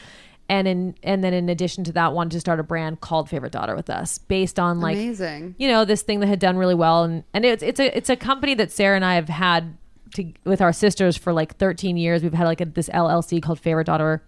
And 0.47 0.67
in 0.67 0.95
and 1.01 1.23
then 1.23 1.33
in 1.33 1.49
addition 1.49 1.83
to 1.85 1.91
that 1.93 2.13
wanted 2.13 2.33
to 2.33 2.39
start 2.39 2.59
a 2.59 2.63
brand 2.63 3.01
called 3.01 3.29
favorite 3.29 3.51
daughter 3.51 3.75
with 3.75 3.89
us 3.89 4.19
based 4.19 4.59
on 4.59 4.79
like 4.79 4.95
Amazing. 4.95 5.55
you 5.57 5.67
know 5.67 5.85
this 5.85 6.03
thing 6.03 6.19
that 6.19 6.27
had 6.27 6.39
done 6.39 6.55
really 6.55 6.75
well. 6.75 7.03
And 7.03 7.23
and 7.33 7.43
it's 7.45 7.63
it's 7.63 7.79
a 7.79 7.97
it's 7.97 8.09
a 8.11 8.15
company 8.15 8.53
that 8.53 8.71
Sara 8.71 8.95
and 8.95 9.03
I 9.03 9.15
have 9.15 9.27
had 9.27 9.75
to 10.13 10.31
with 10.43 10.61
our 10.61 10.71
sisters 10.71 11.17
for 11.17 11.33
like 11.33 11.57
13 11.57 11.97
years. 11.97 12.21
We've 12.21 12.31
had 12.31 12.45
like 12.45 12.61
a, 12.61 12.65
this 12.65 12.89
LLC 12.89 13.41
called 13.41 13.59
Favorite 13.59 13.85
Daughter 13.85 14.21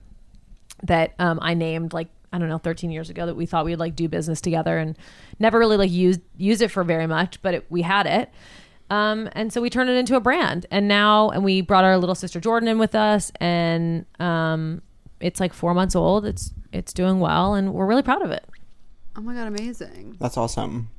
that 0.83 1.13
um, 1.19 1.37
I 1.39 1.53
named 1.53 1.93
like 1.93 2.07
I 2.31 2.39
don't 2.39 2.49
know 2.49 2.57
13 2.57 2.91
years 2.91 3.09
ago 3.09 3.25
that 3.25 3.35
we 3.35 3.45
thought 3.45 3.65
we'd 3.65 3.77
like 3.77 3.95
do 3.95 4.07
business 4.07 4.41
together 4.41 4.77
and 4.77 4.97
never 5.39 5.57
really 5.59 5.77
like 5.77 5.91
used 5.91 6.21
use 6.35 6.61
it 6.61 6.71
for 6.71 6.83
very 6.83 7.07
much 7.07 7.41
but 7.41 7.53
it, 7.53 7.65
we 7.69 7.81
had 7.81 8.05
it 8.05 8.29
um, 8.89 9.29
and 9.33 9.51
so 9.51 9.61
we 9.61 9.69
turned 9.69 9.89
it 9.89 9.95
into 9.97 10.15
a 10.15 10.19
brand 10.19 10.65
and 10.71 10.87
now 10.87 11.29
and 11.29 11.43
we 11.43 11.61
brought 11.61 11.83
our 11.83 11.97
little 11.97 12.15
sister 12.15 12.39
Jordan 12.39 12.67
in 12.69 12.77
with 12.79 12.95
us 12.95 13.31
and 13.39 14.05
um, 14.19 14.81
it's 15.19 15.39
like 15.39 15.53
four 15.53 15.73
months 15.73 15.95
old 15.95 16.25
it's 16.25 16.53
it's 16.71 16.93
doing 16.93 17.19
well 17.19 17.53
and 17.53 17.73
we're 17.73 17.85
really 17.85 18.03
proud 18.03 18.21
of 18.21 18.31
it 18.31 18.45
Oh 19.15 19.21
my 19.21 19.33
god, 19.33 19.47
amazing! 19.47 20.15
That's 20.19 20.37
awesome. 20.37 20.89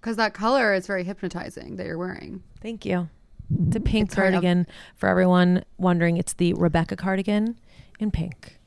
Because 0.00 0.16
that 0.16 0.32
color 0.32 0.72
is 0.72 0.86
very 0.86 1.04
hypnotizing 1.04 1.76
that 1.76 1.84
you're 1.84 1.98
wearing. 1.98 2.42
Thank 2.62 2.86
you. 2.86 3.10
It's 3.66 3.76
a 3.76 3.80
pink 3.80 4.06
It's 4.06 4.14
very 4.14 4.28
up- 4.28 4.32
cardigan 4.42 4.66
for 4.96 5.06
everyone 5.10 5.62
wondering. 5.76 6.16
It's 6.16 6.32
the 6.32 6.54
Rebecca 6.54 6.96
cardigan 6.96 7.58
in 7.98 8.10
pink. 8.10 8.58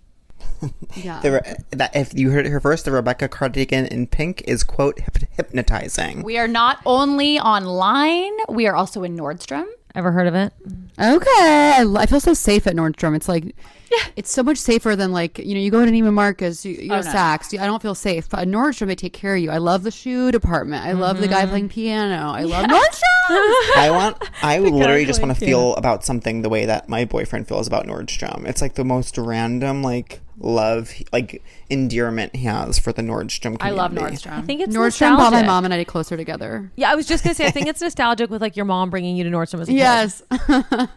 Yeah. 0.95 1.20
The, 1.24 1.57
that 1.72 1.95
if 1.95 2.14
you 2.14 2.32
heard 2.32 2.45
it 2.45 2.49
here 2.49 2.60
first, 2.60 2.86
the 2.86 2.91
Rebecca 2.91 3.28
cardigan 3.28 3.86
in 3.88 4.07
pink 4.07 4.41
is 4.48 4.64
quote 4.64 4.98
hyp- 4.98 5.28
hypnotizing. 5.32 6.24
we 6.24 6.38
are 6.38 6.48
not 6.48 6.80
only 6.86 7.40
online, 7.40 8.32
we 8.49 8.68
are 8.68 8.76
also 8.76 9.03
in 9.03 9.18
Nordstrom. 9.18 9.65
Ever 9.95 10.11
heard 10.11 10.26
of 10.28 10.34
it? 10.34 10.52
Okay, 10.99 11.30
I, 11.30 11.86
I 11.99 12.06
feel 12.07 12.20
so 12.20 12.34
safe 12.34 12.65
at 12.65 12.76
Nordstrom. 12.76 13.15
It's 13.15 13.30
like, 13.30 13.44
yeah. 13.45 14.06
it's 14.15 14.32
so 14.32 14.41
much 14.41 14.57
safer 14.57 14.95
than 14.95 15.11
like 15.11 15.38
you 15.38 15.53
know 15.53 15.61
you 15.61 15.70
go 15.70 15.86
to 15.86 15.91
Neiman 15.91 16.14
Marcus, 16.14 16.65
you, 16.65 16.74
you 16.74 16.90
go 16.90 16.95
Oh, 16.95 17.02
to 17.03 17.07
no. 17.07 17.14
Saks. 17.14 17.60
I 17.60 17.65
don't 17.68 17.80
feel 17.82 17.94
safe, 17.94 18.28
but 18.28 18.40
at 18.40 18.48
Nordstrom 18.48 18.88
they 18.88 18.95
take 18.95 19.14
care 19.14 19.36
of 19.36 19.41
you. 19.41 19.52
I 19.52 19.57
love 19.60 19.84
the 19.84 19.91
shoe 19.91 20.32
department. 20.32 20.84
I 20.84 20.94
love 20.94 21.18
the 21.20 21.28
Mm-hmm. 21.28 21.34
guy 21.34 21.45
playing 21.45 21.70
piano. 21.70 22.32
I 22.32 22.41
love 22.41 22.65
Nordstrom. 22.70 23.78
I 23.78 23.90
want. 23.91 24.18
I 24.41 24.57
literally 24.57 25.06
just 25.06 25.22
want 25.22 25.32
to 25.34 25.40
to. 25.40 25.45
feel 25.45 25.76
about 25.76 26.03
something 26.03 26.41
the 26.41 26.49
way 26.49 26.65
that 26.65 26.90
my 26.90 27.06
boyfriend 27.06 27.48
feels 27.48 27.68
about 27.68 27.86
Nordstrom. 27.86 28.48
It's 28.48 28.61
like 28.64 28.74
the 28.74 28.84
most 28.86 29.15
random, 29.20 29.84
like 29.84 30.22
love, 30.38 30.93
like 31.11 31.41
endearment 31.69 32.35
he 32.35 32.45
has 32.45 32.80
for 32.80 32.91
the 32.91 33.01
Nordstrom. 33.01 33.57
Community. 33.60 33.65
I 33.65 33.72
love 33.72 33.91
Nordstrom. 33.91 34.31
I 34.31 34.41
think 34.41 34.61
it's 34.61 34.76
Nordstrom 34.76 35.15
brought 35.15 35.34
my 35.34 35.43
mom 35.43 35.65
and 35.65 35.73
I 35.73 35.84
closer 35.84 36.18
together. 36.18 36.72
Yeah, 36.76 36.91
I 36.91 36.95
was 36.95 37.05
just 37.05 37.23
gonna 37.23 37.35
say. 37.35 37.45
I 37.45 37.51
think 37.51 37.68
it's 37.68 37.81
nostalgic 37.81 38.30
with 38.30 38.41
like 38.41 38.55
your 38.55 38.65
mom 38.65 38.89
bringing 38.89 39.15
you 39.15 39.23
to 39.23 39.30
Nordstrom 39.30 39.61
as 39.61 39.69
a 39.69 39.72
kid. 39.72 39.77
Yes, 39.77 40.23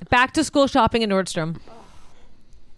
Back 0.10 0.32
to 0.34 0.44
school 0.44 0.66
shopping 0.66 1.02
at 1.02 1.08
Nordstrom. 1.08 1.58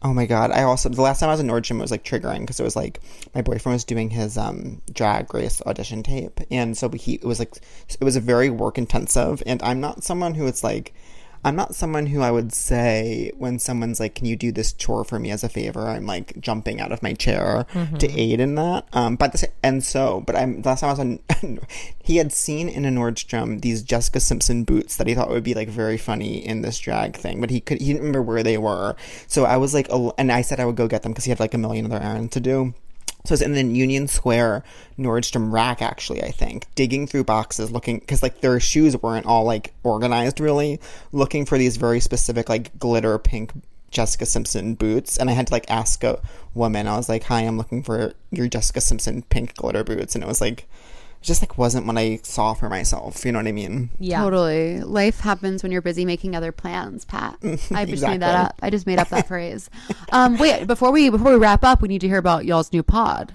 Oh 0.01 0.15
my 0.15 0.27
god! 0.27 0.53
I 0.53 0.63
also 0.63 0.89
the 0.89 1.03
last 1.03 1.21
time 1.21 1.29
I 1.29 1.33
was 1.33 1.41
in 1.41 1.49
Nordstrom 1.49 1.79
it 1.79 1.83
was 1.83 1.91
like 1.91 2.05
triggering 2.05 2.41
because 2.41 2.61
it 2.61 2.65
was 2.65 2.77
like 2.77 3.01
my 3.35 3.43
boyfriend 3.43 3.75
was 3.75 3.85
doing 3.85 4.11
his 4.11 4.39
um 4.39 4.81
drag 4.93 5.35
race 5.35 5.61
audition 5.67 6.03
tape, 6.03 6.41
and 6.51 6.77
so 6.77 6.89
he 6.91 7.15
it 7.15 7.25
was 7.25 7.41
like 7.41 7.57
it 7.89 8.05
was 8.05 8.15
a 8.15 8.21
very 8.21 8.49
work 8.49 8.79
intensive, 8.79 9.43
and 9.45 9.61
I'm 9.63 9.81
not 9.81 10.05
someone 10.05 10.35
who 10.35 10.47
it's 10.47 10.63
like. 10.63 10.95
I'm 11.45 11.55
not 11.57 11.75
someone 11.75 12.07
who 12.07 12.21
I 12.21 12.31
would 12.31 12.53
say 12.53 13.33
when 13.39 13.59
someone's 13.59 14.01
like, 14.01 14.15
"Can 14.15 14.27
you 14.27 14.37
do 14.37 14.51
this 14.53 14.73
chore 14.73 15.05
for 15.05 15.19
me 15.19 15.31
as 15.31 15.45
a 15.45 15.49
favor?" 15.49 15.87
I'm 15.89 16.05
like 16.07 16.39
jumping 16.41 16.81
out 16.81 16.93
of 16.93 17.03
my 17.03 17.15
chair 17.15 17.65
to 17.99 18.11
aid 18.11 18.41
in 18.41 18.55
that. 18.57 18.87
Um, 18.93 19.17
but 19.17 19.33
the, 19.33 19.39
sa- 19.39 19.47
and 19.63 19.83
so, 19.85 20.21
but 20.27 20.35
I'm 20.37 20.63
last 20.63 20.81
time 20.81 20.89
I 20.89 20.93
was 20.93 21.01
on, 21.01 21.61
he 22.03 22.17
had 22.17 22.33
seen 22.33 22.69
in 22.69 22.85
a 22.85 22.91
Nordstrom 22.91 23.61
these 23.61 23.83
Jessica 23.83 24.21
Simpson 24.21 24.65
boots 24.65 24.97
that 24.97 25.07
he 25.07 25.15
thought 25.15 25.31
would 25.31 25.45
be 25.45 25.55
like 25.55 25.69
very 25.69 25.97
funny 25.97 26.45
in 26.45 26.63
this 26.63 26.79
drag 26.79 27.17
thing, 27.17 27.41
but 27.41 27.51
he 27.51 27.61
could 27.61 27.81
he 27.81 27.87
didn't 27.87 28.01
remember 28.01 28.23
where 28.23 28.43
they 28.43 28.59
were. 28.59 28.97
So 29.27 29.45
I 29.45 29.57
was 29.57 29.75
like, 29.75 29.89
and 30.19 30.33
I 30.33 30.43
said 30.43 30.59
I 30.61 30.65
would 30.65 30.77
go 30.77 30.89
get 30.89 31.03
them 31.03 31.13
because 31.13 31.25
he 31.25 31.31
had 31.31 31.41
like 31.41 31.55
a 31.55 31.59
million 31.59 31.87
other 31.87 32.03
errands 32.03 32.33
to 32.35 32.41
do. 32.41 32.75
So 33.25 33.35
it's 33.35 33.43
in 33.43 33.53
the 33.53 33.63
Union 33.63 34.09
Square 34.09 34.65
Nordstrom 34.99 35.53
rack, 35.53 35.83
actually, 35.83 36.23
I 36.23 36.31
think, 36.31 36.67
digging 36.75 37.07
through 37.07 37.25
boxes 37.25 37.71
looking, 37.71 37.99
because 37.99 38.23
like 38.23 38.41
their 38.41 38.59
shoes 38.59 38.97
weren't 38.97 39.27
all 39.27 39.45
like 39.45 39.75
organized 39.83 40.41
really, 40.41 40.81
looking 41.13 41.45
for 41.45 41.59
these 41.59 41.77
very 41.77 42.01
specific 42.01 42.49
like 42.49 42.79
glitter 42.79 43.19
pink 43.19 43.53
Jessica 43.91 44.27
Simpson 44.27 44.75
boots. 44.75 45.17
And 45.19 45.29
I 45.29 45.35
had 45.35 45.49
to 45.49 45.53
like 45.53 45.71
ask 45.71 46.03
a 46.05 46.21
woman, 46.55 46.87
I 46.87 46.97
was 46.97 47.09
like, 47.09 47.25
hi, 47.25 47.43
I'm 47.43 47.59
looking 47.59 47.83
for 47.83 48.15
your 48.31 48.49
Jessica 48.49 48.81
Simpson 48.81 49.23
pink 49.23 49.55
glitter 49.57 49.85
boots. 49.85 50.15
And 50.15 50.25
it 50.25 50.29
was 50.29 50.41
like, 50.41 50.67
just 51.29 51.41
like 51.43 51.57
wasn't 51.57 51.87
what 51.87 51.97
I 51.97 52.19
saw 52.25 52.55
for 52.55 52.69
myself. 52.69 53.25
You 53.25 53.31
know 53.31 53.39
what 53.39 53.47
I 53.47 53.53
mean? 53.53 53.91
Yeah. 54.01 54.23
totally. 54.23 54.81
Life 54.81 55.21
happens 55.21 55.63
when 55.63 55.71
you're 55.71 55.83
busy 55.83 56.05
making 56.05 56.35
other 56.35 56.51
plans, 56.51 57.05
Pat. 57.05 57.37
I 57.71 57.85
just 57.85 58.03
made 58.03 58.21
that 58.23 58.35
up. 58.35 58.59
I 58.61 58.71
just 58.71 58.87
made 58.87 58.99
up 58.99 59.09
that 59.11 59.29
phrase. 59.33 59.71
Um, 60.11 60.37
wait, 60.39 60.67
before 60.67 60.91
we 60.91 61.09
before 61.11 61.31
we 61.33 61.39
wrap 61.39 61.63
up, 61.63 61.81
we 61.83 61.87
need 61.89 62.01
to 62.01 62.09
hear 62.09 62.19
about 62.19 62.45
y'all's 62.45 62.73
new 62.73 62.83
pod. 62.83 63.33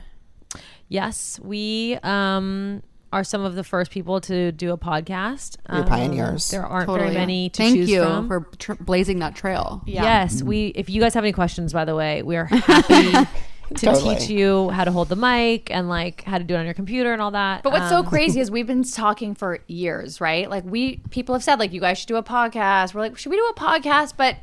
Yes, 0.89 1.39
we 1.41 1.97
um 2.03 2.83
are 3.11 3.23
some 3.23 3.41
of 3.45 3.53
the 3.53 3.63
first 3.63 3.91
people 3.91 4.19
to 4.21 4.51
do 4.51 4.71
a 4.73 4.77
podcast. 4.77 5.57
You're 5.69 5.81
Um, 5.81 5.85
pioneers. 5.85 6.49
There 6.49 6.65
aren't 6.65 6.87
Totally. 6.87 7.09
very 7.09 7.19
many 7.19 7.49
to 7.51 7.57
Thank 7.61 7.75
choose 7.75 7.89
you 7.91 8.01
from. 8.03 8.27
for 8.27 8.39
tr- 8.57 8.73
blazing 8.73 9.19
that 9.19 9.35
trail. 9.35 9.83
Yes, 9.85 10.41
we. 10.41 10.67
If 10.69 10.89
you 10.89 10.99
guys 10.99 11.13
have 11.13 11.23
any 11.23 11.31
questions, 11.31 11.73
by 11.73 11.85
the 11.85 11.95
way, 11.95 12.23
we 12.23 12.35
are 12.37 12.45
happy 12.49 13.29
to 13.69 13.73
Totally. 13.85 14.15
teach 14.15 14.29
you 14.29 14.69
how 14.69 14.83
to 14.83 14.91
hold 14.91 15.09
the 15.09 15.15
mic 15.15 15.71
and 15.71 15.89
like 15.89 16.23
how 16.23 16.37
to 16.37 16.43
do 16.43 16.53
it 16.55 16.57
on 16.57 16.65
your 16.65 16.73
computer 16.73 17.13
and 17.13 17.21
all 17.21 17.31
that. 17.31 17.63
But 17.63 17.73
what's 17.73 17.89
so 17.89 17.97
Um, 17.99 18.05
crazy 18.05 18.39
is 18.39 18.51
we've 18.57 18.67
been 18.67 18.83
talking 18.83 19.35
for 19.35 19.59
years, 19.67 20.19
right? 20.21 20.49
Like 20.49 20.63
we 20.65 20.97
people 21.09 21.33
have 21.35 21.43
said 21.43 21.59
like 21.59 21.71
you 21.73 21.81
guys 21.81 21.97
should 21.97 22.07
do 22.07 22.15
a 22.17 22.23
podcast. 22.23 22.93
We're 22.93 23.01
like, 23.01 23.17
should 23.17 23.29
we 23.29 23.37
do 23.37 23.45
a 23.45 23.53
podcast? 23.59 24.13
But 24.17 24.37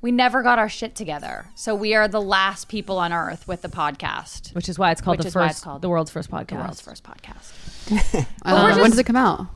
we 0.00 0.12
never 0.12 0.42
got 0.42 0.58
our 0.58 0.68
shit 0.68 0.94
together. 0.94 1.46
So 1.56 1.74
we 1.74 1.94
are 1.94 2.06
the 2.06 2.20
last 2.20 2.68
people 2.68 2.98
on 2.98 3.12
earth 3.12 3.48
with 3.48 3.62
the 3.62 3.68
podcast. 3.68 4.54
which 4.54 4.68
is 4.68 4.78
why 4.78 4.92
it's 4.92 5.00
called 5.00 5.18
Which 5.18 5.24
the 5.24 5.28
is 5.28 5.34
why 5.34 5.46
first, 5.48 5.58
it's 5.58 5.64
called 5.64 5.82
the 5.82 5.88
world's 5.88 6.10
first 6.10 6.30
podcast, 6.30 6.48
The 6.48 6.54
world's 6.56 6.80
first 6.80 7.02
podcast. 7.04 8.26
Uh, 8.44 8.76
when 8.78 8.90
does 8.90 8.98
it 8.98 9.04
come 9.06 9.16
out? 9.16 9.46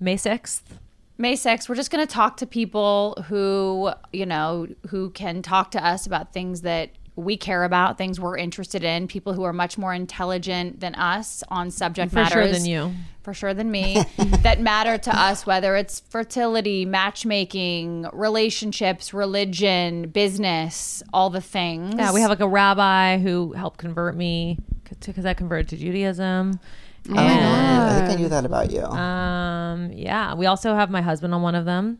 May 0.00 0.16
sixth. 0.16 0.78
May 1.18 1.32
6th, 1.32 1.66
we're 1.68 1.76
just 1.76 1.90
going 1.90 2.06
to 2.06 2.12
talk 2.12 2.36
to 2.38 2.46
people 2.46 3.24
who, 3.28 3.90
you 4.12 4.26
know, 4.26 4.66
who 4.88 5.08
can 5.10 5.40
talk 5.40 5.70
to 5.70 5.82
us 5.82 6.06
about 6.06 6.34
things 6.34 6.60
that 6.60 6.90
we 7.16 7.36
care 7.36 7.64
about, 7.64 7.96
things 7.98 8.20
we're 8.20 8.36
interested 8.36 8.84
in, 8.84 9.08
people 9.08 9.32
who 9.32 9.42
are 9.42 9.52
much 9.52 9.78
more 9.78 9.94
intelligent 9.94 10.80
than 10.80 10.94
us 10.94 11.42
on 11.48 11.70
subject 11.70 12.10
For 12.12 12.16
matters. 12.16 12.32
sure 12.32 12.48
than 12.48 12.66
you. 12.66 12.92
For 13.22 13.34
sure 13.34 13.54
than 13.54 13.70
me, 13.70 14.04
that 14.42 14.60
matter 14.60 14.98
to 14.98 15.18
us, 15.18 15.46
whether 15.46 15.74
it's 15.74 16.00
fertility, 16.00 16.84
matchmaking, 16.84 18.06
relationships, 18.12 19.12
religion, 19.12 20.10
business, 20.10 21.02
all 21.12 21.30
the 21.30 21.40
things. 21.40 21.94
Yeah, 21.96 22.12
we 22.12 22.20
have 22.20 22.30
like 22.30 22.40
a 22.40 22.46
rabbi 22.46 23.18
who 23.18 23.52
helped 23.52 23.78
convert 23.78 24.14
me 24.14 24.58
because 25.00 25.26
I 25.26 25.34
converted 25.34 25.70
to 25.70 25.76
Judaism. 25.76 26.60
Oh, 27.08 27.14
I 27.16 27.94
think 27.98 28.10
I 28.10 28.14
knew 28.22 28.28
that 28.28 28.44
about 28.44 28.70
you. 28.70 28.82
Um, 28.82 29.92
yeah, 29.92 30.34
we 30.34 30.46
also 30.46 30.74
have 30.74 30.90
my 30.90 31.02
husband 31.02 31.34
on 31.34 31.42
one 31.42 31.54
of 31.54 31.64
them. 31.64 31.98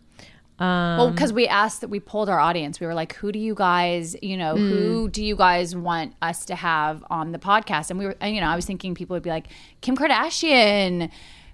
Um, 0.58 0.96
Well, 0.98 1.10
because 1.10 1.32
we 1.32 1.46
asked 1.46 1.82
that 1.82 1.88
we 1.88 2.00
polled 2.00 2.28
our 2.28 2.40
audience. 2.40 2.80
We 2.80 2.86
were 2.86 2.94
like, 2.94 3.14
who 3.16 3.30
do 3.32 3.38
you 3.38 3.54
guys, 3.54 4.16
you 4.22 4.36
know, 4.36 4.56
Hmm. 4.56 4.68
who 4.70 5.08
do 5.10 5.22
you 5.24 5.36
guys 5.36 5.76
want 5.76 6.14
us 6.22 6.44
to 6.46 6.54
have 6.54 7.04
on 7.10 7.32
the 7.32 7.38
podcast? 7.38 7.90
And 7.90 7.98
we 7.98 8.06
were, 8.06 8.16
and, 8.20 8.34
you 8.34 8.40
know, 8.40 8.48
I 8.48 8.56
was 8.56 8.64
thinking 8.64 8.94
people 8.94 9.14
would 9.14 9.22
be 9.22 9.30
like, 9.30 9.48
Kim 9.82 9.96
Kardashian, 9.96 11.10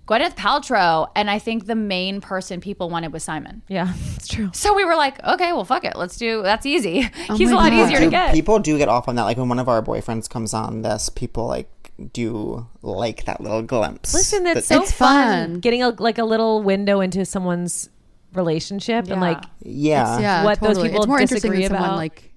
Gwyneth 0.08 0.34
Paltrow. 0.36 1.08
And 1.16 1.30
I 1.30 1.38
think 1.38 1.66
the 1.66 1.74
main 1.74 2.20
person 2.20 2.60
people 2.60 2.90
wanted 2.90 3.12
was 3.12 3.22
Simon. 3.24 3.62
yeah, 3.68 3.92
it's 4.16 4.28
true. 4.28 4.50
So 4.52 4.74
we 4.74 4.84
were 4.84 4.96
like, 4.96 5.22
okay, 5.24 5.52
well, 5.52 5.64
fuck 5.64 5.84
it. 5.84 5.96
Let's 5.96 6.16
do, 6.16 6.42
that's 6.42 6.66
easy. 6.66 7.08
Oh 7.28 7.36
He's 7.36 7.50
a 7.50 7.54
lot 7.56 7.70
God. 7.70 7.84
easier 7.84 8.00
to 8.00 8.08
get. 8.10 8.32
people 8.34 8.58
do 8.58 8.78
get 8.78 8.88
off 8.88 9.08
on 9.08 9.16
that. 9.16 9.22
Like 9.24 9.36
when 9.36 9.48
one 9.48 9.58
of 9.58 9.68
our 9.68 9.82
boyfriends 9.82 10.28
comes 10.28 10.54
on 10.54 10.82
this, 10.82 11.08
people 11.08 11.46
like 11.46 11.68
do 12.12 12.66
like 12.82 13.24
that 13.26 13.40
little 13.40 13.62
glimpse. 13.62 14.12
Listen, 14.14 14.42
that's 14.44 14.66
that- 14.68 14.74
so 14.76 14.82
It's 14.82 14.92
fun. 14.92 15.50
fun. 15.52 15.60
Getting 15.60 15.82
a 15.82 15.90
like 15.90 16.18
a 16.18 16.24
little 16.24 16.62
window 16.62 17.00
into 17.00 17.24
someone's 17.24 17.88
relationship 18.34 19.08
and 19.08 19.20
like 19.20 19.42
yeah. 19.62 20.18
Yeah, 20.18 20.44
what 20.44 20.60
those 20.60 20.76
totally. 20.76 20.88
people 20.88 21.02
it's 21.02 21.08
more 21.08 21.20
interesting 21.20 21.50
than 21.52 21.60
disagree 21.60 21.76
someone 21.76 21.90
about. 21.90 21.96
like 21.96 22.32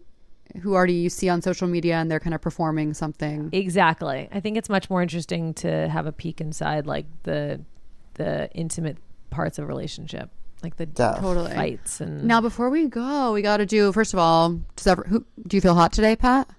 who 0.61 0.73
already 0.73 0.93
you 0.93 1.09
see 1.09 1.27
on 1.27 1.41
social 1.41 1.67
media 1.67 1.95
and 1.95 2.09
they're 2.09 2.19
kind 2.19 2.34
of 2.34 2.41
performing 2.41 2.93
something. 2.93 3.49
exactly. 3.51 4.30
I 4.31 4.39
think 4.39 4.57
it's 4.57 4.69
much 4.69 4.89
more 4.89 5.01
interesting 5.01 5.53
to 5.55 5.89
have 5.89 6.05
a 6.05 6.11
peek 6.11 6.39
inside 6.39 6.85
like 6.88 7.05
the 7.23 7.61
the 8.13 8.49
intimate 8.53 8.97
parts 9.30 9.57
of 9.59 9.65
a 9.65 9.67
relationship, 9.67 10.30
like 10.63 10.77
the 10.77 10.85
Def. 10.85 11.19
Totally. 11.19 11.53
fights 11.53 11.99
and 11.99 12.23
Now, 12.23 12.39
before 12.39 12.69
we 12.69 12.88
go, 12.88 13.34
we 13.34 13.41
got 13.41 13.57
to 13.57 13.65
do 13.65 13.91
first 13.91 14.13
of 14.13 14.19
all. 14.19 14.61
Does 14.77 14.88
ever, 14.88 15.03
who, 15.07 15.26
do 15.45 15.57
you 15.57 15.61
feel 15.61 15.76
hot 15.76 15.91
today, 15.91 16.15
Pat? 16.15 16.49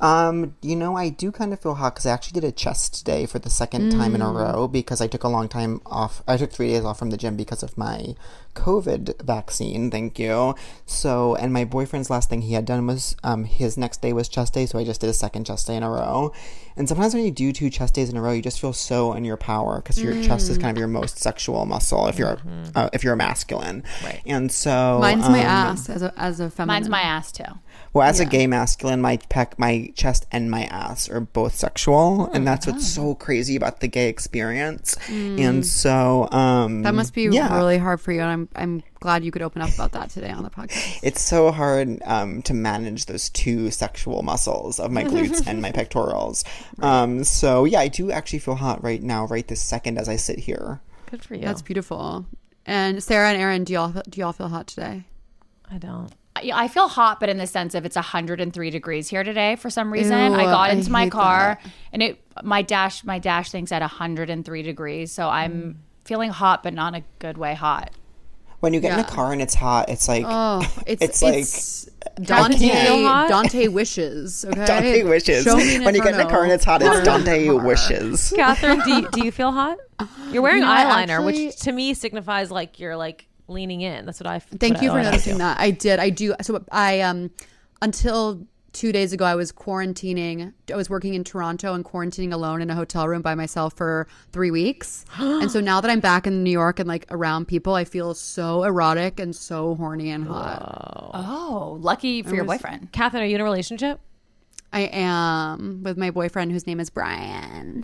Um, 0.00 0.56
you 0.60 0.76
know, 0.76 0.96
I 0.96 1.08
do 1.08 1.30
kind 1.30 1.52
of 1.52 1.60
feel 1.60 1.74
hot 1.74 1.94
because 1.94 2.06
I 2.06 2.12
actually 2.12 2.40
did 2.40 2.48
a 2.48 2.52
chest 2.52 3.04
day 3.04 3.26
for 3.26 3.38
the 3.38 3.50
second 3.50 3.90
time 3.92 4.14
in 4.14 4.22
a 4.22 4.30
row 4.30 4.68
because 4.68 5.00
I 5.00 5.06
took 5.06 5.24
a 5.24 5.28
long 5.28 5.48
time 5.48 5.80
off. 5.86 6.22
I 6.26 6.36
took 6.36 6.52
three 6.52 6.68
days 6.68 6.84
off 6.84 6.98
from 6.98 7.10
the 7.10 7.16
gym 7.16 7.36
because 7.36 7.62
of 7.62 7.78
my 7.78 8.14
COVID 8.54 9.22
vaccine. 9.22 9.90
Thank 9.90 10.18
you. 10.18 10.54
So, 10.86 11.34
and 11.36 11.52
my 11.52 11.64
boyfriend's 11.64 12.10
last 12.10 12.28
thing 12.28 12.42
he 12.42 12.54
had 12.54 12.64
done 12.64 12.86
was 12.86 13.16
um 13.22 13.44
his 13.44 13.76
next 13.76 14.02
day 14.02 14.12
was 14.12 14.28
chest 14.28 14.54
day, 14.54 14.66
so 14.66 14.78
I 14.78 14.84
just 14.84 15.00
did 15.00 15.10
a 15.10 15.14
second 15.14 15.46
chest 15.46 15.66
day 15.66 15.76
in 15.76 15.82
a 15.82 15.90
row. 15.90 16.32
And 16.76 16.88
sometimes 16.88 17.14
when 17.14 17.24
you 17.24 17.30
do 17.30 17.52
two 17.52 17.70
chest 17.70 17.94
days 17.94 18.10
in 18.10 18.16
a 18.16 18.22
row, 18.22 18.32
you 18.32 18.42
just 18.42 18.60
feel 18.60 18.72
so 18.72 19.12
in 19.12 19.24
your 19.24 19.36
power 19.36 19.76
because 19.76 20.02
your 20.02 20.20
chest 20.22 20.50
is 20.50 20.58
kind 20.58 20.76
of 20.76 20.78
your 20.78 20.88
most 20.88 21.18
sexual 21.18 21.66
muscle 21.66 22.08
if 22.08 22.18
you're 22.18 22.38
uh, 22.74 22.90
if 22.92 23.04
you're 23.04 23.14
masculine. 23.16 23.84
Right. 24.02 24.20
And 24.26 24.50
so 24.50 24.98
Mine's 25.00 25.28
my 25.28 25.40
um, 25.40 25.46
ass 25.46 25.88
as 25.88 26.02
a 26.02 26.12
as 26.16 26.40
a 26.40 26.50
feminine. 26.50 26.74
Mine's 26.82 26.88
my 26.88 27.00
ass 27.00 27.30
too. 27.30 27.44
Well, 27.94 28.08
as 28.08 28.18
a 28.18 28.24
gay 28.24 28.48
masculine, 28.48 29.00
my 29.00 29.18
pec, 29.18 29.56
my 29.56 29.92
chest, 29.94 30.26
and 30.32 30.50
my 30.50 30.64
ass 30.64 31.08
are 31.08 31.20
both 31.20 31.54
sexual, 31.54 32.26
and 32.26 32.44
that's 32.44 32.66
what's 32.66 32.84
so 32.88 33.14
crazy 33.14 33.54
about 33.54 33.78
the 33.78 33.86
gay 33.86 34.08
experience. 34.08 34.96
And 35.08 35.64
so, 35.64 36.28
um, 36.32 36.82
That 36.82 36.96
must 36.96 37.14
be 37.14 37.28
yeah, 37.30 37.56
really 37.56 37.78
hard 37.78 38.00
for 38.00 38.10
you, 38.10 38.20
and 38.20 38.30
I'm 38.30 38.48
I'm 38.56 38.82
glad 38.98 39.24
you 39.24 39.30
could 39.30 39.42
open 39.42 39.62
up 39.62 39.72
about 39.72 39.92
that 39.92 40.10
today 40.10 40.30
on 40.30 40.42
the 40.42 40.50
podcast. 40.50 40.98
It's 41.04 41.20
so 41.20 41.52
hard 41.52 42.02
um, 42.04 42.42
to 42.42 42.52
manage 42.52 43.06
those 43.06 43.28
two 43.30 43.70
sexual 43.70 44.24
muscles 44.24 44.80
of 44.80 44.90
my 44.90 45.04
glutes 45.12 45.46
and 45.46 45.62
my 45.62 45.70
pectorals. 45.70 46.44
Um, 46.80 47.22
so 47.22 47.64
yeah, 47.64 47.78
I 47.78 47.86
do 47.86 48.10
actually 48.10 48.40
feel 48.40 48.56
hot 48.56 48.82
right 48.82 49.04
now, 49.04 49.26
right 49.26 49.46
this 49.46 49.62
second, 49.62 49.98
as 49.98 50.08
I 50.08 50.16
sit 50.16 50.40
here. 50.40 50.80
good 51.12 51.22
for 51.22 51.36
you. 51.36 51.42
That's 51.42 51.62
beautiful. 51.62 52.26
And 52.66 53.00
Sara 53.00 53.28
and 53.28 53.40
Erin, 53.40 53.62
do 53.62 53.72
y'all 53.72 54.02
do 54.08 54.20
y'all 54.20 54.32
feel 54.32 54.48
hot 54.48 54.66
today? 54.66 55.04
I 55.70 55.78
don't. 55.78 56.12
Yeah, 56.42 56.56
I 56.56 56.66
feel 56.66 56.88
hot, 56.88 57.20
but 57.20 57.28
in 57.28 57.38
the 57.38 57.46
sense 57.46 57.74
of 57.76 57.84
it's 57.86 57.94
103 57.94 58.70
degrees 58.70 59.08
here 59.08 59.22
today 59.22 59.54
for 59.56 59.70
some 59.70 59.92
reason. 59.92 60.32
Ew, 60.32 60.38
I 60.38 60.44
got 60.44 60.70
I 60.70 60.72
into 60.72 60.90
my 60.90 61.08
car 61.08 61.58
that. 61.62 61.72
and 61.92 62.02
it 62.02 62.20
my 62.42 62.60
dash 62.62 63.04
my 63.04 63.20
dash 63.20 63.50
thing's 63.52 63.70
at 63.70 63.82
103 63.82 64.62
degrees, 64.62 65.12
so 65.12 65.28
I'm 65.28 65.52
mm. 65.62 65.74
feeling 66.04 66.30
hot, 66.30 66.64
but 66.64 66.74
not 66.74 66.94
a 66.94 67.04
good 67.20 67.38
way 67.38 67.54
hot. 67.54 67.92
When 68.58 68.74
you 68.74 68.80
get 68.80 68.92
in 68.92 68.98
Yeah. 68.98 69.04
a 69.04 69.08
car 69.08 69.32
and 69.32 69.40
it's 69.42 69.54
hot, 69.54 69.88
it's 69.90 70.08
like 70.08 70.24
Oh, 70.26 70.60
it's 70.86 71.02
It's 71.02 71.22
it's, 71.22 71.86
like- 71.86 72.26
Dante 72.26 72.58
can't. 72.58 72.88
Feel 72.88 73.02
hot? 73.06 73.28
Dante 73.28 73.68
wishes. 73.68 74.44
Okay, 74.48 74.64
Dante 74.64 75.02
wishes. 75.04 75.44
Show 75.44 75.56
me 75.56 75.80
When 75.80 75.94
you 75.94 76.02
get 76.02 76.14
in 76.14 76.20
a 76.20 76.28
car 76.28 76.42
and 76.44 76.52
it's 76.52 76.64
hot, 76.64 76.82
it's 76.82 77.00
Dante 77.02 77.48
wishes. 77.50 78.32
Catherine, 78.34 78.80
do 78.80 78.90
you, 78.90 79.08
do 79.10 79.24
you 79.24 79.30
feel 79.32 79.52
hot? 79.52 79.78
You're 80.30 80.42
wearing 80.42 80.60
You 80.62 80.66
know, 80.66 80.72
I 80.72 80.84
eyeliner, 81.06 81.18
actually- 81.18 81.46
which 81.46 81.56
to 81.60 81.72
me 81.72 81.94
signifies 81.94 82.50
like 82.50 82.80
you're 82.80 82.96
like 82.96 83.26
leaning 83.48 83.80
in. 83.80 84.06
That's 84.06 84.20
what 84.20 84.26
I. 84.26 84.38
Thank 84.38 84.82
you 84.82 84.88
for 84.88 84.96
what 84.96 85.06
I 85.06 85.10
noticing 85.10 85.38
that. 85.38 85.58
I 85.60 85.70
did. 85.70 85.98
I 85.98 86.10
do. 86.10 86.34
So 86.42 86.64
I 86.70 87.00
um 87.00 87.30
until 87.82 88.46
two 88.72 88.92
days 88.92 89.12
ago 89.12 89.24
I 89.24 89.34
was 89.34 89.52
quarantining. 89.52 90.52
I 90.70 90.76
was 90.76 90.90
working 90.90 91.14
in 91.14 91.24
Toronto 91.24 91.74
and 91.74 91.84
quarantining 91.84 92.32
alone 92.32 92.60
in 92.60 92.68
a 92.70 92.74
hotel 92.74 93.08
room 93.08 93.22
by 93.22 93.34
myself 93.34 93.74
for 93.74 94.06
three 94.32 94.50
weeks. 94.50 95.04
and 95.18 95.50
so 95.50 95.60
now 95.60 95.80
that 95.80 95.90
I'm 95.90 96.00
back 96.00 96.26
in 96.26 96.42
New 96.42 96.50
York 96.50 96.78
and 96.80 96.88
like 96.88 97.06
around 97.10 97.46
people, 97.46 97.74
I 97.74 97.84
feel 97.84 98.12
so 98.14 98.64
erotic 98.64 99.20
and 99.20 99.34
so 99.34 99.76
horny 99.76 100.10
and 100.10 100.26
hot. 100.26 101.10
Oh, 101.14 101.78
lucky 101.80 102.22
for 102.22 102.34
your 102.34 102.44
boyfriend. 102.44 102.92
Catherine, 102.92 103.22
are 103.22 103.26
you 103.26 103.36
in 103.36 103.40
a 103.40 103.44
relationship? 103.44 104.00
I 104.72 104.80
am 104.80 105.84
with 105.84 105.96
my 105.96 106.10
boyfriend 106.10 106.50
whose 106.50 106.66
name 106.66 106.80
is 106.80 106.90
Brian. 106.90 107.82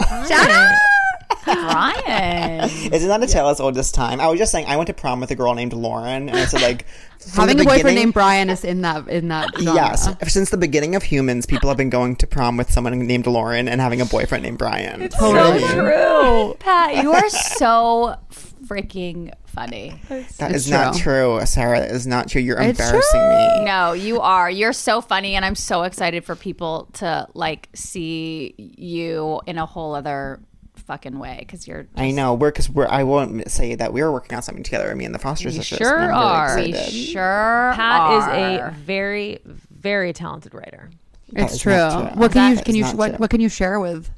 Brian. 1.44 2.64
Isn't 2.92 3.08
that 3.08 3.22
a 3.22 3.26
tale 3.26 3.48
as 3.48 3.60
old 3.60 3.76
as 3.78 3.92
time? 3.92 4.20
I 4.20 4.28
was 4.28 4.38
just 4.38 4.52
saying, 4.52 4.66
I 4.66 4.76
went 4.76 4.88
to 4.88 4.94
prom 4.94 5.20
with 5.20 5.30
a 5.30 5.34
girl 5.34 5.54
named 5.54 5.72
Lauren, 5.72 6.28
and 6.28 6.38
I 6.38 6.44
said 6.46 6.62
like, 6.62 6.86
Having 7.34 7.60
a 7.60 7.64
boyfriend 7.64 7.96
named 7.96 8.14
Brian 8.14 8.48
is 8.48 8.64
in 8.64 8.80
that 8.80 9.06
in 9.08 9.28
that 9.28 9.50
genre. 9.58 9.74
Yes, 9.74 10.08
since 10.32 10.48
the 10.50 10.56
beginning 10.56 10.94
of 10.94 11.02
humans, 11.02 11.44
people 11.44 11.68
have 11.68 11.76
been 11.76 11.90
going 11.90 12.16
to 12.16 12.26
prom 12.26 12.56
with 12.56 12.70
someone 12.70 12.98
named 12.98 13.26
Lauren 13.26 13.68
and 13.68 13.80
having 13.80 14.00
a 14.00 14.06
boyfriend 14.06 14.42
named 14.42 14.56
Brian. 14.58 15.02
It's 15.02 15.16
totally. 15.18 15.60
True. 15.68 16.56
Pat, 16.58 17.02
you 17.02 17.12
are 17.12 17.28
so 17.28 18.16
freaking 18.66 19.32
funny. 19.46 20.00
That 20.08 20.52
It's 20.52 20.66
is 20.66 20.70
not 20.70 20.96
true, 20.96 21.40
Sara. 21.44 21.80
That 21.80 21.90
is 21.90 22.06
not 22.06 22.28
true. 22.28 22.40
You're 22.40 22.60
It's 22.60 22.78
embarrassing 22.80 23.28
me. 23.28 23.64
No, 23.64 23.92
you 23.92 24.20
are. 24.20 24.50
You're 24.50 24.72
so 24.72 25.00
funny, 25.02 25.34
and 25.34 25.44
I'm 25.44 25.54
so 25.56 25.82
excited 25.82 26.24
for 26.24 26.34
people 26.36 26.88
to 26.94 27.28
like 27.34 27.68
see 27.74 28.54
you 28.56 29.40
in 29.46 29.58
a 29.58 29.66
whole 29.66 29.94
other 29.94 30.40
fucking 30.90 31.20
way 31.20 31.36
because 31.38 31.68
you're. 31.68 31.86
I 31.96 32.10
know. 32.10 32.34
We're 32.34 32.50
because 32.50 32.68
we're. 32.68 32.88
I 32.88 33.04
won't 33.04 33.48
say 33.48 33.76
that 33.76 33.92
we 33.92 34.00
are 34.00 34.10
working 34.10 34.34
on 34.36 34.42
something 34.42 34.64
together. 34.64 34.92
Me 34.96 35.04
and 35.04 35.14
the 35.14 35.20
Foster 35.20 35.50
sisters. 35.52 35.78
sure 35.78 36.12
are. 36.12 36.56
Really 36.56 36.72
We 36.72 37.04
sure 37.12 37.72
Pat 37.76 38.18
is 38.18 38.26
a 38.72 38.74
very, 38.80 39.38
very 39.44 40.12
talented 40.12 40.52
writer. 40.52 40.90
It's 41.32 41.58
true. 41.58 41.72
true. 41.74 42.02
What 42.14 42.32
can 42.32 42.56
you 42.56 42.62
can 42.62 42.74
you 42.74 42.84
what 42.86 43.08
true. 43.10 43.16
what 43.18 43.30
can 43.30 43.40
you 43.40 43.48
share 43.48 43.78
with 43.78 44.10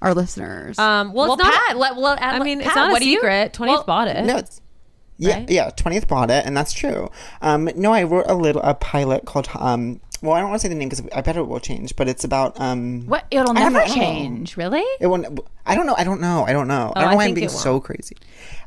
our 0.00 0.14
listeners? 0.14 0.78
Um, 0.78 1.12
well, 1.12 1.26
Well, 1.30 1.34
it's 1.34 1.42
not. 1.42 1.66
Pat, 1.66 1.76
let, 1.76 1.96
well, 1.96 2.16
I 2.20 2.38
mean, 2.38 2.60
it's 2.60 2.68
Pat, 2.68 2.76
not 2.76 2.88
a 2.90 2.92
what 2.92 3.02
do 3.02 3.08
you- 3.08 3.16
secret. 3.18 3.52
Twentieth 3.52 3.86
bought 3.86 4.06
it. 4.06 4.24
No, 4.24 4.36
it's 4.36 4.60
yeah, 5.18 5.34
Right? 5.34 5.50
yeah. 5.50 5.70
Twentieth 5.70 6.06
bought 6.06 6.30
it, 6.30 6.46
and 6.46 6.56
that's 6.56 6.72
true. 6.72 7.10
Um, 7.42 7.68
no, 7.74 7.92
I 7.92 8.04
wrote 8.04 8.26
a 8.28 8.34
little 8.34 8.62
a 8.62 8.74
pilot 8.74 9.24
called 9.26 9.48
um. 9.56 10.00
Well, 10.22 10.32
I 10.34 10.40
don't 10.40 10.50
want 10.50 10.60
to 10.60 10.62
say 10.64 10.68
the 10.68 10.74
name 10.74 10.88
because 10.90 11.06
I 11.14 11.22
bet 11.22 11.36
it 11.36 11.46
will 11.46 11.60
change, 11.60 11.96
but 11.96 12.08
it's 12.08 12.24
about 12.24 12.60
um. 12.60 13.06
What? 13.06 13.24
It'll 13.30 13.54
never 13.54 13.78
know. 13.86 13.94
change, 13.94 14.56
really. 14.56 14.84
It 15.00 15.06
won't. 15.06 15.40
I 15.64 15.74
don't 15.74 15.86
know. 15.86 15.94
I 15.96 16.04
don't 16.04 16.20
know. 16.20 16.44
I 16.46 16.52
don't 16.52 16.68
know. 16.68 16.92
I 16.94 17.00
don't 17.00 17.08
I 17.08 17.10
know 17.12 17.16
why 17.16 17.24
I'm 17.24 17.34
being 17.34 17.48
so 17.48 17.80
crazy. 17.80 18.16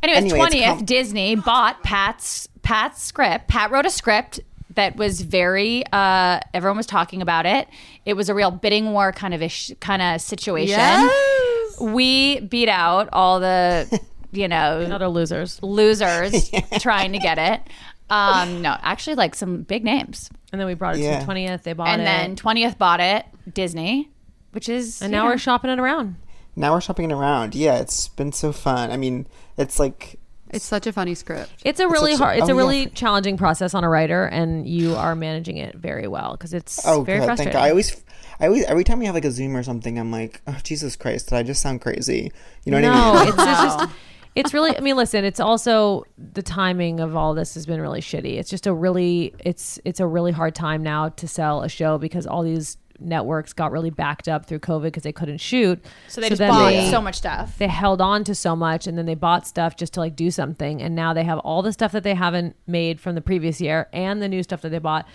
Anyways, 0.01 0.23
Anyway, 0.23 0.38
twentieth, 0.39 0.65
com- 0.77 0.85
Disney 0.85 1.35
bought 1.35 1.84
Pat's 1.84 2.47
Pat's 2.63 3.01
script. 3.03 3.47
Pat 3.47 3.69
wrote 3.71 3.85
a 3.85 3.89
script 3.91 4.39
that 4.75 4.95
was 4.95 5.21
very. 5.21 5.84
uh 5.93 6.39
Everyone 6.55 6.77
was 6.77 6.88
talking 6.88 7.21
about 7.21 7.45
it. 7.45 7.67
It 8.05 8.15
was 8.15 8.30
a 8.30 8.34
real 8.34 8.49
bidding 8.49 8.91
war 8.91 9.11
kind 9.11 9.34
of 9.35 9.41
ish 9.43 9.71
kind 9.80 10.01
of 10.01 10.21
situation. 10.21 10.69
Yes. 10.69 11.80
We 11.80 12.39
beat 12.39 12.69
out 12.69 13.09
all 13.13 13.39
the, 13.39 13.99
you 14.31 14.47
know, 14.47 14.88
Other 14.91 15.07
losers. 15.07 15.61
losers 15.61 16.49
trying 16.80 17.11
to 17.13 17.19
get 17.19 17.38
it. 17.38 17.61
Um, 18.09 18.61
no, 18.61 18.75
actually, 18.81 19.15
like 19.15 19.34
some 19.35 19.61
big 19.63 19.84
names. 19.84 20.30
And 20.53 20.59
then 20.59 20.67
we 20.67 20.75
brought 20.75 20.95
it 20.95 20.99
to 20.99 21.03
Yeah. 21.03 21.19
the 21.19 21.25
twentieth. 21.25 21.63
They 21.63 21.73
bought 21.73 21.88
and 21.88 22.01
it. 22.01 22.05
And 22.05 22.30
then 22.30 22.35
twentieth 22.35 22.77
bought 22.77 22.99
it, 22.99 23.25
Disney, 23.51 24.11
which 24.51 24.69
is 24.69 25.01
and 25.01 25.11
now 25.11 25.23
know, 25.23 25.31
we're 25.31 25.39
shopping 25.39 25.71
it 25.71 25.80
around. 25.80 26.15
Now 26.55 26.73
we're 26.73 26.81
shopping 26.81 27.09
it 27.09 27.13
around. 27.13 27.55
Yeah, 27.55 27.80
it's 27.80 28.07
been 28.09 28.31
so 28.31 28.51
fun. 28.51 28.91
I 28.91 28.97
mean, 28.97 29.25
it's 29.57 29.80
like 29.80 30.19
it's 30.51 30.63
such 30.63 30.85
a 30.85 30.93
funny 30.93 31.15
script. 31.15 31.49
It's 31.65 31.80
a 31.80 31.88
really 31.88 32.11
such 32.11 32.21
a- 32.21 32.23
hard. 32.23 32.38
It's 32.38 32.49
oh, 32.49 32.53
a 32.53 32.55
really 32.55 32.84
yeah. 32.84 32.89
challenging 32.93 33.35
process 33.35 33.73
on 33.73 33.84
a 33.84 33.89
writer, 33.89 34.25
and 34.25 34.67
you 34.67 34.95
are 34.95 35.15
managing 35.15 35.57
it 35.57 35.75
very 35.75 36.07
well 36.07 36.34
because 36.34 36.53
it's 36.53 36.85
oh 36.85 37.01
very 37.01 37.17
good. 37.17 37.25
Thank 37.25 37.38
frustrating. 37.39 37.53
God. 37.53 37.65
I 37.65 37.69
always. 37.71 38.03
I 38.39 38.47
always, 38.47 38.63
every 38.65 38.84
time 38.84 38.97
we 38.99 39.05
have 39.05 39.13
like 39.15 39.25
a 39.25 39.31
Zoom 39.31 39.55
or 39.55 39.63
something, 39.63 39.97
I'm 39.97 40.11
like, 40.11 40.41
oh 40.47 40.57
Jesus 40.63 40.95
Christ, 40.95 41.30
did 41.30 41.35
I 41.35 41.43
just 41.43 41.61
sound 41.61 41.81
crazy? 41.81 42.31
You 42.65 42.71
know 42.71 42.77
what 42.77 42.81
no, 42.81 42.93
I 42.93 43.19
mean? 43.19 43.27
it's, 43.30 43.38
it's 43.38 43.45
just. 43.45 43.89
It's 44.35 44.53
really. 44.53 44.76
I 44.77 44.81
mean, 44.81 44.95
listen. 44.95 45.23
It's 45.26 45.39
also 45.39 46.03
the 46.18 46.41
timing 46.41 46.99
of 46.99 47.15
all 47.15 47.34
this 47.34 47.53
has 47.53 47.65
been 47.65 47.80
really 47.81 48.01
shitty. 48.01 48.38
It's 48.39 48.49
just 48.49 48.65
a 48.68 48.73
really. 48.73 49.34
It's 49.39 49.80
it's 49.85 49.99
a 49.99 50.07
really 50.07 50.31
hard 50.31 50.55
time 50.55 50.81
now 50.84 51.10
to 51.10 51.27
sell 51.27 51.61
a 51.64 51.69
show 51.69 51.97
because 51.97 52.26
all 52.26 52.41
these 52.43 52.77
networks 52.99 53.53
got 53.53 53.72
really 53.72 53.89
backed 53.89 54.27
up 54.30 54.45
through 54.45 54.60
COVID 54.60 54.84
because 54.84 55.03
they 55.03 55.11
couldn't 55.11 55.39
shoot. 55.39 55.84
so 56.07 56.22
they 56.22 56.30
just 56.30 56.39
bought 56.39 56.69
they- 56.69 56.89
so 56.89 57.01
much 57.01 57.15
stuff. 57.15 57.57
they 57.57 57.68
held 57.68 57.99
on 58.01 58.23
to 58.23 58.34
so 58.35 58.55
much 58.55 58.88
and 58.88 58.97
then 58.97 59.05
they 59.05 59.15
bought 59.15 59.45
stuff 59.47 59.76
just 59.76 59.93
to 59.93 59.99
like 59.99 60.15
do 60.15 60.30
something 60.31 60.81
and 60.81 60.95
now 60.95 61.11
they 61.14 61.23
have 61.23 61.39
all 61.39 61.61
the 61.64 61.73
stuff 61.73 61.91
that 61.91 62.03
they 62.03 62.14
haven't 62.14 62.55
made 62.68 63.01
from 63.01 63.15
the 63.15 63.22
previous 63.22 63.60
year 63.60 63.89
and 63.93 64.22
the 64.22 64.30
new 64.30 64.41
stuff 64.43 64.61
that 64.61 64.69
they 64.69 64.77
bought 64.80 65.05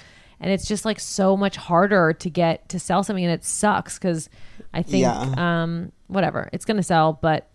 and 0.40 0.50
it's 0.52 0.66
just 0.66 0.84
like 0.84 0.98
so 1.00 1.36
much 1.36 1.56
harder 1.56 2.12
to 2.12 2.28
get 2.28 2.68
to 2.68 2.78
sell 2.80 3.02
something 3.04 3.24
and 3.24 3.32
it 3.32 3.44
sucks 3.44 3.96
because 3.96 4.28
i 4.74 4.82
think 4.82 5.02
Yeah. 5.02 5.60
um 5.62 5.92
whatever 6.08 6.50
it's 6.52 6.64
gonna 6.64 6.82
sell 6.82 7.12
but 7.22 7.48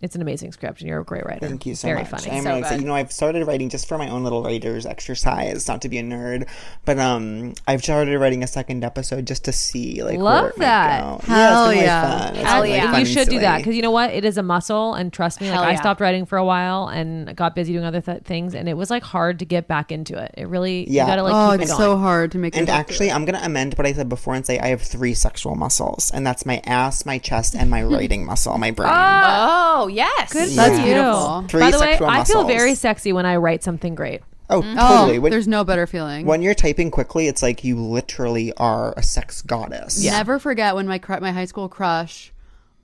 it's 0.00 0.14
an 0.14 0.22
amazing 0.22 0.52
script 0.52 0.80
and 0.80 0.88
you're 0.88 1.00
a 1.00 1.04
great 1.04 1.24
writer 1.24 1.46
Thank 1.46 1.66
you 1.66 1.74
so 1.74 1.88
very 1.88 2.02
much. 2.02 2.10
funny 2.10 2.30
I'm 2.30 2.42
So 2.42 2.48
really 2.50 2.60
excited. 2.60 2.76
good. 2.78 2.82
You 2.82 2.88
know, 2.88 2.94
I've 2.94 3.10
started 3.12 3.46
writing 3.46 3.68
just 3.68 3.88
for 3.88 3.98
my 3.98 4.08
own 4.08 4.22
little 4.24 4.42
writer's 4.44 4.86
exercise, 4.86 5.66
not 5.66 5.82
to 5.82 5.88
be 5.88 5.98
a 5.98 6.02
nerd, 6.02 6.48
but 6.84 6.98
um, 6.98 7.54
I've 7.66 7.82
started 7.82 8.18
writing 8.18 8.42
a 8.42 8.46
second 8.46 8.84
episode 8.84 9.26
just 9.26 9.44
to 9.46 9.52
see 9.52 10.02
like 10.02 10.18
Love 10.18 10.42
where 10.42 10.50
it 10.50 10.56
that. 10.58 11.04
might 11.04 11.20
go. 11.20 11.26
Hell 11.26 11.34
yeah, 11.34 11.48
it's 11.48 11.68
really 11.74 11.84
yeah. 11.84 12.02
fun. 12.26 12.34
Hell 12.36 12.62
been, 12.62 12.70
like, 12.70 12.70
yeah. 12.78 12.82
fun 12.84 12.92
you 12.92 12.98
and 12.98 13.08
should 13.08 13.28
do 13.28 13.38
that 13.40 13.56
because 13.58 13.74
you 13.76 13.82
know 13.82 13.90
what 13.90 14.10
it 14.10 14.24
is 14.24 14.38
a 14.38 14.42
muscle 14.42 14.94
and 14.94 15.12
trust 15.12 15.40
me 15.40 15.48
like 15.48 15.54
Hell 15.54 15.64
i 15.64 15.70
yeah. 15.72 15.80
stopped 15.80 16.00
writing 16.00 16.26
for 16.26 16.38
a 16.38 16.44
while 16.44 16.86
and 16.88 17.34
got 17.36 17.54
busy 17.54 17.72
doing 17.72 17.84
other 17.84 18.00
th- 18.00 18.22
things 18.22 18.54
and 18.54 18.68
it 18.68 18.74
was 18.74 18.90
like 18.90 19.02
hard 19.02 19.38
to 19.40 19.44
get 19.44 19.66
back 19.68 19.90
into 19.90 20.16
it 20.16 20.32
it 20.36 20.46
really 20.48 20.88
Yeah. 20.88 21.04
you 21.04 21.08
gotta 21.10 21.22
like 21.22 21.34
oh, 21.34 21.52
keep 21.52 21.62
it's 21.62 21.70
it 21.72 21.76
going 21.76 21.82
so 21.90 21.96
hard 21.96 22.32
to 22.32 22.38
make. 22.38 22.56
And 22.56 22.68
actually. 22.68 23.10
I'm 23.10 23.24
gonna 23.24 23.40
amend 23.42 23.74
what 23.74 23.86
I 23.86 23.92
said 23.92 24.08
before 24.08 24.34
and 24.34 24.44
say 24.46 24.58
I 24.58 24.68
have 24.68 24.82
three 24.82 25.14
sexual 25.14 25.54
muscles, 25.54 26.10
and 26.12 26.26
that's 26.26 26.44
my 26.46 26.60
ass, 26.64 27.04
my 27.06 27.18
chest, 27.18 27.54
and 27.56 27.68
my 27.70 27.82
writing 27.82 28.24
muscle, 28.26 28.56
my 28.58 28.70
brain. 28.70 28.90
oh 28.92 29.87
yes, 29.88 30.32
Good 30.32 30.48
Yeah. 30.50 30.64
for 30.64 30.70
That's 30.70 30.78
you. 30.78 30.84
beautiful. 30.94 31.44
Three 31.48 31.60
By 31.60 31.70
the 31.70 31.78
way, 31.80 31.86
sexual 31.90 32.06
I 32.08 32.24
feel 32.24 32.42
muscles. 32.42 32.46
very 32.46 32.74
sexy 32.74 33.12
when 33.12 33.26
I 33.26 33.36
write 33.36 33.62
something 33.62 33.94
great. 33.94 34.20
oh, 34.50 34.62
oh, 34.64 34.98
totally. 34.98 35.18
When, 35.18 35.30
there's 35.30 35.48
no 35.48 35.64
better 35.64 35.86
feeling. 35.86 36.24
when 36.26 36.40
you're 36.42 36.54
typing 36.54 36.90
quickly, 36.90 37.26
it's 37.28 37.42
like 37.42 37.64
you 37.64 37.76
literally 37.76 38.52
are 38.54 38.94
a 38.96 39.02
sex 39.02 39.42
goddess. 39.42 40.02
Never 40.02 40.38
forget 40.38 40.74
when 40.74 40.86
my 40.86 40.98
cr- 40.98 41.20
my 41.20 41.32
high 41.32 41.44
school 41.44 41.68
crush 41.68 42.32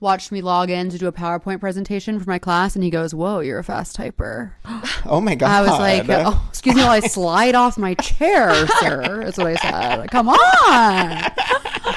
watched 0.01 0.31
me 0.31 0.41
log 0.41 0.69
in 0.69 0.89
to 0.89 0.97
do 0.99 1.07
a 1.07 1.11
PowerPoint 1.11 1.59
presentation 1.61 2.19
for 2.19 2.29
my 2.29 2.37
class, 2.37 2.75
and 2.75 2.83
he 2.83 2.89
goes, 2.91 3.15
"Whoa, 3.15 3.39
you're 3.39 3.59
a 3.59 3.63
fast 3.63 3.97
typer." 3.97 4.51
Oh 5.07 5.21
my 5.21 5.35
god. 5.35 5.49
I 5.51 5.61
was 5.61 5.69
like, 5.79 6.05
"Oh, 6.09 6.45
excuse 6.49 6.75
me, 6.75 6.81
while 6.81 6.91
I 6.91 6.99
slide 6.99 7.53
off 7.55 7.77
my 7.77 7.93
chair, 7.95 8.65
sir." 8.79 9.23
That's 9.23 9.37
what 9.37 9.47
I 9.47 9.55
said. 9.55 10.09
Come 10.11 10.29
on. 10.29 11.11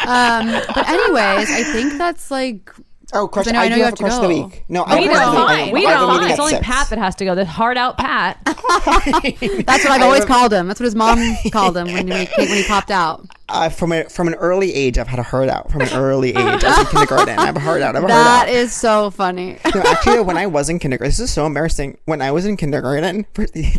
Um, 0.07 0.63
but 0.75 0.89
anyways, 0.89 1.51
I 1.51 1.63
think 1.73 1.97
that's 1.99 2.31
like 2.31 2.71
Oh, 3.15 3.27
question. 3.27 3.57
I 3.57 3.59
know- 3.59 3.63
I, 3.63 3.65
I 3.65 3.69
know 3.69 3.75
do 3.75 3.79
you 3.81 3.85
have 3.85 3.95
a 3.95 3.97
have 3.97 3.99
to 3.99 4.03
question 4.03 4.25
of 4.25 4.29
the 4.31 4.35
go. 4.41 4.47
week. 4.49 4.65
No, 4.69 4.85
We 4.85 4.93
I 4.93 4.95
don't. 5.01 5.09
have 5.09 5.11
a 5.11 5.15
question 5.15 5.29
of 5.29 5.35
the 5.35 5.47
fine. 5.47 5.73
We 5.73 5.87
I 5.87 5.91
have 5.91 6.01
a 6.01 6.07
don't. 6.07 6.15
meeting 6.17 6.31
It's 6.31 6.41
only 6.41 6.53
six. 6.55 6.67
Pat 6.67 6.91
that 6.91 6.99
has 6.99 7.15
to 7.17 7.25
go. 7.25 7.35
The 7.35 7.45
hard 7.47 7.77
out 7.79 7.97
Pat. 7.99 8.39
that's 8.45 9.85
what 9.85 9.91
I've 9.93 10.03
always 10.03 10.25
called 10.25 10.53
him. 10.53 10.67
That's 10.69 10.79
what 10.81 10.85
his 10.85 10.95
mom 10.95 11.19
called 11.53 11.77
him 11.77 11.87
when 11.93 12.07
he 12.09 12.29
when 12.37 12.49
he 12.49 12.65
popped 12.65 12.91
out. 12.91 13.27
Uh, 13.51 13.71
from 13.71 13.93
a, 13.93 14.05
from 14.05 14.29
an 14.29 14.35
early 14.35 14.75
age, 14.75 14.99
I've 14.99 15.07
had 15.09 15.19
a 15.19 15.23
heart 15.23 15.49
out. 15.49 15.71
From 15.71 15.81
an 15.81 15.89
early 15.95 16.31
age, 16.31 16.37
I 16.37 16.55
was 16.55 16.79
in 16.81 16.87
kindergarten. 16.91 17.39
I 17.39 17.47
have 17.47 17.57
a 17.57 17.61
heart 17.61 17.81
out. 17.81 17.97
I 17.97 18.01
have 18.01 18.09
a 18.11 18.13
heart 18.13 18.49
out. 18.49 18.55
is 18.55 18.75
so 18.75 19.11
funny. 19.11 19.59
No, 19.75 19.81
actually, 19.83 20.21
when 20.21 20.37
I 20.37 20.47
was 20.47 20.69
in 20.69 20.79
kindergarten, 20.79 21.09
this 21.09 21.19
is 21.19 21.31
so 21.33 21.47
embarrassing. 21.47 21.97
When 22.05 22.21
I 22.21 22.31
was 22.31 22.45
in 22.45 22.59
kindergarten, 22.59 23.25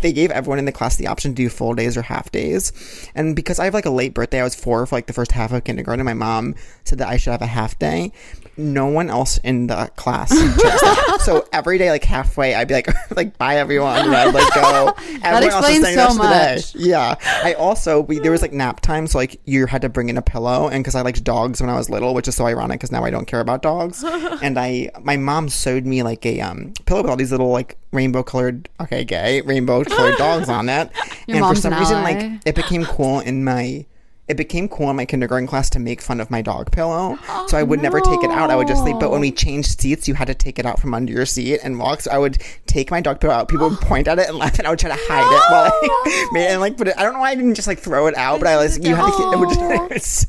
they 0.01 0.11
gave 0.11 0.31
everyone 0.31 0.57
in 0.57 0.65
the 0.65 0.71
class 0.71 0.95
the 0.95 1.05
option 1.05 1.31
to 1.31 1.35
do 1.35 1.49
full 1.49 1.75
days 1.75 1.97
or 1.97 2.01
half 2.01 2.31
days. 2.31 2.71
And 3.13 3.35
because 3.35 3.59
I 3.59 3.65
have 3.65 3.75
like 3.75 3.85
a 3.85 3.91
late 3.91 4.15
birthday, 4.15 4.39
I 4.41 4.43
was 4.43 4.55
four 4.55 4.85
for 4.87 4.95
like 4.95 5.05
the 5.05 5.13
first 5.13 5.31
half 5.33 5.51
of 5.51 5.63
kindergarten. 5.63 6.03
My 6.03 6.15
mom 6.15 6.55
said 6.83 6.97
that 6.97 7.07
I 7.07 7.17
should 7.17 7.31
have 7.31 7.43
a 7.43 7.45
half 7.45 7.77
day. 7.77 8.11
No 8.57 8.87
one 8.87 9.09
else 9.11 9.37
in 9.37 9.67
the 9.67 9.91
class. 9.95 10.33
So 11.19 11.45
every 11.51 11.77
day, 11.77 11.91
like 11.91 12.05
halfway, 12.05 12.55
I'd 12.55 12.69
be 12.69 12.75
like, 12.75 12.87
like 13.15 13.37
bye 13.37 13.57
everyone, 13.57 13.97
and 13.97 14.15
I'd 14.15 14.33
like 14.33 14.53
go. 14.55 14.93
Everyone 15.21 15.43
else 15.51 15.69
explains 15.69 15.95
so 15.95 16.07
of 16.07 16.15
the 16.17 16.23
day. 16.23 16.55
much. 16.55 16.75
Yeah. 16.75 17.15
I 17.43 17.53
also 17.55 17.99
we, 18.01 18.19
there 18.19 18.31
was 18.31 18.41
like 18.41 18.53
nap 18.53 18.79
time, 18.79 19.05
so 19.05 19.17
like 19.17 19.39
you 19.45 19.58
had 19.67 19.81
to 19.81 19.89
bring 19.89 20.09
in 20.09 20.17
a 20.17 20.21
pillow, 20.21 20.67
and 20.67 20.83
because 20.83 20.95
I 20.95 21.01
liked 21.01 21.23
dogs 21.23 21.61
when 21.61 21.69
I 21.69 21.77
was 21.77 21.89
little, 21.89 22.13
which 22.13 22.27
is 22.27 22.35
so 22.35 22.45
ironic 22.45 22.79
because 22.79 22.91
now 22.91 23.03
I 23.03 23.09
don't 23.09 23.25
care 23.25 23.39
about 23.39 23.61
dogs. 23.61 24.03
and 24.41 24.57
I 24.59 24.89
my 25.01 25.17
mom 25.17 25.49
sewed 25.49 25.85
me 25.85 26.03
like 26.03 26.25
a 26.25 26.41
um 26.41 26.73
pillow 26.85 27.01
with 27.01 27.09
all 27.09 27.17
these 27.17 27.31
little 27.31 27.49
like 27.49 27.77
rainbow 27.91 28.23
colored 28.23 28.69
okay 28.79 29.03
gay 29.03 29.41
rainbow 29.41 29.83
colored 29.83 30.17
dogs 30.17 30.49
on 30.49 30.69
it. 30.69 30.89
Your 31.27 31.37
and 31.37 31.45
for 31.47 31.55
some 31.55 31.73
reason, 31.73 31.97
ally. 31.97 32.13
like 32.13 32.41
it 32.45 32.55
became 32.55 32.85
cool 32.85 33.19
in 33.19 33.43
my. 33.43 33.85
It 34.29 34.37
became 34.37 34.69
cool 34.69 34.89
in 34.89 34.95
my 34.95 35.05
kindergarten 35.05 35.47
class 35.47 35.69
to 35.71 35.79
make 35.79 36.01
fun 36.01 36.19
of 36.21 36.29
my 36.29 36.41
dog 36.41 36.71
pillow. 36.71 37.17
Oh, 37.27 37.47
so 37.47 37.57
I 37.57 37.63
would 37.63 37.81
never 37.81 37.99
take 37.99 38.23
it 38.23 38.29
out. 38.29 38.51
I 38.51 38.55
would 38.55 38.67
just 38.67 38.83
sleep. 38.83 38.97
But 38.99 39.11
when 39.11 39.21
we 39.21 39.31
changed 39.31 39.81
seats, 39.81 40.07
you 40.07 40.13
had 40.13 40.27
to 40.27 40.35
take 40.35 40.59
it 40.59 40.65
out 40.65 40.79
from 40.79 40.93
under 40.93 41.11
your 41.11 41.25
seat 41.25 41.59
and 41.63 41.79
walk. 41.79 42.01
So 42.01 42.11
I 42.11 42.17
would 42.17 42.37
take 42.67 42.91
my 42.91 43.01
dog 43.01 43.19
pillow 43.19 43.33
out. 43.33 43.49
People 43.49 43.69
would 43.69 43.79
point 43.81 44.07
at 44.07 44.19
it 44.19 44.29
and 44.29 44.37
laugh, 44.37 44.57
and 44.59 44.67
I 44.67 44.69
would 44.69 44.79
try 44.79 44.91
to 44.91 44.99
hide 44.99 45.23
it 45.23 45.51
while 45.51 45.71
I 45.73 46.29
made 46.31 46.45
it. 46.45 46.51
And 46.51 46.61
like, 46.61 46.77
but 46.77 46.97
I 46.97 47.03
don't 47.03 47.13
know 47.13 47.19
why 47.19 47.31
I 47.31 47.35
didn't 47.35 47.55
just 47.55 47.67
like 47.67 47.79
throw 47.79 48.07
it 48.07 48.15
out. 48.15 48.39
But 48.39 48.47
I 48.47 48.57
was, 48.57 48.77
like, 48.77 48.87
you 48.87 48.95
had 48.95 49.07
to. 49.07 49.17
Keep 49.17 49.33
it 49.33 49.39
would 49.39 49.49
just, 49.89 50.27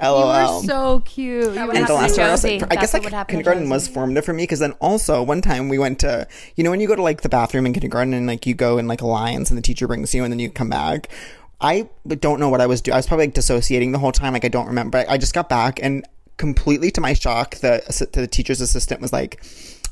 LOL. 0.00 0.62
You're 0.62 0.68
so 0.68 1.00
cute. 1.00 1.54
You 1.54 1.70
And 1.70 1.86
the 1.86 1.94
last 1.94 2.14
to 2.14 2.20
one, 2.20 2.28
I 2.28 2.32
was 2.32 2.44
like, 2.44 2.62
I 2.70 2.76
guess 2.76 2.92
what 2.92 3.04
like 3.04 3.12
would 3.12 3.28
kindergarten 3.28 3.68
was 3.68 3.88
formative 3.88 4.24
for 4.24 4.32
me 4.32 4.44
because 4.44 4.58
then 4.58 4.72
also 4.72 5.22
one 5.22 5.40
time 5.40 5.68
we 5.68 5.78
went 5.78 5.98
to, 6.00 6.26
you 6.56 6.64
know, 6.64 6.70
when 6.70 6.80
you 6.80 6.88
go 6.88 6.96
to 6.96 7.02
like 7.02 7.22
the 7.22 7.28
bathroom 7.28 7.66
in 7.66 7.72
kindergarten 7.72 8.14
and 8.14 8.26
like 8.26 8.46
you 8.46 8.54
go 8.54 8.78
in 8.78 8.86
like 8.86 9.00
alliance 9.00 9.50
and 9.50 9.58
the 9.58 9.62
teacher 9.62 9.86
brings 9.86 10.14
you 10.14 10.24
and 10.24 10.32
then 10.32 10.38
you 10.38 10.50
come 10.50 10.68
back. 10.70 11.08
I 11.62 11.88
don't 12.06 12.40
know 12.40 12.48
what 12.48 12.60
I 12.60 12.66
was 12.66 12.80
doing. 12.80 12.94
I 12.94 12.98
was 12.98 13.06
probably 13.06 13.26
like 13.26 13.34
dissociating 13.34 13.92
the 13.92 13.98
whole 13.98 14.12
time. 14.12 14.32
Like 14.32 14.44
I 14.44 14.48
don't 14.48 14.66
remember. 14.66 15.04
I 15.08 15.16
just 15.16 15.32
got 15.32 15.48
back 15.48 15.80
and 15.82 16.06
completely 16.36 16.90
to 16.90 17.00
my 17.00 17.12
shock, 17.12 17.56
the 17.56 18.08
the 18.12 18.26
teacher's 18.26 18.60
assistant 18.60 19.00
was 19.00 19.12
like, 19.12 19.42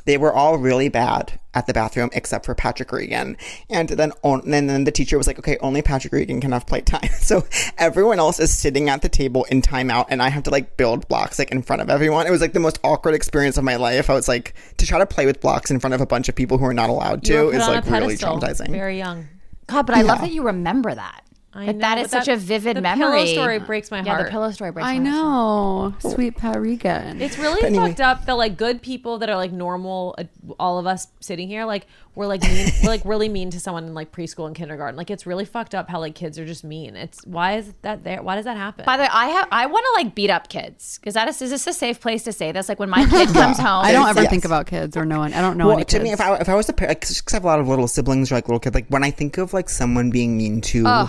they 0.05 0.17
were 0.19 0.33
all 0.33 0.59
really 0.59 0.89
bad 0.89 1.39
at 1.55 1.67
the 1.67 1.73
bathroom 1.73 2.11
except 2.13 2.45
for 2.45 2.55
Patrick 2.55 2.91
Regan. 2.91 3.37
And 3.69 3.89
then 3.89 4.13
on, 4.23 4.43
and 4.53 4.69
then 4.69 4.85
the 4.85 4.91
teacher 4.91 5.19
was 5.19 5.27
like, 5.27 5.39
okay, 5.39 5.59
only 5.61 5.83
Patrick 5.83 6.13
Regan 6.13 6.41
can 6.41 6.53
have 6.53 6.67
playtime. 6.67 7.09
So 7.21 7.47
everyone 7.79 8.19
else 8.19 8.41
is 8.41 8.53
sitting 8.53 8.89
at 8.89 9.03
the 9.03 9.09
table 9.09 9.45
in 9.45 9.63
timeout 9.63 10.07
and 10.09 10.21
I 10.21 10.31
have 10.31 10.43
to 10.45 10.51
like 10.51 10.77
build 10.77 11.07
blocks 11.07 11.39
like 11.39 11.53
in 11.53 11.63
front 11.63 11.81
of 11.81 11.89
everyone. 11.89 12.27
It 12.27 12.31
was 12.31 12.41
like 12.41 12.55
the 12.55 12.61
most 12.61 12.81
awkward 12.83 13.15
experience 13.15 13.57
of 13.57 13.63
my 13.63 13.77
life. 13.77 14.11
I 14.11 14.15
was 14.15 14.27
like, 14.27 14.55
to 14.79 14.87
try 14.87 14.99
to 14.99 15.07
play 15.07 15.27
with 15.27 15.41
blocks 15.41 15.71
in 15.71 15.79
front 15.79 15.95
of 15.95 16.01
a 16.01 16.07
bunch 16.07 16.29
of 16.29 16.35
people 16.35 16.59
who 16.59 16.65
are 16.65 16.75
not 16.75 16.91
allowed 16.91 17.23
to 17.25 17.51
is 17.51 17.61
like 17.61 17.87
really 17.87 18.17
traumatizing. 18.17 18.71
Very 18.71 18.99
young. 18.99 19.29
God, 19.69 19.87
but 19.87 19.97
I 19.97 20.03
love 20.03 20.21
that 20.23 20.33
you 20.33 20.43
remember 20.43 20.93
that. 20.93 21.23
I 21.53 21.67
Like, 21.67 21.77
know, 21.77 21.81
that 21.81 21.95
but 21.97 22.05
is 22.05 22.11
such 22.13 22.29
a 22.29 22.37
vivid 22.37 22.77
the 22.77 22.81
memory. 22.81 23.09
The 23.09 23.13
pillow 23.17 23.27
story 23.27 23.59
breaks 23.59 23.91
my 23.91 24.03
Yeah, 24.03 24.15
heart. 24.15 24.27
the 24.27 24.31
pillow 24.31 24.51
story 24.53 24.71
breaks 24.71 24.87
I 24.87 24.99
my 25.01 25.09
heart. 25.11 25.19
I 25.19 25.99
know. 26.01 26.13
Sweet 26.15 26.37
Pat 26.37 26.61
Regan. 26.61 27.21
It's 27.21 27.39
really 27.39 27.65
anyway. 27.67 27.89
fucked 27.89 28.01
up 28.01 28.25
that 28.27 28.35
like 28.37 28.57
good 28.57 28.81
people 28.83 29.19
that 29.19 29.29
are 29.29 29.35
like 29.37 29.51
normal, 29.51 30.15
uh, 30.17 30.25
all 30.61 30.79
of 30.79 30.87
us 30.87 31.09
sitting 31.19 31.49
here, 31.49 31.65
like 31.65 31.89
we're 32.15 32.29
like 32.29 32.43
mean, 32.43 32.69
we're 32.85 32.89
like 32.91 33.03
really 33.05 33.29
mean 33.29 33.51
to 33.51 33.59
someone 33.59 33.85
in 33.85 33.95
like 33.95 34.13
preschool 34.13 34.47
and 34.47 34.55
kindergarten. 34.55 34.97
Like 34.97 35.11
it's 35.11 35.27
really 35.27 35.45
fucked 35.45 35.75
up 35.75 35.89
how 35.91 35.99
like 35.99 36.15
kids 36.15 36.39
are 36.39 36.47
just 36.47 36.63
mean. 36.63 36.95
It's 36.95 37.27
why 37.27 37.57
is 37.57 37.75
that 37.83 38.05
there? 38.05 38.23
Why 38.23 38.37
does 38.37 38.45
that 38.45 38.57
happen? 38.57 38.85
By 38.85 38.97
the 38.97 39.03
way, 39.03 39.09
I 39.13 39.27
have 39.31 39.49
I 39.51 39.67
want 39.67 39.85
to 39.97 40.05
like 40.05 40.15
beat 40.15 40.31
up 40.31 40.49
kids 40.49 40.99
because 41.01 41.15
that 41.15 41.27
is 41.29 41.43
is 41.43 41.51
this 41.51 41.67
a 41.67 41.73
safe 41.73 42.01
place 42.01 42.23
to 42.25 42.33
say 42.33 42.53
this? 42.53 42.69
Like 42.69 42.79
when 42.79 42.91
my 42.91 43.05
kid 43.07 43.29
comes 43.33 43.59
home, 43.59 43.85
I 43.85 43.91
don't 43.91 44.09
ever 44.09 44.23
Yes. 44.23 44.31
think 44.31 44.45
about 44.45 44.69
kids 44.69 44.97
or 44.97 45.05
no 45.05 45.19
one. 45.19 45.35
I 45.35 45.41
don't 45.41 45.57
know 45.57 45.67
Well, 45.67 45.75
any 45.79 45.85
to 45.87 45.97
kids. 45.97 46.05
me, 46.05 46.13
if 46.13 46.21
I 46.21 46.37
if 46.37 46.49
I 46.49 46.55
was 46.55 46.69
a 46.69 46.73
parent, 46.73 47.01
because 47.01 47.21
I 47.33 47.35
have 47.35 47.43
a 47.43 47.47
lot 47.49 47.59
of 47.59 47.67
little 47.67 47.89
siblings 47.89 48.31
or 48.31 48.37
like 48.37 48.47
little 48.47 48.61
kids, 48.61 48.75
like 48.75 48.87
when 48.87 49.03
I 49.03 49.11
think 49.11 49.37
of 49.37 49.53
like 49.53 49.69
someone 49.69 50.11
being 50.11 50.37
mean 50.37 50.61
to, 50.61 51.09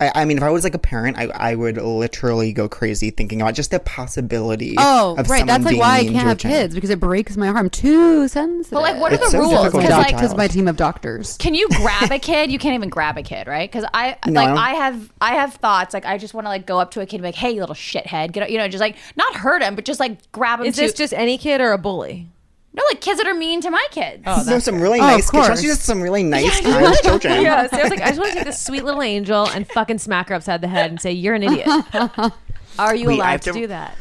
I, 0.00 0.22
I 0.22 0.24
mean, 0.24 0.38
if 0.38 0.42
I 0.42 0.50
was 0.50 0.64
like 0.64 0.74
a 0.74 0.78
parent, 0.78 1.18
I 1.18 1.26
I 1.26 1.54
would 1.54 1.76
literally 1.76 2.52
go 2.52 2.68
crazy 2.68 3.10
thinking 3.10 3.42
about 3.42 3.54
just 3.54 3.70
the 3.70 3.80
possibility. 3.80 4.74
oh, 4.78 5.14
of 5.18 5.28
right. 5.28 5.46
That's 5.46 5.64
like 5.64 5.76
why 5.76 5.98
I 5.98 6.04
can't 6.04 6.16
have 6.16 6.38
child. 6.38 6.54
kids 6.54 6.74
because 6.74 6.90
it 6.90 6.98
breaks 6.98 7.36
my 7.36 7.46
heart. 7.46 7.58
I'm 7.58 7.70
too 7.70 8.26
sensitive. 8.28 8.70
But 8.70 8.82
like, 8.82 9.00
what 9.00 9.12
are 9.12 9.16
It's 9.16 9.24
the 9.26 9.30
so 9.30 9.38
rules? 9.40 9.72
Because 9.72 9.90
like. 9.90 10.08
Because 10.08 10.36
my 10.36 10.48
team 10.48 10.68
of 10.68 10.76
doctors. 10.76 11.36
can 11.36 11.54
you 11.54 11.68
grab 11.68 12.10
a 12.10 12.18
kid? 12.30 12.50
You 12.50 12.58
can't 12.58 12.74
even 12.74 12.88
grab 12.88 13.18
a 13.18 13.22
kid, 13.22 13.46
right? 13.46 13.70
Because 13.70 13.84
I 13.92 14.16
No, 14.26 14.40
like 14.40 14.56
I 14.56 14.70
have 14.74 15.12
I 15.20 15.34
have 15.34 15.54
thoughts. 15.54 15.92
Like 15.92 16.06
I 16.06 16.18
just 16.18 16.34
want 16.34 16.46
to 16.46 16.48
like 16.48 16.66
go 16.66 16.80
up 16.80 16.92
to 16.92 17.00
a 17.00 17.06
kid 17.06 17.16
and 17.16 17.22
be 17.22 17.28
like, 17.28 17.34
"Hey, 17.34 17.50
you 17.50 17.60
little 17.60 17.74
shithead," 17.74 18.32
get 18.32 18.42
out, 18.42 18.50
you 18.50 18.58
know, 18.58 18.68
just 18.68 18.80
like 18.80 18.96
not 19.16 19.34
hurt 19.36 19.62
him, 19.62 19.74
but 19.74 19.84
just 19.84 20.00
like 20.00 20.30
grab 20.32 20.60
him. 20.60 20.66
is 20.66 20.76
to, 20.76 20.82
this 20.82 20.94
just 20.94 21.12
any 21.12 21.36
kid 21.36 21.60
or 21.60 21.72
a 21.72 21.78
bully? 21.78 22.28
No 22.72 22.82
like 22.90 23.00
kids 23.00 23.18
that 23.18 23.26
are 23.26 23.34
mean 23.34 23.60
to 23.62 23.70
my 23.70 23.84
kids? 23.90 24.22
Oh, 24.26 24.42
no, 24.46 24.58
some 24.58 24.80
really 24.80 25.00
Oh, 25.00 25.02
nice 25.02 25.26
of 25.28 25.32
kids. 25.32 25.46
course. 25.48 25.60
She's 25.60 25.70
just 25.70 25.82
some 25.82 26.00
really 26.00 26.22
nice, 26.22 26.60
kind 26.60 26.96
children. 27.02 27.42
Yeah, 27.42 27.66
so 27.68 27.78
I 27.78 27.82
was 27.82 27.90
like, 27.90 28.00
I 28.00 28.08
just 28.08 28.18
want 28.20 28.30
to 28.32 28.36
take 28.38 28.46
this 28.46 28.60
sweet 28.64 28.84
little 28.84 29.02
angel 29.02 29.48
and 29.48 29.66
fucking 29.68 29.98
smack 29.98 30.28
her 30.28 30.34
upside 30.34 30.60
the 30.60 30.68
head 30.68 30.90
and 30.90 31.00
say, 31.00 31.12
"You're 31.12 31.34
an 31.34 31.42
idiot." 31.42 31.66
Are 32.78 32.94
you 32.94 33.08
Wait, 33.08 33.16
allowed 33.16 33.42
to, 33.42 33.52
to- 33.52 33.58
do 33.60 33.66
that? 33.68 33.96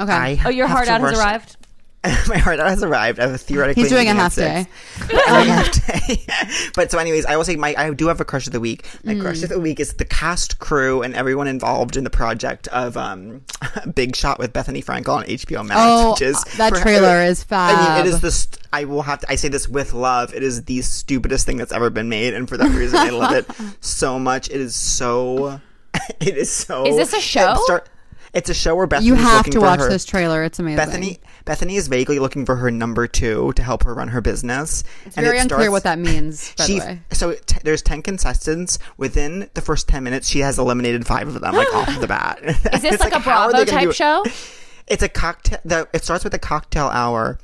Okay. 0.00 0.12
I 0.12 0.40
Oh, 0.44 0.48
your 0.50 0.66
have 0.68 0.76
heart 0.76 0.88
out 0.88 1.00
has 1.00 1.18
arrived. 1.18 1.56
my 2.28 2.38
heart 2.38 2.58
has 2.60 2.82
arrived. 2.82 3.18
I 3.18 3.22
have 3.24 3.32
a 3.34 3.38
theoretically 3.38 3.82
He's 3.82 3.90
doing 3.90 4.08
a 4.08 4.14
half 4.14 4.34
day. 4.36 4.66
A 5.10 5.44
half 5.44 5.86
day. 5.86 6.24
but 6.74 6.90
so, 6.90 6.98
anyways, 6.98 7.26
I 7.26 7.36
will 7.36 7.44
say 7.44 7.56
my 7.56 7.74
I 7.76 7.90
do 7.92 8.06
have 8.08 8.20
a 8.20 8.24
crush 8.24 8.46
of 8.46 8.52
the 8.52 8.60
week. 8.60 8.86
My 9.04 9.14
Mm. 9.14 9.20
crush 9.20 9.42
of 9.42 9.48
the 9.48 9.58
week 9.58 9.80
is 9.80 9.94
the 9.94 10.04
cast, 10.04 10.58
crew, 10.60 11.02
and 11.02 11.14
everyone 11.14 11.48
involved 11.48 11.96
in 11.96 12.04
the 12.04 12.10
project 12.10 12.68
of 12.68 12.96
um, 12.96 13.42
Big 13.94 14.14
Shot 14.14 14.38
with 14.38 14.52
Bethenny 14.52 14.84
Frankel 14.84 15.16
on 15.16 15.24
HBO 15.24 15.66
Max. 15.66 15.80
Oh, 15.82 16.12
which 16.12 16.22
is 16.22 16.42
that 16.56 16.72
for- 16.74 16.80
trailer 16.80 17.20
is 17.22 17.44
I 17.50 17.72
mean, 17.72 17.86
fab. 17.86 18.06
it 18.06 18.08
is 18.08 18.20
the. 18.20 18.30
St- 18.30 18.58
I 18.72 18.84
will 18.84 19.02
have 19.02 19.20
to. 19.20 19.30
I 19.32 19.34
say 19.34 19.48
this 19.48 19.68
with 19.68 19.92
love. 19.92 20.32
It 20.34 20.42
is 20.44 20.64
the 20.64 20.82
stupidest 20.82 21.46
thing 21.46 21.56
that's 21.56 21.72
ever 21.72 21.90
been 21.90 22.08
made, 22.08 22.32
and 22.34 22.48
for 22.48 22.56
that 22.58 22.70
reason, 22.70 22.98
I 22.98 23.10
love 23.10 23.32
it 23.32 23.46
so 23.80 24.18
much. 24.18 24.48
It 24.48 24.60
is 24.60 24.76
so. 24.76 25.60
It 26.20 26.36
is 26.36 26.50
so. 26.50 26.86
Is 26.86 26.96
this 26.96 27.12
a 27.12 27.20
show? 27.20 27.56
start- 27.64 27.88
it's 28.34 28.50
a 28.50 28.54
show 28.54 28.76
where 28.76 28.86
Bethenny's 28.86 29.06
You 29.06 29.14
have 29.14 29.38
looking 29.38 29.52
to 29.54 29.58
for 29.60 29.66
watch 29.66 29.80
her- 29.80 29.88
this 29.88 30.04
trailer. 30.04 30.44
It's 30.44 30.58
amazing. 30.58 30.78
Bethenny 30.86 31.18
Bethenny 31.48 31.76
is 31.76 31.88
vaguely 31.88 32.18
looking 32.18 32.44
for 32.44 32.56
her 32.56 32.70
number 32.70 33.06
two 33.06 33.54
to 33.54 33.62
help 33.62 33.84
her 33.84 33.94
run 33.94 34.08
her 34.08 34.20
business. 34.20 34.84
It's 35.06 35.16
very 35.16 35.38
unclear 35.38 35.70
what 35.70 35.84
that 35.84 35.98
means, 35.98 36.52
she 36.66 36.78
the 36.78 36.98
so 37.12 37.32
t- 37.32 37.58
there's 37.64 37.80
ten 37.80 38.02
contestants. 38.02 38.78
Within 38.98 39.48
the 39.54 39.62
first 39.62 39.88
ten 39.88 40.04
minutes, 40.04 40.28
she 40.28 40.40
has 40.40 40.58
eliminated 40.58 41.06
five 41.06 41.26
of 41.26 41.40
them, 41.40 41.54
like 41.54 41.74
off 41.74 42.00
the 42.00 42.06
bat. 42.08 42.40
Is 42.44 42.82
this 42.82 43.00
like, 43.00 43.14
a 43.14 43.20
Bravo 43.20 43.64
type 43.64 43.92
show? 43.92 44.24
It's 44.86 45.02
a 45.02 45.08
cocktail. 45.08 45.58
The, 45.64 45.88
it 45.94 46.04
starts 46.04 46.22
with 46.22 46.34
a 46.34 46.38
cocktail 46.38 46.88
hour. 46.88 47.38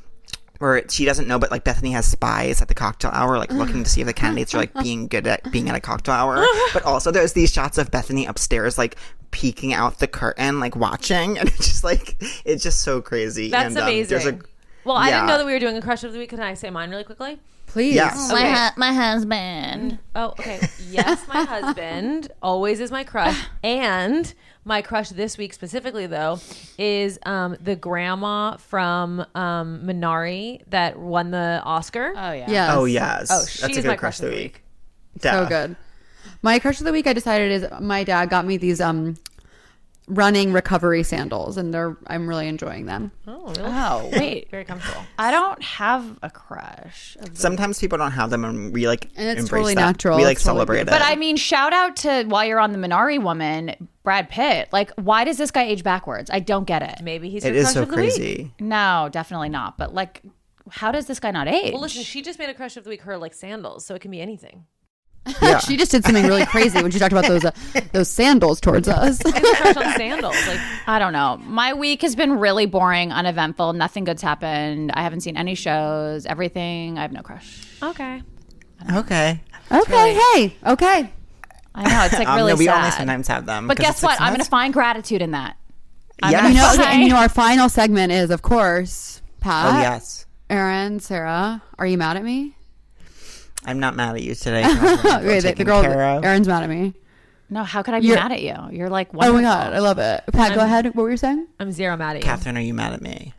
Where 0.59 0.89
she 0.89 1.05
doesn't 1.05 1.27
know, 1.27 1.39
but 1.39 1.51
like 1.51 1.65
Bethenny 1.65 1.93
has 1.93 2.07
spies 2.07 2.63
at 2.63 2.69
the 2.69 2.75
cocktail 2.75 3.11
hour, 3.13 3.39
like 3.39 3.53
looking 3.53 3.83
to 3.83 3.91
see 3.91 4.01
if 4.01 4.07
the 4.07 4.13
candidates 4.13 4.55
are 4.55 4.59
like 4.59 4.73
being 4.83 5.09
good 5.09 5.27
at 5.27 5.51
being 5.51 5.69
at 5.69 5.75
a 5.75 5.81
cocktail 5.81 6.15
hour. 6.15 6.47
But 6.73 6.85
also, 6.85 7.11
there's 7.11 7.33
these 7.33 7.53
shots 7.53 7.77
of 7.77 7.91
Bethenny 7.91 8.29
upstairs, 8.29 8.79
like 8.79 8.97
peeking 9.33 9.73
out 9.73 9.99
the 9.99 10.07
curtain, 10.07 10.61
like 10.61 10.77
watching, 10.77 11.39
and 11.39 11.49
it's 11.49 11.67
just 11.67 11.83
like 11.85 12.17
it's 12.45 12.63
just 12.63 12.83
so 12.83 13.03
crazy. 13.03 13.51
That's 13.51 13.75
and, 13.75 13.79
um, 13.79 13.89
amazing. 13.89 14.09
there's 14.09 14.27
a 14.27 14.39
well, 14.85 14.97
I 14.97 15.11
didn't 15.11 15.27
know 15.27 15.39
that 15.39 15.47
we 15.47 15.53
were 15.53 15.59
doing 15.59 15.77
a 15.77 15.83
crush 15.83 16.05
of 16.05 16.13
the 16.13 16.19
week. 16.19 16.31
Can 16.31 16.41
I 16.41 16.55
say 16.55 16.71
mine 16.71 16.91
really 16.91 17.05
quickly? 17.05 17.41
Please. 17.67 17.95
Yes. 17.95 18.31
My 18.31 18.49
hu- 18.49 18.79
my 18.79 18.93
husband. 18.93 19.99
Oh, 20.15 20.29
okay. 20.29 20.61
Yes, 20.89 21.27
my 21.27 21.43
husband 21.43 22.31
always 22.43 22.81
is 22.81 22.91
my 22.91 23.03
crush, 23.03 23.47
and 23.65 24.33
my 24.65 24.83
crush 24.83 25.11
this 25.11 25.37
week 25.37 25.53
specifically 25.53 26.07
though 26.07 26.39
is 26.79 27.19
um, 27.27 27.57
the 27.61 27.77
grandma 27.77 28.57
from 28.57 29.25
um, 29.35 29.83
Minari 29.85 30.63
that 30.69 30.99
won 30.99 31.31
the 31.31 31.61
Oscar. 31.65 32.13
Oh 32.17 32.33
yeah. 32.33 32.51
Yes. 32.51 32.71
Oh 32.75 32.85
yes. 32.85 33.29
Oh, 33.31 33.39
That's 33.41 33.63
a 33.65 33.83
good 33.83 33.85
my 33.87 33.97
crush 33.97 34.21
of 34.21 34.27
the 34.31 34.37
week. 34.37 34.63
So 35.21 35.47
good. 35.47 35.77
My 36.43 36.59
crush 36.59 36.81
of 36.81 36.87
the 36.87 36.93
week 36.93 37.07
I 37.07 37.13
decided 37.13 37.53
is 37.53 37.67
my 37.81 38.05
dad 38.05 38.31
got 38.31 38.47
me 38.47 38.57
these 38.57 38.81
um 38.81 39.17
running 40.07 40.53
recovery 40.53 41.03
sandals 41.03 41.57
and 41.57 41.73
they're 41.73 41.97
I'm 42.07 42.29
really 42.29 42.47
enjoying 42.49 42.87
them. 42.87 43.11
Oh, 43.27 43.47
really? 43.47 43.63
Oh 43.63 44.11
wait, 44.19 44.51
Very 44.51 44.65
comfortable. 44.65 45.03
I 45.19 45.31
don't 45.31 45.63
have 45.63 46.19
a 46.23 46.31
crush. 46.31 47.17
Sometimes 47.33 47.79
people 47.79 47.97
don't 47.99 48.11
have 48.13 48.31
them, 48.31 48.45
and 48.45 48.73
we 48.73 48.87
like 48.87 49.07
And 49.17 49.29
it's 49.29 49.41
embrace 49.41 49.51
totally 49.51 49.75
that. 49.75 49.81
natural. 49.81 50.17
We 50.19 50.25
like 50.25 50.37
It's 50.37 50.45
totally 50.45 50.59
celebrate 50.59 50.81
it. 50.81 50.87
But 50.89 51.03
I 51.03 51.17
mean, 51.17 51.37
shout 51.37 51.73
out 51.73 51.97
to 51.97 52.25
while 52.25 52.45
you're 52.45 52.61
on 52.61 52.73
the 52.73 52.79
Minari 52.79 53.23
woman, 53.23 53.89
Brad 54.03 54.29
Pitt. 54.29 54.69
Like, 54.73 54.91
why 54.97 55.25
does 55.25 55.39
this 55.39 55.51
guy 55.51 55.63
age 55.65 55.83
backwards? 55.83 56.31
I 56.31 56.41
don't 56.41 56.65
get 56.65 56.83
it. 56.83 57.03
Maybe 57.03 57.31
he's 57.31 57.45
it 57.45 57.49
your 57.55 57.57
is 57.57 57.65
crush 57.67 57.75
so 57.75 57.83
of 57.85 57.89
the 57.91 57.97
week. 57.97 58.15
crazy. 58.15 58.55
No, 58.61 59.09
definitely 59.11 59.49
not. 59.49 59.79
But 59.79 59.95
like, 59.95 60.23
how 60.71 60.93
does 60.93 61.07
this 61.07 61.21
guy 61.21 61.31
not 61.31 61.49
age? 61.49 61.73
Well, 61.73 61.81
listen, 61.83 62.03
she 62.03 62.21
just 62.23 62.39
made 62.39 62.49
a 62.51 62.55
crush 62.55 62.77
of 62.77 62.85
the 62.85 62.91
week. 62.91 63.03
Her 63.03 63.17
like 63.17 63.33
sandals, 63.35 63.85
so 63.87 63.95
it 63.95 64.01
can 64.03 64.11
be 64.11 64.21
anything. 64.21 64.67
Yeah. 65.43 65.59
she 65.67 65.77
just 65.77 65.91
did 65.91 66.05
something 66.05 66.27
really 66.27 66.45
crazy 66.47 66.83
when 66.83 66.91
she 66.91 66.99
talked 66.99 67.13
about 67.13 67.27
those 67.27 67.45
uh, 67.45 67.51
those 67.93 68.11
sandals 68.11 68.61
towards 68.61 68.89
us. 68.89 69.21
She 69.25 69.33
has 69.33 69.43
a 69.43 69.73
crush 69.73 69.77
on 69.87 69.93
sandals. 69.97 70.37
Like 70.47 70.61
I 70.87 70.99
don't 70.99 71.13
know. 71.13 71.39
My 71.45 71.73
week 71.75 72.03
has 72.03 72.15
been 72.15 72.39
really 72.39 72.67
boring, 72.67 73.11
uneventful. 73.13 73.73
Nothing 73.73 74.05
good's 74.05 74.23
happened. 74.23 74.93
I 74.93 75.03
haven't 75.03 75.21
seen 75.21 75.37
any 75.37 75.55
shows. 75.55 76.27
Everything. 76.27 76.99
I 76.99 77.03
have 77.03 77.13
no 77.13 77.23
crush. 77.23 77.63
okay. 77.83 78.23
Okay. 78.95 79.41
okay, 79.73 80.15
hey, 80.35 80.57
okay. 80.67 81.13
I 81.75 81.89
know 81.89 82.05
it's 82.05 82.19
like 82.19 82.29
Um, 82.29 82.37
really 82.37 82.53
no, 82.53 82.57
we 82.57 82.67
sad. 82.67 82.79
only 82.79 82.91
sometimes 82.91 83.29
have 83.29 83.47
them. 83.47 83.67
But 83.67 83.79
guess 83.79 83.95
it's, 83.95 84.03
like, 84.03 84.21
what? 84.21 84.27
I'm 84.27 84.33
going 84.35 84.45
to 84.45 84.51
find 84.51 84.75
gratitude 84.75 85.23
in 85.23 85.31
that. 85.31 85.57
I'm 86.23 86.33
Yes. 86.33 86.49
You 86.51 86.55
know, 86.55 86.67
find- 86.69 86.81
okay, 86.81 87.03
you 87.03 87.09
know 87.09 87.17
our 87.17 87.29
final 87.31 87.69
segment 87.69 88.13
is 88.13 88.31
of 88.31 88.43
course 88.43 89.23
Pat. 89.41 89.75
Oh 89.75 89.81
yes. 89.81 90.27
Erin, 90.51 91.01
Sara, 91.01 91.63
are 91.79 91.87
you 91.87 91.97
mad 91.97 92.17
at 92.19 92.23
me? 92.25 92.54
I'm 93.67 93.81
not 93.81 93.97
mad 93.97 94.17
at 94.17 94.23
you 94.23 94.35
today. 94.35 94.65
Okay, 94.65 95.21
the, 95.21 95.35
the 95.35 95.41
Taken 95.43 95.67
girl, 95.67 95.83
care 95.83 96.03
of. 96.17 96.25
Erin's 96.25 96.47
mad 96.49 96.63
at 96.63 96.69
me. 96.69 96.95
No, 97.51 97.63
how 97.65 97.83
could 97.83 97.95
I 97.95 98.01
be 98.01 98.07
You're- 98.09 98.21
mad 98.21 98.33
at 98.33 98.43
you? 98.43 98.57
You're 98.77 98.89
like, 98.91 99.13
what? 99.15 99.29
Oh 99.29 99.33
my 99.35 99.43
god, 99.43 99.73
I 99.73 99.79
love 99.79 99.99
it. 99.99 100.25
Pat, 100.33 100.55
go 100.55 100.61
ahead. 100.61 100.87
What 100.87 100.97
were 100.97 101.11
you 101.11 101.17
saying? 101.17 101.47
I'm 101.61 101.73
zero 101.73 101.97
mad 101.97 102.17
at 102.17 102.23
you. 102.23 102.25
Catherine, 102.25 102.57
are 102.57 102.61
you 102.61 102.75
mad 102.75 102.93
at 102.93 103.03
me? 103.03 103.33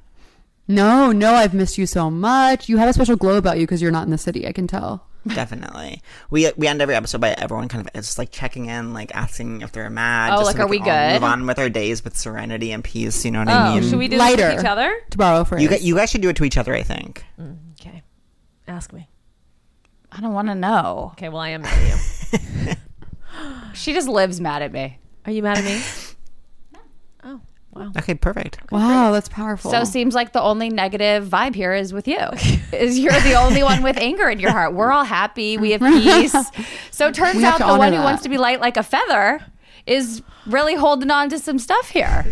No, 0.67 1.11
no, 1.11 1.33
I've 1.33 1.53
missed 1.53 1.77
you 1.77 1.85
so 1.85 2.09
much. 2.09 2.69
You 2.69 2.77
have 2.77 2.89
a 2.89 2.93
special 2.93 3.15
glow 3.15 3.37
about 3.37 3.57
you 3.59 3.63
because 3.67 3.81
you're 3.81 3.91
not 3.91 4.03
in 4.05 4.09
the 4.11 4.17
city. 4.17 4.47
I 4.47 4.51
can 4.51 4.67
tell. 4.67 5.05
Definitely. 5.27 6.01
We 6.29 6.51
we 6.55 6.67
end 6.67 6.81
every 6.83 6.93
episode 6.95 7.19
by 7.21 7.31
everyone 7.31 7.67
kind 7.67 7.87
of 7.87 7.93
just 7.93 8.17
like 8.19 8.31
checking 8.31 8.67
in, 8.67 8.93
like 8.93 9.13
asking 9.15 9.61
if 9.61 9.71
they're 9.71 9.89
mad. 9.89 10.33
Oh, 10.33 10.37
just 10.37 10.45
like, 10.47 10.57
so 10.57 10.63
are 10.63 10.67
we 10.67 10.77
can 10.79 10.87
all 10.89 11.09
good? 11.09 11.21
Move 11.21 11.23
on 11.31 11.47
with 11.47 11.57
our 11.59 11.69
days 11.69 12.03
with 12.03 12.15
serenity 12.15 12.71
and 12.71 12.83
peace. 12.83 13.25
You 13.25 13.31
know 13.31 13.39
what 13.39 13.47
Oh, 13.49 13.51
I 13.51 13.79
mean? 13.79 13.89
should 13.89 13.97
we 13.99 14.07
do 14.07 14.17
Lighter. 14.17 14.37
this 14.43 14.55
with 14.55 14.63
each 14.65 14.69
other? 14.69 14.95
To 15.11 15.17
borrow 15.17 15.41
a 15.41 15.45
phrase. 15.45 15.63
You, 15.63 15.69
gu- 15.69 15.81
you 15.83 15.95
guys 15.95 16.11
should 16.11 16.21
do 16.21 16.29
it 16.29 16.35
to 16.37 16.43
each 16.45 16.57
other. 16.59 16.73
I 16.75 16.83
think. 16.83 17.23
Mm, 17.39 17.57
okay. 17.79 18.03
Ask 18.67 18.93
me. 18.93 19.07
I 20.17 20.21
don't 20.21 20.33
want 20.33 20.47
to 20.47 20.55
know. 20.55 21.09
Okay. 21.13 21.29
Well, 21.29 21.41
I 21.41 21.49
am 21.49 21.61
mad 21.63 21.77
at 22.33 22.41
you. 22.69 22.73
She 23.73 23.91
just 23.93 24.07
lives 24.07 24.39
mad 24.39 24.61
at 24.61 24.71
me. 24.71 24.97
Are 25.25 25.31
you 25.31 25.43
mad 25.43 25.57
at 25.57 25.65
me? 25.65 25.81
Oh, 27.27 27.41
wow. 27.73 27.91
Okay, 27.97 28.13
perfect. 28.13 28.71
wow, 28.71 29.11
that's 29.11 29.27
powerful. 29.27 29.71
So 29.71 29.79
it 29.81 29.87
seems 29.87 30.13
like 30.13 30.31
the 30.31 30.41
only 30.41 30.69
negative 30.69 31.27
vibe 31.27 31.55
here 31.55 31.73
is 31.73 31.91
with 31.91 32.07
you. 32.07 32.19
is 32.71 32.99
you're 32.99 33.19
the 33.21 33.33
only 33.33 33.63
one 33.63 33.81
with 33.81 33.97
anger 33.97 34.29
in 34.29 34.39
your 34.39 34.51
heart. 34.51 34.73
We're 34.73 34.91
all 34.91 35.03
happy. 35.03 35.57
We 35.57 35.71
have 35.71 35.81
peace. 35.81 36.35
So 36.91 37.07
it 37.07 37.15
turns 37.15 37.43
out 37.43 37.57
the 37.57 37.65
honor 37.65 37.79
one 37.79 37.91
who 37.93 37.97
that. 37.97 38.03
wants 38.05 38.21
to 38.23 38.29
be 38.29 38.37
light 38.37 38.61
like 38.61 38.77
a 38.77 38.83
feather 38.83 39.43
is 39.87 40.21
really 40.45 40.75
holding 40.75 41.09
on 41.09 41.29
to 41.29 41.39
some 41.39 41.57
stuff 41.59 41.89
here. 41.89 42.23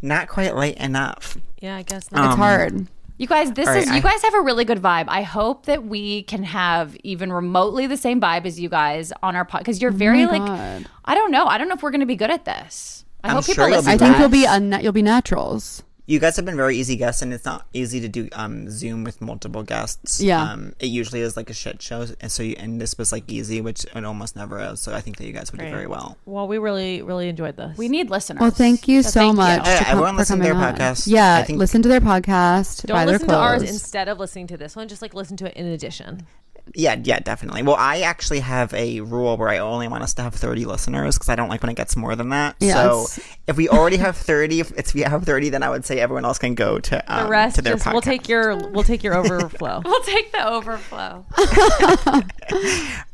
Not 0.00 0.28
quite 0.28 0.54
light 0.54 0.78
enough. 0.78 1.36
Yeah, 1.60 1.76
I 1.76 1.82
guess 1.82 2.10
not 2.12 2.24
It's 2.26 2.32
um, 2.34 2.38
hard. 2.38 2.86
You 3.20 3.26
guys, 3.26 3.52
this 3.52 3.68
All 3.68 3.74
right, 3.74 3.82
is 3.82 3.90
you 3.90 3.96
I- 3.96 4.00
guys 4.00 4.22
have 4.22 4.32
a 4.32 4.40
really 4.40 4.64
good 4.64 4.80
vibe. 4.80 5.04
I 5.08 5.20
hope 5.20 5.66
that 5.66 5.84
we 5.84 6.22
can 6.22 6.42
have 6.42 6.96
even 7.04 7.30
remotely 7.30 7.86
the 7.86 7.98
same 7.98 8.18
vibe 8.18 8.46
as 8.46 8.58
you 8.58 8.70
guys 8.70 9.12
on 9.22 9.36
our 9.36 9.44
pod 9.44 9.60
because 9.60 9.82
you're 9.82 9.90
oh 9.92 9.94
very 9.94 10.24
like 10.24 10.40
God. 10.44 10.86
I 11.04 11.14
don't 11.14 11.30
know. 11.30 11.44
I 11.44 11.58
don't 11.58 11.68
know 11.68 11.74
if 11.74 11.82
we're 11.82 11.90
going 11.90 12.00
to 12.00 12.06
be 12.06 12.16
good 12.16 12.30
at 12.30 12.46
this. 12.46 13.04
I 13.22 13.28
I'm 13.28 13.34
hope 13.34 13.44
sure 13.44 13.54
people 13.56 13.70
listen 13.72 13.90
I 13.92 13.98
think 13.98 14.14
us. 14.14 14.20
you'll 14.20 14.30
be 14.30 14.46
un- 14.46 14.80
you'll 14.82 14.94
be 14.94 15.02
naturals. 15.02 15.82
You 16.10 16.18
guys 16.18 16.34
have 16.34 16.44
been 16.44 16.56
very 16.56 16.76
easy 16.76 16.96
guests, 16.96 17.22
and 17.22 17.32
it's 17.32 17.44
not 17.44 17.68
easy 17.72 18.00
to 18.00 18.08
do 18.08 18.28
um, 18.32 18.68
Zoom 18.68 19.04
with 19.04 19.20
multiple 19.20 19.62
guests. 19.62 20.20
Yeah. 20.20 20.42
um, 20.42 20.74
it 20.80 20.86
usually 20.86 21.20
is 21.20 21.36
like 21.36 21.50
a 21.50 21.54
shit 21.54 21.80
show, 21.80 22.04
and 22.20 22.32
so 22.32 22.42
you, 22.42 22.56
and 22.58 22.80
this 22.80 22.98
was 22.98 23.12
like 23.12 23.30
easy, 23.30 23.60
which 23.60 23.84
it 23.94 24.04
almost 24.04 24.34
never 24.34 24.58
is. 24.58 24.80
So 24.80 24.92
I 24.92 25.02
think 25.02 25.18
that 25.18 25.26
you 25.28 25.32
guys 25.32 25.52
would 25.52 25.60
do 25.60 25.70
very 25.70 25.86
well. 25.86 26.18
Well, 26.24 26.48
we 26.48 26.58
really, 26.58 27.00
really 27.00 27.28
enjoyed 27.28 27.56
this. 27.56 27.78
we 27.78 27.88
need 27.88 28.10
listeners. 28.10 28.40
Well, 28.40 28.50
thank 28.50 28.88
you 28.88 29.04
so, 29.04 29.20
thank 29.20 29.36
much. 29.36 29.64
Yeah, 29.64 29.78
to 29.78 29.84
come- 29.84 29.92
everyone 29.92 30.14
for 30.14 30.18
listen 30.18 30.38
to 30.38 30.42
their 30.42 30.54
on. 30.56 30.74
podcast. 30.74 31.06
Yeah, 31.06 31.36
I 31.36 31.44
think- 31.44 31.60
listen 31.60 31.82
to 31.82 31.88
their 31.88 32.00
podcast. 32.00 32.86
Don't 32.86 32.96
buy 32.96 33.04
listen 33.04 33.28
their 33.28 33.36
to 33.36 33.40
ours 33.42 33.62
instead 33.62 34.08
of 34.08 34.18
listening 34.18 34.48
to 34.48 34.56
this 34.56 34.74
one. 34.74 34.88
Just 34.88 35.02
like 35.02 35.14
listen 35.14 35.36
to 35.36 35.46
it 35.46 35.54
in 35.54 35.66
addition. 35.66 36.26
Yeah, 36.74 36.96
yeah, 37.02 37.18
definitely. 37.20 37.62
Well, 37.62 37.76
I 37.78 38.00
actually 38.02 38.40
have 38.40 38.72
a 38.74 39.00
rule 39.00 39.36
where 39.36 39.48
I 39.48 39.58
only 39.58 39.88
want 39.88 40.02
us 40.02 40.14
to 40.14 40.22
have 40.22 40.34
30 40.34 40.64
listeners 40.66 41.16
because 41.16 41.28
I 41.28 41.34
don't 41.36 41.48
like 41.48 41.62
when 41.62 41.70
it 41.70 41.76
gets 41.76 41.96
more 41.96 42.14
than 42.16 42.28
that. 42.30 42.56
Yeah, 42.60 42.74
so 42.74 42.88
it's- 43.04 43.20
if 43.46 43.56
we 43.56 43.68
already 43.68 43.96
have 43.96 44.16
30, 44.16 44.60
if 44.60 44.70
it's 44.78 44.94
we 44.94 45.00
have 45.00 45.24
30, 45.24 45.48
then 45.50 45.62
I 45.64 45.70
would 45.70 45.84
say 45.84 45.98
everyone 45.98 46.24
else 46.24 46.38
can 46.38 46.54
go 46.54 46.78
to 46.78 46.90
The 46.90 47.22
um, 47.24 47.28
rest, 47.28 47.56
to 47.56 47.62
their 47.62 47.74
just 47.74 47.84
podcast. 47.86 47.92
we'll 47.94 48.02
take 48.02 48.28
your, 48.28 48.56
we'll 48.70 48.84
take 48.84 49.02
your 49.02 49.14
overflow. 49.18 49.82
We'll 49.90 50.02
take 50.04 50.30
the 50.32 50.46
overflow. 50.48 51.24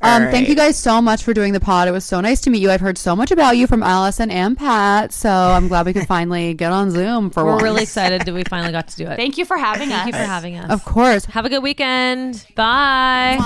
Um, 0.03 0.23
All 0.25 0.31
Thank 0.31 0.49
you 0.49 0.55
guys 0.55 0.77
so 0.79 1.03
much 1.03 1.23
for 1.23 1.35
doing 1.35 1.53
the 1.53 1.61
pod. 1.61 1.89
It 1.89 1.91
was 1.91 2.05
so 2.05 2.21
nice 2.21 2.41
to 2.43 2.51
meet 2.51 2.63
you. 2.63 2.71
I've 2.71 2.81
heard 2.81 2.97
so 2.99 3.15
much 3.17 3.31
about 3.31 3.57
you 3.57 3.67
from 3.67 3.83
Allison 3.83 4.31
and 4.31 4.57
Pat, 4.57 5.13
so 5.13 5.29
I'm 5.31 5.69
glad 5.69 5.85
we 5.87 5.93
could 5.93 6.07
finally 6.07 6.55
get 6.55 6.73
on 6.73 6.91
Zoom 6.91 7.31
for 7.31 7.45
We're 7.45 7.53
once. 7.53 7.63
really 7.63 7.83
excited 7.83 8.23
that 8.23 8.33
we 8.35 8.45
finally 8.45 8.73
got 8.73 8.89
to 8.89 8.97
do 8.97 9.07
it. 9.07 9.17
Thank 9.17 9.37
you 9.37 9.45
for 9.45 9.57
having 9.59 9.91
us. 9.93 10.03
Thank 10.05 10.07
you 10.15 10.21
for 10.21 10.27
having 10.27 10.57
us. 10.57 10.71
Of 10.71 10.85
course. 10.85 11.25
Have 11.27 11.45
a 11.45 11.49
good 11.49 11.63
weekend. 11.63 12.47
Bye. 12.55 13.37
Seek 13.39 13.45
treatment 13.45 13.46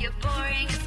you're 0.00 0.12
boring 0.22 0.79